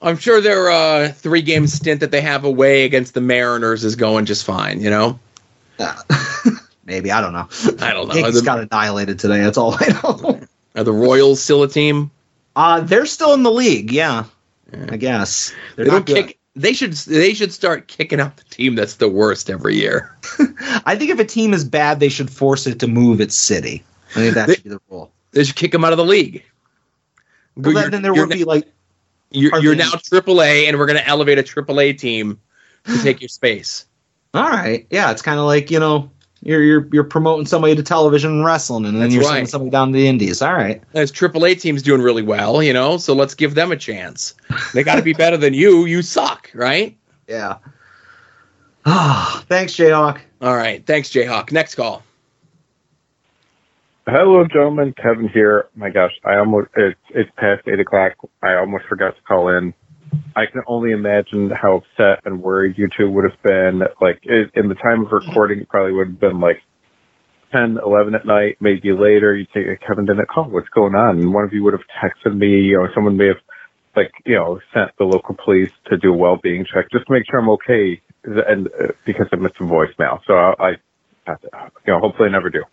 I'm 0.02 0.18
sure 0.18 0.40
their 0.42 0.70
uh, 0.70 1.10
three 1.12 1.42
game 1.42 1.68
stint 1.68 2.02
that 2.02 2.12
they 2.12 2.22
have 2.22 2.44
away 2.44 2.84
against 2.86 3.14
the 3.14 3.22
Mariners 3.22 3.84
is 3.84 3.96
going 3.96 4.26
just 4.26 4.46
fine. 4.46 4.80
You 4.82 4.90
know, 4.90 5.20
Maybe 6.86 7.12
I 7.12 7.22
don't 7.22 7.34
know. 7.34 7.48
I 7.80 7.94
don't 7.94 8.08
know. 8.08 8.14
Yankees 8.14 8.42
got 8.42 8.60
annihilated 8.60 9.20
today. 9.20 9.42
That's 9.42 9.58
all 9.58 9.76
I 9.80 9.88
know. 10.04 10.40
Are 10.76 10.84
the 10.84 10.92
Royals 10.94 11.42
still 11.42 11.64
a 11.64 11.68
team? 11.68 12.12
Uh, 12.56 12.82
they're 12.82 13.06
still 13.06 13.34
in 13.34 13.44
the 13.44 13.52
league. 13.52 13.92
Yeah, 13.92 14.26
I 14.90 14.98
guess 14.98 15.54
they're 15.76 15.86
They 15.86 15.92
not 15.92 16.06
don't 16.06 16.16
good. 16.16 16.28
kick. 16.28 16.38
They 16.56 16.74
should. 16.74 16.94
They 16.94 17.34
should 17.34 17.52
start 17.52 17.88
kicking 17.88 18.22
out 18.22 18.38
the 18.38 18.44
team 18.46 18.76
that's 18.76 18.96
the 18.96 19.10
worst 19.10 19.50
every 19.50 19.76
year. 19.76 20.16
I 20.86 20.96
think 20.96 21.12
if 21.12 21.20
a 21.20 21.26
team 21.26 21.54
is 21.54 21.66
bad, 21.66 22.00
they 22.00 22.10
should 22.10 22.30
force 22.30 22.66
it 22.66 22.80
to 22.80 22.88
move 22.88 23.20
its 23.20 23.36
city. 23.36 23.84
I 24.12 24.14
think 24.14 24.36
that 24.36 24.50
should 24.50 24.64
be 24.64 24.70
the 24.70 24.82
rule. 24.90 25.12
They 25.32 25.44
should 25.44 25.58
kick 25.58 25.74
them 25.74 25.84
out 25.84 25.92
of 25.92 25.98
the 25.98 26.06
league. 26.06 26.44
Well, 27.58 27.74
then, 27.74 27.92
then 27.92 28.02
there 28.02 28.14
would 28.14 28.30
be 28.30 28.46
like 28.46 28.66
You're, 29.32 29.58
you're 29.60 29.76
now 29.76 29.92
AAA, 29.92 30.68
and 30.68 30.78
we're 30.78 30.86
going 30.86 31.00
to 31.00 31.08
elevate 31.08 31.40
a 31.40 31.44
AAA 31.44 31.98
team 31.98 32.40
to 32.86 33.02
take 33.02 33.22
your 33.22 33.30
space. 33.30 33.86
All 34.34 34.50
right. 34.50 34.88
Yeah, 34.90 35.12
it's 35.12 35.22
kind 35.22 35.40
of 35.40 35.46
like 35.46 35.72
you 35.72 35.80
know 35.80 36.10
you're 36.46 36.64
you're 36.64 36.88
you're 36.94 37.04
promoting 37.04 37.46
somebody 37.48 37.76
to 37.76 37.84
television 37.84 38.32
and 38.32 38.46
wrestling, 38.46 38.86
and 38.86 38.94
then 38.96 39.02
That's 39.02 39.16
you're 39.16 39.24
right. 39.24 39.30
sending 39.30 39.48
somebody 39.48 39.72
down 39.72 39.88
to 39.92 39.94
the 39.94 40.08
Indies. 40.08 40.42
All 40.42 40.54
right. 40.54 40.82
As 40.94 41.12
AAA 41.12 41.60
team's 41.60 41.82
doing 41.82 42.02
really 42.02 42.22
well, 42.22 42.64
you 42.64 42.72
know, 42.72 42.98
so 42.98 43.14
let's 43.14 43.34
give 43.34 43.56
them 43.56 43.72
a 43.72 43.76
chance. 43.76 44.36
They 44.74 44.84
got 44.84 44.96
to 44.96 45.02
be 45.02 45.14
better 45.14 45.38
than 45.38 45.54
you. 45.56 45.86
You 45.86 46.02
suck, 46.04 46.50
right? 46.54 46.96
Yeah. 47.28 47.58
Ah, 48.86 49.44
thanks, 49.50 49.74
Jayhawk. 49.74 50.20
All 50.42 50.56
right. 50.56 50.86
Thanks, 50.86 51.10
Jayhawk. 51.10 51.52
Next 51.52 51.74
call. 51.74 52.04
Hello, 54.08 54.46
gentlemen. 54.46 54.94
Kevin 55.02 55.28
here. 55.28 55.68
My 55.76 55.90
gosh, 55.90 56.12
I 56.24 56.38
almost 56.38 56.70
it's 56.78 57.00
it's 57.10 57.32
past 57.38 57.68
eight 57.68 57.80
o'clock. 57.80 58.14
I 58.44 58.54
almost 58.54 58.86
forgot 58.86 59.16
to 59.16 59.22
call 59.24 59.50
in. 59.50 59.74
I 60.36 60.46
can 60.46 60.62
only 60.68 60.92
imagine 60.92 61.50
how 61.50 61.78
upset 61.78 62.22
and 62.26 62.42
worried 62.42 62.78
you 62.78 62.90
two 62.96 63.10
would 63.10 63.24
have 63.24 63.42
been. 63.42 63.80
Like 64.02 64.22
i 64.30 64.44
in 64.60 64.70
the 64.70 64.76
time 64.76 65.06
of 65.06 65.12
recording, 65.12 65.62
it 65.62 65.70
probably 65.70 65.94
would 65.94 66.08
have 66.08 66.20
been 66.20 66.40
like 66.40 66.62
10, 67.52 67.80
11 67.84 68.16
at 68.16 68.26
night, 68.26 68.58
maybe 68.60 68.92
later. 68.92 69.36
You 69.36 69.46
say, 69.54 69.78
Kevin 69.86 70.06
didn't 70.06 70.28
call. 70.28 70.50
What's 70.50 70.70
going 70.70 70.96
on? 70.96 71.20
And 71.20 71.34
one 71.34 71.46
of 71.46 71.54
you 71.54 71.64
would 71.64 71.74
have 71.74 71.84
texted 72.02 72.38
me. 72.38 72.74
Know, 72.74 72.88
someone 72.94 73.18
may 73.18 73.28
have 73.28 73.38
like 73.96 74.12
you 74.26 74.36
know 74.36 74.60
sent 74.74 74.92
the 74.98 75.06
local 75.06 75.36
police 75.44 75.72
to 75.86 75.98
do 75.98 76.14
a 76.14 76.18
well-being 76.18 76.66
check 76.66 76.92
just 76.92 77.08
to 77.08 77.14
make 77.14 77.24
sure 77.30 77.40
I'm 77.40 77.50
okay. 77.50 78.02
And 78.24 78.68
uh, 78.68 78.92
because 79.06 79.28
I 79.32 79.38
missed 79.38 79.56
a 79.60 79.64
voicemail, 79.64 80.20
so 80.26 80.34
I, 80.34 80.76
I 81.28 81.36
you 81.44 81.94
know 81.94 82.00
hopefully 82.00 82.30
I 82.30 82.32
never 82.32 82.50
do. 82.50 82.64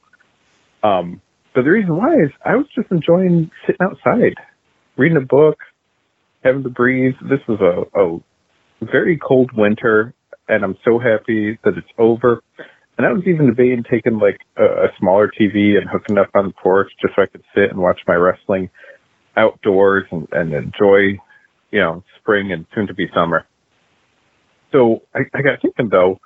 Um, 0.83 1.21
but 1.55 1.65
the 1.65 1.71
reason 1.71 1.97
why 1.97 2.15
is 2.15 2.31
I 2.45 2.57
was 2.57 2.67
just 2.75 2.91
enjoying 2.91 3.51
sitting 3.67 3.81
outside, 3.83 4.35
reading 4.97 5.19
a 5.19 5.21
book, 5.21 5.59
having 6.43 6.63
the 6.63 6.69
breeze. 6.69 7.15
This 7.23 7.41
was 7.49 7.61
a, 7.61 7.99
a 7.99 8.21
very 8.85 9.19
cold 9.19 9.51
winter, 9.55 10.15
and 10.49 10.65
I'm 10.65 10.77
so 10.85 10.99
happy 10.99 11.59
that 11.65 11.77
it's 11.77 11.89
over. 11.99 12.43
And 12.99 13.07
I 13.07 13.13
was 13.13 13.23
even 13.27 13.47
debating 13.47 13.85
taking 13.91 14.19
like 14.19 14.41
a, 14.57 14.65
a 14.65 14.89
smaller 14.99 15.29
TV 15.29 15.79
and 15.79 15.89
hooking 15.91 16.19
up 16.19 16.31
on 16.35 16.49
the 16.49 16.53
porch 16.53 16.91
just 17.01 17.15
so 17.17 17.23
I 17.23 17.27
could 17.27 17.43
sit 17.55 17.71
and 17.71 17.79
watch 17.79 18.01
my 18.07 18.15
wrestling 18.15 18.71
outdoors 19.37 20.05
and, 20.11 20.29
and 20.33 20.53
enjoy, 20.53 21.19
you 21.71 21.81
know, 21.81 22.05
spring 22.19 22.53
and 22.53 22.67
soon 22.75 22.87
to 22.87 22.95
be 22.95 23.09
summer. 23.15 23.47
So 24.73 25.03
I, 25.15 25.21
I 25.35 25.43
got 25.43 25.61
thinking 25.63 25.89
though, 25.91 26.21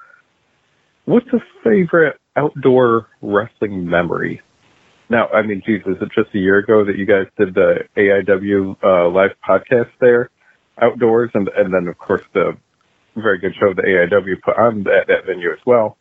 what's 1.05 1.29
a 1.33 1.41
favorite 1.63 2.19
outdoor 2.37 3.09
wrestling 3.23 3.89
memory? 3.89 4.41
Now, 5.09 5.29
I 5.29 5.43
mean, 5.43 5.63
geez, 5.65 5.85
was 5.85 5.97
it 6.01 6.09
just 6.15 6.35
a 6.35 6.39
year 6.39 6.59
ago 6.59 6.85
that 6.85 6.97
you 6.97 7.07
guys 7.07 7.27
did 7.39 7.55
the 7.55 7.85
AIW 7.97 8.77
uh, 8.83 9.09
live 9.09 9.31
podcast 9.47 9.91
there, 10.01 10.31
outdoors, 10.81 11.31
and 11.35 11.49
and 11.49 11.73
then 11.73 11.87
of 11.87 11.97
course 11.99 12.23
the 12.33 12.57
very 13.15 13.39
good 13.39 13.55
show 13.59 13.73
the 13.73 13.83
AIW 13.83 14.43
put 14.43 14.59
on 14.59 14.83
that, 14.85 15.07
that 15.09 15.27
venue 15.27 15.53
as 15.53 15.61
well. 15.65 15.97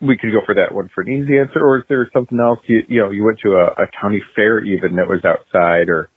We 0.00 0.16
could 0.18 0.32
go 0.32 0.40
for 0.44 0.54
that 0.54 0.74
one 0.74 0.90
for 0.94 1.02
an 1.02 1.12
easy 1.12 1.38
answer, 1.38 1.60
or 1.60 1.78
is 1.78 1.84
there 1.88 2.10
something 2.12 2.40
else? 2.40 2.58
You 2.66 2.84
you 2.88 3.00
know, 3.00 3.10
you 3.10 3.24
went 3.24 3.38
to 3.40 3.54
a, 3.54 3.84
a 3.84 3.86
county 4.00 4.22
fair 4.34 4.58
even 4.64 4.96
that 4.96 5.08
was 5.08 5.24
outside, 5.24 5.88
or 5.88 6.10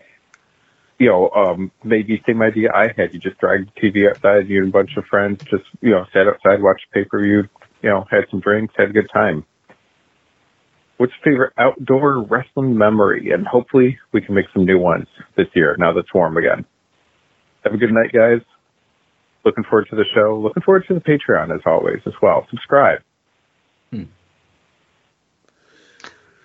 you 0.97 1.07
know, 1.07 1.29
um, 1.29 1.71
maybe 1.83 2.21
same 2.25 2.41
idea 2.41 2.71
I 2.73 2.91
had. 2.97 3.13
You 3.13 3.19
just 3.19 3.37
dragged 3.37 3.69
the 3.75 3.91
TV 3.91 4.09
outside, 4.09 4.49
you 4.49 4.59
and 4.63 4.69
a 4.69 4.71
bunch 4.71 4.97
of 4.97 5.05
friends 5.05 5.43
just 5.43 5.65
you 5.81 5.91
know 5.91 6.05
sat 6.11 6.27
outside, 6.27 6.63
watched 6.63 6.87
pay 6.91 7.05
per 7.05 7.21
view, 7.21 7.47
you 7.83 7.89
know, 7.89 8.05
had 8.09 8.25
some 8.31 8.39
drinks, 8.39 8.73
had 8.75 8.89
a 8.89 8.93
good 8.93 9.09
time. 9.13 9.45
What's 10.97 11.13
your 11.23 11.33
favorite 11.33 11.53
outdoor 11.57 12.23
wrestling 12.23 12.77
memory? 12.77 13.31
And 13.31 13.47
hopefully 13.47 13.99
we 14.11 14.21
can 14.21 14.35
make 14.35 14.47
some 14.53 14.65
new 14.65 14.79
ones 14.79 15.07
this 15.35 15.47
year 15.53 15.75
now 15.77 15.93
that's 15.93 16.13
warm 16.13 16.37
again. 16.37 16.65
Have 17.63 17.73
a 17.73 17.77
good 17.77 17.91
night, 17.91 18.11
guys. 18.11 18.41
Looking 19.45 19.63
forward 19.63 19.87
to 19.89 19.95
the 19.95 20.05
show. 20.13 20.37
Looking 20.37 20.63
forward 20.63 20.85
to 20.87 20.93
the 20.93 21.01
Patreon 21.01 21.53
as 21.53 21.61
always 21.65 22.01
as 22.05 22.13
well. 22.21 22.47
Subscribe. 22.49 23.01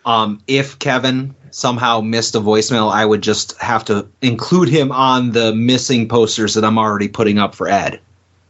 Um, 0.04 0.40
if 0.46 0.78
Kevin 0.78 1.34
somehow 1.50 2.00
missed 2.00 2.34
a 2.34 2.40
voicemail, 2.40 2.92
I 2.92 3.04
would 3.04 3.22
just 3.22 3.60
have 3.60 3.84
to 3.86 4.08
include 4.20 4.68
him 4.68 4.90
on 4.90 5.30
the 5.30 5.54
missing 5.54 6.08
posters 6.08 6.54
that 6.54 6.64
I'm 6.64 6.78
already 6.78 7.08
putting 7.08 7.38
up 7.38 7.54
for 7.54 7.68
Ed. 7.68 8.00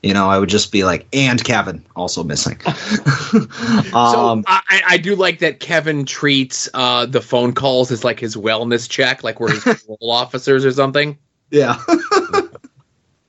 You 0.03 0.13
know, 0.15 0.29
I 0.29 0.39
would 0.39 0.49
just 0.49 0.73
be 0.73 0.83
like, 0.83 1.07
and 1.13 1.43
Kevin 1.43 1.85
also 1.95 2.25
missing. 2.25 2.59
um, 2.67 3.87
so 3.93 4.43
I, 4.47 4.83
I 4.89 4.99
do 4.99 5.15
like 5.15 5.39
that 5.39 5.61
Kevin 5.61 6.05
treats 6.05 6.69
uh, 6.75 7.07
the 7.07 7.21
phone 7.21 7.53
calls 7.53 7.93
as 7.93 8.03
like 8.03 8.19
his 8.19 8.35
wellness 8.35 8.89
check, 8.89 9.23
like 9.23 9.39
we're 9.39 9.53
his 9.53 9.63
parole 9.87 10.11
officers 10.11 10.65
or 10.65 10.73
something. 10.73 11.17
Yeah. 11.51 11.77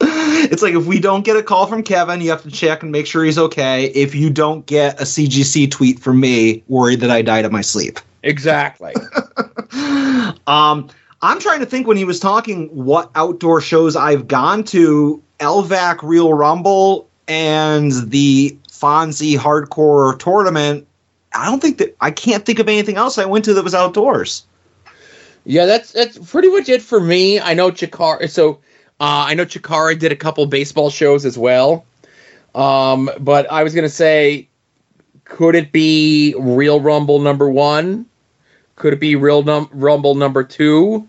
it's 0.02 0.64
like 0.64 0.74
if 0.74 0.86
we 0.86 1.00
don't 1.00 1.24
get 1.24 1.38
a 1.38 1.44
call 1.44 1.68
from 1.68 1.84
Kevin, 1.84 2.22
you 2.22 2.32
have 2.32 2.42
to 2.42 2.52
check 2.52 2.82
and 2.82 2.92
make 2.92 3.06
sure 3.06 3.24
he's 3.24 3.38
okay. 3.38 3.86
If 3.86 4.16
you 4.16 4.32
don't 4.32 4.66
get 4.66 5.00
a 5.00 5.04
CGC 5.04 5.70
tweet 5.70 6.00
from 6.00 6.20
me, 6.20 6.64
worried 6.68 7.02
that 7.02 7.12
I 7.12 7.22
died 7.22 7.46
of 7.46 7.52
my 7.52 7.62
sleep. 7.62 8.00
Exactly. 8.24 8.94
Um, 10.48 10.90
I'm 11.22 11.40
trying 11.40 11.60
to 11.62 11.66
think 11.66 11.88
when 11.88 11.98
he 11.98 12.06
was 12.06 12.20
talking 12.20 12.68
what 12.70 13.12
outdoor 13.16 13.62
shows 13.62 13.96
I've 13.96 14.28
gone 14.28 14.64
to. 14.66 15.24
LVAC 15.44 16.00
Real 16.04 16.34
Rumble 16.34 17.08
and 17.28 17.92
the 18.10 18.58
Fonzie 18.70 19.38
Hardcore 19.38 20.18
Tournament. 20.20 20.88
I 21.34 21.46
don't 21.46 21.62
think 21.62 21.78
that 21.80 21.96
I 22.02 22.12
can't 22.12 22.46
think 22.46 22.60
of 22.60 22.68
anything 22.68 22.98
else 22.98 23.18
I 23.18 23.26
went 23.26 23.46
to 23.46 23.54
that 23.54 23.64
was 23.64 23.76
outdoors. 23.76 24.46
Yeah, 25.46 25.66
that's 25.66 25.92
that's 25.92 26.18
pretty 26.32 26.50
much 26.50 26.70
it 26.70 26.82
for 26.82 27.00
me. 27.00 27.40
I 27.40 27.54
know 27.54 27.72
Chikara. 27.72 28.30
So 28.30 28.60
uh, 29.00 29.26
I 29.28 29.34
know 29.34 29.46
Chikara 29.46 29.98
did 29.98 30.12
a 30.12 30.16
couple 30.16 30.46
baseball 30.46 30.90
shows 30.90 31.26
as 31.26 31.38
well. 31.38 31.86
Um, 32.56 33.10
but 33.20 33.52
I 33.52 33.64
was 33.64 33.74
gonna 33.76 33.90
say, 33.90 34.48
could 35.26 35.56
it 35.56 35.72
be 35.72 36.36
Real 36.38 36.80
Rumble 36.80 37.20
number 37.20 37.50
one? 37.50 38.06
Could 38.76 38.94
it 38.94 39.00
be 39.00 39.16
Real 39.16 39.44
num- 39.44 39.70
Rumble 39.72 40.16
number 40.16 40.44
two? 40.44 41.08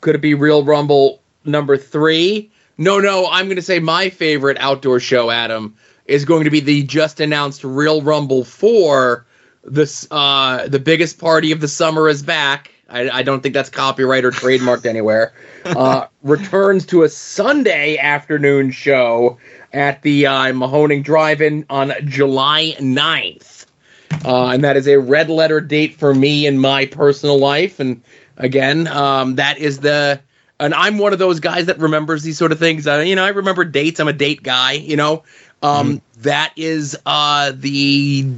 Could 0.00 0.14
it 0.14 0.20
be 0.20 0.34
Real 0.34 0.64
Rumble 0.64 1.20
number 1.44 1.76
three? 1.76 2.50
No, 2.78 3.00
no. 3.00 3.28
I'm 3.30 3.48
gonna 3.48 3.62
say 3.62 3.80
my 3.80 4.08
favorite 4.08 4.56
outdoor 4.60 5.00
show, 5.00 5.30
Adam, 5.30 5.74
is 6.06 6.24
going 6.24 6.44
to 6.44 6.50
be 6.50 6.60
the 6.60 6.84
just 6.84 7.20
announced 7.20 7.64
Real 7.64 8.02
Rumble 8.02 8.44
four. 8.44 9.26
This 9.64 10.06
uh, 10.10 10.68
the 10.68 10.78
biggest 10.78 11.18
party 11.18 11.52
of 11.52 11.60
the 11.60 11.68
summer 11.68 12.08
is 12.08 12.22
back. 12.22 12.72
I, 12.88 13.10
I 13.10 13.22
don't 13.22 13.42
think 13.42 13.54
that's 13.54 13.68
copyright 13.68 14.24
or 14.24 14.30
trademarked 14.30 14.86
anywhere. 14.94 15.34
Uh, 15.64 16.06
returns 16.22 16.86
to 16.86 17.02
a 17.02 17.08
Sunday 17.08 17.98
afternoon 17.98 18.70
show 18.70 19.38
at 19.72 20.00
the 20.02 20.26
uh, 20.26 20.44
Mahoning 20.52 21.04
Drive-In 21.04 21.66
on 21.68 21.92
July 22.04 22.74
9th. 22.78 23.66
Uh, 24.24 24.46
and 24.46 24.64
that 24.64 24.76
is 24.76 24.88
a 24.88 24.98
red 24.98 25.28
letter 25.28 25.60
date 25.60 25.96
for 25.96 26.14
me 26.14 26.46
in 26.46 26.58
my 26.58 26.86
personal 26.86 27.38
life. 27.38 27.78
And 27.78 28.02
again, 28.38 28.86
um, 28.86 29.34
that 29.34 29.58
is 29.58 29.80
the. 29.80 30.20
And 30.60 30.74
I'm 30.74 30.98
one 30.98 31.12
of 31.12 31.18
those 31.18 31.40
guys 31.40 31.66
that 31.66 31.78
remembers 31.78 32.22
these 32.22 32.36
sort 32.36 32.52
of 32.52 32.58
things. 32.58 32.86
Uh, 32.86 32.98
you 32.98 33.14
know, 33.14 33.24
I 33.24 33.28
remember 33.28 33.64
dates. 33.64 34.00
I'm 34.00 34.08
a 34.08 34.12
date 34.12 34.42
guy. 34.42 34.72
You 34.72 34.96
know, 34.96 35.22
um, 35.62 36.02
that 36.18 36.52
is 36.56 36.96
uh, 37.06 37.52
the 37.54 38.28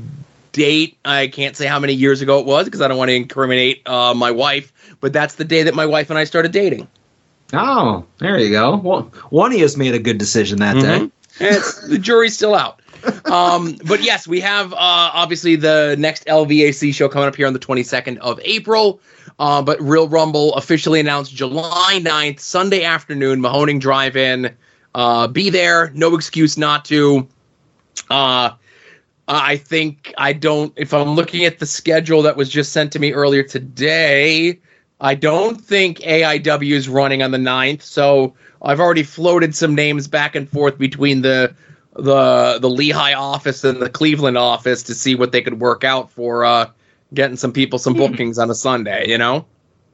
date. 0.53 0.99
I 1.05 1.29
can't 1.29 1.57
say 1.57 1.67
how 1.67 1.79
many 1.79 1.95
years 1.95 2.21
ago 2.21 2.41
it 2.41 2.47
was 2.47 2.67
because 2.67 2.81
I 2.83 2.89
don't 2.89 2.99
want 2.99 3.09
to 3.09 3.15
incriminate 3.15 3.89
uh, 3.89 4.13
my 4.15 4.31
wife. 4.33 4.73
But 5.01 5.13
that's 5.15 5.37
the 5.37 5.45
day 5.45 5.63
that 5.63 5.75
my 5.75 5.87
wife 5.87 6.11
and 6.11 6.19
I 6.19 6.25
started 6.25 6.53
dating. 6.53 6.89
Oh, 7.53 8.05
there 8.19 8.39
you 8.39 8.51
go. 8.51 8.77
Well, 8.77 9.03
one 9.31 9.51
he 9.51 9.61
has 9.61 9.77
made 9.77 9.95
a 9.95 9.99
good 9.99 10.19
decision 10.19 10.59
that 10.61 10.75
day. 10.75 10.99
Mhm. 11.01 11.11
It's, 11.41 11.81
the 11.89 11.99
jury's 11.99 12.35
still 12.35 12.55
out. 12.55 12.80
Um, 13.25 13.77
but 13.87 14.03
yes, 14.03 14.27
we 14.27 14.41
have 14.41 14.73
uh, 14.73 14.77
obviously 14.79 15.57
the 15.57 15.97
next 15.99 16.27
LVAC 16.27 16.93
show 16.95 17.09
coming 17.09 17.29
up 17.29 17.37
here 17.37 17.47
on 17.47 17.53
the 17.53 17.59
22nd 17.59 18.19
of 18.19 18.41
April. 18.45 19.01
Uh, 19.39 19.63
but 19.63 19.81
Real 19.81 20.09
Rumble 20.09 20.55
officially 20.55 21.01
announced 21.01 21.35
July 21.35 22.01
9th, 22.03 22.41
Sunday 22.41 22.85
afternoon, 22.85 23.41
Mahoning 23.41 23.81
Drive 23.81 24.17
In. 24.17 24.55
Uh, 24.95 25.29
be 25.29 25.49
there. 25.51 25.91
No 25.95 26.15
excuse 26.15 26.59
not 26.59 26.85
to. 26.87 27.27
Uh, 28.11 28.51
I 29.29 29.57
think 29.57 30.13
I 30.19 30.33
don't, 30.33 30.73
if 30.77 30.93
I'm 30.93 31.11
looking 31.11 31.45
at 31.45 31.59
the 31.59 31.67
schedule 31.67 32.23
that 32.23 32.37
was 32.37 32.49
just 32.49 32.73
sent 32.73 32.93
to 32.93 32.99
me 32.99 33.13
earlier 33.13 33.43
today, 33.43 34.59
I 35.01 35.15
don't 35.15 35.61
think 35.61 35.99
AIW 36.01 36.73
is 36.73 36.89
running 36.89 37.23
on 37.23 37.31
the 37.31 37.39
9th. 37.39 37.83
So 37.83 38.35
I've 38.61 38.81
already 38.81 39.05
floated 39.05 39.55
some 39.55 39.75
names 39.75 40.09
back 40.09 40.35
and 40.35 40.49
forth 40.49 40.79
between 40.79 41.23
the 41.23 41.55
the 41.95 42.59
the 42.61 42.71
Lehigh 42.71 43.15
office 43.15 43.65
and 43.65 43.81
the 43.81 43.91
Cleveland 43.91 44.39
office 44.39 44.85
to 44.85 44.95
see 44.95 45.15
what 45.15 45.33
they 45.33 45.43
could 45.43 45.61
work 45.61 45.85
out 45.85 46.11
for 46.11 46.45
uh, 46.45 46.71
getting 47.13 47.37
some 47.37 47.53
people 47.53 47.79
some 47.79 47.95
bookings 47.95 48.39
on 48.39 48.51
a 48.51 48.55
Sunday. 48.55 49.09
You 49.09 49.19
know. 49.19 49.47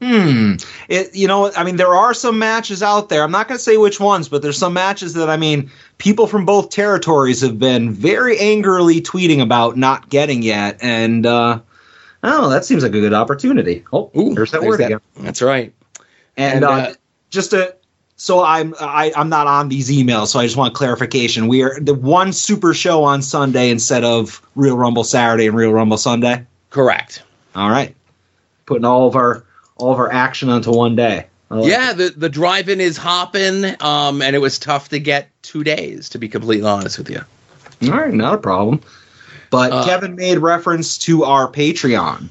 Hmm. 0.02 0.56
It, 0.90 1.16
you 1.16 1.26
know, 1.26 1.50
I 1.56 1.64
mean, 1.64 1.76
there 1.76 1.94
are 1.94 2.12
some 2.12 2.38
matches 2.38 2.82
out 2.82 3.08
there. 3.08 3.22
I'm 3.22 3.30
not 3.30 3.48
going 3.48 3.56
to 3.56 3.64
say 3.64 3.78
which 3.78 3.98
ones, 3.98 4.28
but 4.28 4.42
there's 4.42 4.58
some 4.58 4.74
matches 4.74 5.14
that 5.14 5.30
I 5.30 5.38
mean, 5.38 5.70
people 5.96 6.26
from 6.26 6.44
both 6.44 6.68
territories 6.68 7.40
have 7.40 7.58
been 7.58 7.90
very 7.92 8.38
angrily 8.38 9.00
tweeting 9.00 9.40
about 9.40 9.78
not 9.78 10.10
getting 10.10 10.42
yet, 10.42 10.76
and 10.82 11.24
uh, 11.24 11.60
Oh, 12.22 12.48
that 12.50 12.64
seems 12.64 12.82
like 12.82 12.94
a 12.94 13.00
good 13.00 13.14
opportunity. 13.14 13.84
Oh, 13.92 14.10
there's 14.34 14.50
that 14.50 14.60
there's 14.60 14.70
word 14.70 14.80
that. 14.80 14.86
again. 14.86 15.00
That's 15.18 15.42
right. 15.42 15.72
And, 16.36 16.56
And, 16.56 16.64
uh, 16.64 16.70
uh, 16.70 16.94
just 17.30 17.50
to 17.52 17.76
so 18.16 18.42
I'm 18.42 18.74
I, 18.80 19.12
I'm 19.14 19.28
not 19.28 19.46
on 19.46 19.68
these 19.68 19.90
emails, 19.90 20.28
so 20.28 20.40
I 20.40 20.44
just 20.44 20.56
want 20.56 20.74
clarification. 20.74 21.48
We 21.48 21.62
are 21.62 21.78
the 21.78 21.94
one 21.94 22.32
super 22.32 22.74
show 22.74 23.04
on 23.04 23.22
Sunday 23.22 23.70
instead 23.70 24.04
of 24.04 24.40
Real 24.54 24.76
Rumble 24.76 25.04
Saturday 25.04 25.46
and 25.46 25.56
Real 25.56 25.72
Rumble 25.72 25.98
Sunday. 25.98 26.44
Correct. 26.70 27.22
All 27.54 27.70
right, 27.70 27.94
putting 28.64 28.84
all 28.84 29.06
of 29.06 29.16
our 29.16 29.44
all 29.76 29.92
of 29.92 29.98
our 29.98 30.10
action 30.12 30.48
onto 30.48 30.70
one 30.70 30.96
day. 30.96 31.26
Like 31.48 31.70
Yeah, 31.70 31.92
the 31.92 32.12
the 32.16 32.28
drive-in 32.28 32.80
is 32.80 32.96
hopping, 32.96 33.64
um, 33.80 34.20
and 34.22 34.34
it 34.34 34.40
was 34.40 34.58
tough 34.58 34.88
to 34.88 34.98
get 34.98 35.30
two 35.42 35.62
days. 35.62 36.08
To 36.10 36.18
be 36.18 36.28
completely 36.28 36.68
honest 36.68 36.98
with 36.98 37.10
you. 37.10 37.20
All 37.84 37.98
right, 37.98 38.12
not 38.12 38.34
a 38.34 38.38
problem. 38.38 38.80
But 39.50 39.72
Uh, 39.72 39.84
Kevin 39.84 40.16
made 40.16 40.38
reference 40.38 40.98
to 40.98 41.24
our 41.24 41.48
Patreon. 41.50 42.30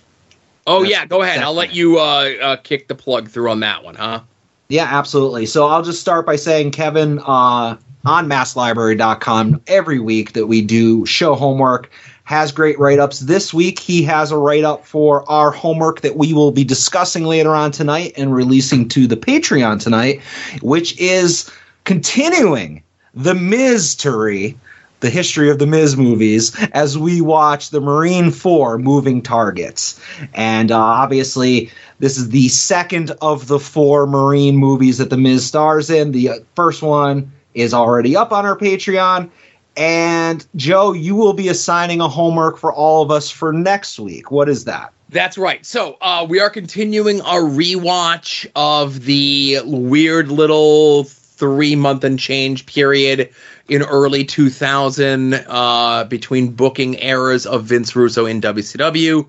Oh 0.68 0.84
yeah, 0.84 1.06
go 1.06 1.22
ahead. 1.22 1.40
I'll 1.44 1.54
let 1.54 1.74
you 1.74 2.00
uh, 2.00 2.34
uh, 2.42 2.56
kick 2.58 2.88
the 2.88 2.96
plug 2.96 3.30
through 3.30 3.52
on 3.52 3.60
that 3.62 3.84
one, 3.84 3.96
huh? 3.96 4.22
Yeah, 4.68 4.88
absolutely. 4.90 5.46
So 5.46 5.68
I'll 5.68 5.84
just 5.84 6.02
start 6.02 6.26
by 6.26 6.36
saying, 6.36 6.72
Kevin, 6.72 7.20
uh, 7.20 7.78
on 8.06 8.28
masslibrary.com, 8.28 9.62
every 9.68 10.00
week 10.00 10.34
that 10.34 10.48
we 10.48 10.62
do 10.62 11.06
show 11.06 11.36
homework 11.36 11.90
has 12.24 12.52
great 12.52 12.78
write 12.80 12.98
ups. 12.98 13.22
This 13.22 13.54
week, 13.54 13.80
he 13.80 14.02
has 14.04 14.32
a 14.32 14.38
write 14.38 14.64
up 14.64 14.86
for 14.86 15.30
our 15.30 15.52
homework 15.52 16.02
that 16.02 16.18
we 16.18 16.34
will 16.34 16.52
be 16.52 16.64
discussing 16.64 17.26
later 17.26 17.54
on 17.54 17.72
tonight 17.72 18.14
and 18.18 18.34
releasing 18.34 18.88
to 18.90 19.06
the 19.06 19.18
Patreon 19.18 19.82
tonight, 19.82 20.22
which 20.62 21.00
is 21.00 21.50
continuing 21.84 22.82
the 23.14 23.36
Mystery. 23.36 24.58
The 25.02 25.10
history 25.10 25.50
of 25.50 25.60
the 25.60 25.68
Miz 25.68 25.98
movies 25.98 26.56
as 26.74 26.98
we 26.98 27.22
watch 27.22 27.70
the 27.70 27.82
Marine 27.82 28.32
Four 28.32 28.78
moving 28.78 29.22
targets. 29.22 30.00
And 30.34 30.72
uh, 30.72 30.80
obviously, 30.80 31.70
this 32.00 32.18
is 32.18 32.30
the 32.30 32.50
second 32.50 33.12
of 33.22 33.48
the 33.48 33.60
four 33.60 34.08
Marine 34.08 34.58
movies 34.58 34.98
that 34.98 35.10
the 35.10 35.18
Miz 35.18 35.46
stars 35.46 35.90
in. 35.90 36.12
The 36.12 36.30
uh, 36.30 36.36
first 36.56 36.82
one 36.82 37.32
is 37.54 37.74
already 37.74 38.16
up 38.16 38.32
on 38.32 38.46
our 38.46 38.58
Patreon. 38.58 39.30
And 39.78 40.46
Joe, 40.56 40.94
you 40.94 41.16
will 41.16 41.34
be 41.34 41.50
assigning 41.50 42.00
a 42.00 42.08
homework 42.08 42.58
for 42.58 42.72
all 42.74 43.02
of 43.02 43.12
us 43.12 43.30
for 43.30 43.52
next 43.52 44.00
week. 44.00 44.32
What 44.32 44.48
is 44.48 44.64
that? 44.66 44.94
That's 45.10 45.38
right. 45.38 45.66
So 45.66 45.98
uh, 46.02 46.26
we 46.28 46.40
are 46.40 46.50
continuing 46.50 47.22
our 47.22 47.42
rewatch 47.42 48.48
of 48.56 49.06
the 49.06 49.60
weird 49.66 50.30
little 50.30 51.04
three 51.04 51.76
month 51.76 52.04
and 52.04 52.18
change 52.18 52.66
period 52.66 53.30
in 53.68 53.82
early 53.82 54.24
2000 54.24 55.34
uh, 55.34 56.04
between 56.06 56.52
booking 56.52 57.02
eras 57.02 57.46
of 57.46 57.66
Vince 57.66 57.96
Russo 57.96 58.26
in 58.26 58.42
WCW. 58.42 59.28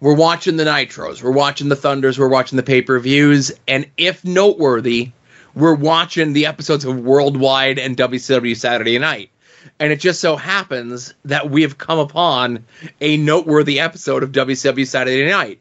We're 0.00 0.14
watching 0.14 0.56
the 0.56 0.64
Nitros, 0.64 1.22
we're 1.22 1.30
watching 1.30 1.68
the 1.68 1.76
Thunders, 1.76 2.18
we're 2.18 2.28
watching 2.28 2.56
the 2.56 2.62
pay 2.62 2.82
per 2.82 2.98
views, 2.98 3.52
and 3.68 3.88
if 3.96 4.24
noteworthy, 4.24 5.12
we're 5.54 5.74
watching 5.74 6.32
the 6.32 6.46
episodes 6.46 6.84
of 6.84 7.00
Worldwide 7.00 7.78
and 7.78 7.96
WCW 7.96 8.56
Saturday 8.56 8.98
Night. 8.98 9.30
And 9.78 9.92
it 9.92 10.00
just 10.00 10.20
so 10.20 10.36
happens 10.36 11.14
that 11.24 11.50
we 11.50 11.62
have 11.62 11.78
come 11.78 11.98
upon 11.98 12.64
a 13.00 13.16
noteworthy 13.16 13.80
episode 13.80 14.22
of 14.22 14.32
WCW 14.32 14.86
Saturday 14.86 15.30
Night. 15.30 15.60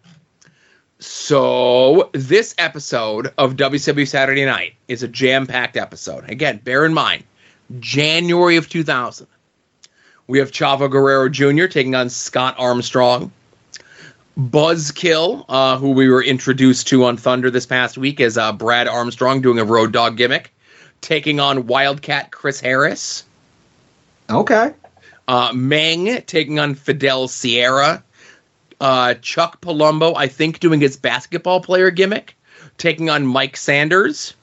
So, 1.00 2.10
this 2.14 2.56
episode 2.58 3.34
of 3.38 3.56
WCW 3.56 4.08
Saturday 4.08 4.46
Night 4.46 4.74
is 4.88 5.04
a 5.04 5.08
jam 5.08 5.48
packed 5.48 5.78
episode. 5.78 6.30
Again, 6.30 6.62
bear 6.64 6.86
in 6.86 6.94
mind, 6.94 7.24
January 7.80 8.58
of 8.58 8.70
2000. 8.70 9.28
We 10.28 10.40
have 10.40 10.52
Chavo 10.52 10.90
Guerrero 10.90 11.30
Jr. 11.30 11.68
taking 11.68 11.96
on 11.96 12.10
Scott 12.10 12.56
Armstrong. 12.58 13.32
Buzzkill, 14.38 15.46
uh, 15.48 15.78
who 15.78 15.92
we 15.92 16.10
were 16.10 16.24
introduced 16.24 16.88
to 16.88 17.06
on 17.06 17.18
Thunder 17.18 17.52
this 17.52 17.66
past 17.66 17.98
week, 17.98 18.20
is 18.20 18.38
uh, 18.38 18.52
Brad 18.52 18.88
Armstrong 18.88 19.42
doing 19.42 19.60
a 19.60 19.66
road 19.66 19.92
dog 19.92 20.18
gimmick, 20.18 20.52
taking 21.02 21.40
on 21.40 21.68
Wildcat 21.68 22.32
Chris 22.32 22.60
Harris. 22.60 23.26
Okay. 24.30 24.74
Uh, 25.28 25.52
Meng 25.54 26.22
taking 26.24 26.60
on 26.60 26.74
Fidel 26.76 27.28
Sierra. 27.28 28.04
Uh, 28.82 29.14
Chuck 29.16 29.62
Palumbo, 29.62 30.14
I 30.16 30.28
think, 30.28 30.60
doing 30.60 30.82
his 30.82 30.98
basketball 30.98 31.62
player 31.62 31.92
gimmick, 31.92 32.36
taking 32.78 33.10
on 33.10 33.26
Mike 33.26 33.56
Sanders. 33.56 34.34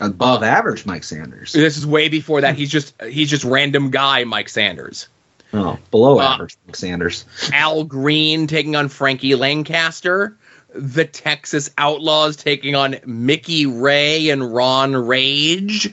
Above 0.00 0.42
average 0.42 0.86
Mike 0.86 1.04
Sanders. 1.04 1.52
This 1.52 1.76
is 1.76 1.86
way 1.86 2.08
before 2.08 2.40
that. 2.40 2.54
He's 2.54 2.70
just 2.70 2.94
he's 3.02 3.28
just 3.30 3.44
random 3.44 3.90
guy 3.90 4.24
Mike 4.24 4.48
Sanders. 4.48 5.08
Oh, 5.52 5.78
below 5.90 6.18
Uh, 6.18 6.22
average 6.22 6.56
Mike 6.66 6.76
Sanders. 6.76 7.24
Al 7.52 7.84
Green 7.84 8.46
taking 8.46 8.76
on 8.76 8.88
Frankie 8.88 9.34
Lancaster. 9.34 10.36
The 10.74 11.04
Texas 11.04 11.70
Outlaws 11.78 12.36
taking 12.36 12.74
on 12.76 12.96
Mickey 13.04 13.66
Ray 13.66 14.30
and 14.30 14.54
Ron 14.54 14.94
Rage. 14.94 15.92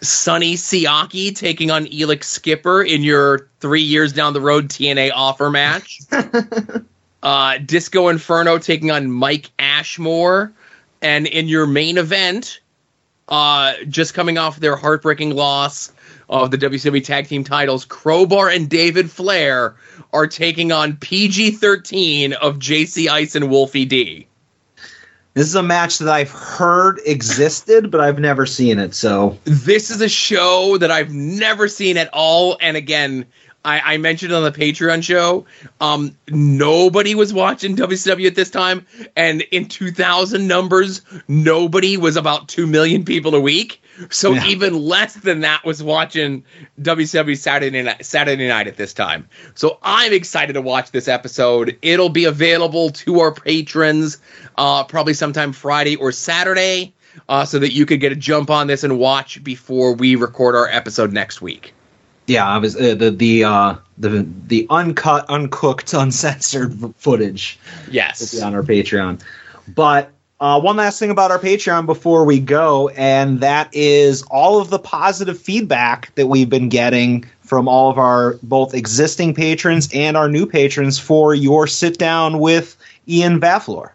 Sonny 0.00 0.54
Siaki 0.54 1.34
taking 1.34 1.70
on 1.70 1.86
Elix 1.86 2.24
Skipper 2.24 2.82
in 2.82 3.02
your 3.02 3.48
three 3.60 3.82
years 3.82 4.12
down 4.12 4.32
the 4.32 4.40
road 4.40 4.68
TNA 4.68 5.10
offer 5.14 5.50
match. 5.50 6.00
uh, 7.22 7.58
Disco 7.58 8.08
Inferno 8.08 8.58
taking 8.58 8.90
on 8.90 9.10
Mike 9.10 9.50
Ashmore. 9.58 10.52
And 11.02 11.26
in 11.26 11.48
your 11.48 11.66
main 11.66 11.98
event, 11.98 12.60
uh, 13.28 13.74
just 13.88 14.14
coming 14.14 14.38
off 14.38 14.60
their 14.60 14.76
heartbreaking 14.76 15.34
loss 15.34 15.92
of 16.28 16.50
the 16.50 16.58
WCW 16.58 17.04
Tag 17.04 17.26
Team 17.26 17.44
titles, 17.44 17.84
Crowbar 17.84 18.48
and 18.50 18.68
David 18.68 19.10
Flair 19.10 19.76
are 20.12 20.26
taking 20.26 20.72
on 20.72 20.96
PG 20.96 21.52
13 21.52 22.34
of 22.34 22.58
JC 22.58 23.08
Ice 23.08 23.34
and 23.34 23.50
Wolfie 23.50 23.84
D. 23.84 24.26
This 25.34 25.46
is 25.46 25.54
a 25.54 25.62
match 25.62 25.98
that 25.98 26.08
I've 26.08 26.30
heard 26.30 27.00
existed, 27.06 27.90
but 27.90 28.00
I've 28.00 28.18
never 28.18 28.44
seen 28.44 28.78
it. 28.78 28.94
So 28.94 29.38
This 29.44 29.90
is 29.90 30.00
a 30.00 30.08
show 30.08 30.78
that 30.78 30.90
I've 30.90 31.12
never 31.12 31.68
seen 31.68 31.96
at 31.96 32.10
all. 32.12 32.58
And 32.60 32.76
again, 32.76 33.24
I, 33.64 33.94
I 33.94 33.96
mentioned 33.98 34.32
on 34.32 34.44
the 34.44 34.52
Patreon 34.52 35.02
show, 35.02 35.44
um, 35.80 36.16
nobody 36.28 37.14
was 37.14 37.32
watching 37.32 37.76
WCW 37.76 38.26
at 38.26 38.34
this 38.34 38.50
time. 38.50 38.86
And 39.16 39.42
in 39.42 39.66
2000 39.68 40.46
numbers, 40.46 41.02
nobody 41.26 41.96
was 41.96 42.16
about 42.16 42.48
2 42.48 42.66
million 42.66 43.04
people 43.04 43.34
a 43.34 43.40
week. 43.40 43.82
So 44.10 44.32
Yeah. 44.32 44.46
even 44.46 44.78
less 44.78 45.14
than 45.14 45.40
that 45.40 45.64
was 45.64 45.82
watching 45.82 46.44
WCW 46.80 47.36
Saturday 47.36 47.82
night, 47.82 48.06
Saturday 48.06 48.46
night 48.46 48.68
at 48.68 48.76
this 48.76 48.94
time. 48.94 49.28
So 49.54 49.78
I'm 49.82 50.12
excited 50.12 50.52
to 50.52 50.62
watch 50.62 50.92
this 50.92 51.08
episode. 51.08 51.76
It'll 51.82 52.08
be 52.08 52.24
available 52.24 52.90
to 52.90 53.20
our 53.20 53.32
patrons 53.32 54.18
uh, 54.56 54.84
probably 54.84 55.14
sometime 55.14 55.52
Friday 55.52 55.96
or 55.96 56.12
Saturday 56.12 56.94
uh, 57.28 57.44
so 57.44 57.58
that 57.58 57.72
you 57.72 57.86
could 57.86 58.00
get 58.00 58.12
a 58.12 58.16
jump 58.16 58.50
on 58.50 58.68
this 58.68 58.84
and 58.84 58.98
watch 58.98 59.42
before 59.42 59.94
we 59.94 60.14
record 60.14 60.54
our 60.54 60.68
episode 60.68 61.12
next 61.12 61.42
week. 61.42 61.74
Yeah, 62.28 62.46
I 62.46 62.58
was 62.58 62.76
uh, 62.76 62.94
the 62.94 63.10
the 63.10 63.44
uh, 63.44 63.74
the 63.96 64.26
the 64.46 64.66
uncut, 64.70 65.24
uncooked, 65.28 65.92
uncensored 65.94 66.74
footage 66.96 67.58
Yes. 67.90 68.40
on 68.40 68.54
our 68.54 68.62
Patreon. 68.62 69.20
But 69.74 70.12
uh, 70.40 70.60
one 70.60 70.76
last 70.76 70.98
thing 70.98 71.10
about 71.10 71.30
our 71.30 71.38
Patreon 71.38 71.86
before 71.86 72.24
we 72.24 72.38
go, 72.38 72.90
and 72.90 73.40
that 73.40 73.68
is 73.74 74.22
all 74.30 74.60
of 74.60 74.70
the 74.70 74.78
positive 74.78 75.38
feedback 75.38 76.14
that 76.14 76.26
we've 76.28 76.48
been 76.50 76.68
getting 76.68 77.24
from 77.40 77.66
all 77.66 77.90
of 77.90 77.98
our 77.98 78.34
both 78.42 78.74
existing 78.74 79.34
patrons 79.34 79.88
and 79.94 80.16
our 80.16 80.28
new 80.28 80.46
patrons 80.46 80.98
for 80.98 81.34
your 81.34 81.66
sit 81.66 81.98
down 81.98 82.38
with 82.38 82.76
Ian 83.08 83.40
Bafflor. 83.40 83.90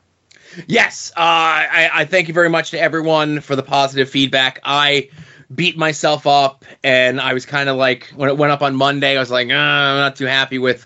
Yes, 0.68 1.12
uh, 1.16 1.22
I, 1.22 1.90
I 1.94 2.06
thank 2.06 2.28
you 2.28 2.34
very 2.34 2.50
much 2.50 2.72
to 2.72 2.80
everyone 2.80 3.40
for 3.42 3.56
the 3.56 3.64
positive 3.64 4.10
feedback. 4.10 4.60
I 4.64 5.10
beat 5.54 5.78
myself 5.78 6.28
up, 6.28 6.66
and 6.84 7.20
I 7.20 7.34
was 7.34 7.46
kind 7.46 7.70
of 7.70 7.78
like 7.78 8.12
when 8.16 8.30
it 8.30 8.38
went 8.38 8.52
up 8.52 8.62
on 8.62 8.76
Monday, 8.76 9.16
I 9.16 9.20
was 9.20 9.32
like, 9.32 9.48
"Ah, 9.52 9.92
I'm 9.92 9.98
not 9.98 10.16
too 10.16 10.26
happy 10.26 10.60
with 10.60 10.86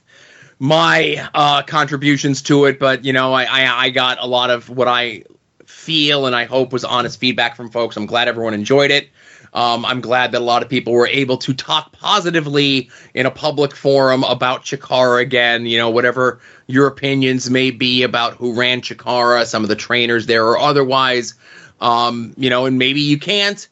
my 0.59 1.29
uh, 1.33 1.63
contributions 1.63 2.41
to 2.43 2.65
it, 2.65 2.79
but 2.79 3.05
you 3.05 3.13
know, 3.13 3.33
I, 3.33 3.43
I 3.43 3.85
I 3.85 3.89
got 3.89 4.17
a 4.19 4.27
lot 4.27 4.49
of 4.49 4.69
what 4.69 4.87
I 4.87 5.23
feel 5.65 6.25
and 6.25 6.35
I 6.35 6.45
hope 6.45 6.73
was 6.73 6.83
honest 6.83 7.19
feedback 7.19 7.55
from 7.55 7.69
folks. 7.69 7.97
I'm 7.97 8.05
glad 8.05 8.27
everyone 8.27 8.53
enjoyed 8.53 8.91
it. 8.91 9.09
Um, 9.53 9.85
I'm 9.85 10.01
glad 10.01 10.33
that 10.33 10.41
a 10.41 10.43
lot 10.43 10.61
of 10.61 10.69
people 10.69 10.93
were 10.93 11.07
able 11.07 11.37
to 11.37 11.53
talk 11.53 11.91
positively 11.93 12.89
in 13.13 13.25
a 13.25 13.31
public 13.31 13.75
forum 13.75 14.23
about 14.23 14.63
Chikara 14.63 15.21
again. 15.21 15.65
You 15.65 15.77
know, 15.77 15.89
whatever 15.89 16.39
your 16.67 16.87
opinions 16.87 17.49
may 17.49 17.71
be 17.71 18.03
about 18.03 18.33
who 18.33 18.53
ran 18.53 18.81
Chikara, 18.81 19.45
some 19.45 19.63
of 19.63 19.69
the 19.69 19.75
trainers 19.75 20.25
there 20.25 20.45
or 20.45 20.59
otherwise. 20.59 21.33
Um, 21.79 22.33
you 22.37 22.49
know, 22.49 22.65
and 22.65 22.77
maybe 22.77 23.01
you 23.01 23.19
can't, 23.19 23.67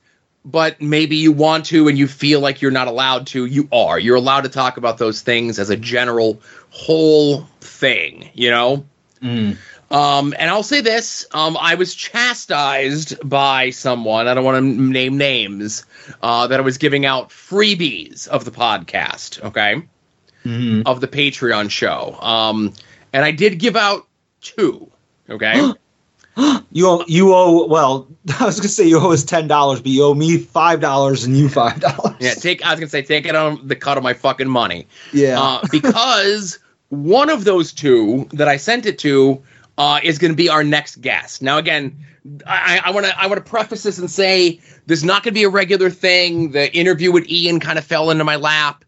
but 0.46 0.80
maybe 0.80 1.16
you 1.16 1.32
want 1.32 1.66
to 1.66 1.88
and 1.88 1.98
you 1.98 2.08
feel 2.08 2.40
like 2.40 2.62
you're 2.62 2.72
not 2.72 2.88
allowed 2.88 3.28
to. 3.28 3.46
You 3.46 3.68
are. 3.72 3.98
You're 4.00 4.16
allowed 4.16 4.42
to 4.42 4.50
talk 4.50 4.78
about 4.78 5.00
those 5.00 5.22
things 5.22 5.58
as 5.58 5.72
a 5.72 5.76
general 5.76 6.40
whole 6.70 7.42
thing, 7.62 8.30
you 8.34 8.52
know? 8.52 8.86
Um, 9.92 10.34
and 10.38 10.50
I'll 10.50 10.64
say 10.64 10.82
this: 10.82 11.26
um, 11.32 11.58
I 11.60 11.76
was 11.76 11.94
chastised 11.96 13.28
by 13.28 13.70
someone. 13.72 14.28
I 14.28 14.34
don't 14.34 14.44
want 14.44 14.58
to 14.58 14.62
name 14.62 15.18
names. 15.18 15.86
Uh, 16.22 16.48
that 16.48 16.60
I 16.60 16.64
was 16.64 16.78
giving 16.78 17.06
out 17.06 17.30
freebies 17.30 18.28
of 18.28 18.46
the 18.46 18.52
podcast. 18.52 19.44
Okay, 19.44 19.84
of 20.86 21.02
the 21.02 21.08
Patreon 21.08 21.70
show. 21.70 22.18
Um, 22.20 22.74
and 23.14 23.24
I 23.26 23.32
did 23.32 23.58
give 23.60 23.76
out 23.76 24.08
two. 24.42 24.92
Okay. 25.30 25.72
You 26.72 26.90
owe, 26.90 27.06
you 27.08 27.34
owe 27.34 27.66
well. 27.68 28.06
I 28.40 28.46
was 28.46 28.60
gonna 28.60 28.68
say 28.68 28.86
you 28.86 29.00
owe 29.00 29.14
us 29.14 29.24
ten 29.24 29.48
dollars, 29.48 29.80
but 29.80 29.92
you 29.92 30.04
owe 30.04 30.14
me 30.14 30.38
five 30.38 30.82
dollars 30.82 31.24
and 31.24 31.38
you 31.38 31.48
five 31.48 31.80
dollars. 31.80 32.18
Yeah, 32.20 32.34
take. 32.34 32.66
I 32.66 32.72
was 32.72 32.82
gonna 32.82 32.90
say 32.90 33.02
take 33.02 33.26
it 33.26 33.34
on 33.34 33.66
the 33.66 33.78
cut 33.78 33.98
of 33.98 34.04
my 34.04 34.14
fucking 34.14 34.50
money. 34.50 34.86
Yeah. 35.14 35.42
Uh, 35.42 35.66
because 35.72 36.60
one 36.90 37.30
of 37.30 37.46
those 37.46 37.72
two 37.72 38.28
that 38.34 38.50
I 38.50 38.58
sent 38.58 38.86
it 38.86 39.00
to 39.00 39.42
uh, 39.78 40.00
is 40.04 40.18
going 40.18 40.32
to 40.32 40.36
be 40.36 40.50
our 40.50 40.64
next 40.64 41.02
guest. 41.02 41.42
Now, 41.42 41.58
again, 41.58 41.98
I 42.48 42.90
want 42.92 43.06
to 43.06 43.20
I 43.20 43.28
want 43.28 43.44
to 43.44 43.50
preface 43.50 43.84
this 43.84 44.00
and 44.00 44.10
say 44.10 44.60
this 44.88 45.00
is 45.00 45.06
not 45.06 45.24
going 45.24 45.34
to 45.34 45.40
be 45.40 45.44
a 45.44 45.50
regular 45.50 45.90
thing. 45.90 46.52
The 46.52 46.74
interview 46.76 47.12
with 47.12 47.30
Ian 47.30 47.60
kind 47.60 47.78
of 47.78 47.86
fell 47.86 48.10
into 48.10 48.24
my 48.24 48.36
lap. 48.36 48.84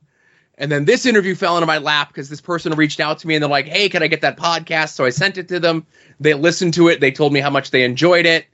And 0.59 0.71
then 0.71 0.85
this 0.85 1.05
interview 1.05 1.35
fell 1.35 1.55
into 1.55 1.67
my 1.67 1.77
lap 1.77 2.07
because 2.07 2.29
this 2.29 2.41
person 2.41 2.73
reached 2.73 2.99
out 2.99 3.19
to 3.19 3.27
me 3.27 3.35
and 3.35 3.43
they're 3.43 3.49
like, 3.49 3.67
"Hey, 3.67 3.89
can 3.89 4.01
I 4.01 4.07
get 4.07 4.21
that 4.21 4.37
podcast?" 4.37 4.89
So 4.93 5.05
I 5.05 5.11
sent 5.11 5.37
it 5.37 5.47
to 5.49 5.59
them. 5.59 5.85
They 6.19 6.34
listened 6.34 6.73
to 6.76 6.88
it. 6.89 6.99
They 6.99 7.11
told 7.11 7.34
me 7.34 7.39
how 7.39 7.49
much 7.49 7.72
they 7.72 7.84
enjoyed 7.84 8.26
it, 8.26 8.45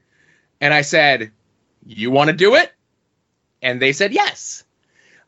and 0.60 0.74
I 0.74 0.82
said, 0.82 1.32
"You 1.86 2.10
want 2.10 2.30
to 2.30 2.36
do 2.36 2.54
it?" 2.56 2.72
And 3.62 3.80
they 3.80 3.92
said 3.92 4.12
yes. 4.12 4.64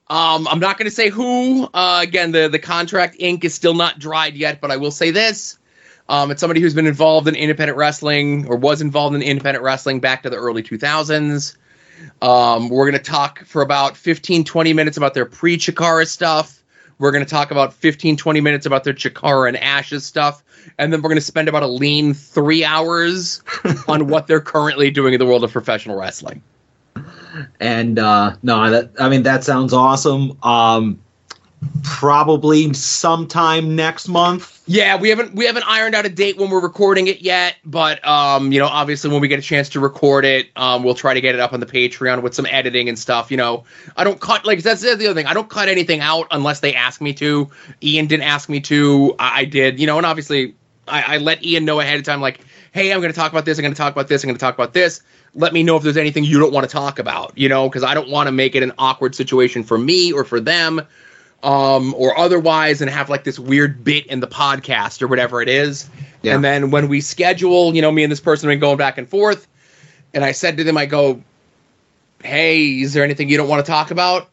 Um, 0.09 0.47
I'm 0.47 0.61
not 0.61 0.79
going 0.79 0.89
to 0.89 0.95
say 0.95 1.09
who. 1.09 1.69
Uh, 1.73 2.01
again, 2.03 2.33
the 2.33 2.49
the 2.49 2.59
contract 2.59 3.17
ink 3.19 3.45
is 3.45 3.55
still 3.55 3.75
not 3.75 3.99
dried 3.99 4.37
yet, 4.37 4.61
but 4.61 4.71
I 4.71 4.77
will 4.77 4.91
say 4.91 5.11
this: 5.11 5.59
um, 6.09 6.31
it's 6.31 6.41
somebody 6.41 6.61
who's 6.61 6.75
been 6.75 6.87
involved 6.87 7.27
in 7.27 7.35
independent 7.35 7.77
wrestling 7.77 8.47
or 8.47 8.57
was 8.57 8.81
involved 8.81 9.17
in 9.17 9.23
independent 9.23 9.65
wrestling 9.65 10.01
back 10.01 10.23
to 10.23 10.31
the 10.31 10.37
early 10.37 10.63
2000s. 10.63 11.57
Um, 12.23 12.69
we're 12.69 12.89
going 12.91 13.03
to 13.03 13.11
talk 13.11 13.45
for 13.45 13.63
about 13.63 13.97
15, 13.97 14.45
20 14.45 14.73
minutes 14.73 14.97
about 14.97 15.15
their 15.15 15.27
pre 15.27 15.57
Chikara 15.57 16.07
stuff. 16.07 16.63
We're 16.99 17.11
going 17.11 17.25
to 17.25 17.31
talk 17.31 17.51
about 17.51 17.75
15, 17.75 18.17
20 18.17 18.41
minutes 18.41 18.67
about 18.67 18.85
their 18.85 18.95
Chikara 18.95 19.49
and 19.49 19.57
Ashes 19.57 20.07
stuff. 20.07 20.43
And 20.78 20.93
then 20.93 21.02
we're 21.02 21.09
going 21.09 21.18
to 21.18 21.24
spend 21.24 21.48
about 21.48 21.62
a 21.62 21.68
lean 21.68 22.14
three 22.14 22.64
hours 22.64 23.43
on 23.88 24.09
what 24.09 24.26
they're 24.26 24.40
currently 24.40 24.90
doing 24.90 25.14
in 25.14 25.18
the 25.18 25.26
world 25.26 25.44
of 25.44 25.52
professional 25.52 25.97
wrestling. 25.97 26.43
And 27.60 27.98
uh, 27.98 28.36
no, 28.43 28.70
that 28.70 28.93
I 28.98 29.09
mean 29.09 29.24
that 29.24 29.44
sounds 29.44 29.72
awesome. 29.72 30.38
Um, 30.43 31.01
probably 31.83 32.73
sometime 32.73 33.74
next 33.74 34.09
month. 34.09 34.62
Yeah, 34.66 34.97
we 34.97 35.09
haven't 35.09 35.35
we 35.35 35.47
haven't 35.47 35.65
ironed 35.66 35.95
out 35.95 36.05
a 36.05 36.09
date 36.09 36.37
when 36.37 36.51
we're 36.51 36.61
recording 36.61 37.07
it 37.07 37.20
yet, 37.20 37.57
but 37.65 38.07
um, 38.07 38.53
you 38.53 38.59
know, 38.59 38.66
obviously 38.66 39.11
when 39.11 39.20
we 39.20 39.28
get 39.28 39.39
a 39.39 39.43
chance 39.43 39.69
to 39.70 39.81
record 39.81 40.24
it, 40.24 40.49
um, 40.57 40.83
we'll 40.83 40.95
try 40.95 41.15
to 41.15 41.20
get 41.20 41.35
it 41.35 41.41
up 41.41 41.53
on 41.53 41.61
the 41.61 41.66
Patreon 41.66 42.23
with 42.23 42.35
some 42.35 42.47
editing 42.47 42.89
and 42.89 42.99
stuff. 42.99 43.31
You 43.31 43.37
know, 43.37 43.65
I 43.97 44.05
don't 44.05 44.20
cut 44.20 44.45
like 44.45 44.62
that's 44.62 44.83
the 44.83 44.93
other 44.93 45.15
thing. 45.15 45.27
I 45.27 45.35
don't 45.35 45.49
cut 45.49 45.69
anything 45.69 46.01
out 46.01 46.27
unless 46.31 46.61
they 46.61 46.74
ask 46.74 47.01
me 47.01 47.12
to. 47.15 47.49
Ian 47.83 48.07
didn't 48.07 48.24
ask 48.24 48.49
me 48.49 48.61
to. 48.62 49.15
I, 49.19 49.41
I 49.41 49.45
did. 49.45 49.78
You 49.78 49.87
know, 49.87 49.97
and 49.97 50.07
obviously 50.07 50.55
I, 50.89 51.15
I 51.15 51.16
let 51.19 51.45
Ian 51.45 51.65
know 51.65 51.81
ahead 51.81 51.99
of 51.99 52.05
time, 52.05 52.20
like, 52.20 52.41
hey, 52.73 52.93
I'm 52.93 53.01
going 53.01 53.12
to 53.12 53.19
talk 53.19 53.33
about 53.33 53.45
this. 53.45 53.59
I'm 53.59 53.62
going 53.62 53.74
to 53.74 53.78
talk 53.78 53.93
about 53.93 54.09
this. 54.09 54.23
I'm 54.23 54.28
going 54.28 54.37
to 54.37 54.41
talk 54.41 54.55
about 54.55 54.73
this. 54.73 55.01
Let 55.35 55.53
me 55.53 55.62
know 55.62 55.77
if 55.77 55.83
there's 55.83 55.97
anything 55.97 56.24
you 56.24 56.39
don't 56.39 56.53
want 56.53 56.69
to 56.69 56.73
talk 56.73 56.99
about. 56.99 57.37
You 57.37 57.49
know, 57.49 57.69
because 57.69 57.85
I 57.85 57.95
don't 57.95 58.09
want 58.09 58.27
to 58.27 58.33
make 58.33 58.55
it 58.55 58.62
an 58.62 58.73
awkward 58.78 59.15
situation 59.15 59.62
for 59.62 59.78
me 59.78 60.12
or 60.12 60.24
for 60.24 60.41
them 60.41 60.81
um, 61.43 61.95
or 61.95 62.19
otherwise, 62.19 62.81
and 62.81 62.91
have 62.91 63.09
like 63.11 63.25
this 63.25 63.39
weird 63.39 63.85
bit 63.85 64.07
in 64.07 64.21
the 64.21 64.27
podcast 64.27 65.03
or 65.03 65.07
whatever 65.07 65.41
it 65.43 65.49
is. 65.49 65.89
Yeah. 66.23 66.35
And 66.35 66.45
then 66.45 66.71
when 66.71 66.89
we 66.89 67.01
schedule, 67.01 67.75
you 67.75 67.83
know, 67.83 67.93
me 67.93 68.03
and 68.03 68.11
this 68.11 68.21
person 68.21 68.49
have 68.49 68.55
been 68.55 68.61
going 68.61 68.79
back 68.79 68.99
and 68.99 69.09
forth, 69.09 69.47
and 70.15 70.25
I 70.25 70.33
said 70.33 70.57
to 70.57 70.65
them, 70.65 70.77
I 70.77 70.87
go, 70.87 71.23
"Hey, 72.23 72.81
is 72.81 72.93
there 72.95 73.05
anything 73.05 73.29
you 73.29 73.37
don't 73.37 73.49
want 73.49 73.65
to 73.65 73.71
talk 73.71 73.91
about?" 73.91 74.29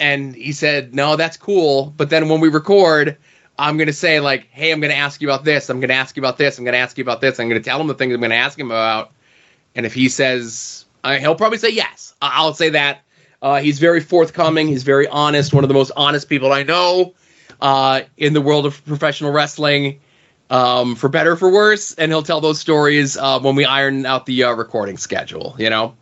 And 0.00 0.34
he 0.34 0.52
said, 0.52 0.94
"No, 0.94 1.16
that's 1.16 1.36
cool." 1.36 1.92
But 1.96 2.08
then 2.10 2.28
when 2.28 2.40
we 2.40 2.48
record, 2.48 3.16
I'm 3.58 3.76
gonna 3.76 3.92
say 3.92 4.20
like, 4.20 4.46
"Hey, 4.50 4.70
I'm 4.70 4.80
gonna 4.80 4.94
ask 4.94 5.20
you 5.20 5.28
about 5.28 5.44
this. 5.44 5.68
I'm 5.68 5.80
gonna 5.80 5.94
ask 5.94 6.16
you 6.16 6.20
about 6.20 6.38
this. 6.38 6.56
I'm 6.58 6.64
gonna 6.64 6.76
ask 6.76 6.96
you 6.96 7.02
about 7.02 7.20
this. 7.20 7.40
I'm 7.40 7.48
gonna 7.48 7.60
tell 7.60 7.80
him 7.80 7.88
the 7.88 7.94
things 7.94 8.14
I'm 8.14 8.20
gonna 8.20 8.36
ask 8.36 8.58
him 8.58 8.70
about." 8.70 9.10
And 9.74 9.84
if 9.84 9.92
he 9.92 10.08
says, 10.08 10.84
uh, 11.04 11.16
he'll 11.16 11.34
probably 11.34 11.58
say 11.58 11.70
yes. 11.70 12.14
I- 12.22 12.32
I'll 12.34 12.54
say 12.54 12.70
that. 12.70 13.00
Uh, 13.40 13.60
he's 13.60 13.78
very 13.78 14.00
forthcoming. 14.00 14.68
He's 14.68 14.82
very 14.82 15.06
honest. 15.06 15.54
One 15.54 15.64
of 15.64 15.68
the 15.68 15.74
most 15.74 15.92
honest 15.96 16.28
people 16.28 16.52
I 16.52 16.62
know 16.62 17.14
uh, 17.60 18.02
in 18.16 18.32
the 18.32 18.40
world 18.40 18.66
of 18.66 18.84
professional 18.84 19.30
wrestling, 19.30 20.00
um, 20.50 20.96
for 20.96 21.08
better 21.08 21.32
or 21.32 21.36
for 21.36 21.50
worse. 21.50 21.94
And 21.94 22.10
he'll 22.10 22.22
tell 22.22 22.40
those 22.40 22.58
stories 22.58 23.16
uh, 23.16 23.38
when 23.40 23.54
we 23.54 23.64
iron 23.64 24.06
out 24.06 24.26
the 24.26 24.44
uh, 24.44 24.52
recording 24.52 24.96
schedule. 24.96 25.54
You 25.58 25.70
know. 25.70 25.94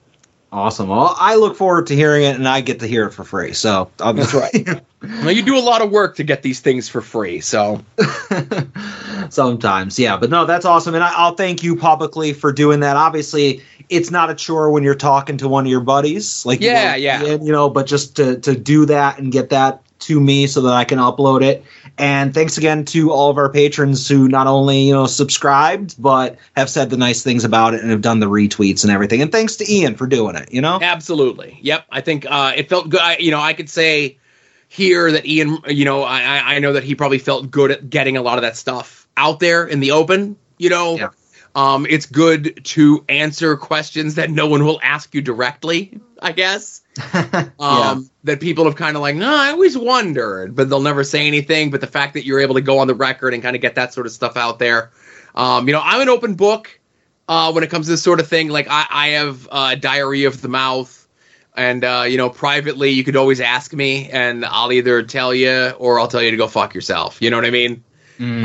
Awesome. 0.56 0.88
Well, 0.88 1.14
I 1.18 1.34
look 1.34 1.54
forward 1.54 1.86
to 1.88 1.94
hearing 1.94 2.24
it, 2.24 2.34
and 2.34 2.48
I 2.48 2.62
get 2.62 2.80
to 2.80 2.86
hear 2.86 3.06
it 3.06 3.10
for 3.10 3.24
free. 3.24 3.52
So 3.52 3.90
That's 3.98 4.32
right. 4.32 4.80
well, 5.02 5.30
you 5.30 5.42
do 5.42 5.54
a 5.54 5.60
lot 5.60 5.82
of 5.82 5.90
work 5.90 6.16
to 6.16 6.24
get 6.24 6.42
these 6.42 6.60
things 6.60 6.88
for 6.88 7.02
free, 7.02 7.40
so 7.40 7.84
sometimes, 9.28 9.98
yeah. 9.98 10.16
But 10.16 10.30
no, 10.30 10.46
that's 10.46 10.64
awesome, 10.64 10.94
and 10.94 11.04
I, 11.04 11.12
I'll 11.14 11.34
thank 11.34 11.62
you 11.62 11.76
publicly 11.76 12.32
for 12.32 12.52
doing 12.52 12.80
that. 12.80 12.96
Obviously, 12.96 13.62
it's 13.90 14.10
not 14.10 14.30
a 14.30 14.34
chore 14.34 14.70
when 14.70 14.82
you're 14.82 14.94
talking 14.94 15.36
to 15.36 15.46
one 15.46 15.66
of 15.66 15.70
your 15.70 15.82
buddies, 15.82 16.46
like 16.46 16.62
you 16.62 16.68
Yeah, 16.70 16.96
yeah. 16.96 17.22
you 17.22 17.52
know. 17.52 17.68
But 17.68 17.86
just 17.86 18.16
to 18.16 18.38
to 18.40 18.56
do 18.56 18.86
that 18.86 19.18
and 19.18 19.30
get 19.30 19.50
that 19.50 19.82
to 19.98 20.18
me 20.18 20.46
so 20.46 20.62
that 20.62 20.72
I 20.72 20.84
can 20.84 20.98
upload 20.98 21.42
it. 21.42 21.64
And 21.98 22.34
thanks 22.34 22.58
again 22.58 22.84
to 22.86 23.10
all 23.10 23.30
of 23.30 23.38
our 23.38 23.48
patrons 23.50 24.06
who 24.06 24.28
not 24.28 24.46
only 24.46 24.82
you 24.82 24.92
know 24.92 25.06
subscribed 25.06 25.94
but 26.00 26.36
have 26.54 26.68
said 26.68 26.90
the 26.90 26.96
nice 26.96 27.22
things 27.22 27.44
about 27.44 27.74
it 27.74 27.80
and 27.80 27.90
have 27.90 28.02
done 28.02 28.20
the 28.20 28.26
retweets 28.26 28.82
and 28.84 28.92
everything. 28.92 29.22
And 29.22 29.32
thanks 29.32 29.56
to 29.56 29.72
Ian 29.72 29.94
for 29.96 30.06
doing 30.06 30.36
it. 30.36 30.52
You 30.52 30.60
know, 30.60 30.78
absolutely. 30.80 31.58
Yep, 31.62 31.86
I 31.90 32.00
think 32.02 32.26
uh, 32.28 32.52
it 32.54 32.68
felt 32.68 32.88
good. 32.90 33.00
I, 33.00 33.16
you 33.18 33.30
know, 33.30 33.40
I 33.40 33.54
could 33.54 33.70
say 33.70 34.18
here 34.68 35.10
that 35.12 35.24
Ian, 35.24 35.58
you 35.68 35.84
know, 35.84 36.02
I 36.02 36.20
I- 36.20 36.54
I 36.56 36.58
know 36.58 36.72
that 36.74 36.84
he 36.84 36.94
probably 36.94 37.18
felt 37.18 37.50
good 37.50 37.70
at 37.70 37.88
getting 37.88 38.16
a 38.16 38.22
lot 38.22 38.36
of 38.38 38.42
that 38.42 38.56
stuff 38.56 39.06
out 39.16 39.40
there 39.40 39.66
in 39.66 39.80
the 39.80 39.92
open. 39.92 40.36
You 40.58 40.70
know, 40.70 40.96
um, 41.54 41.86
it's 41.88 42.04
good 42.06 42.62
to 42.64 43.04
answer 43.08 43.56
questions 43.56 44.16
that 44.16 44.30
no 44.30 44.46
one 44.46 44.64
will 44.64 44.80
ask 44.82 45.14
you 45.14 45.22
directly. 45.22 45.98
I 46.20 46.32
guess. 46.32 46.82
um, 47.60 48.10
that 48.24 48.40
people 48.40 48.64
have 48.64 48.76
kind 48.76 48.96
of 48.96 49.02
like, 49.02 49.16
no, 49.16 49.34
I 49.34 49.50
always 49.50 49.76
wondered, 49.76 50.54
but 50.54 50.68
they'll 50.68 50.80
never 50.80 51.04
say 51.04 51.26
anything. 51.26 51.70
But 51.70 51.80
the 51.80 51.86
fact 51.86 52.14
that 52.14 52.24
you're 52.24 52.40
able 52.40 52.54
to 52.54 52.60
go 52.60 52.78
on 52.78 52.86
the 52.86 52.94
record 52.94 53.34
and 53.34 53.42
kind 53.42 53.56
of 53.56 53.62
get 53.62 53.74
that 53.74 53.92
sort 53.92 54.06
of 54.06 54.12
stuff 54.12 54.36
out 54.36 54.58
there, 54.58 54.90
um, 55.34 55.66
you 55.66 55.72
know, 55.72 55.82
I'm 55.82 56.00
an 56.00 56.08
open 56.08 56.34
book 56.34 56.80
uh, 57.28 57.52
when 57.52 57.64
it 57.64 57.70
comes 57.70 57.86
to 57.86 57.92
this 57.92 58.02
sort 58.02 58.20
of 58.20 58.28
thing. 58.28 58.48
Like 58.48 58.66
I, 58.68 58.86
I 58.88 59.08
have 59.08 59.48
uh, 59.50 59.74
diary 59.74 60.24
of 60.24 60.40
the 60.40 60.48
mouth, 60.48 61.06
and 61.56 61.84
uh, 61.84 62.04
you 62.08 62.16
know, 62.16 62.30
privately, 62.30 62.90
you 62.90 63.04
could 63.04 63.16
always 63.16 63.40
ask 63.40 63.72
me, 63.72 64.10
and 64.10 64.44
I'll 64.44 64.72
either 64.72 65.02
tell 65.02 65.34
you 65.34 65.70
or 65.78 66.00
I'll 66.00 66.08
tell 66.08 66.22
you 66.22 66.30
to 66.30 66.36
go 66.36 66.48
fuck 66.48 66.74
yourself. 66.74 67.20
You 67.20 67.30
know 67.30 67.36
what 67.36 67.46
I 67.46 67.50
mean? 67.50 67.82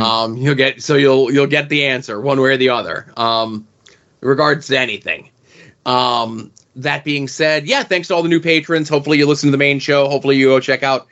Um, 0.02 0.36
you'll 0.38 0.56
get 0.56 0.82
so 0.82 0.96
you'll 0.96 1.32
you'll 1.32 1.48
get 1.48 1.70
the 1.70 1.86
answer 1.86 2.20
one 2.20 2.40
way 2.42 2.50
or 2.50 2.58
the 2.58 2.70
other. 2.70 3.12
Um, 3.16 3.68
regards 4.22 4.68
to 4.68 4.80
anything. 4.80 5.30
Um, 5.86 6.52
that 6.76 7.04
being 7.04 7.28
said, 7.28 7.66
yeah, 7.68 7.84
thanks 7.84 8.08
to 8.08 8.16
all 8.16 8.24
the 8.24 8.30
new 8.30 8.40
patrons. 8.40 8.90
Hopefully 8.90 9.18
you 9.18 9.26
listen 9.26 9.48
to 9.48 9.52
the 9.52 9.58
main 9.58 9.80
show. 9.80 10.08
Hopefully 10.08 10.38
you 10.38 10.48
go 10.48 10.60
check 10.60 10.84
out 10.84 11.08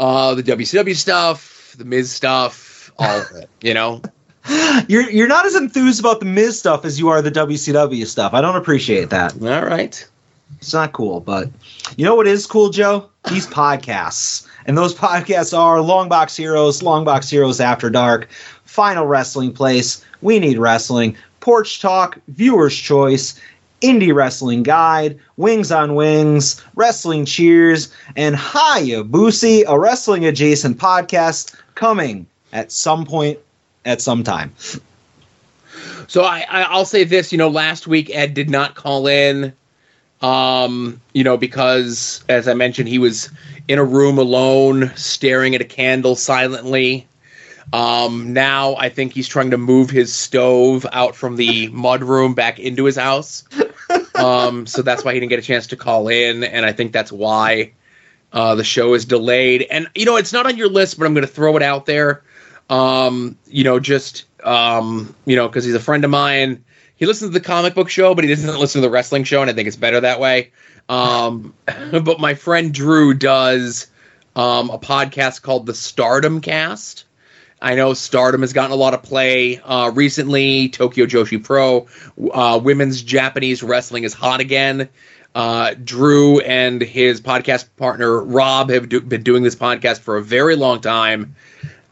uh, 0.00 0.34
the 0.34 0.42
WCW 0.42 0.96
stuff, 0.96 1.74
the 1.78 1.84
Miz 1.84 2.10
stuff, 2.10 2.90
all 2.98 3.20
of 3.20 3.30
it. 3.36 3.48
You 3.62 3.74
know, 3.74 4.02
you're 4.88 5.08
you're 5.10 5.28
not 5.28 5.46
as 5.46 5.54
enthused 5.54 6.00
about 6.00 6.20
the 6.20 6.26
Miz 6.26 6.58
stuff 6.58 6.84
as 6.84 6.98
you 6.98 7.08
are 7.08 7.22
the 7.22 7.30
WCW 7.30 8.06
stuff. 8.06 8.34
I 8.34 8.40
don't 8.40 8.56
appreciate 8.56 9.10
that. 9.10 9.34
All 9.40 9.64
right. 9.64 10.06
It's 10.58 10.72
not 10.72 10.92
cool, 10.92 11.20
but 11.20 11.50
you 11.96 12.04
know 12.04 12.14
what 12.14 12.26
is 12.26 12.46
cool, 12.46 12.70
Joe? 12.70 13.08
These 13.28 13.46
podcasts. 13.48 14.46
And 14.66 14.76
those 14.76 14.94
podcasts 14.94 15.56
are 15.56 15.78
Longbox 15.78 16.36
Heroes, 16.36 16.82
Longbox 16.82 17.30
Heroes 17.30 17.60
After 17.60 17.90
Dark, 17.90 18.28
Final 18.64 19.06
Wrestling 19.06 19.52
Place, 19.52 20.04
We 20.22 20.38
Need 20.38 20.58
Wrestling, 20.58 21.16
Porch 21.40 21.80
Talk, 21.80 22.18
Viewer's 22.28 22.76
Choice, 22.76 23.40
Indie 23.86 24.14
Wrestling 24.14 24.62
Guide, 24.64 25.18
Wings 25.36 25.70
on 25.70 25.94
Wings, 25.94 26.62
Wrestling 26.74 27.24
Cheers, 27.24 27.94
and 28.16 28.34
Hayabusi, 28.34 29.64
a 29.66 29.78
wrestling 29.78 30.24
adjacent 30.24 30.78
podcast 30.78 31.54
coming 31.74 32.26
at 32.52 32.72
some 32.72 33.06
point 33.06 33.38
at 33.84 34.00
some 34.00 34.24
time. 34.24 34.52
So 36.08 36.22
I, 36.22 36.44
I 36.48 36.62
I'll 36.62 36.84
say 36.84 37.04
this, 37.04 37.30
you 37.30 37.38
know, 37.38 37.48
last 37.48 37.86
week 37.86 38.10
Ed 38.12 38.34
did 38.34 38.50
not 38.50 38.74
call 38.74 39.06
in, 39.06 39.52
um, 40.20 41.00
you 41.12 41.22
know, 41.22 41.36
because 41.36 42.24
as 42.28 42.48
I 42.48 42.54
mentioned, 42.54 42.88
he 42.88 42.98
was 42.98 43.30
in 43.68 43.78
a 43.78 43.84
room 43.84 44.18
alone, 44.18 44.90
staring 44.96 45.54
at 45.54 45.60
a 45.60 45.64
candle 45.64 46.16
silently. 46.16 47.06
Um, 47.72 48.32
now 48.32 48.76
I 48.76 48.88
think 48.88 49.12
he's 49.12 49.28
trying 49.28 49.50
to 49.50 49.58
move 49.58 49.90
his 49.90 50.12
stove 50.12 50.86
out 50.92 51.16
from 51.16 51.36
the 51.36 51.68
mud 51.68 52.04
room 52.04 52.34
back 52.34 52.58
into 52.58 52.84
his 52.84 52.96
house. 52.96 53.42
Um, 54.16 54.66
so 54.66 54.82
that's 54.82 55.04
why 55.04 55.14
he 55.14 55.20
didn't 55.20 55.30
get 55.30 55.38
a 55.38 55.42
chance 55.42 55.68
to 55.68 55.76
call 55.76 56.08
in, 56.08 56.44
and 56.44 56.64
I 56.64 56.72
think 56.72 56.92
that's 56.92 57.12
why 57.12 57.72
uh, 58.32 58.54
the 58.54 58.64
show 58.64 58.94
is 58.94 59.04
delayed. 59.04 59.66
And 59.70 59.88
you 59.94 60.04
know, 60.04 60.16
it's 60.16 60.32
not 60.32 60.46
on 60.46 60.56
your 60.56 60.68
list, 60.68 60.98
but 60.98 61.06
I'm 61.06 61.14
going 61.14 61.26
to 61.26 61.32
throw 61.32 61.56
it 61.56 61.62
out 61.62 61.86
there. 61.86 62.22
Um, 62.68 63.38
you 63.46 63.64
know, 63.64 63.78
just 63.78 64.24
um, 64.44 65.14
you 65.24 65.36
know, 65.36 65.48
because 65.48 65.64
he's 65.64 65.74
a 65.74 65.80
friend 65.80 66.04
of 66.04 66.10
mine. 66.10 66.64
He 66.96 67.06
listens 67.06 67.30
to 67.30 67.38
the 67.38 67.44
comic 67.44 67.74
book 67.74 67.90
show, 67.90 68.14
but 68.14 68.24
he 68.24 68.30
doesn't 68.30 68.58
listen 68.58 68.80
to 68.80 68.86
the 68.86 68.90
wrestling 68.90 69.24
show, 69.24 69.42
and 69.42 69.50
I 69.50 69.54
think 69.54 69.68
it's 69.68 69.76
better 69.76 70.00
that 70.00 70.20
way. 70.20 70.52
Um, 70.88 71.54
but 71.90 72.20
my 72.20 72.34
friend 72.34 72.72
Drew 72.72 73.14
does 73.14 73.86
um, 74.34 74.70
a 74.70 74.78
podcast 74.78 75.42
called 75.42 75.66
the 75.66 75.74
Stardom 75.74 76.40
Cast, 76.40 77.05
I 77.60 77.74
know 77.74 77.94
Stardom 77.94 78.42
has 78.42 78.52
gotten 78.52 78.72
a 78.72 78.76
lot 78.76 78.94
of 78.94 79.02
play 79.02 79.58
uh, 79.60 79.90
recently. 79.94 80.68
Tokyo 80.68 81.06
Joshi 81.06 81.42
Pro, 81.42 81.86
uh, 82.32 82.60
women's 82.62 83.02
Japanese 83.02 83.62
wrestling 83.62 84.04
is 84.04 84.12
hot 84.12 84.40
again. 84.40 84.88
Uh, 85.34 85.74
Drew 85.82 86.40
and 86.40 86.80
his 86.80 87.20
podcast 87.20 87.68
partner 87.76 88.22
Rob 88.22 88.70
have 88.70 88.88
do- 88.88 89.00
been 89.00 89.22
doing 89.22 89.42
this 89.42 89.54
podcast 89.54 90.00
for 90.00 90.16
a 90.16 90.22
very 90.22 90.56
long 90.56 90.80
time. 90.80 91.34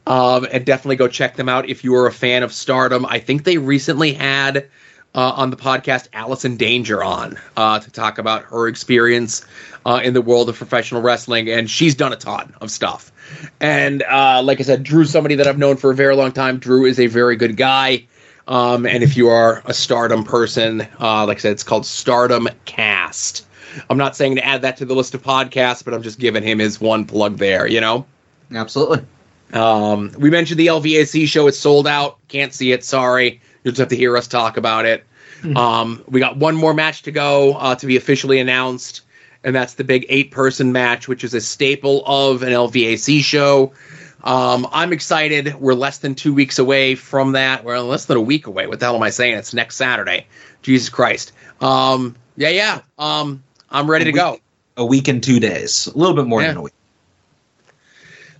Um, 0.06 0.46
and 0.52 0.66
definitely 0.66 0.96
go 0.96 1.08
check 1.08 1.36
them 1.36 1.48
out 1.48 1.68
if 1.68 1.82
you 1.82 1.94
are 1.94 2.06
a 2.06 2.12
fan 2.12 2.42
of 2.42 2.52
Stardom. 2.52 3.06
I 3.06 3.18
think 3.20 3.44
they 3.44 3.56
recently 3.56 4.12
had 4.12 4.68
uh, 5.14 5.32
on 5.36 5.50
the 5.50 5.56
podcast 5.56 6.08
Allison 6.12 6.56
Danger 6.56 7.02
on 7.02 7.38
uh, 7.56 7.78
to 7.78 7.90
talk 7.90 8.18
about 8.18 8.44
her 8.44 8.68
experience 8.68 9.44
uh, 9.86 10.00
in 10.02 10.14
the 10.14 10.20
world 10.20 10.48
of 10.48 10.56
professional 10.56 11.02
wrestling, 11.02 11.48
and 11.48 11.70
she's 11.70 11.94
done 11.94 12.12
a 12.12 12.16
ton 12.16 12.54
of 12.60 12.70
stuff. 12.70 13.12
And 13.60 14.02
uh, 14.02 14.42
like 14.42 14.60
I 14.60 14.64
said, 14.64 14.82
Drew's 14.82 15.10
somebody 15.10 15.34
that 15.36 15.46
I've 15.46 15.58
known 15.58 15.76
for 15.76 15.90
a 15.90 15.94
very 15.94 16.16
long 16.16 16.32
time. 16.32 16.58
Drew 16.58 16.84
is 16.84 16.98
a 16.98 17.06
very 17.06 17.36
good 17.36 17.56
guy. 17.56 18.06
Um, 18.46 18.86
and 18.86 19.02
if 19.02 19.16
you 19.16 19.28
are 19.28 19.62
a 19.64 19.72
Stardom 19.72 20.24
person, 20.24 20.82
uh, 21.00 21.26
like 21.26 21.38
I 21.38 21.40
said, 21.40 21.52
it's 21.52 21.62
called 21.62 21.86
Stardom 21.86 22.48
Cast. 22.66 23.46
I'm 23.88 23.96
not 23.96 24.16
saying 24.16 24.36
to 24.36 24.44
add 24.44 24.62
that 24.62 24.76
to 24.78 24.84
the 24.84 24.94
list 24.94 25.14
of 25.14 25.22
podcasts, 25.22 25.84
but 25.84 25.94
I'm 25.94 26.02
just 26.02 26.18
giving 26.18 26.42
him 26.42 26.58
his 26.58 26.80
one 26.80 27.06
plug 27.06 27.38
there, 27.38 27.66
you 27.66 27.80
know? 27.80 28.06
Absolutely. 28.54 29.04
Um, 29.52 30.12
we 30.18 30.30
mentioned 30.30 30.60
the 30.60 30.66
LVAC 30.66 31.26
show. 31.26 31.46
It's 31.46 31.58
sold 31.58 31.86
out. 31.86 32.18
Can't 32.28 32.52
see 32.52 32.72
it. 32.72 32.84
Sorry. 32.84 33.40
You'll 33.64 33.72
just 33.72 33.80
have 33.80 33.88
to 33.88 33.96
hear 33.96 34.16
us 34.16 34.28
talk 34.28 34.56
about 34.56 34.84
it. 34.86 35.04
Um, 35.56 36.02
we 36.08 36.20
got 36.20 36.36
one 36.38 36.54
more 36.54 36.72
match 36.72 37.02
to 37.02 37.10
go 37.10 37.54
uh, 37.54 37.74
to 37.74 37.86
be 37.86 37.96
officially 37.96 38.38
announced, 38.38 39.02
and 39.42 39.54
that's 39.54 39.74
the 39.74 39.84
big 39.84 40.06
eight 40.08 40.30
person 40.30 40.72
match, 40.72 41.06
which 41.08 41.22
is 41.24 41.34
a 41.34 41.40
staple 41.40 42.02
of 42.06 42.42
an 42.42 42.50
LVAC 42.50 43.20
show. 43.22 43.72
Um, 44.22 44.66
I'm 44.72 44.92
excited. 44.94 45.54
We're 45.56 45.74
less 45.74 45.98
than 45.98 46.14
two 46.14 46.32
weeks 46.32 46.58
away 46.58 46.94
from 46.94 47.32
that. 47.32 47.62
We're 47.62 47.78
less 47.80 48.06
than 48.06 48.16
a 48.16 48.22
week 48.22 48.46
away. 48.46 48.66
What 48.66 48.80
the 48.80 48.86
hell 48.86 48.96
am 48.96 49.02
I 49.02 49.10
saying? 49.10 49.34
It's 49.36 49.52
next 49.52 49.76
Saturday. 49.76 50.26
Jesus 50.62 50.88
Christ. 50.88 51.32
Um, 51.60 52.16
yeah, 52.38 52.48
yeah. 52.48 52.80
Um, 52.98 53.42
I'm 53.70 53.90
ready 53.90 54.06
to 54.06 54.12
go. 54.12 54.38
A 54.78 54.84
week 54.86 55.08
and 55.08 55.22
two 55.22 55.40
days. 55.40 55.88
A 55.88 55.98
little 55.98 56.16
bit 56.16 56.24
more 56.26 56.40
Yeah. 56.40 56.48
than 56.48 56.56
a 56.56 56.62
week. 56.62 56.72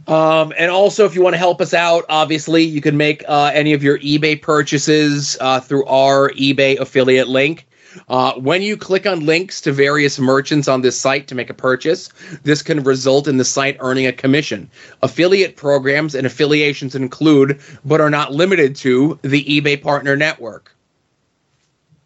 Um, 0.06 0.52
and 0.58 0.70
also, 0.70 1.06
if 1.06 1.14
you 1.14 1.22
want 1.22 1.34
to 1.34 1.38
help 1.38 1.60
us 1.60 1.72
out, 1.72 2.04
obviously, 2.08 2.62
you 2.62 2.80
can 2.80 2.96
make 2.96 3.24
uh, 3.26 3.50
any 3.54 3.72
of 3.72 3.82
your 3.82 3.98
eBay 4.00 4.40
purchases 4.40 5.36
uh, 5.40 5.60
through 5.60 5.86
our 5.86 6.30
eBay 6.30 6.78
affiliate 6.78 7.28
link. 7.28 7.66
Uh, 8.08 8.32
when 8.34 8.60
you 8.60 8.76
click 8.76 9.06
on 9.06 9.24
links 9.24 9.60
to 9.60 9.72
various 9.72 10.18
merchants 10.18 10.68
on 10.68 10.82
this 10.82 10.98
site 10.98 11.28
to 11.28 11.34
make 11.34 11.48
a 11.48 11.54
purchase, 11.54 12.08
this 12.42 12.60
can 12.60 12.82
result 12.82 13.28
in 13.28 13.36
the 13.36 13.44
site 13.44 13.76
earning 13.80 14.06
a 14.06 14.12
commission. 14.12 14.68
Affiliate 15.02 15.56
programs 15.56 16.14
and 16.14 16.26
affiliations 16.26 16.94
include, 16.94 17.60
but 17.84 18.00
are 18.00 18.10
not 18.10 18.32
limited 18.32 18.76
to, 18.76 19.18
the 19.22 19.44
eBay 19.44 19.80
Partner 19.80 20.16
Network. 20.16 20.74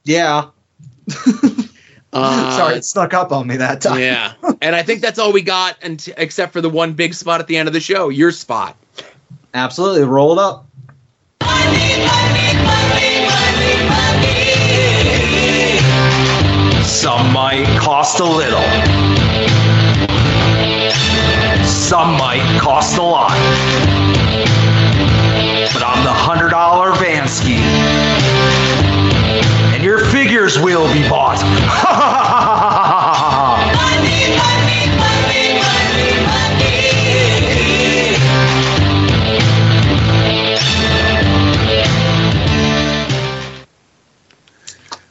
Yeah. 0.05 0.51
Uh, 2.13 2.57
Sorry, 2.57 2.77
it 2.77 2.85
snuck 2.85 3.13
up 3.13 3.33
on 3.33 3.47
me 3.47 3.57
that 3.59 3.81
time. 3.83 4.01
Yeah, 4.01 4.33
and 4.63 4.75
I 4.75 4.83
think 4.83 5.03
that's 5.03 5.19
all 5.19 5.33
we 5.33 5.43
got, 5.43 5.77
and 5.83 6.07
except 6.17 6.53
for 6.53 6.61
the 6.61 6.71
one 6.71 6.95
big 6.95 7.13
spot 7.15 7.41
at 7.41 7.47
the 7.47 7.57
end 7.57 7.69
of 7.69 7.75
the 7.75 7.81
show, 7.81 8.09
your 8.09 8.33
spot. 8.33 8.77
Absolutely. 9.55 10.05
Roll 10.05 10.33
it 10.33 10.39
up. 10.39 10.67
Some 16.85 17.33
might 17.33 17.67
cost 17.81 18.21
a 18.21 18.25
little. 18.25 18.63
Some 21.65 22.13
might 22.19 22.59
cost 22.61 22.99
a 22.99 23.03
lot. 23.03 23.31
But 25.73 25.83
I'm 25.85 26.05
the 26.05 26.13
hundred 26.13 26.51
dollar 26.51 26.93
Vansky. 26.93 27.59
Figures 30.39 30.61
will 30.61 30.87
be 30.93 31.03
bought. 31.09 31.43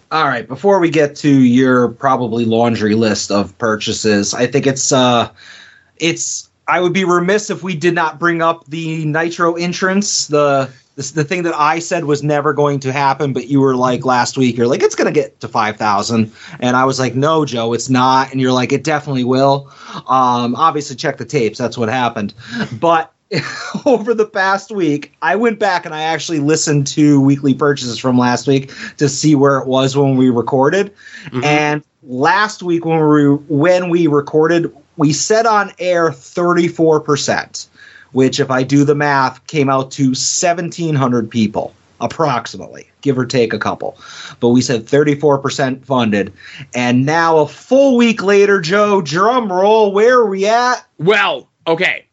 All 0.10 0.24
right, 0.24 0.48
before 0.48 0.80
we 0.80 0.90
get 0.90 1.18
to 1.18 1.30
your 1.30 1.90
probably 1.90 2.45
laundry 2.45 2.95
list 2.95 3.30
of 3.30 3.58
purchases, 3.58 4.34
I 4.34 4.48
think 4.48 4.66
it's 4.66 4.94
uh 4.94 5.30
it's 5.98 6.49
I 6.70 6.80
would 6.80 6.94
be 6.94 7.04
remiss 7.04 7.49
if 7.49 7.64
we 7.64 7.76
did 7.76 7.94
not 7.94 8.18
bring 8.18 8.41
up 8.41 8.66
the 8.68 9.04
Nitro 9.04 9.56
entrance, 9.56 10.28
the 10.28 10.72
this, 10.98 11.11
the 11.11 11.24
thing 11.24 11.44
that 11.44 11.53
I 11.56 11.80
said 11.80 12.06
was 12.06 12.24
never 12.24 12.53
going 12.53 12.80
to 12.82 12.91
happen, 12.91 13.32
but 13.32 13.48
you 13.48 13.61
were 13.61 13.76
like 13.76 14.03
last 14.03 14.38
week, 14.38 14.57
you're 14.57 14.68
like, 14.68 14.82
it's 14.84 14.95
going 14.95 15.11
to 15.14 15.18
get 15.18 15.40
to 15.40 15.48
5,000. 15.48 16.34
And 16.60 16.76
I 16.76 16.84
was 16.84 16.99
like, 16.99 17.15
no, 17.15 17.45
Joe, 17.45 17.72
it's 17.74 17.90
not. 17.90 18.32
And 18.32 18.41
you're 18.41 18.52
like, 18.52 18.74
it 18.74 18.84
definitely 18.84 19.24
will. 19.24 19.72
Um, 20.07 20.56
obviously, 20.56 20.95
check 20.95 21.18
the 21.18 21.26
tapes. 21.26 21.57
That's 21.57 21.78
what 21.78 21.88
happened. 21.88 22.34
But 22.80 23.14
over 23.86 24.14
the 24.14 24.26
past 24.26 24.72
week, 24.72 25.15
I 25.22 25.36
went 25.36 25.60
back 25.60 25.86
and 25.86 25.94
I 25.94 26.02
actually 26.02 26.40
listened 26.40 26.88
to 26.88 27.22
weekly 27.22 27.53
purchases 27.53 27.99
from 27.99 28.18
last 28.18 28.48
week 28.48 28.72
to 28.98 29.07
see 29.07 29.36
where 29.36 29.60
it 29.60 29.68
was 29.68 29.95
when 29.95 30.18
we 30.18 30.30
recorded. 30.30 30.94
And 31.44 31.84
last 32.03 32.64
week 32.64 32.86
when 32.86 33.07
we 33.07 33.36
when 33.48 33.90
we 33.90 34.07
recorded, 34.07 34.74
we 34.95 35.14
said 35.14 35.45
on 35.45 35.72
air 35.78 36.10
34%, 36.10 37.68
which 38.18 38.39
if 38.39 38.49
I 38.49 38.64
do 38.64 38.84
the 38.84 38.95
math 38.95 39.45
came 39.45 39.69
out 39.69 39.91
to 39.91 40.06
1700 40.06 41.30
people 41.30 41.76
approximately, 42.02 42.89
give 43.02 43.15
or 43.15 43.27
take 43.27 43.53
a 43.53 43.60
couple. 43.60 43.95
But 44.39 44.49
we 44.49 44.61
said 44.64 44.85
34% 44.85 45.85
funded. 45.85 46.34
And 46.73 47.06
now 47.06 47.38
a 47.38 47.48
full 47.48 47.95
week 47.95 48.23
later, 48.23 48.60
Joe, 48.60 49.03
drum 49.03 49.53
roll, 49.53 49.91
where 49.91 50.18
are 50.18 50.26
we 50.26 50.48
at? 50.48 50.84
Well, 50.98 51.48
okay. 51.68 52.07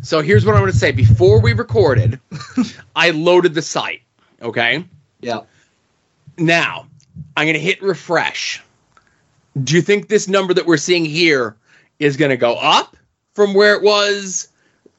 So 0.00 0.22
here's 0.22 0.46
what 0.46 0.54
I'm 0.54 0.62
going 0.62 0.72
to 0.72 0.78
say. 0.78 0.92
Before 0.92 1.42
we 1.42 1.52
recorded, 1.52 2.18
I 2.96 3.10
loaded 3.10 3.52
the 3.52 3.60
site. 3.60 4.00
Okay. 4.40 4.82
Yeah. 5.20 5.40
Now, 6.38 6.86
I'm 7.36 7.44
going 7.44 7.52
to 7.52 7.60
hit 7.60 7.82
refresh. 7.82 8.62
Do 9.62 9.74
you 9.74 9.82
think 9.82 10.08
this 10.08 10.26
number 10.26 10.54
that 10.54 10.64
we're 10.64 10.78
seeing 10.78 11.04
here 11.04 11.54
is 11.98 12.16
going 12.16 12.30
to 12.30 12.38
go 12.38 12.54
up 12.54 12.96
from 13.34 13.52
where 13.52 13.74
it 13.74 13.82
was 13.82 14.48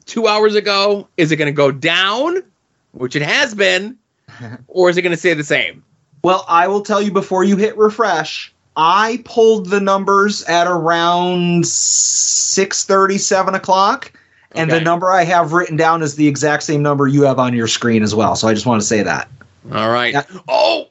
two 0.06 0.28
hours 0.28 0.56
ago? 0.56 1.08
Is 1.18 1.32
it 1.32 1.38
going 1.38 1.48
to 1.48 1.56
go 1.56 1.72
down, 1.72 2.44
which 2.92 3.16
it 3.16 3.22
has 3.22 3.54
been, 3.54 3.98
or 4.68 4.90
is 4.90 4.98
it 4.98 5.02
going 5.02 5.14
to 5.14 5.18
stay 5.18 5.34
the 5.34 5.44
same? 5.44 5.84
Well, 6.24 6.46
I 6.48 6.68
will 6.68 6.82
tell 6.82 7.02
you 7.02 7.12
before 7.12 7.44
you 7.44 7.56
hit 7.58 7.78
refresh. 7.78 8.52
I 8.78 9.22
pulled 9.26 9.70
the 9.70 9.80
numbers 9.80 10.44
at 10.44 10.68
around 10.68 11.66
six 11.66 12.84
thirty, 12.84 13.18
seven 13.18 13.56
o'clock, 13.56 14.12
and 14.52 14.70
the 14.72 14.82
number 14.82 15.12
I 15.12 15.24
have 15.24 15.54
written 15.54 15.78
down 15.78 16.02
is 16.02 16.16
the 16.16 16.28
exact 16.28 16.64
same 16.64 16.82
number 16.82 17.08
you 17.08 17.24
have 17.24 17.40
on 17.40 17.54
your 17.54 17.68
screen 17.68 18.04
as 18.04 18.14
well. 18.14 18.36
So 18.36 18.48
I 18.48 18.54
just 18.54 18.66
want 18.66 18.82
to 18.82 18.88
say 18.88 19.04
that. 19.04 19.30
All 19.72 19.90
right. 19.90 20.16
Oh, 20.48 20.90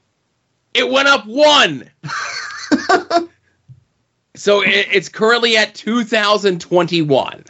it 0.73 0.91
went 0.91 1.09
up 1.09 1.27
one. 1.27 1.91
so 4.35 4.63
it, 4.63 4.89
it's 4.93 5.09
currently 5.09 5.57
at 5.57 5.75
2021. 5.75 7.45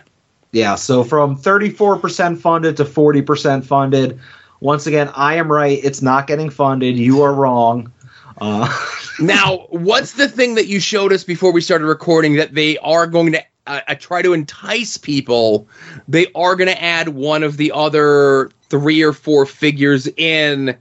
Yeah, 0.55 0.77
so 0.77 1.03
from 1.03 1.37
34% 1.37 2.39
funded 2.39 2.77
to 2.77 2.85
40% 2.85 3.65
funded. 3.65 4.21
Once 4.61 4.87
again, 4.87 5.11
I 5.17 5.35
am 5.35 5.51
right. 5.51 5.81
It's 5.83 6.01
not 6.01 6.29
getting 6.29 6.49
funded. 6.49 6.97
You 6.97 7.23
are 7.23 7.35
wrong. 7.35 7.93
Uh, 8.41 8.73
now, 9.21 9.67
what's 9.71 10.13
the 10.13 10.29
thing 10.29 10.55
that 10.55 10.69
you 10.69 10.79
showed 10.79 11.13
us 11.13 11.25
before 11.25 11.51
we 11.51 11.61
started 11.61 11.87
recording 11.87 12.37
that 12.37 12.55
they 12.55 12.79
are 12.79 13.09
going 13.09 13.33
to 13.33 13.43
uh, 13.67 13.81
uh, 13.89 13.97
try 13.97 14.23
to 14.23 14.33
entice 14.33 14.97
people? 14.97 15.67
They 16.07 16.29
are 16.37 16.55
going 16.55 16.71
to 16.71 16.81
add 16.81 17.09
one 17.09 17.43
of 17.43 17.57
the 17.57 17.73
other 17.73 18.53
three 18.69 19.03
or 19.03 19.13
four 19.13 19.47
figures 19.47 20.07
in 20.17 20.79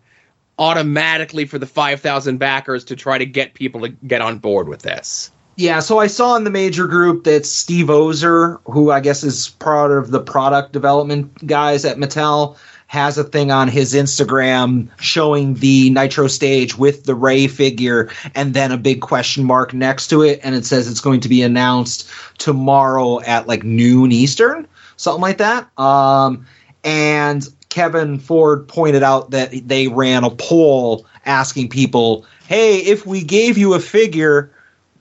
automatically 0.60 1.46
for 1.46 1.58
the 1.58 1.66
5,000 1.66 2.38
backers 2.38 2.84
to 2.86 2.96
try 2.96 3.18
to 3.18 3.26
get 3.26 3.56
people 3.56 3.82
to 3.82 3.90
get 3.90 4.22
on 4.22 4.38
board 4.38 4.68
with 4.68 4.84
this. 4.84 5.32
Yeah, 5.56 5.80
so 5.80 6.00
I 6.00 6.08
saw 6.08 6.36
in 6.36 6.46
the 6.46 6.50
major 6.50 6.88
group 6.88 7.26
that 7.26 7.46
Steve 7.46 7.90
Ozer, 7.90 8.60
who 8.66 8.90
I 8.90 9.00
guess 9.00 9.24
is 9.24 9.50
part 9.50 9.92
of 9.92 10.10
the 10.10 10.20
product 10.20 10.72
development 10.72 11.46
guys 11.46 11.86
at 11.86 11.98
Mattel, 11.98 12.58
has 12.88 13.18
a 13.18 13.24
thing 13.24 13.52
on 13.52 13.68
his 13.68 13.94
Instagram 13.94 14.88
showing 15.00 15.56
the 15.56 15.90
Nitro 15.90 16.28
stage 16.28 16.78
with 16.78 17.06
the 17.06 17.16
Rey 17.16 17.48
figure 17.48 18.12
and 18.36 18.54
then 18.54 18.72
a 18.72 18.78
big 18.78 19.02
question 19.02 19.44
mark 19.44 19.74
next 19.74 20.08
to 20.08 20.22
it. 20.22 20.40
And 20.44 20.54
it 20.54 20.66
says 20.66 20.88
it's 20.88 21.02
going 21.02 21.20
to 21.22 21.30
be 21.30 21.42
announced 21.42 22.08
tomorrow 22.38 23.20
at 23.22 23.48
like 23.48 23.64
noon 23.64 24.12
Eastern, 24.12 24.68
something 24.98 25.22
like 25.22 25.40
that. 25.40 25.68
Um, 25.80 26.46
and 26.84 27.48
Kevin 27.70 28.20
Ford 28.20 28.68
pointed 28.68 29.02
out 29.02 29.32
that 29.32 29.68
they 29.68 29.88
ran 29.88 30.24
a 30.24 30.30
poll 30.30 31.08
asking 31.26 31.70
people, 31.70 32.26
hey, 32.48 32.78
if 32.78 33.08
we 33.08 33.24
gave 33.24 33.58
you 33.58 33.74
a 33.74 33.80
figure, 33.80 34.53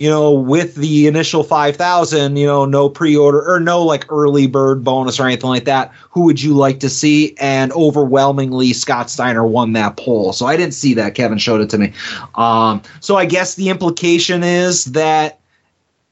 you 0.02 0.10
know, 0.10 0.32
with 0.32 0.74
the 0.74 1.06
initial 1.06 1.44
5,000, 1.44 2.34
you 2.34 2.44
know, 2.44 2.64
no 2.64 2.88
pre 2.88 3.16
order 3.16 3.40
or 3.48 3.60
no 3.60 3.84
like 3.84 4.10
early 4.10 4.48
bird 4.48 4.82
bonus 4.82 5.20
or 5.20 5.26
anything 5.26 5.48
like 5.48 5.64
that, 5.66 5.92
who 6.10 6.22
would 6.22 6.42
you 6.42 6.54
like 6.54 6.80
to 6.80 6.90
see? 6.90 7.36
And 7.38 7.70
overwhelmingly, 7.70 8.72
Scott 8.72 9.10
Steiner 9.10 9.46
won 9.46 9.74
that 9.74 9.96
poll. 9.96 10.32
So 10.32 10.46
I 10.46 10.56
didn't 10.56 10.74
see 10.74 10.92
that. 10.94 11.14
Kevin 11.14 11.38
showed 11.38 11.60
it 11.60 11.70
to 11.70 11.78
me. 11.78 11.92
Um, 12.34 12.82
so 12.98 13.14
I 13.14 13.26
guess 13.26 13.54
the 13.54 13.68
implication 13.68 14.42
is 14.42 14.86
that 14.86 15.38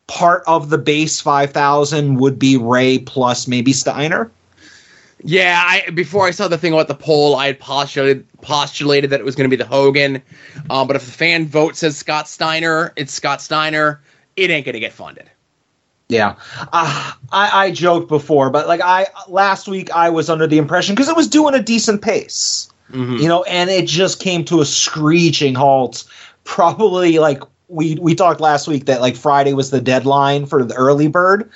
part 0.06 0.44
of 0.46 0.70
the 0.70 0.78
base 0.78 1.20
5,000 1.20 2.14
would 2.14 2.38
be 2.38 2.56
Rey 2.56 3.00
plus 3.00 3.48
maybe 3.48 3.72
Steiner. 3.72 4.30
Yeah, 5.22 5.62
I 5.64 5.90
before 5.90 6.26
I 6.26 6.30
saw 6.30 6.48
the 6.48 6.56
thing 6.56 6.72
about 6.72 6.88
the 6.88 6.94
poll, 6.94 7.36
I 7.36 7.46
had 7.46 7.60
postulated 7.60 8.26
postulated 8.40 9.10
that 9.10 9.20
it 9.20 9.24
was 9.24 9.34
going 9.34 9.48
to 9.48 9.54
be 9.54 9.62
the 9.62 9.68
Hogan. 9.68 10.22
Um, 10.70 10.86
but 10.86 10.96
if 10.96 11.04
the 11.04 11.12
fan 11.12 11.46
vote 11.46 11.76
says 11.76 11.96
Scott 11.96 12.28
Steiner, 12.28 12.92
it's 12.96 13.12
Scott 13.12 13.42
Steiner. 13.42 14.00
It 14.36 14.50
ain't 14.50 14.64
going 14.64 14.74
to 14.74 14.80
get 14.80 14.92
funded. 14.92 15.30
Yeah, 16.08 16.36
uh, 16.72 17.12
I, 17.30 17.66
I 17.66 17.70
joked 17.70 18.08
before, 18.08 18.50
but 18.50 18.66
like 18.66 18.80
I 18.80 19.06
last 19.28 19.68
week, 19.68 19.90
I 19.92 20.10
was 20.10 20.28
under 20.28 20.46
the 20.46 20.58
impression 20.58 20.94
because 20.94 21.08
it 21.08 21.16
was 21.16 21.28
doing 21.28 21.54
a 21.54 21.62
decent 21.62 22.02
pace, 22.02 22.68
you 23.20 23.28
know, 23.28 23.44
and 23.44 23.70
it 23.70 23.86
just 23.86 24.20
came 24.20 24.44
to 24.46 24.60
a 24.60 24.64
screeching 24.64 25.54
halt. 25.54 26.04
Probably 26.44 27.18
like 27.20 27.42
we 27.68 27.94
we 27.96 28.16
talked 28.16 28.40
last 28.40 28.66
week 28.66 28.86
that 28.86 29.00
like 29.00 29.14
Friday 29.14 29.52
was 29.52 29.70
the 29.70 29.80
deadline 29.80 30.46
for 30.46 30.64
the 30.64 30.74
early 30.74 31.06
bird, 31.06 31.48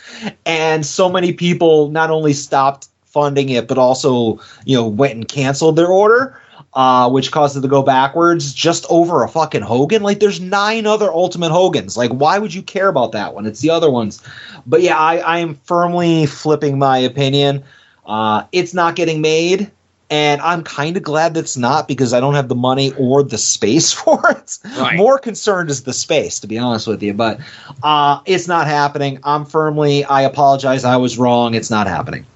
and 0.46 0.86
so 0.86 1.08
many 1.08 1.32
people 1.32 1.90
not 1.90 2.10
only 2.10 2.32
stopped 2.32 2.88
funding 3.14 3.48
it, 3.48 3.66
but 3.68 3.78
also 3.78 4.40
you 4.66 4.76
know 4.76 4.86
went 4.86 5.14
and 5.14 5.28
canceled 5.28 5.76
their 5.76 5.88
order. 5.88 6.38
Uh, 6.72 7.08
which 7.08 7.30
caused 7.30 7.56
it 7.56 7.60
to 7.60 7.68
go 7.68 7.84
backwards 7.84 8.52
just 8.52 8.84
over 8.90 9.22
a 9.22 9.28
fucking 9.28 9.62
Hogan. 9.62 10.02
Like, 10.02 10.18
there's 10.18 10.40
nine 10.40 10.88
other 10.88 11.08
Ultimate 11.08 11.52
Hogans. 11.52 11.96
Like, 11.96 12.10
why 12.10 12.36
would 12.40 12.52
you 12.52 12.64
care 12.64 12.88
about 12.88 13.12
that 13.12 13.32
one? 13.32 13.46
It's 13.46 13.60
the 13.60 13.70
other 13.70 13.88
ones. 13.88 14.20
But 14.66 14.82
yeah, 14.82 14.98
I, 14.98 15.18
I 15.18 15.38
am 15.38 15.54
firmly 15.54 16.26
flipping 16.26 16.76
my 16.76 16.98
opinion. 16.98 17.62
Uh, 18.04 18.42
it's 18.50 18.74
not 18.74 18.96
getting 18.96 19.20
made, 19.20 19.70
and 20.10 20.40
I'm 20.40 20.62
kind 20.64 20.96
of 20.96 21.02
glad 21.02 21.34
that's 21.34 21.56
not 21.56 21.88
because 21.88 22.12
I 22.12 22.20
don't 22.20 22.34
have 22.34 22.48
the 22.48 22.54
money 22.54 22.92
or 22.98 23.22
the 23.22 23.38
space 23.38 23.92
for 24.04 24.30
it. 24.30 24.58
Right. 24.76 24.96
More 24.96 25.18
concerned 25.18 25.70
is 25.70 25.84
the 25.84 25.92
space, 25.92 26.40
to 26.40 26.46
be 26.46 26.58
honest 26.58 26.86
with 26.86 27.02
you. 27.02 27.14
But 27.14 27.40
uh, 27.82 28.20
it's 28.26 28.48
not 28.48 28.66
happening. 28.66 29.20
I'm 29.22 29.44
firmly. 29.44 30.04
I 30.04 30.22
apologize. 30.22 30.84
I 30.84 30.96
was 30.96 31.18
wrong. 31.18 31.54
It's 31.54 31.70
not 31.70 31.86
happening. 31.86 32.26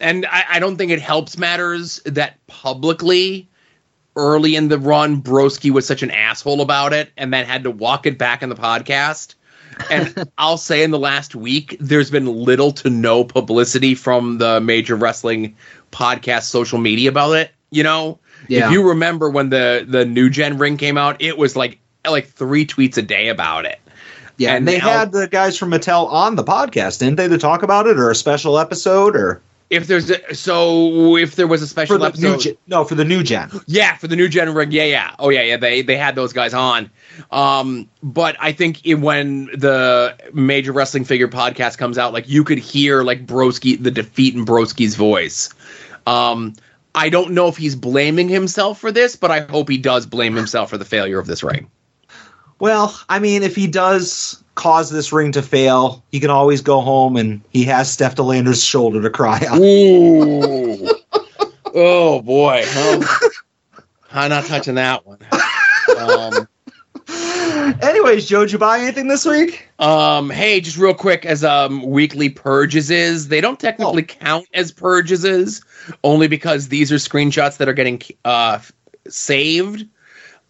And 0.00 0.26
I, 0.26 0.44
I 0.52 0.58
don't 0.58 0.76
think 0.76 0.90
it 0.92 1.00
helps 1.00 1.38
matters 1.38 2.00
that 2.04 2.36
publicly 2.46 3.48
early 4.16 4.56
in 4.56 4.68
the 4.68 4.78
run, 4.78 5.22
Broski 5.22 5.70
was 5.70 5.86
such 5.86 6.02
an 6.02 6.10
asshole 6.10 6.60
about 6.60 6.92
it 6.92 7.10
and 7.16 7.32
then 7.32 7.44
had 7.46 7.62
to 7.64 7.70
walk 7.70 8.06
it 8.06 8.18
back 8.18 8.42
in 8.42 8.48
the 8.48 8.54
podcast. 8.56 9.34
And 9.90 10.28
I'll 10.38 10.56
say 10.58 10.82
in 10.82 10.90
the 10.90 10.98
last 10.98 11.34
week, 11.34 11.76
there's 11.78 12.10
been 12.10 12.26
little 12.26 12.72
to 12.72 12.90
no 12.90 13.22
publicity 13.24 13.94
from 13.94 14.38
the 14.38 14.60
major 14.60 14.96
wrestling 14.96 15.54
podcast 15.92 16.44
social 16.44 16.78
media 16.78 17.08
about 17.10 17.32
it. 17.36 17.52
You 17.70 17.82
know, 17.84 18.18
Yeah. 18.48 18.66
if 18.66 18.72
you 18.72 18.88
remember 18.88 19.30
when 19.30 19.50
the 19.50 19.84
the 19.86 20.04
new 20.04 20.30
gen 20.30 20.58
ring 20.58 20.76
came 20.78 20.98
out, 20.98 21.20
it 21.20 21.38
was 21.38 21.54
like 21.54 21.78
like 22.08 22.28
three 22.28 22.66
tweets 22.66 22.96
a 22.96 23.02
day 23.02 23.28
about 23.28 23.66
it. 23.66 23.78
Yeah, 24.38 24.54
and 24.54 24.66
they 24.66 24.78
now- 24.78 24.88
had 24.88 25.12
the 25.12 25.28
guys 25.28 25.58
from 25.58 25.70
Mattel 25.70 26.06
on 26.10 26.36
the 26.36 26.44
podcast, 26.44 27.00
didn't 27.00 27.16
they, 27.16 27.28
to 27.28 27.38
talk 27.38 27.62
about 27.62 27.86
it 27.86 27.98
or 27.98 28.10
a 28.10 28.14
special 28.14 28.58
episode 28.58 29.16
or 29.16 29.42
If 29.70 29.86
there's 29.86 30.08
a, 30.10 30.34
so 30.34 31.16
if 31.16 31.36
there 31.36 31.46
was 31.46 31.60
a 31.60 31.66
special 31.66 32.02
episode, 32.02 32.40
gen? 32.40 32.56
No, 32.66 32.84
for 32.84 32.94
the 32.94 33.04
new 33.04 33.22
gen. 33.22 33.50
Yeah, 33.66 33.96
for 33.96 34.08
the 34.08 34.16
new 34.16 34.28
gen. 34.28 34.48
Yeah, 34.70 34.84
yeah. 34.84 35.14
Oh, 35.18 35.28
yeah, 35.28 35.42
yeah. 35.42 35.58
They 35.58 35.82
they 35.82 35.96
had 35.96 36.14
those 36.14 36.32
guys 36.32 36.54
on. 36.54 36.90
Um, 37.30 37.88
but 38.02 38.36
I 38.40 38.52
think 38.52 38.86
it, 38.86 38.94
when 38.94 39.46
the 39.46 40.16
major 40.32 40.72
wrestling 40.72 41.04
figure 41.04 41.28
podcast 41.28 41.76
comes 41.76 41.98
out, 41.98 42.14
like 42.14 42.28
you 42.28 42.44
could 42.44 42.58
hear 42.58 43.02
like 43.02 43.26
Broski 43.26 43.82
the 43.82 43.90
defeat 43.90 44.34
in 44.34 44.46
Broski's 44.46 44.96
voice. 44.96 45.50
Um, 46.06 46.54
I 46.94 47.10
don't 47.10 47.32
know 47.32 47.48
if 47.48 47.58
he's 47.58 47.76
blaming 47.76 48.28
himself 48.28 48.80
for 48.80 48.90
this, 48.90 49.16
but 49.16 49.30
I 49.30 49.40
hope 49.40 49.68
he 49.68 49.76
does 49.76 50.06
blame 50.06 50.34
himself 50.34 50.70
for 50.70 50.78
the 50.78 50.86
failure 50.86 51.18
of 51.18 51.26
this 51.26 51.42
ring. 51.42 51.70
Well, 52.58 52.98
I 53.08 53.18
mean, 53.18 53.42
if 53.42 53.54
he 53.54 53.66
does 53.66 54.42
cause 54.58 54.90
this 54.90 55.12
ring 55.12 55.32
to 55.32 55.40
fail, 55.40 56.04
he 56.10 56.18
can 56.18 56.30
always 56.30 56.60
go 56.60 56.80
home 56.80 57.16
and 57.16 57.40
he 57.50 57.64
has 57.64 57.90
Steph 57.90 58.16
De 58.16 58.22
Lander's 58.22 58.62
shoulder 58.62 59.00
to 59.00 59.08
cry 59.08 59.40
on. 59.50 59.62
Ooh. 59.62 60.88
oh 61.74 62.20
boy. 62.20 62.62
Oh, 62.66 63.18
I'm 64.10 64.30
not 64.30 64.46
touching 64.46 64.74
that 64.74 65.06
one. 65.06 65.18
Um, 65.96 66.48
Anyways, 67.80 68.26
Joe, 68.26 68.40
did 68.40 68.52
you 68.52 68.58
buy 68.58 68.80
anything 68.80 69.08
this 69.08 69.24
week? 69.24 69.68
Um, 69.78 70.28
hey, 70.28 70.60
just 70.60 70.76
real 70.76 70.92
quick, 70.94 71.24
as 71.24 71.44
um 71.44 71.82
weekly 71.82 72.28
purges 72.28 72.90
is, 72.90 73.28
they 73.28 73.40
don't 73.40 73.60
technically 73.60 74.02
count 74.02 74.46
as 74.52 74.72
purges 74.72 75.24
is, 75.24 75.62
only 76.02 76.28
because 76.28 76.68
these 76.68 76.90
are 76.90 76.96
screenshots 76.96 77.58
that 77.58 77.68
are 77.68 77.74
getting 77.74 78.02
uh 78.24 78.58
saved. 79.08 79.86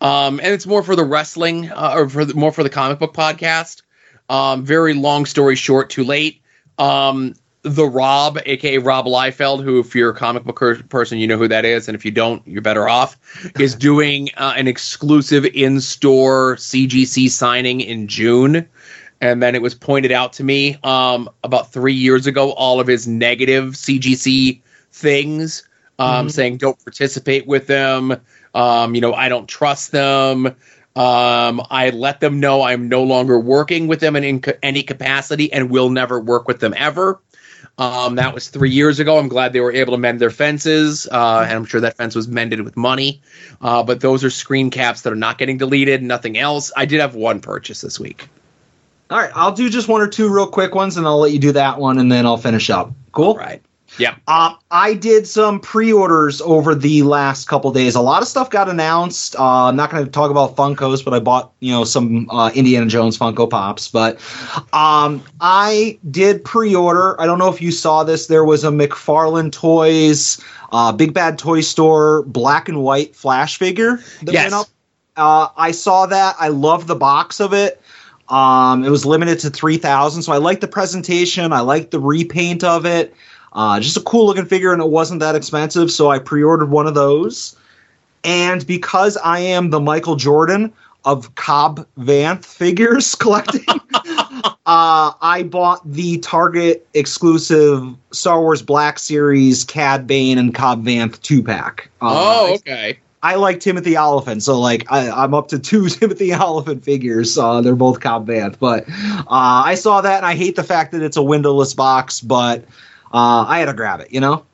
Um, 0.01 0.41
and 0.41 0.55
it's 0.55 0.67
more 0.67 0.83
for 0.83 0.97
the 0.97 1.05
wrestling, 1.05 1.71
uh, 1.71 1.93
or 1.95 2.09
for 2.09 2.25
the, 2.25 2.35
more 2.35 2.53
for 2.53 2.63
the 2.63 2.71
comic 2.71 2.99
book 2.99 3.15
podcast. 3.15 3.83
Um, 4.29 4.65
very 4.65 4.95
long 4.95 5.27
story 5.27 5.57
short, 5.57 5.91
too 5.91 6.05
late. 6.05 6.41
Um, 6.79 7.35
the 7.63 7.87
Rob, 7.87 8.39
aka 8.47 8.79
Rob 8.79 9.07
Liefeld, 9.07 9.63
who, 9.65 9.81
if 9.81 9.95
you're 9.95 10.11
a 10.11 10.15
comic 10.15 10.45
book 10.45 10.57
per- 10.59 10.83
person, 10.85 11.19
you 11.19 11.27
know 11.27 11.37
who 11.37 11.49
that 11.49 11.65
is, 11.65 11.89
and 11.89 11.95
if 11.95 12.05
you 12.05 12.11
don't, 12.11 12.47
you're 12.47 12.63
better 12.63 12.89
off, 12.89 13.17
is 13.59 13.75
doing 13.75 14.29
uh, 14.37 14.55
an 14.57 14.69
exclusive 14.69 15.45
in 15.47 15.81
store 15.81 16.57
CGC 16.57 17.29
signing 17.31 17.81
in 17.81 18.07
June. 18.07 18.67
And 19.21 19.43
then 19.43 19.57
it 19.57 19.63
was 19.63 19.75
pointed 19.75 20.13
out 20.13 20.33
to 20.35 20.45
me 20.45 20.79
um, 20.85 21.29
about 21.43 21.73
three 21.73 21.93
years 21.95 22.29
ago, 22.29 22.53
all 22.53 22.79
of 22.79 22.87
his 22.87 23.09
negative 23.09 23.75
CGC 23.75 24.61
things, 24.93 25.65
um, 25.99 26.29
Mhm. 26.29 26.31
saying 26.31 26.57
don't 26.59 26.79
participate 26.85 27.45
with 27.47 27.67
them. 27.67 28.17
Um, 28.55 28.95
you 28.95 29.01
know, 29.01 29.15
I 29.15 29.29
don't 29.29 29.49
trust 29.49 29.91
them. 29.91 30.55
Um, 30.99 31.63
I 31.71 31.91
let 31.91 32.19
them 32.19 32.41
know 32.41 32.63
I'm 32.63 32.89
no 32.89 33.05
longer 33.05 33.39
working 33.39 33.87
with 33.87 34.01
them 34.01 34.17
in, 34.17 34.25
in 34.25 34.43
any 34.65 34.83
capacity 34.83 35.53
and 35.53 35.71
will 35.71 35.91
never 35.91 36.19
work 36.19 36.49
with 36.49 36.59
them 36.59 36.75
ever. 36.77 37.21
Um, 37.79 38.17
that 38.17 38.35
was 38.35 38.49
three 38.49 38.73
years 38.73 38.99
ago. 38.99 39.17
I'm 39.17 39.29
glad 39.29 39.53
they 39.53 39.61
were 39.61 39.73
able 39.73 39.93
to 39.93 39.99
mend 39.99 40.21
their 40.21 40.31
fences, 40.31 41.07
uh, 41.07 41.45
and 41.49 41.57
I'm 41.57 41.65
sure 41.67 41.83
that 41.83 41.97
fence 41.97 42.17
was 42.17 42.27
mended 42.27 42.63
with 42.63 42.77
money. 42.77 43.23
Uh, 43.61 43.85
but 43.85 44.01
those 44.01 44.25
are 44.25 44.31
screen 44.31 44.71
caps 44.71 45.03
that 45.03 45.13
are 45.13 45.17
not 45.17 45.39
getting 45.39 45.59
deleted. 45.59 46.03
Nothing 46.03 46.37
else. 46.37 46.73
I 46.77 46.87
did 46.87 47.01
have 47.01 47.15
one 47.15 47.41
purchase 47.41 47.81
this 47.81 48.01
week. 48.01 48.29
All 49.09 49.19
right, 49.19 49.31
I'll 49.33 49.53
do 49.53 49.71
just 49.71 49.87
one 49.87 50.01
or 50.01 50.09
two 50.09 50.29
real 50.29 50.49
quick 50.49 50.75
ones, 50.75 50.97
and 50.97 51.07
I'll 51.07 51.21
let 51.21 51.31
you 51.31 51.39
do 51.39 51.53
that 51.53 51.79
one, 51.79 51.99
and 51.99 52.11
then 52.11 52.27
I'll 52.27 52.37
finish 52.37 52.71
up. 52.71 52.93
Cool. 53.13 53.37
Right. 53.37 53.63
Yeah. 53.99 54.17
Um, 54.29 54.57
I 54.71 54.95
did 54.95 55.27
some 55.27 55.61
pre-orders 55.61 56.41
over 56.41 56.75
the 56.75 57.03
last 57.03 57.49
couple 57.49 57.73
days. 57.73 57.95
A 57.95 58.01
lot 58.01 58.23
of 58.23 58.29
stuff 58.29 58.51
got 58.51 58.69
announced. 58.69 59.37
Uh, 59.37 59.67
I'm 59.67 59.77
not 59.77 59.91
going 59.91 60.05
to 60.05 60.11
talk 60.11 60.31
about 60.31 60.57
Funkos, 60.57 61.05
but 61.05 61.15
I 61.15 61.21
bought 61.21 61.53
you 61.61 61.73
know 61.73 61.85
some 61.85 62.29
uh, 62.31 62.51
Indiana 62.55 62.87
Jones 62.87 63.19
Funko 63.19 63.49
Pops. 63.49 63.89
But 63.89 64.17
um, 64.73 65.23
I 65.41 65.99
did 66.11 66.45
pre-order. 66.45 67.21
I 67.21 67.27
don't 67.27 67.39
know 67.39 67.49
if 67.49 67.61
you 67.61 67.73
saw 67.73 68.05
this. 68.05 68.27
There 68.27 68.45
was 68.45 68.65
a 68.65 68.71
McFarlane 68.71 69.53
Toys 69.53 70.43
uh, 70.73 70.93
Big 70.93 71.15
Bad 71.15 71.39
Toy 71.39 71.61
Store 71.61 72.23
black 72.23 72.69
and 72.69 72.83
white 72.83 73.15
Flash 73.15 73.59
figure 73.59 73.99
that 74.23 74.33
Yes. 74.33 74.71
Uh, 75.17 75.49
I 75.57 75.73
saw 75.73 76.07
that. 76.07 76.37
I 76.39 76.49
love 76.49 76.87
the 76.87 76.95
box 76.95 77.41
of 77.41 77.53
it. 77.53 77.81
Um, 78.29 78.85
it 78.85 78.91
was 78.91 79.05
limited 79.05 79.41
to 79.41 79.51
3,000, 79.51 80.23
so 80.23 80.33
I 80.33 80.37
like 80.37 80.61
the 80.61 80.69
presentation. 80.69 81.53
I 81.53 81.61
like 81.61 81.91
the 81.91 81.99
repaint 81.99 82.63
of 82.63 82.87
it. 82.87 83.15
Uh, 83.59 83.81
just 83.81 83.97
a 83.97 84.01
cool 84.03 84.25
looking 84.25 84.47
figure, 84.47 84.73
and 84.73 84.81
it 84.81 84.89
wasn't 84.89 85.19
that 85.19 85.35
expensive, 85.35 85.91
so 85.91 86.09
I 86.09 86.21
pre 86.21 86.45
ordered 86.45 86.71
one 86.71 86.87
of 86.87 86.95
those. 86.95 87.57
And 88.23 88.65
because 88.65 89.17
I 89.17 89.41
am 89.41 89.71
the 89.71 89.81
Michael 89.81 90.15
Jordan 90.15 90.73
of 91.05 91.35
Cobb 91.35 91.85
Vanth 91.99 92.45
figures 92.45 93.15
collecting, 93.17 93.65
uh, 93.95 94.53
I 94.65 95.45
bought 95.51 95.81
the 95.91 96.19
Target 96.19 96.87
exclusive 96.95 97.97
Star 98.13 98.41
Wars 98.41 98.63
Black 98.63 99.01
Series 99.01 99.65
Cad 99.65 100.07
Bane 100.07 100.39
and 100.39 100.55
Cobb 100.55 100.85
Vanth 100.85 101.21
two 101.23 101.43
pack. 101.43 101.91
Uh, 102.01 102.15
oh, 102.15 102.55
okay. 102.55 103.01
I 103.25 103.35
like 103.35 103.59
Timothy 103.59 103.97
Olyphant, 103.97 104.45
so 104.45 104.61
like 104.61 104.87
I, 104.89 105.11
I'm 105.11 105.35
up 105.35 105.49
to 105.49 105.59
two 105.59 105.89
Timothy 105.89 106.33
Olyphant 106.33 106.85
figures. 106.85 107.37
Uh, 107.37 107.61
they're 107.61 107.75
both 107.75 107.99
Cobb 107.99 108.29
Vanth, 108.29 108.61
but 108.61 108.89
uh, 108.89 109.25
I 109.67 109.75
saw 109.75 110.01
that 110.01 110.19
and 110.19 110.27
I 110.27 110.37
hate 110.37 110.55
the 110.55 110.63
fact 110.63 110.93
that 110.93 111.03
it's 111.03 111.17
a 111.17 111.23
windowless 111.25 111.75
box, 111.75 112.21
but 112.21 112.65
uh, 113.13 113.45
I 113.47 113.61
had 113.61 113.67
to 113.67 113.75
grab 113.75 114.01
it, 114.01 114.13
you 114.13 114.21
know. 114.21 114.45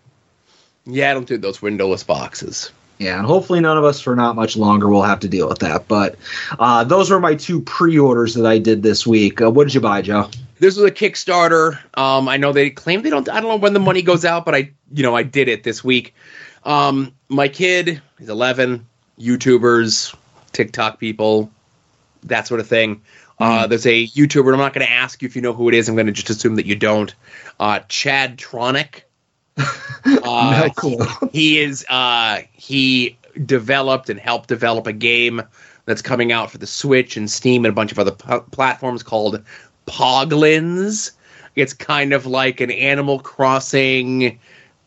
Yeah, 0.86 1.10
I 1.10 1.14
don't 1.14 1.26
do 1.26 1.39
those 1.39 1.62
windowless 1.62 2.05
boxes. 2.05 2.70
Yeah, 2.98 3.18
and 3.18 3.26
hopefully 3.26 3.60
none 3.60 3.76
of 3.76 3.85
us 3.85 4.01
for 4.01 4.14
not 4.14 4.36
much 4.36 4.56
longer 4.56 4.89
will 4.89 5.02
have 5.02 5.20
to 5.20 5.28
deal 5.28 5.48
with 5.48 5.59
that. 5.59 5.89
But 5.89 6.16
uh, 6.59 6.85
those 6.85 7.10
were 7.10 7.18
my 7.18 7.35
two 7.35 7.60
pre-orders 7.60 8.35
that 8.35 8.47
I 8.47 8.59
did 8.59 8.82
this 8.82 9.06
week. 9.06 9.43
Uh, 9.43 9.51
what 9.51 9.64
did 9.64 9.74
you 9.74 9.81
buy, 9.81 10.02
Joe? 10.02 10.31
This 10.60 10.76
was 10.76 10.85
a 10.85 10.94
Kickstarter. 10.94 11.78
Um, 11.98 12.28
I 12.28 12.36
know 12.36 12.52
they 12.52 12.70
claim 12.70 13.02
they 13.02 13.10
don't. 13.10 13.28
I 13.28 13.40
don't 13.40 13.51
know 13.51 13.56
when 13.56 13.72
the 13.72 13.81
money 13.81 14.02
goes 14.02 14.24
out, 14.24 14.44
but 14.44 14.55
I, 14.55 14.70
you 14.93 15.02
know, 15.02 15.16
I 15.16 15.24
did 15.24 15.48
it 15.48 15.64
this 15.64 15.82
week. 15.82 16.14
Um, 16.64 17.14
my 17.28 17.48
kid, 17.48 18.01
he's 18.18 18.28
11. 18.28 18.86
YouTubers, 19.18 20.14
TikTok 20.52 20.98
people, 20.98 21.51
that 22.24 22.47
sort 22.47 22.60
of 22.60 22.66
thing. 22.66 23.02
Uh, 23.39 23.66
there's 23.66 23.86
a 23.86 24.06
YouTuber. 24.06 24.52
I'm 24.52 24.59
not 24.59 24.74
going 24.74 24.86
to 24.86 24.93
ask 24.93 25.20
you 25.23 25.27
if 25.27 25.35
you 25.36 25.43
know 25.43 25.52
who 25.52 25.69
it 25.69 25.74
is. 25.74 25.89
I'm 25.89 25.97
going 25.97 26.06
to 26.06 26.12
just 26.12 26.31
assume 26.31 26.56
that 26.56 26.66
you 26.66 26.77
don't. 26.77 27.15
Uh, 27.59 27.81
Chadtronic. 27.89 29.02
Uh, 30.06 30.69
clue. 30.77 30.98
He 31.32 31.61
is. 31.61 31.86
Uh, 31.89 32.40
he 32.52 33.16
developed 33.47 34.11
and 34.11 34.20
helped 34.20 34.51
develop 34.51 34.86
a 34.86 34.93
game 34.93 35.43
that's 35.86 36.02
coming 36.02 36.31
out 36.31 36.51
for 36.51 36.59
the 36.59 36.66
Switch 36.66 37.16
and 37.16 37.31
Steam 37.31 37.65
and 37.65 37.73
a 37.73 37.74
bunch 37.74 37.90
of 37.90 37.98
other 37.98 38.12
p- 38.12 38.40
platforms 38.51 39.02
called 39.02 39.43
Poglings. 39.86 41.12
It's 41.56 41.73
kind 41.73 42.12
of 42.12 42.27
like 42.27 42.61
an 42.61 42.70
Animal 42.70 43.20
Crossing, 43.20 44.39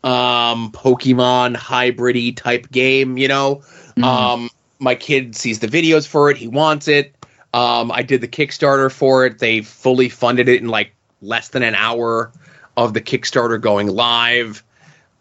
um, 0.04 0.72
Pokemon 0.72 1.56
hybridy 1.56 2.36
type 2.36 2.70
game. 2.72 3.18
You 3.18 3.28
know, 3.28 3.64
um, 4.04 4.50
my 4.80 4.96
kid 4.96 5.36
sees 5.36 5.60
the 5.60 5.68
videos 5.68 6.08
for 6.08 6.30
it. 6.30 6.38
He 6.38 6.48
wants 6.48 6.88
it. 6.88 7.16
Um, 7.58 7.92
I 7.92 8.04
did 8.04 8.22
the 8.22 8.28
Kickstarter 8.28 8.92
for 8.92 9.26
it. 9.26 9.40
They 9.40 9.62
fully 9.62 10.10
funded 10.10 10.48
it 10.48 10.62
in 10.62 10.68
like 10.68 10.92
less 11.24 11.50
than 11.50 11.64
an 11.64 11.74
hour 11.74 12.32
of 12.76 12.94
the 12.94 13.02
Kickstarter 13.02 13.60
going 13.60 13.88
live. 13.88 14.64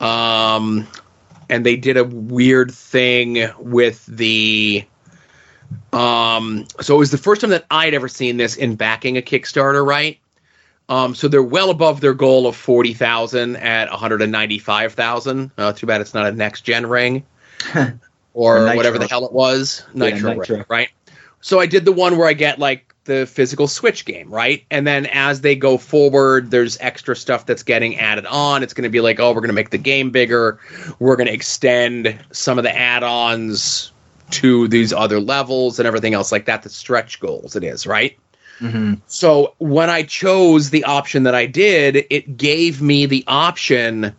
Um, 0.01 0.87
and 1.49 1.65
they 1.65 1.77
did 1.77 1.97
a 1.97 2.05
weird 2.05 2.71
thing 2.71 3.51
with 3.59 4.05
the. 4.05 4.85
Um, 5.95 6.67
so 6.79 6.97
it 6.97 6.99
was 6.99 7.11
the 7.11 7.17
first 7.17 7.41
time 7.41 7.49
that 7.51 7.65
I'd 7.71 7.95
ever 7.95 8.07
seen 8.07 8.37
this 8.37 8.55
in 8.57 8.77
backing 8.77 9.17
a 9.17 9.23
Kickstarter, 9.23 9.85
right? 9.85 10.19
Um, 10.91 11.15
so 11.15 11.29
they're 11.29 11.43
well 11.43 11.71
above 11.71 12.03
their 12.03 12.13
goal 12.13 12.47
of 12.47 12.55
forty 12.55 12.93
thousand 12.93 13.57
at 13.57 13.89
one 13.89 13.99
hundred 13.99 14.21
and 14.21 14.31
ninety-five 14.31 14.93
thousand. 14.93 15.53
Uh, 15.57 15.73
too 15.73 15.87
bad 15.87 16.03
it's 16.03 16.13
not 16.13 16.27
a 16.27 16.33
next 16.33 16.61
gen 16.63 16.87
ring 16.87 17.25
or 18.35 18.67
whatever 18.77 18.99
the 18.99 19.09
hell 19.09 19.25
it 19.25 19.33
was, 19.33 19.85
Yeah, 19.95 20.11
Nitro, 20.11 20.35
Nitro. 20.35 20.57
ring, 20.57 20.65
right? 20.69 20.89
So 21.47 21.61
I 21.61 21.67
did 21.67 21.85
the 21.85 21.93
one 21.93 22.19
where 22.19 22.27
I 22.27 22.33
get 22.33 22.59
like 22.59 22.93
the 23.05 23.25
physical 23.25 23.69
Switch 23.69 24.05
game, 24.05 24.29
right? 24.29 24.65
And 24.69 24.85
then 24.85 25.07
as 25.07 25.43
they 25.43 25.55
go 25.55 25.79
forward, 25.79 26.51
there's 26.51 26.77
extra 26.81 27.15
stuff 27.15 27.47
that's 27.47 27.63
getting 27.63 27.97
added 27.99 28.27
on. 28.27 28.65
It's 28.65 28.75
going 28.75 28.83
to 28.83 28.91
be 28.91 29.01
like, 29.01 29.21
oh, 29.21 29.29
we're 29.29 29.43
going 29.43 29.51
to 29.51 29.55
make 29.55 29.71
the 29.71 29.79
game 29.79 30.11
bigger. 30.11 30.59
We're 30.99 31.15
going 31.15 31.29
to 31.29 31.33
extend 31.33 32.19
some 32.33 32.59
of 32.59 32.65
the 32.65 32.77
add-ons 32.77 33.93
to 34.33 34.67
these 34.67 34.93
other 34.93 35.21
levels 35.21 35.79
and 35.79 35.87
everything 35.87 36.15
else 36.15 36.33
like 36.33 36.47
that. 36.47 36.65
The 36.65 36.69
stretch 36.69 37.21
goals, 37.21 37.55
it 37.55 37.63
is 37.63 37.87
right. 37.87 38.19
Mm-hmm. 38.59 38.95
So 39.07 39.55
when 39.59 39.89
I 39.89 40.03
chose 40.03 40.71
the 40.71 40.83
option 40.83 41.23
that 41.23 41.37
I 41.37 41.47
did, 41.47 42.07
it 42.11 42.37
gave 42.37 42.83
me 42.83 43.07
the 43.07 43.23
option 43.29 44.13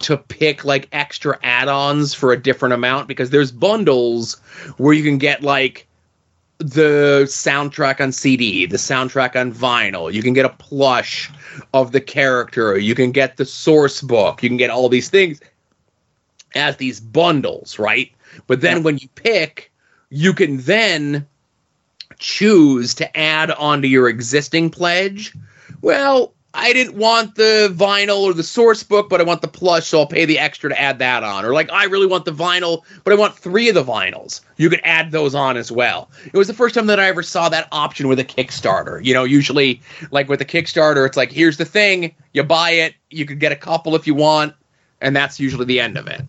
to 0.00 0.18
pick 0.18 0.66
like 0.66 0.90
extra 0.92 1.38
add-ons 1.42 2.12
for 2.12 2.30
a 2.30 2.36
different 2.36 2.74
amount 2.74 3.08
because 3.08 3.30
there's 3.30 3.50
bundles 3.50 4.34
where 4.76 4.92
you 4.92 5.02
can 5.02 5.16
get 5.16 5.42
like 5.42 5.86
the 6.58 7.22
soundtrack 7.26 8.00
on 8.00 8.12
CD, 8.12 8.66
the 8.66 8.76
soundtrack 8.76 9.38
on 9.38 9.52
vinyl. 9.52 10.12
You 10.12 10.22
can 10.22 10.34
get 10.34 10.44
a 10.44 10.50
plush 10.50 11.30
of 11.72 11.92
the 11.92 12.00
character. 12.00 12.78
You 12.78 12.94
can 12.94 13.12
get 13.12 13.36
the 13.36 13.44
source 13.44 14.00
book. 14.00 14.42
You 14.42 14.48
can 14.48 14.58
get 14.58 14.70
all 14.70 14.88
these 14.88 15.10
things 15.10 15.40
as 16.54 16.76
these 16.76 17.00
bundles, 17.00 17.78
right? 17.78 18.12
But 18.46 18.60
then 18.60 18.82
when 18.82 18.98
you 18.98 19.08
pick, 19.14 19.72
you 20.10 20.32
can 20.32 20.58
then 20.58 21.26
choose 22.18 22.94
to 22.94 23.16
add 23.16 23.50
onto 23.50 23.88
your 23.88 24.08
existing 24.08 24.70
pledge. 24.70 25.34
Well, 25.82 26.33
I 26.54 26.72
didn't 26.72 26.96
want 26.96 27.34
the 27.34 27.74
vinyl 27.74 28.20
or 28.20 28.32
the 28.32 28.44
source 28.44 28.84
book, 28.84 29.10
but 29.10 29.20
I 29.20 29.24
want 29.24 29.42
the 29.42 29.48
plush, 29.48 29.88
so 29.88 29.98
I'll 29.98 30.06
pay 30.06 30.24
the 30.24 30.38
extra 30.38 30.70
to 30.70 30.80
add 30.80 31.00
that 31.00 31.24
on. 31.24 31.44
Or 31.44 31.52
like, 31.52 31.70
I 31.72 31.84
really 31.84 32.06
want 32.06 32.24
the 32.24 32.32
vinyl, 32.32 32.82
but 33.02 33.12
I 33.12 33.16
want 33.16 33.36
three 33.36 33.68
of 33.68 33.74
the 33.74 33.82
vinyls. 33.82 34.40
You 34.56 34.70
could 34.70 34.80
add 34.84 35.10
those 35.10 35.34
on 35.34 35.56
as 35.56 35.72
well. 35.72 36.08
It 36.32 36.38
was 36.38 36.46
the 36.46 36.54
first 36.54 36.76
time 36.76 36.86
that 36.86 37.00
I 37.00 37.08
ever 37.08 37.24
saw 37.24 37.48
that 37.48 37.66
option 37.72 38.06
with 38.06 38.20
a 38.20 38.24
Kickstarter. 38.24 39.04
You 39.04 39.14
know, 39.14 39.24
usually, 39.24 39.82
like 40.12 40.28
with 40.28 40.40
a 40.40 40.44
Kickstarter, 40.44 41.04
it's 41.06 41.16
like, 41.16 41.32
here's 41.32 41.56
the 41.56 41.64
thing, 41.64 42.14
you 42.32 42.44
buy 42.44 42.70
it, 42.70 42.94
you 43.10 43.26
could 43.26 43.40
get 43.40 43.50
a 43.50 43.56
couple 43.56 43.96
if 43.96 44.06
you 44.06 44.14
want, 44.14 44.54
and 45.00 45.14
that's 45.14 45.40
usually 45.40 45.64
the 45.64 45.80
end 45.80 45.98
of 45.98 46.06
it. 46.06 46.22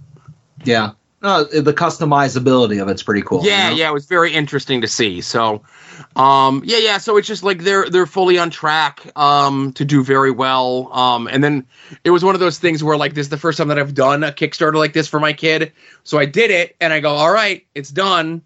Yeah. 0.64 0.92
No, 1.26 1.44
the 1.44 1.74
customizability 1.74 2.80
of 2.80 2.88
it's 2.88 3.02
pretty 3.02 3.24
cool. 3.24 3.44
Yeah, 3.44 3.70
you 3.70 3.72
know? 3.72 3.78
yeah, 3.78 3.90
it 3.90 3.94
was 3.94 4.06
very 4.06 4.32
interesting 4.32 4.82
to 4.82 4.88
see. 4.88 5.22
So, 5.22 5.64
um, 6.16 6.62
yeah, 6.64 6.78
yeah. 6.78 7.00
So 7.00 7.18
it's 7.18 7.28
just 7.28 7.42
like 7.42 7.64
they're 7.64 7.90
they're 7.90 8.06
fully 8.06 8.38
on 8.38 8.52
track 8.52 9.12
um, 9.18 9.74
to 9.74 9.84
do 9.84 10.04
very 10.04 10.30
well. 10.30 10.94
Um, 10.94 11.28
and 11.28 11.44
then 11.44 11.66
it 12.04 12.12
was 12.12 12.24
one 12.24 12.36
of 12.36 12.42
those 12.42 12.60
things 12.60 12.84
where 12.84 12.96
like 12.96 13.16
this 13.16 13.26
is 13.26 13.30
the 13.30 13.40
first 13.40 13.58
time 13.58 13.70
that 13.70 13.80
I've 13.80 13.96
done 13.96 14.24
a 14.24 14.32
Kickstarter 14.32 14.76
like 14.76 14.94
this 14.94 15.08
for 15.08 15.20
my 15.20 15.34
kid. 15.34 15.72
So 16.04 16.20
I 16.20 16.26
did 16.28 16.52
it, 16.52 16.76
and 16.80 16.94
I 16.94 17.00
go, 17.00 17.10
all 17.10 17.32
right, 17.32 17.66
it's 17.74 17.90
done. 17.90 18.44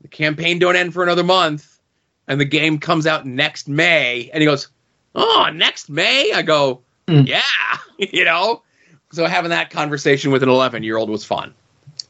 The 0.00 0.08
campaign 0.08 0.58
don't 0.58 0.74
end 0.74 0.94
for 0.94 1.04
another 1.04 1.22
month, 1.22 1.78
and 2.26 2.40
the 2.40 2.44
game 2.44 2.80
comes 2.80 3.06
out 3.06 3.26
next 3.26 3.68
May. 3.68 4.28
And 4.32 4.42
he 4.42 4.44
goes, 4.44 4.66
oh, 5.14 5.50
next 5.54 5.88
May. 5.88 6.32
I 6.32 6.42
go, 6.42 6.82
yeah, 7.06 7.42
you 7.96 8.24
know. 8.24 8.64
So 9.12 9.24
having 9.26 9.50
that 9.50 9.70
conversation 9.70 10.32
with 10.32 10.42
an 10.42 10.48
11 10.48 10.82
year 10.82 10.96
old 10.96 11.10
was 11.10 11.24
fun. 11.24 11.54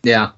Yeah. 0.03 0.33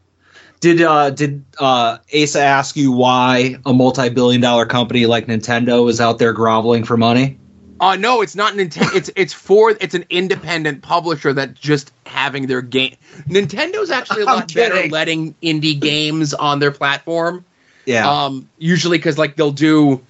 Did 0.61 0.82
uh 0.82 1.11
did 1.11 1.45
uh 1.59 1.99
Asa 2.15 2.41
ask 2.41 2.77
you 2.77 2.93
why 2.93 3.57
a 3.65 3.73
multi-billion 3.73 4.41
dollar 4.41 4.66
company 4.66 5.07
like 5.07 5.27
Nintendo 5.27 5.89
is 5.89 6.01
out 6.01 6.19
there 6.19 6.32
groveling 6.32 6.85
for 6.85 6.97
money? 6.97 7.39
Uh 7.81 7.97
no, 7.97 8.20
it's 8.20 8.37
not 8.37 8.55
Nintendo. 8.55 8.95
it's 8.95 9.11
it's 9.16 9.32
for 9.32 9.70
it's 9.70 9.95
an 9.95 10.05
independent 10.11 10.82
publisher 10.82 11.32
that 11.32 11.55
just 11.55 11.93
having 12.05 12.47
their 12.47 12.61
game. 12.61 12.97
Nintendo's 13.27 13.91
actually 13.91 14.23
a 14.23 14.24
lot 14.27 14.53
better 14.53 14.89
letting 14.89 15.35
indie 15.43 15.81
games 15.81 16.35
on 16.35 16.59
their 16.59 16.73
platform. 16.73 17.45
Yeah. 17.87 18.09
Um, 18.09 18.49
usually 18.59 18.99
because 18.99 19.16
like 19.19 19.37
they'll 19.37 19.51
do, 19.51 20.03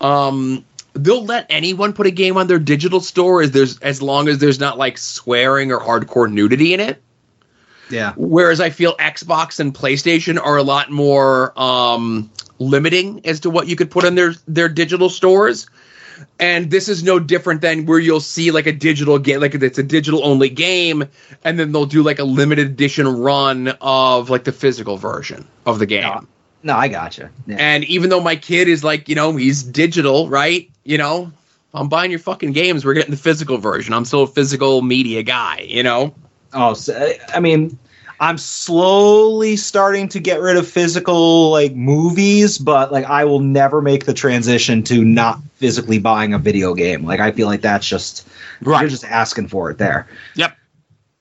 um, 0.00 0.64
they'll 0.94 1.24
let 1.24 1.46
anyone 1.48 1.92
put 1.92 2.06
a 2.06 2.10
game 2.10 2.36
on 2.36 2.46
their 2.46 2.58
digital 2.58 3.00
store 3.00 3.42
as 3.42 3.52
there's 3.52 3.78
as 3.80 4.02
long 4.02 4.28
as 4.28 4.38
there's 4.38 4.58
not 4.58 4.78
like 4.78 4.98
swearing 4.98 5.72
or 5.72 5.78
hardcore 5.78 6.30
nudity 6.30 6.74
in 6.74 6.80
it. 6.80 7.00
Yeah. 7.90 8.14
Whereas 8.16 8.60
I 8.60 8.70
feel 8.70 8.96
Xbox 8.96 9.60
and 9.60 9.74
PlayStation 9.74 10.40
are 10.42 10.56
a 10.56 10.62
lot 10.62 10.90
more 10.90 11.58
um, 11.60 12.30
limiting 12.58 13.24
as 13.24 13.40
to 13.40 13.50
what 13.50 13.68
you 13.68 13.76
could 13.76 13.90
put 13.90 14.04
in 14.04 14.14
their 14.14 14.34
their 14.46 14.68
digital 14.68 15.08
stores. 15.08 15.66
And 16.40 16.70
this 16.70 16.88
is 16.88 17.02
no 17.02 17.18
different 17.18 17.60
than 17.60 17.84
where 17.84 17.98
you'll 17.98 18.20
see 18.20 18.50
like 18.50 18.66
a 18.66 18.72
digital 18.72 19.18
game, 19.18 19.40
like 19.40 19.54
it's 19.54 19.78
a 19.78 19.82
digital 19.82 20.24
only 20.24 20.48
game, 20.48 21.04
and 21.44 21.58
then 21.58 21.72
they'll 21.72 21.84
do 21.86 22.02
like 22.02 22.18
a 22.18 22.24
limited 22.24 22.68
edition 22.68 23.06
run 23.06 23.68
of 23.80 24.30
like 24.30 24.44
the 24.44 24.52
physical 24.52 24.96
version 24.96 25.46
of 25.66 25.78
the 25.78 25.86
game. 25.86 26.26
No, 26.62 26.74
I 26.74 26.88
gotcha. 26.88 27.30
Yeah. 27.46 27.56
And 27.58 27.84
even 27.84 28.10
though 28.10 28.20
my 28.20 28.36
kid 28.36 28.68
is 28.68 28.82
like, 28.82 29.08
you 29.08 29.14
know, 29.14 29.36
he's 29.36 29.62
digital, 29.62 30.28
right? 30.28 30.70
You 30.84 30.98
know, 30.98 31.32
I'm 31.72 31.88
buying 31.88 32.10
your 32.10 32.20
fucking 32.20 32.52
games. 32.52 32.84
We're 32.84 32.94
getting 32.94 33.10
the 33.10 33.16
physical 33.18 33.58
version. 33.58 33.92
I'm 33.92 34.04
still 34.04 34.22
a 34.22 34.26
physical 34.26 34.82
media 34.82 35.22
guy, 35.22 35.60
you 35.60 35.82
know? 35.82 36.14
Oh, 36.52 36.76
I 37.34 37.40
mean, 37.40 37.78
I'm 38.18 38.38
slowly 38.38 39.56
starting 39.56 40.08
to 40.08 40.20
get 40.20 40.40
rid 40.40 40.56
of 40.56 40.66
physical 40.66 41.50
like 41.50 41.74
movies, 41.74 42.58
but 42.58 42.90
like 42.90 43.04
I 43.04 43.24
will 43.24 43.40
never 43.40 43.82
make 43.82 44.06
the 44.06 44.14
transition 44.14 44.82
to 44.84 45.04
not 45.04 45.40
physically 45.56 45.98
buying 45.98 46.32
a 46.32 46.38
video 46.38 46.74
game. 46.74 47.04
Like 47.04 47.20
I 47.20 47.32
feel 47.32 47.46
like 47.46 47.60
that's 47.60 47.86
just 47.86 48.26
right. 48.62 48.80
you're 48.80 48.90
just 48.90 49.04
asking 49.04 49.48
for 49.48 49.70
it 49.70 49.78
there. 49.78 50.08
Yep. 50.34 50.56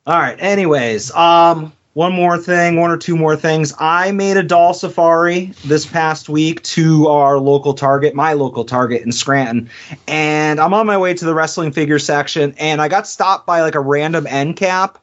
All 0.07 0.19
right. 0.19 0.37
Anyways, 0.39 1.11
um, 1.15 1.73
one 1.95 2.13
more 2.13 2.37
thing, 2.37 2.79
one 2.79 2.91
or 2.91 2.97
two 2.97 3.17
more 3.17 3.35
things. 3.35 3.73
I 3.79 4.11
made 4.11 4.37
a 4.37 4.43
doll 4.43 4.73
safari 4.73 5.53
this 5.65 5.85
past 5.85 6.29
week 6.29 6.61
to 6.63 7.07
our 7.07 7.39
local 7.39 7.73
Target, 7.73 8.13
my 8.13 8.33
local 8.33 8.65
Target 8.65 9.01
in 9.01 9.11
Scranton, 9.11 9.69
and 10.07 10.59
I'm 10.59 10.73
on 10.73 10.85
my 10.85 10.97
way 10.97 11.13
to 11.13 11.25
the 11.25 11.33
wrestling 11.33 11.71
figure 11.71 11.99
section, 11.99 12.53
and 12.57 12.81
I 12.81 12.87
got 12.87 13.07
stopped 13.07 13.45
by 13.45 13.61
like 13.61 13.75
a 13.75 13.79
random 13.79 14.27
end 14.27 14.57
cap. 14.57 14.97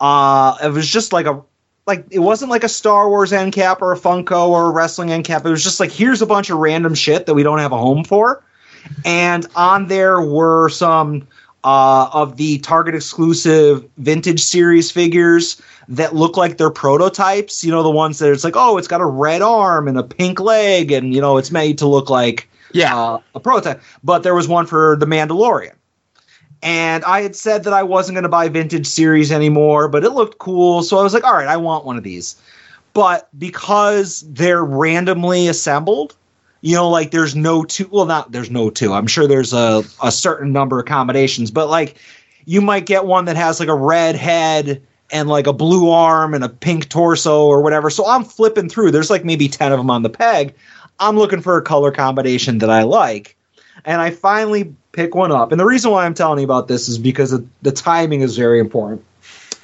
Uh, 0.00 0.56
it 0.62 0.72
was 0.72 0.88
just 0.88 1.12
like 1.12 1.26
a 1.26 1.42
like 1.86 2.04
it 2.10 2.18
wasn't 2.18 2.50
like 2.50 2.64
a 2.64 2.68
Star 2.68 3.08
Wars 3.08 3.32
end 3.32 3.52
cap 3.52 3.80
or 3.80 3.92
a 3.92 3.98
Funko 3.98 4.48
or 4.48 4.66
a 4.66 4.70
wrestling 4.70 5.10
end 5.10 5.24
cap. 5.24 5.46
It 5.46 5.50
was 5.50 5.62
just 5.62 5.80
like 5.80 5.92
here's 5.92 6.20
a 6.20 6.26
bunch 6.26 6.50
of 6.50 6.58
random 6.58 6.94
shit 6.94 7.26
that 7.26 7.34
we 7.34 7.42
don't 7.42 7.58
have 7.58 7.72
a 7.72 7.78
home 7.78 8.04
for, 8.04 8.42
and 9.04 9.46
on 9.54 9.86
there 9.86 10.20
were 10.20 10.68
some 10.68 11.26
uh, 11.64 12.10
of 12.12 12.36
the 12.36 12.58
Target 12.58 12.94
exclusive 12.94 13.88
vintage 13.98 14.40
series 14.40 14.90
figures 14.90 15.60
that 15.88 16.14
look 16.14 16.36
like 16.36 16.58
they're 16.58 16.70
prototypes. 16.70 17.64
You 17.64 17.70
know, 17.70 17.82
the 17.82 17.90
ones 17.90 18.18
that 18.18 18.32
it's 18.32 18.44
like, 18.44 18.56
oh, 18.56 18.76
it's 18.78 18.88
got 18.88 19.00
a 19.00 19.06
red 19.06 19.40
arm 19.40 19.88
and 19.88 19.96
a 19.96 20.02
pink 20.02 20.40
leg, 20.40 20.90
and 20.90 21.14
you 21.14 21.20
know, 21.20 21.38
it's 21.38 21.52
made 21.52 21.78
to 21.78 21.86
look 21.86 22.10
like 22.10 22.48
yeah 22.72 22.98
uh, 22.98 23.20
a 23.34 23.40
prototype. 23.40 23.80
But 24.02 24.24
there 24.24 24.34
was 24.34 24.48
one 24.48 24.66
for 24.66 24.96
the 24.96 25.06
Mandalorian. 25.06 25.75
And 26.62 27.04
I 27.04 27.20
had 27.22 27.36
said 27.36 27.64
that 27.64 27.72
I 27.72 27.82
wasn't 27.82 28.14
going 28.14 28.24
to 28.24 28.28
buy 28.28 28.48
vintage 28.48 28.86
series 28.86 29.30
anymore, 29.30 29.88
but 29.88 30.04
it 30.04 30.10
looked 30.10 30.38
cool. 30.38 30.82
So 30.82 30.98
I 30.98 31.02
was 31.02 31.14
like, 31.14 31.24
all 31.24 31.34
right, 31.34 31.48
I 31.48 31.56
want 31.56 31.84
one 31.84 31.96
of 31.96 32.02
these. 32.02 32.36
But 32.92 33.28
because 33.38 34.24
they're 34.28 34.64
randomly 34.64 35.48
assembled, 35.48 36.16
you 36.62 36.74
know, 36.74 36.88
like 36.88 37.10
there's 37.10 37.36
no 37.36 37.62
two, 37.62 37.88
well, 37.90 38.06
not 38.06 38.32
there's 38.32 38.50
no 38.50 38.70
two. 38.70 38.94
I'm 38.94 39.06
sure 39.06 39.26
there's 39.26 39.52
a, 39.52 39.84
a 40.02 40.10
certain 40.10 40.52
number 40.52 40.80
of 40.80 40.86
combinations, 40.86 41.50
but 41.50 41.68
like 41.68 41.96
you 42.46 42.60
might 42.60 42.86
get 42.86 43.04
one 43.04 43.26
that 43.26 43.36
has 43.36 43.60
like 43.60 43.68
a 43.68 43.74
red 43.74 44.16
head 44.16 44.82
and 45.12 45.28
like 45.28 45.46
a 45.46 45.52
blue 45.52 45.90
arm 45.90 46.34
and 46.34 46.42
a 46.42 46.48
pink 46.48 46.88
torso 46.88 47.44
or 47.44 47.60
whatever. 47.62 47.90
So 47.90 48.06
I'm 48.06 48.24
flipping 48.24 48.68
through. 48.68 48.90
There's 48.90 49.10
like 49.10 49.24
maybe 49.24 49.48
10 49.48 49.72
of 49.72 49.78
them 49.78 49.90
on 49.90 50.02
the 50.02 50.10
peg. 50.10 50.54
I'm 50.98 51.16
looking 51.16 51.42
for 51.42 51.56
a 51.56 51.62
color 51.62 51.90
combination 51.90 52.58
that 52.58 52.70
I 52.70 52.82
like. 52.82 53.36
And 53.84 54.00
I 54.00 54.10
finally 54.10 54.74
pick 54.92 55.14
one 55.14 55.30
up. 55.32 55.52
And 55.52 55.60
the 55.60 55.64
reason 55.66 55.90
why 55.90 56.06
I'm 56.06 56.14
telling 56.14 56.38
you 56.38 56.44
about 56.44 56.68
this 56.68 56.88
is 56.88 56.98
because 56.98 57.38
the 57.62 57.72
timing 57.72 58.22
is 58.22 58.36
very 58.36 58.58
important. 58.58 59.04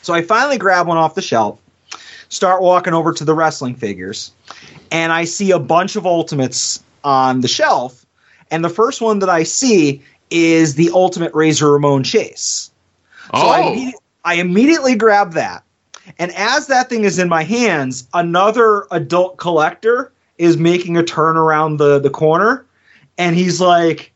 So 0.02 0.12
I 0.12 0.22
finally 0.22 0.58
grab 0.58 0.86
one 0.86 0.98
off 0.98 1.14
the 1.14 1.22
shelf, 1.22 1.60
start 2.28 2.60
walking 2.62 2.92
over 2.94 3.12
to 3.12 3.24
the 3.24 3.34
wrestling 3.34 3.74
figures, 3.76 4.32
and 4.90 5.12
I 5.12 5.24
see 5.24 5.52
a 5.52 5.58
bunch 5.58 5.96
of 5.96 6.06
ultimates 6.06 6.82
on 7.04 7.40
the 7.40 7.48
shelf. 7.48 8.04
And 8.50 8.64
the 8.64 8.68
first 8.68 9.00
one 9.00 9.20
that 9.20 9.30
I 9.30 9.44
see 9.44 10.02
is 10.30 10.74
the 10.74 10.90
Ultimate 10.92 11.32
Razor 11.34 11.70
Ramon 11.72 12.02
Chase. 12.04 12.70
So 13.26 13.30
I, 13.34 13.60
Oh. 13.60 13.70
immedi- 13.72 13.92
I 14.24 14.34
immediately 14.34 14.94
grab 14.94 15.32
that. 15.34 15.62
And 16.18 16.32
as 16.32 16.66
that 16.66 16.88
thing 16.88 17.04
is 17.04 17.18
in 17.18 17.28
my 17.28 17.44
hands, 17.44 18.06
another 18.12 18.86
adult 18.90 19.36
collector 19.36 20.10
is 20.38 20.56
making 20.56 20.96
a 20.96 21.02
turn 21.02 21.36
around 21.36 21.76
the, 21.76 21.98
the 22.00 22.10
corner. 22.10 22.64
And 23.18 23.36
he's 23.36 23.60
like, 23.60 24.12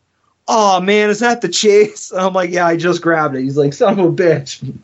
Oh 0.49 0.81
man, 0.81 1.11
is 1.11 1.21
that 1.21 1.41
the 1.41 1.49
chase? 1.49 2.11
And 2.11 2.21
I'm 2.23 2.33
like, 2.33 2.51
Yeah, 2.51 2.67
I 2.67 2.77
just 2.77 3.03
grabbed 3.03 3.37
it. 3.37 3.43
He's 3.43 3.57
like, 3.57 3.73
Son 3.73 3.99
of 3.99 4.07
a 4.07 4.13
bitch. 4.13 4.77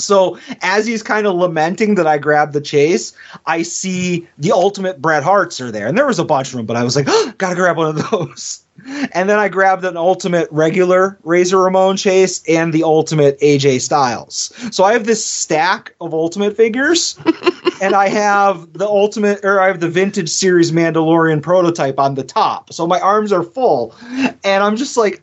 So 0.00 0.38
as 0.62 0.86
he's 0.86 1.02
kind 1.02 1.26
of 1.26 1.34
lamenting 1.34 1.94
that 1.96 2.06
I 2.06 2.18
grabbed 2.18 2.52
the 2.52 2.60
chase, 2.60 3.12
I 3.46 3.62
see 3.62 4.28
the 4.38 4.52
ultimate 4.52 5.00
Bret 5.00 5.22
Harts 5.22 5.60
are 5.60 5.70
there. 5.70 5.86
And 5.86 5.96
there 5.96 6.06
was 6.06 6.18
a 6.18 6.24
bunch 6.24 6.48
of 6.48 6.56
them, 6.56 6.66
but 6.66 6.76
I 6.76 6.84
was 6.84 6.96
like, 6.96 7.06
gotta 7.38 7.54
grab 7.54 7.76
one 7.76 7.96
of 7.96 8.10
those. 8.10 8.64
And 9.12 9.28
then 9.28 9.38
I 9.38 9.48
grabbed 9.48 9.84
an 9.84 9.98
ultimate 9.98 10.48
regular 10.50 11.18
Razor 11.24 11.58
Ramon 11.58 11.98
chase 11.98 12.42
and 12.48 12.72
the 12.72 12.84
ultimate 12.84 13.38
AJ 13.40 13.82
Styles. 13.82 14.54
So 14.74 14.84
I 14.84 14.94
have 14.94 15.04
this 15.04 15.22
stack 15.22 15.94
of 16.00 16.14
ultimate 16.14 16.56
figures, 16.56 17.18
and 17.82 17.94
I 17.94 18.08
have 18.08 18.72
the 18.72 18.86
ultimate, 18.86 19.44
or 19.44 19.60
I 19.60 19.66
have 19.66 19.80
the 19.80 19.88
vintage 19.90 20.30
series 20.30 20.72
Mandalorian 20.72 21.42
prototype 21.42 21.98
on 21.98 22.14
the 22.14 22.24
top. 22.24 22.72
So 22.72 22.86
my 22.86 23.00
arms 23.00 23.32
are 23.32 23.42
full, 23.42 23.94
and 24.44 24.64
I'm 24.64 24.76
just 24.76 24.96
like, 24.96 25.22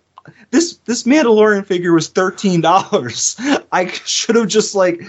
this 0.51 0.77
this 0.85 1.03
Mandalorian 1.03 1.65
figure 1.65 1.93
was 1.93 2.07
thirteen 2.07 2.61
dollars. 2.61 3.35
I 3.71 3.87
should 3.87 4.35
have 4.35 4.47
just 4.47 4.75
like 4.75 5.01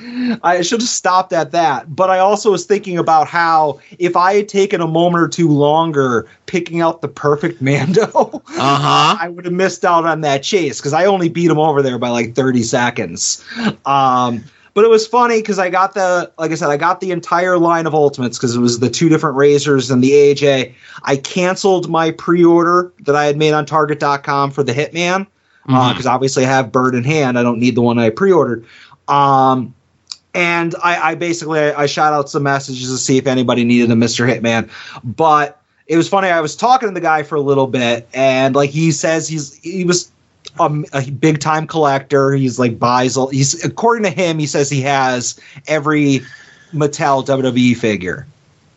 I 0.42 0.62
should 0.62 0.80
have 0.80 0.88
stopped 0.88 1.32
at 1.32 1.52
that. 1.52 1.94
But 1.94 2.10
I 2.10 2.18
also 2.18 2.50
was 2.50 2.66
thinking 2.66 2.98
about 2.98 3.28
how 3.28 3.80
if 3.98 4.16
I 4.16 4.34
had 4.34 4.48
taken 4.48 4.80
a 4.80 4.86
moment 4.88 5.22
or 5.22 5.28
two 5.28 5.48
longer 5.48 6.28
picking 6.46 6.80
out 6.80 7.02
the 7.02 7.08
perfect 7.08 7.62
Mando, 7.62 8.04
Uh-huh. 8.04 9.16
I 9.20 9.28
would 9.28 9.44
have 9.44 9.54
missed 9.54 9.84
out 9.84 10.04
on 10.06 10.22
that 10.22 10.42
chase 10.42 10.78
because 10.80 10.92
I 10.92 11.04
only 11.04 11.28
beat 11.28 11.50
him 11.50 11.58
over 11.58 11.82
there 11.82 11.98
by 11.98 12.08
like 12.08 12.34
thirty 12.34 12.62
seconds. 12.62 13.44
Um, 13.86 14.44
but 14.78 14.84
it 14.84 14.90
was 14.90 15.08
funny 15.08 15.40
because 15.40 15.58
I 15.58 15.70
got 15.70 15.94
the 15.94 16.30
like 16.38 16.52
I 16.52 16.54
said 16.54 16.70
I 16.70 16.76
got 16.76 17.00
the 17.00 17.10
entire 17.10 17.58
line 17.58 17.84
of 17.84 17.96
ultimates 17.96 18.38
because 18.38 18.54
it 18.54 18.60
was 18.60 18.78
the 18.78 18.88
two 18.88 19.08
different 19.08 19.36
razors 19.36 19.90
and 19.90 20.04
the 20.04 20.12
AJ. 20.12 20.72
I 21.02 21.16
canceled 21.16 21.90
my 21.90 22.12
pre-order 22.12 22.92
that 23.00 23.16
I 23.16 23.24
had 23.24 23.36
made 23.36 23.54
on 23.54 23.66
Target.com 23.66 24.52
for 24.52 24.62
the 24.62 24.72
Hitman 24.72 25.26
because 25.64 26.06
obviously 26.06 26.44
I 26.44 26.48
have 26.50 26.70
Bird 26.70 26.94
in 26.94 27.02
hand. 27.02 27.40
I 27.40 27.42
don't 27.42 27.58
need 27.58 27.74
the 27.74 27.82
one 27.82 27.98
I 27.98 28.10
pre-ordered. 28.10 28.64
Um, 29.08 29.74
and 30.32 30.76
I, 30.80 31.10
I 31.10 31.14
basically 31.16 31.58
I, 31.58 31.82
I 31.82 31.86
shot 31.86 32.12
out 32.12 32.30
some 32.30 32.44
messages 32.44 32.88
to 32.88 32.98
see 32.98 33.18
if 33.18 33.26
anybody 33.26 33.64
needed 33.64 33.90
a 33.90 33.94
Mr. 33.94 34.32
Hitman, 34.32 34.70
but 35.02 35.60
it 35.88 35.96
was 35.96 36.08
funny. 36.08 36.28
I 36.28 36.40
was 36.40 36.54
talking 36.54 36.88
to 36.88 36.94
the 36.94 37.00
guy 37.00 37.24
for 37.24 37.34
a 37.34 37.40
little 37.40 37.66
bit, 37.66 38.08
and 38.14 38.54
like 38.54 38.70
he 38.70 38.92
says 38.92 39.26
he's 39.26 39.56
he 39.56 39.84
was 39.84 40.12
um, 40.60 40.84
a 40.92 41.10
big 41.10 41.40
time 41.40 41.66
collector. 41.66 42.32
He's 42.32 42.58
like 42.58 42.78
buys. 42.78 43.16
all- 43.16 43.28
He's 43.28 43.64
according 43.64 44.04
to 44.04 44.10
him, 44.10 44.38
he 44.38 44.46
says 44.46 44.70
he 44.70 44.80
has 44.82 45.38
every 45.66 46.20
Mattel 46.72 47.24
WWE 47.26 47.76
figure, 47.76 48.26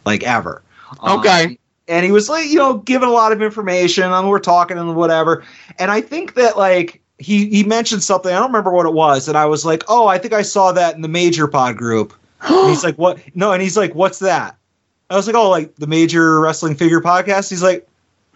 like 0.06 0.24
ever. 0.24 0.62
Okay. 1.08 1.44
Um, 1.46 1.58
and 1.88 2.06
he 2.06 2.12
was 2.12 2.30
like, 2.30 2.48
you 2.48 2.56
know, 2.56 2.78
giving 2.78 3.10
a 3.10 3.12
lot 3.12 3.32
of 3.32 3.42
information. 3.42 4.04
And 4.04 4.30
we're 4.30 4.40
talking 4.40 4.78
and 4.78 4.96
whatever. 4.96 5.44
And 5.78 5.92
I 5.92 6.02
think 6.02 6.36
that 6.36 6.58
like 6.58 7.02
he 7.18 7.50
he 7.50 7.64
mentioned 7.64 8.04
something. 8.04 8.32
I 8.34 8.38
don't 8.40 8.48
remember 8.48 8.72
what 8.72 8.86
it 8.86 8.94
was. 8.94 9.28
And 9.28 9.38
I 9.38 9.46
was 9.46 9.66
like, 9.66 9.84
oh, 9.90 10.08
I 10.08 10.18
think 10.18 10.34
I 10.34 10.42
saw 10.42 10.72
that 10.72 10.96
in 10.96 11.02
the 11.02 11.08
Major 11.08 11.48
Pod 11.48 11.78
group. 11.78 12.14
and 12.42 12.70
he's 12.70 12.84
like, 12.84 12.96
what? 12.98 13.20
No. 13.36 13.52
And 13.52 13.62
he's 13.62 13.78
like, 13.78 13.94
what's 13.94 14.20
that? 14.20 14.56
I 15.10 15.16
was 15.16 15.28
like, 15.28 15.36
oh, 15.36 15.50
like 15.50 15.76
the 15.76 15.88
Major 15.88 16.40
Wrestling 16.40 16.76
Figure 16.76 17.02
Podcast. 17.02 17.50
He's 17.50 17.62
like, 17.64 17.86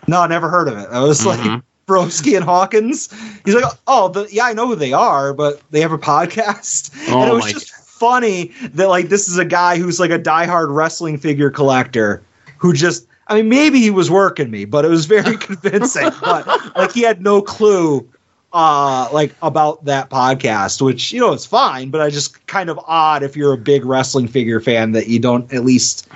no, 0.08 0.22
I 0.22 0.28
never 0.28 0.50
heard 0.50 0.68
of 0.68 0.78
it. 0.78 0.90
I 0.92 1.00
was 1.02 1.26
like, 1.26 1.62
Broski 1.88 2.36
and 2.36 2.44
Hawkins. 2.44 3.10
He's 3.44 3.56
like, 3.56 3.72
oh, 3.88 4.10
the, 4.10 4.28
yeah, 4.32 4.46
I 4.46 4.54
know 4.54 4.68
who 4.68 4.76
they 4.76 4.94
are, 4.94 5.34
but 5.34 5.62
they 5.72 5.82
have 5.82 5.92
a 5.92 5.98
podcast. 5.98 6.92
Oh 7.10 7.22
and 7.22 7.32
it 7.32 7.34
was 7.34 7.46
my 7.46 7.52
just 7.52 7.72
funny 7.72 8.52
that 8.74 8.90
like 8.90 9.10
this 9.10 9.28
is 9.28 9.38
a 9.38 9.46
guy 9.46 9.78
who's 9.78 10.00
like 10.00 10.12
a 10.12 10.20
diehard 10.20 10.74
wrestling 10.74 11.18
figure 11.18 11.50
collector 11.50 12.24
who 12.58 12.74
just. 12.74 13.08
I 13.28 13.34
mean, 13.34 13.50
maybe 13.50 13.80
he 13.80 13.90
was 13.90 14.12
working 14.12 14.52
me, 14.52 14.66
but 14.66 14.86
it 14.86 14.90
was 14.90 15.08
very 15.08 15.36
convincing. 15.40 16.12
but 16.22 16.46
like, 16.76 16.92
he 16.92 17.02
had 17.02 17.24
no 17.24 17.42
clue, 17.42 18.08
uh, 18.54 19.10
like 19.12 19.34
about 19.42 19.84
that 19.86 20.12
podcast, 20.12 20.80
which 20.80 21.12
you 21.12 21.20
know 21.20 21.34
it's 21.34 21.46
fine. 21.46 21.90
But 21.90 22.02
I 22.02 22.12
just 22.12 22.46
kind 22.46 22.70
of 22.70 22.80
odd 22.86 23.24
if 23.24 23.36
you're 23.36 23.54
a 23.54 23.58
big 23.58 23.84
wrestling 23.84 24.28
figure 24.28 24.60
fan 24.60 24.92
that 24.92 25.08
you 25.08 25.18
don't 25.18 25.52
at 25.52 25.66
least 25.66 26.08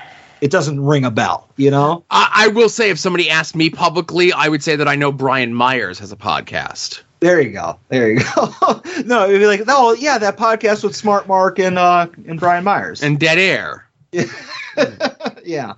it 0.42 0.52
doesn't 0.52 0.84
ring 0.84 1.06
a 1.06 1.12
bell, 1.12 1.50
you 1.58 1.72
know. 1.72 2.04
I, 2.10 2.32
I 2.34 2.48
will 2.48 2.70
say, 2.70 2.90
if 2.90 3.00
somebody 3.00 3.30
asked 3.30 3.56
me 3.56 3.70
publicly, 3.70 4.32
I 4.34 4.48
would 4.48 4.64
say 4.64 4.76
that 4.76 4.88
I 4.88 4.96
know 4.96 5.12
Brian 5.12 5.54
Myers 5.54 6.00
has 6.00 6.12
a 6.12 6.16
podcast. 6.16 7.02
There 7.20 7.42
you 7.42 7.52
go. 7.52 7.78
There 7.90 8.12
you 8.12 8.20
go. 8.20 8.82
no, 9.06 9.28
it'd 9.28 9.42
be 9.42 9.48
like, 9.48 9.64
oh 9.68 9.94
yeah, 9.94 10.18
that 10.18 10.38
podcast 10.38 10.84
with 10.84 10.96
Smart 10.96 11.28
Mark 11.28 11.60
and 11.60 11.78
uh 11.78 12.08
and 12.28 12.40
Brian 12.40 12.64
Myers 12.64 13.04
and 13.04 13.20
Dead 13.20 13.38
Air. 13.38 13.86
yeah. 15.44 15.74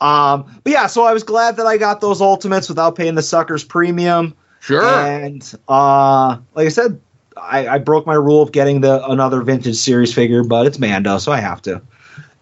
Um, 0.00 0.60
but 0.62 0.72
yeah, 0.72 0.86
so 0.86 1.04
I 1.04 1.12
was 1.12 1.22
glad 1.22 1.56
that 1.56 1.66
I 1.66 1.76
got 1.76 2.00
those 2.00 2.20
ultimates 2.20 2.68
without 2.68 2.94
paying 2.94 3.16
the 3.16 3.22
suckers 3.22 3.64
premium. 3.64 4.34
Sure. 4.60 4.84
And 4.84 5.42
uh, 5.68 6.38
like 6.54 6.66
I 6.66 6.70
said, 6.70 7.00
I, 7.36 7.66
I 7.66 7.78
broke 7.78 8.06
my 8.06 8.14
rule 8.14 8.42
of 8.42 8.52
getting 8.52 8.80
the 8.80 9.04
another 9.06 9.42
vintage 9.42 9.76
series 9.76 10.12
figure, 10.14 10.44
but 10.44 10.66
it's 10.66 10.78
Mando, 10.78 11.18
so 11.18 11.32
I 11.32 11.40
have 11.40 11.62
to. 11.62 11.82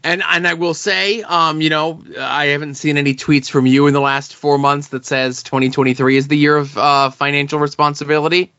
And 0.09 0.23
and 0.27 0.49
I 0.49 0.55
will 0.55 0.73
say, 0.73 1.21
um, 1.25 1.61
you 1.61 1.69
know, 1.69 2.03
I 2.19 2.47
haven't 2.47 2.77
seen 2.77 2.97
any 2.97 3.15
tweets 3.15 3.51
from 3.51 3.67
you 3.67 3.87
in 3.87 3.93
the 3.93 4.01
last 4.01 4.35
four 4.35 4.57
months 4.57 4.89
that 4.89 5.05
says 5.05 5.43
2023 5.43 6.17
is 6.17 6.29
the 6.29 6.37
year 6.39 6.57
of 6.57 6.79
uh, 6.79 7.11
financial 7.11 7.59
responsibility. 7.59 8.51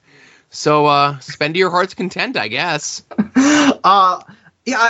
So 0.51 0.85
uh, 0.85 1.17
spend 1.17 1.55
to 1.55 1.59
your 1.59 1.71
heart's 1.71 1.95
content, 1.95 2.37
I 2.37 2.47
guess. 2.47 3.03
Uh, 3.81 4.21
yeah, 4.65 4.89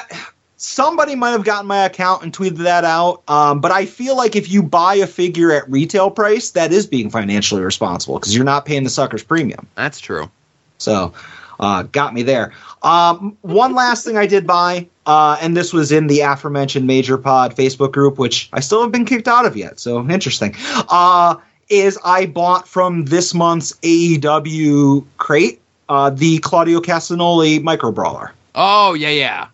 somebody 0.58 1.14
might 1.14 1.30
have 1.30 1.44
gotten 1.44 1.68
my 1.68 1.86
account 1.86 2.24
and 2.24 2.34
tweeted 2.34 2.58
that 2.58 2.84
out. 2.84 3.22
Um, 3.28 3.62
but 3.62 3.72
I 3.72 3.86
feel 3.86 4.18
like 4.18 4.36
if 4.36 4.50
you 4.50 4.64
buy 4.64 4.96
a 4.96 5.06
figure 5.06 5.52
at 5.52 5.70
retail 5.70 6.10
price, 6.10 6.52
that 6.52 6.74
is 6.74 6.88
being 6.88 7.12
financially 7.12 7.62
responsible 7.62 8.18
because 8.18 8.36
you're 8.36 8.46
not 8.46 8.66
paying 8.66 8.84
the 8.84 8.90
suckers 8.90 9.24
premium. 9.24 9.68
That's 9.76 10.00
true. 10.00 10.32
So, 10.80 11.14
uh, 11.60 11.84
got 11.84 12.16
me 12.16 12.24
there. 12.24 12.52
Um, 12.82 13.38
one 13.42 13.76
last 13.76 14.06
thing 14.06 14.18
I 14.18 14.26
did 14.26 14.48
buy, 14.48 14.88
uh, 15.10 15.38
and 15.42 15.58
this 15.58 15.74
was 15.74 15.92
in 15.92 16.06
the 16.06 16.20
aforementioned 16.22 16.86
Major 16.86 17.18
Pod 17.18 17.56
Facebook 17.56 17.92
group, 17.92 18.20
which 18.20 18.48
I 18.54 18.60
still 18.60 18.80
haven't 18.82 18.92
been 18.92 19.06
kicked 19.06 19.28
out 19.28 19.46
of 19.48 19.58
yet. 19.58 19.80
So 19.80 20.08
interesting. 20.08 20.56
Uh, 20.88 21.36
is 21.70 21.98
I 22.06 22.28
bought 22.28 22.68
from 22.68 23.06
this 23.06 23.34
month's 23.34 23.74
AEW 23.82 25.04
crate 25.18 25.62
uh, 25.88 26.12
the 26.12 26.38
Claudio 26.40 26.80
Castagnoli 26.80 27.62
micro 27.64 27.92
brawler. 27.92 28.34
Oh 28.54 28.94
yeah, 28.94 29.10
yeah. 29.10 29.48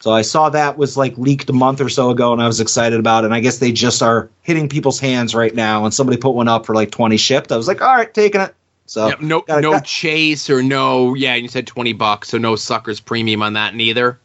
So 0.00 0.12
I 0.12 0.22
saw 0.22 0.48
that 0.50 0.78
was 0.78 0.96
like 0.96 1.18
leaked 1.18 1.50
a 1.50 1.52
month 1.52 1.80
or 1.80 1.88
so 1.88 2.10
ago, 2.10 2.32
and 2.32 2.40
I 2.40 2.46
was 2.46 2.60
excited 2.60 3.00
about 3.00 3.24
it. 3.24 3.26
And 3.26 3.34
I 3.34 3.40
guess 3.40 3.58
they 3.58 3.72
just 3.72 4.00
are 4.00 4.30
hitting 4.42 4.68
people's 4.68 5.00
hands 5.00 5.34
right 5.34 5.52
now. 5.54 5.84
And 5.84 5.92
somebody 5.92 6.18
put 6.18 6.30
one 6.36 6.46
up 6.46 6.66
for 6.66 6.74
like 6.76 6.92
twenty 6.92 7.16
shipped. 7.16 7.50
I 7.50 7.56
was 7.56 7.66
like, 7.66 7.82
all 7.82 7.96
right, 7.96 8.12
taking 8.14 8.40
it. 8.40 8.54
So 8.86 9.12
no 9.20 9.40
gotta- 9.40 9.60
no 9.60 9.72
got- 9.72 9.84
chase 9.84 10.48
or 10.48 10.62
no 10.62 11.14
yeah, 11.14 11.34
you 11.34 11.48
said 11.48 11.66
20 11.66 11.92
bucks, 11.92 12.28
so 12.28 12.38
no 12.38 12.56
suckers 12.56 13.00
premium 13.00 13.42
on 13.42 13.52
that 13.54 13.74
neither. 13.74 14.18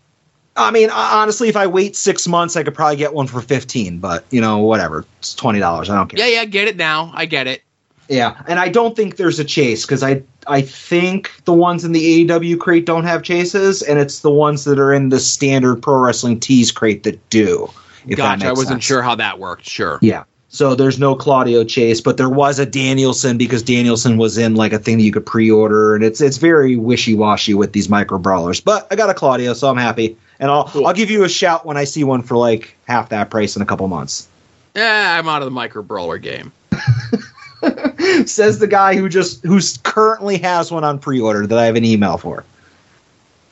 I 0.56 0.72
mean, 0.72 0.90
honestly, 0.92 1.50
if 1.50 1.56
I 1.56 1.66
wait 1.66 1.96
six 1.96 2.28
months, 2.28 2.56
I 2.56 2.64
could 2.64 2.76
probably 2.76 2.98
get 2.98 3.14
one 3.14 3.28
for 3.28 3.42
fifteen. 3.42 4.00
But 4.00 4.26
you 4.30 4.42
know, 4.42 4.60
whatever. 4.60 5.06
It's 5.20 5.34
twenty 5.34 5.60
dollars. 5.60 5.90
I 5.90 5.96
don't 5.96 6.08
care. 6.08 6.20
Yeah, 6.20 6.42
yeah, 6.42 6.46
get 6.46 6.68
it 6.68 6.78
now. 6.78 7.12
I 7.16 7.26
get 7.26 7.48
it. 7.48 7.64
Yeah, 8.10 8.42
and 8.48 8.60
I 8.60 8.70
don't 8.70 8.96
think 8.96 9.16
there's 9.16 9.40
a 9.40 9.46
chase 9.46 9.86
because 9.86 10.04
I 10.04 10.22
I 10.48 10.62
think 10.62 11.32
the 11.46 11.54
ones 11.54 11.84
in 11.86 11.94
the 11.94 12.28
AEW 12.28 12.60
crate 12.60 12.86
don't 12.86 13.06
have 13.06 13.24
chases, 13.24 13.82
and 13.82 13.98
it's 13.98 14.20
the 14.20 14.32
ones 14.32 14.66
that 14.66 14.78
are 14.78 14.94
in 14.94 15.10
the 15.10 15.20
standard 15.20 15.82
pro 15.82 15.98
wrestling 15.98 16.40
tees 16.40 16.72
crate 16.72 17.04
that 17.04 17.30
do. 17.30 17.72
Gotcha. 18.10 18.48
I 18.48 18.50
wasn't 18.50 18.68
sense. 18.68 18.84
sure 18.84 19.02
how 19.02 19.16
that 19.16 19.40
worked. 19.40 19.66
Sure. 19.66 20.00
Yeah. 20.02 20.26
So 20.50 20.76
there's 20.76 21.00
no 21.00 21.16
Claudio 21.16 21.64
Chase, 21.64 22.00
but 22.00 22.18
there 22.18 22.30
was 22.30 22.60
a 22.60 22.66
Danielson 22.66 23.40
because 23.40 23.64
Danielson 23.64 24.18
was 24.18 24.38
in 24.38 24.54
like 24.54 24.72
a 24.72 24.78
thing 24.78 24.98
that 24.98 25.04
you 25.04 25.12
could 25.12 25.26
pre-order, 25.26 25.96
and 25.96 26.04
it's 26.04 26.22
it's 26.22 26.38
very 26.38 26.76
wishy-washy 26.76 27.56
with 27.56 27.74
these 27.74 27.90
micro 27.90 28.20
brawlers. 28.20 28.60
But 28.60 28.86
I 28.92 28.96
got 28.96 29.10
a 29.10 29.16
Claudio, 29.16 29.54
so 29.54 29.68
I'm 29.68 29.78
happy, 29.78 30.16
and 30.44 30.52
I'll 30.52 30.70
I'll 30.86 30.94
give 30.94 31.10
you 31.10 31.24
a 31.24 31.30
shout 31.30 31.66
when 31.66 31.78
I 31.78 31.86
see 31.86 32.04
one 32.04 32.22
for 32.22 32.36
like 32.36 32.76
half 32.86 33.08
that 33.10 33.30
price 33.30 33.56
in 33.56 33.62
a 33.62 33.66
couple 33.66 33.88
months. 33.88 34.28
Yeah, 34.76 35.18
I'm 35.18 35.30
out 35.30 35.42
of 35.42 35.46
the 35.46 35.52
micro 35.52 35.82
brawler 35.82 36.18
game. 36.18 36.52
Says 38.26 38.60
the 38.60 38.68
guy 38.68 38.98
who 38.98 39.08
just 39.08 39.42
who's 39.44 39.78
currently 39.84 40.38
has 40.40 40.70
one 40.70 40.84
on 40.84 41.00
pre-order 41.00 41.48
that 41.48 41.58
I 41.58 41.66
have 41.66 41.78
an 41.78 41.86
email 41.86 42.18
for. 42.18 42.44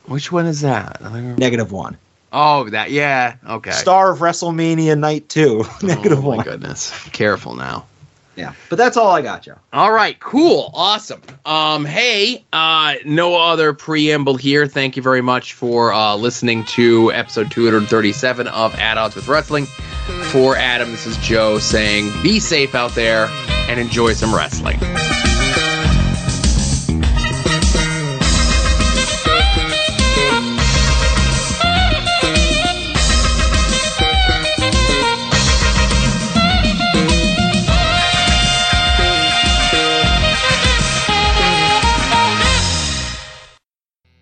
Which 0.06 0.34
one 0.34 0.46
is 0.46 0.60
that? 0.62 1.02
Negative 1.38 1.72
one. 1.72 1.98
Oh, 2.34 2.68
that 2.70 2.92
yeah. 2.92 3.38
Okay. 3.48 3.72
Star 3.72 4.12
of 4.12 4.20
WrestleMania 4.20 5.00
Night 5.00 5.30
Two. 5.30 5.64
Oh 5.70 5.80
Negative 5.82 6.20
oh, 6.20 6.32
my 6.32 6.36
one. 6.38 6.46
goodness. 6.46 6.92
Careful 7.12 7.56
now. 7.56 7.86
Yeah, 8.36 8.54
but 8.70 8.78
that's 8.78 8.96
all 8.96 9.10
I 9.12 9.22
got, 9.22 9.44
Joe. 9.44 9.56
All 9.74 9.92
right, 9.92 10.20
cool, 10.20 10.72
awesome. 10.74 11.22
Um, 11.46 11.84
hey, 11.86 12.46
uh, 12.54 12.96
no 13.06 13.36
other 13.36 13.74
preamble 13.74 14.38
here. 14.38 14.68
Thank 14.68 14.96
you 14.96 15.04
very 15.04 15.22
much 15.22 15.54
for 15.54 15.94
uh, 15.94 16.16
listening 16.16 16.64
to 16.66 17.12
episode 17.12 17.52
237 17.52 18.48
of 18.48 18.74
At 18.76 18.98
Odds 18.98 19.16
with 19.16 19.28
Wrestling. 19.28 19.66
For 20.32 20.56
Adam, 20.56 20.92
this 20.92 21.06
is 21.06 21.18
Joe 21.18 21.60
saying, 21.60 22.12
be 22.24 22.40
safe 22.40 22.74
out 22.74 22.96
there 22.96 23.28
and 23.70 23.80
enjoy 23.80 24.14
some 24.14 24.34
wrestling. 24.34 24.80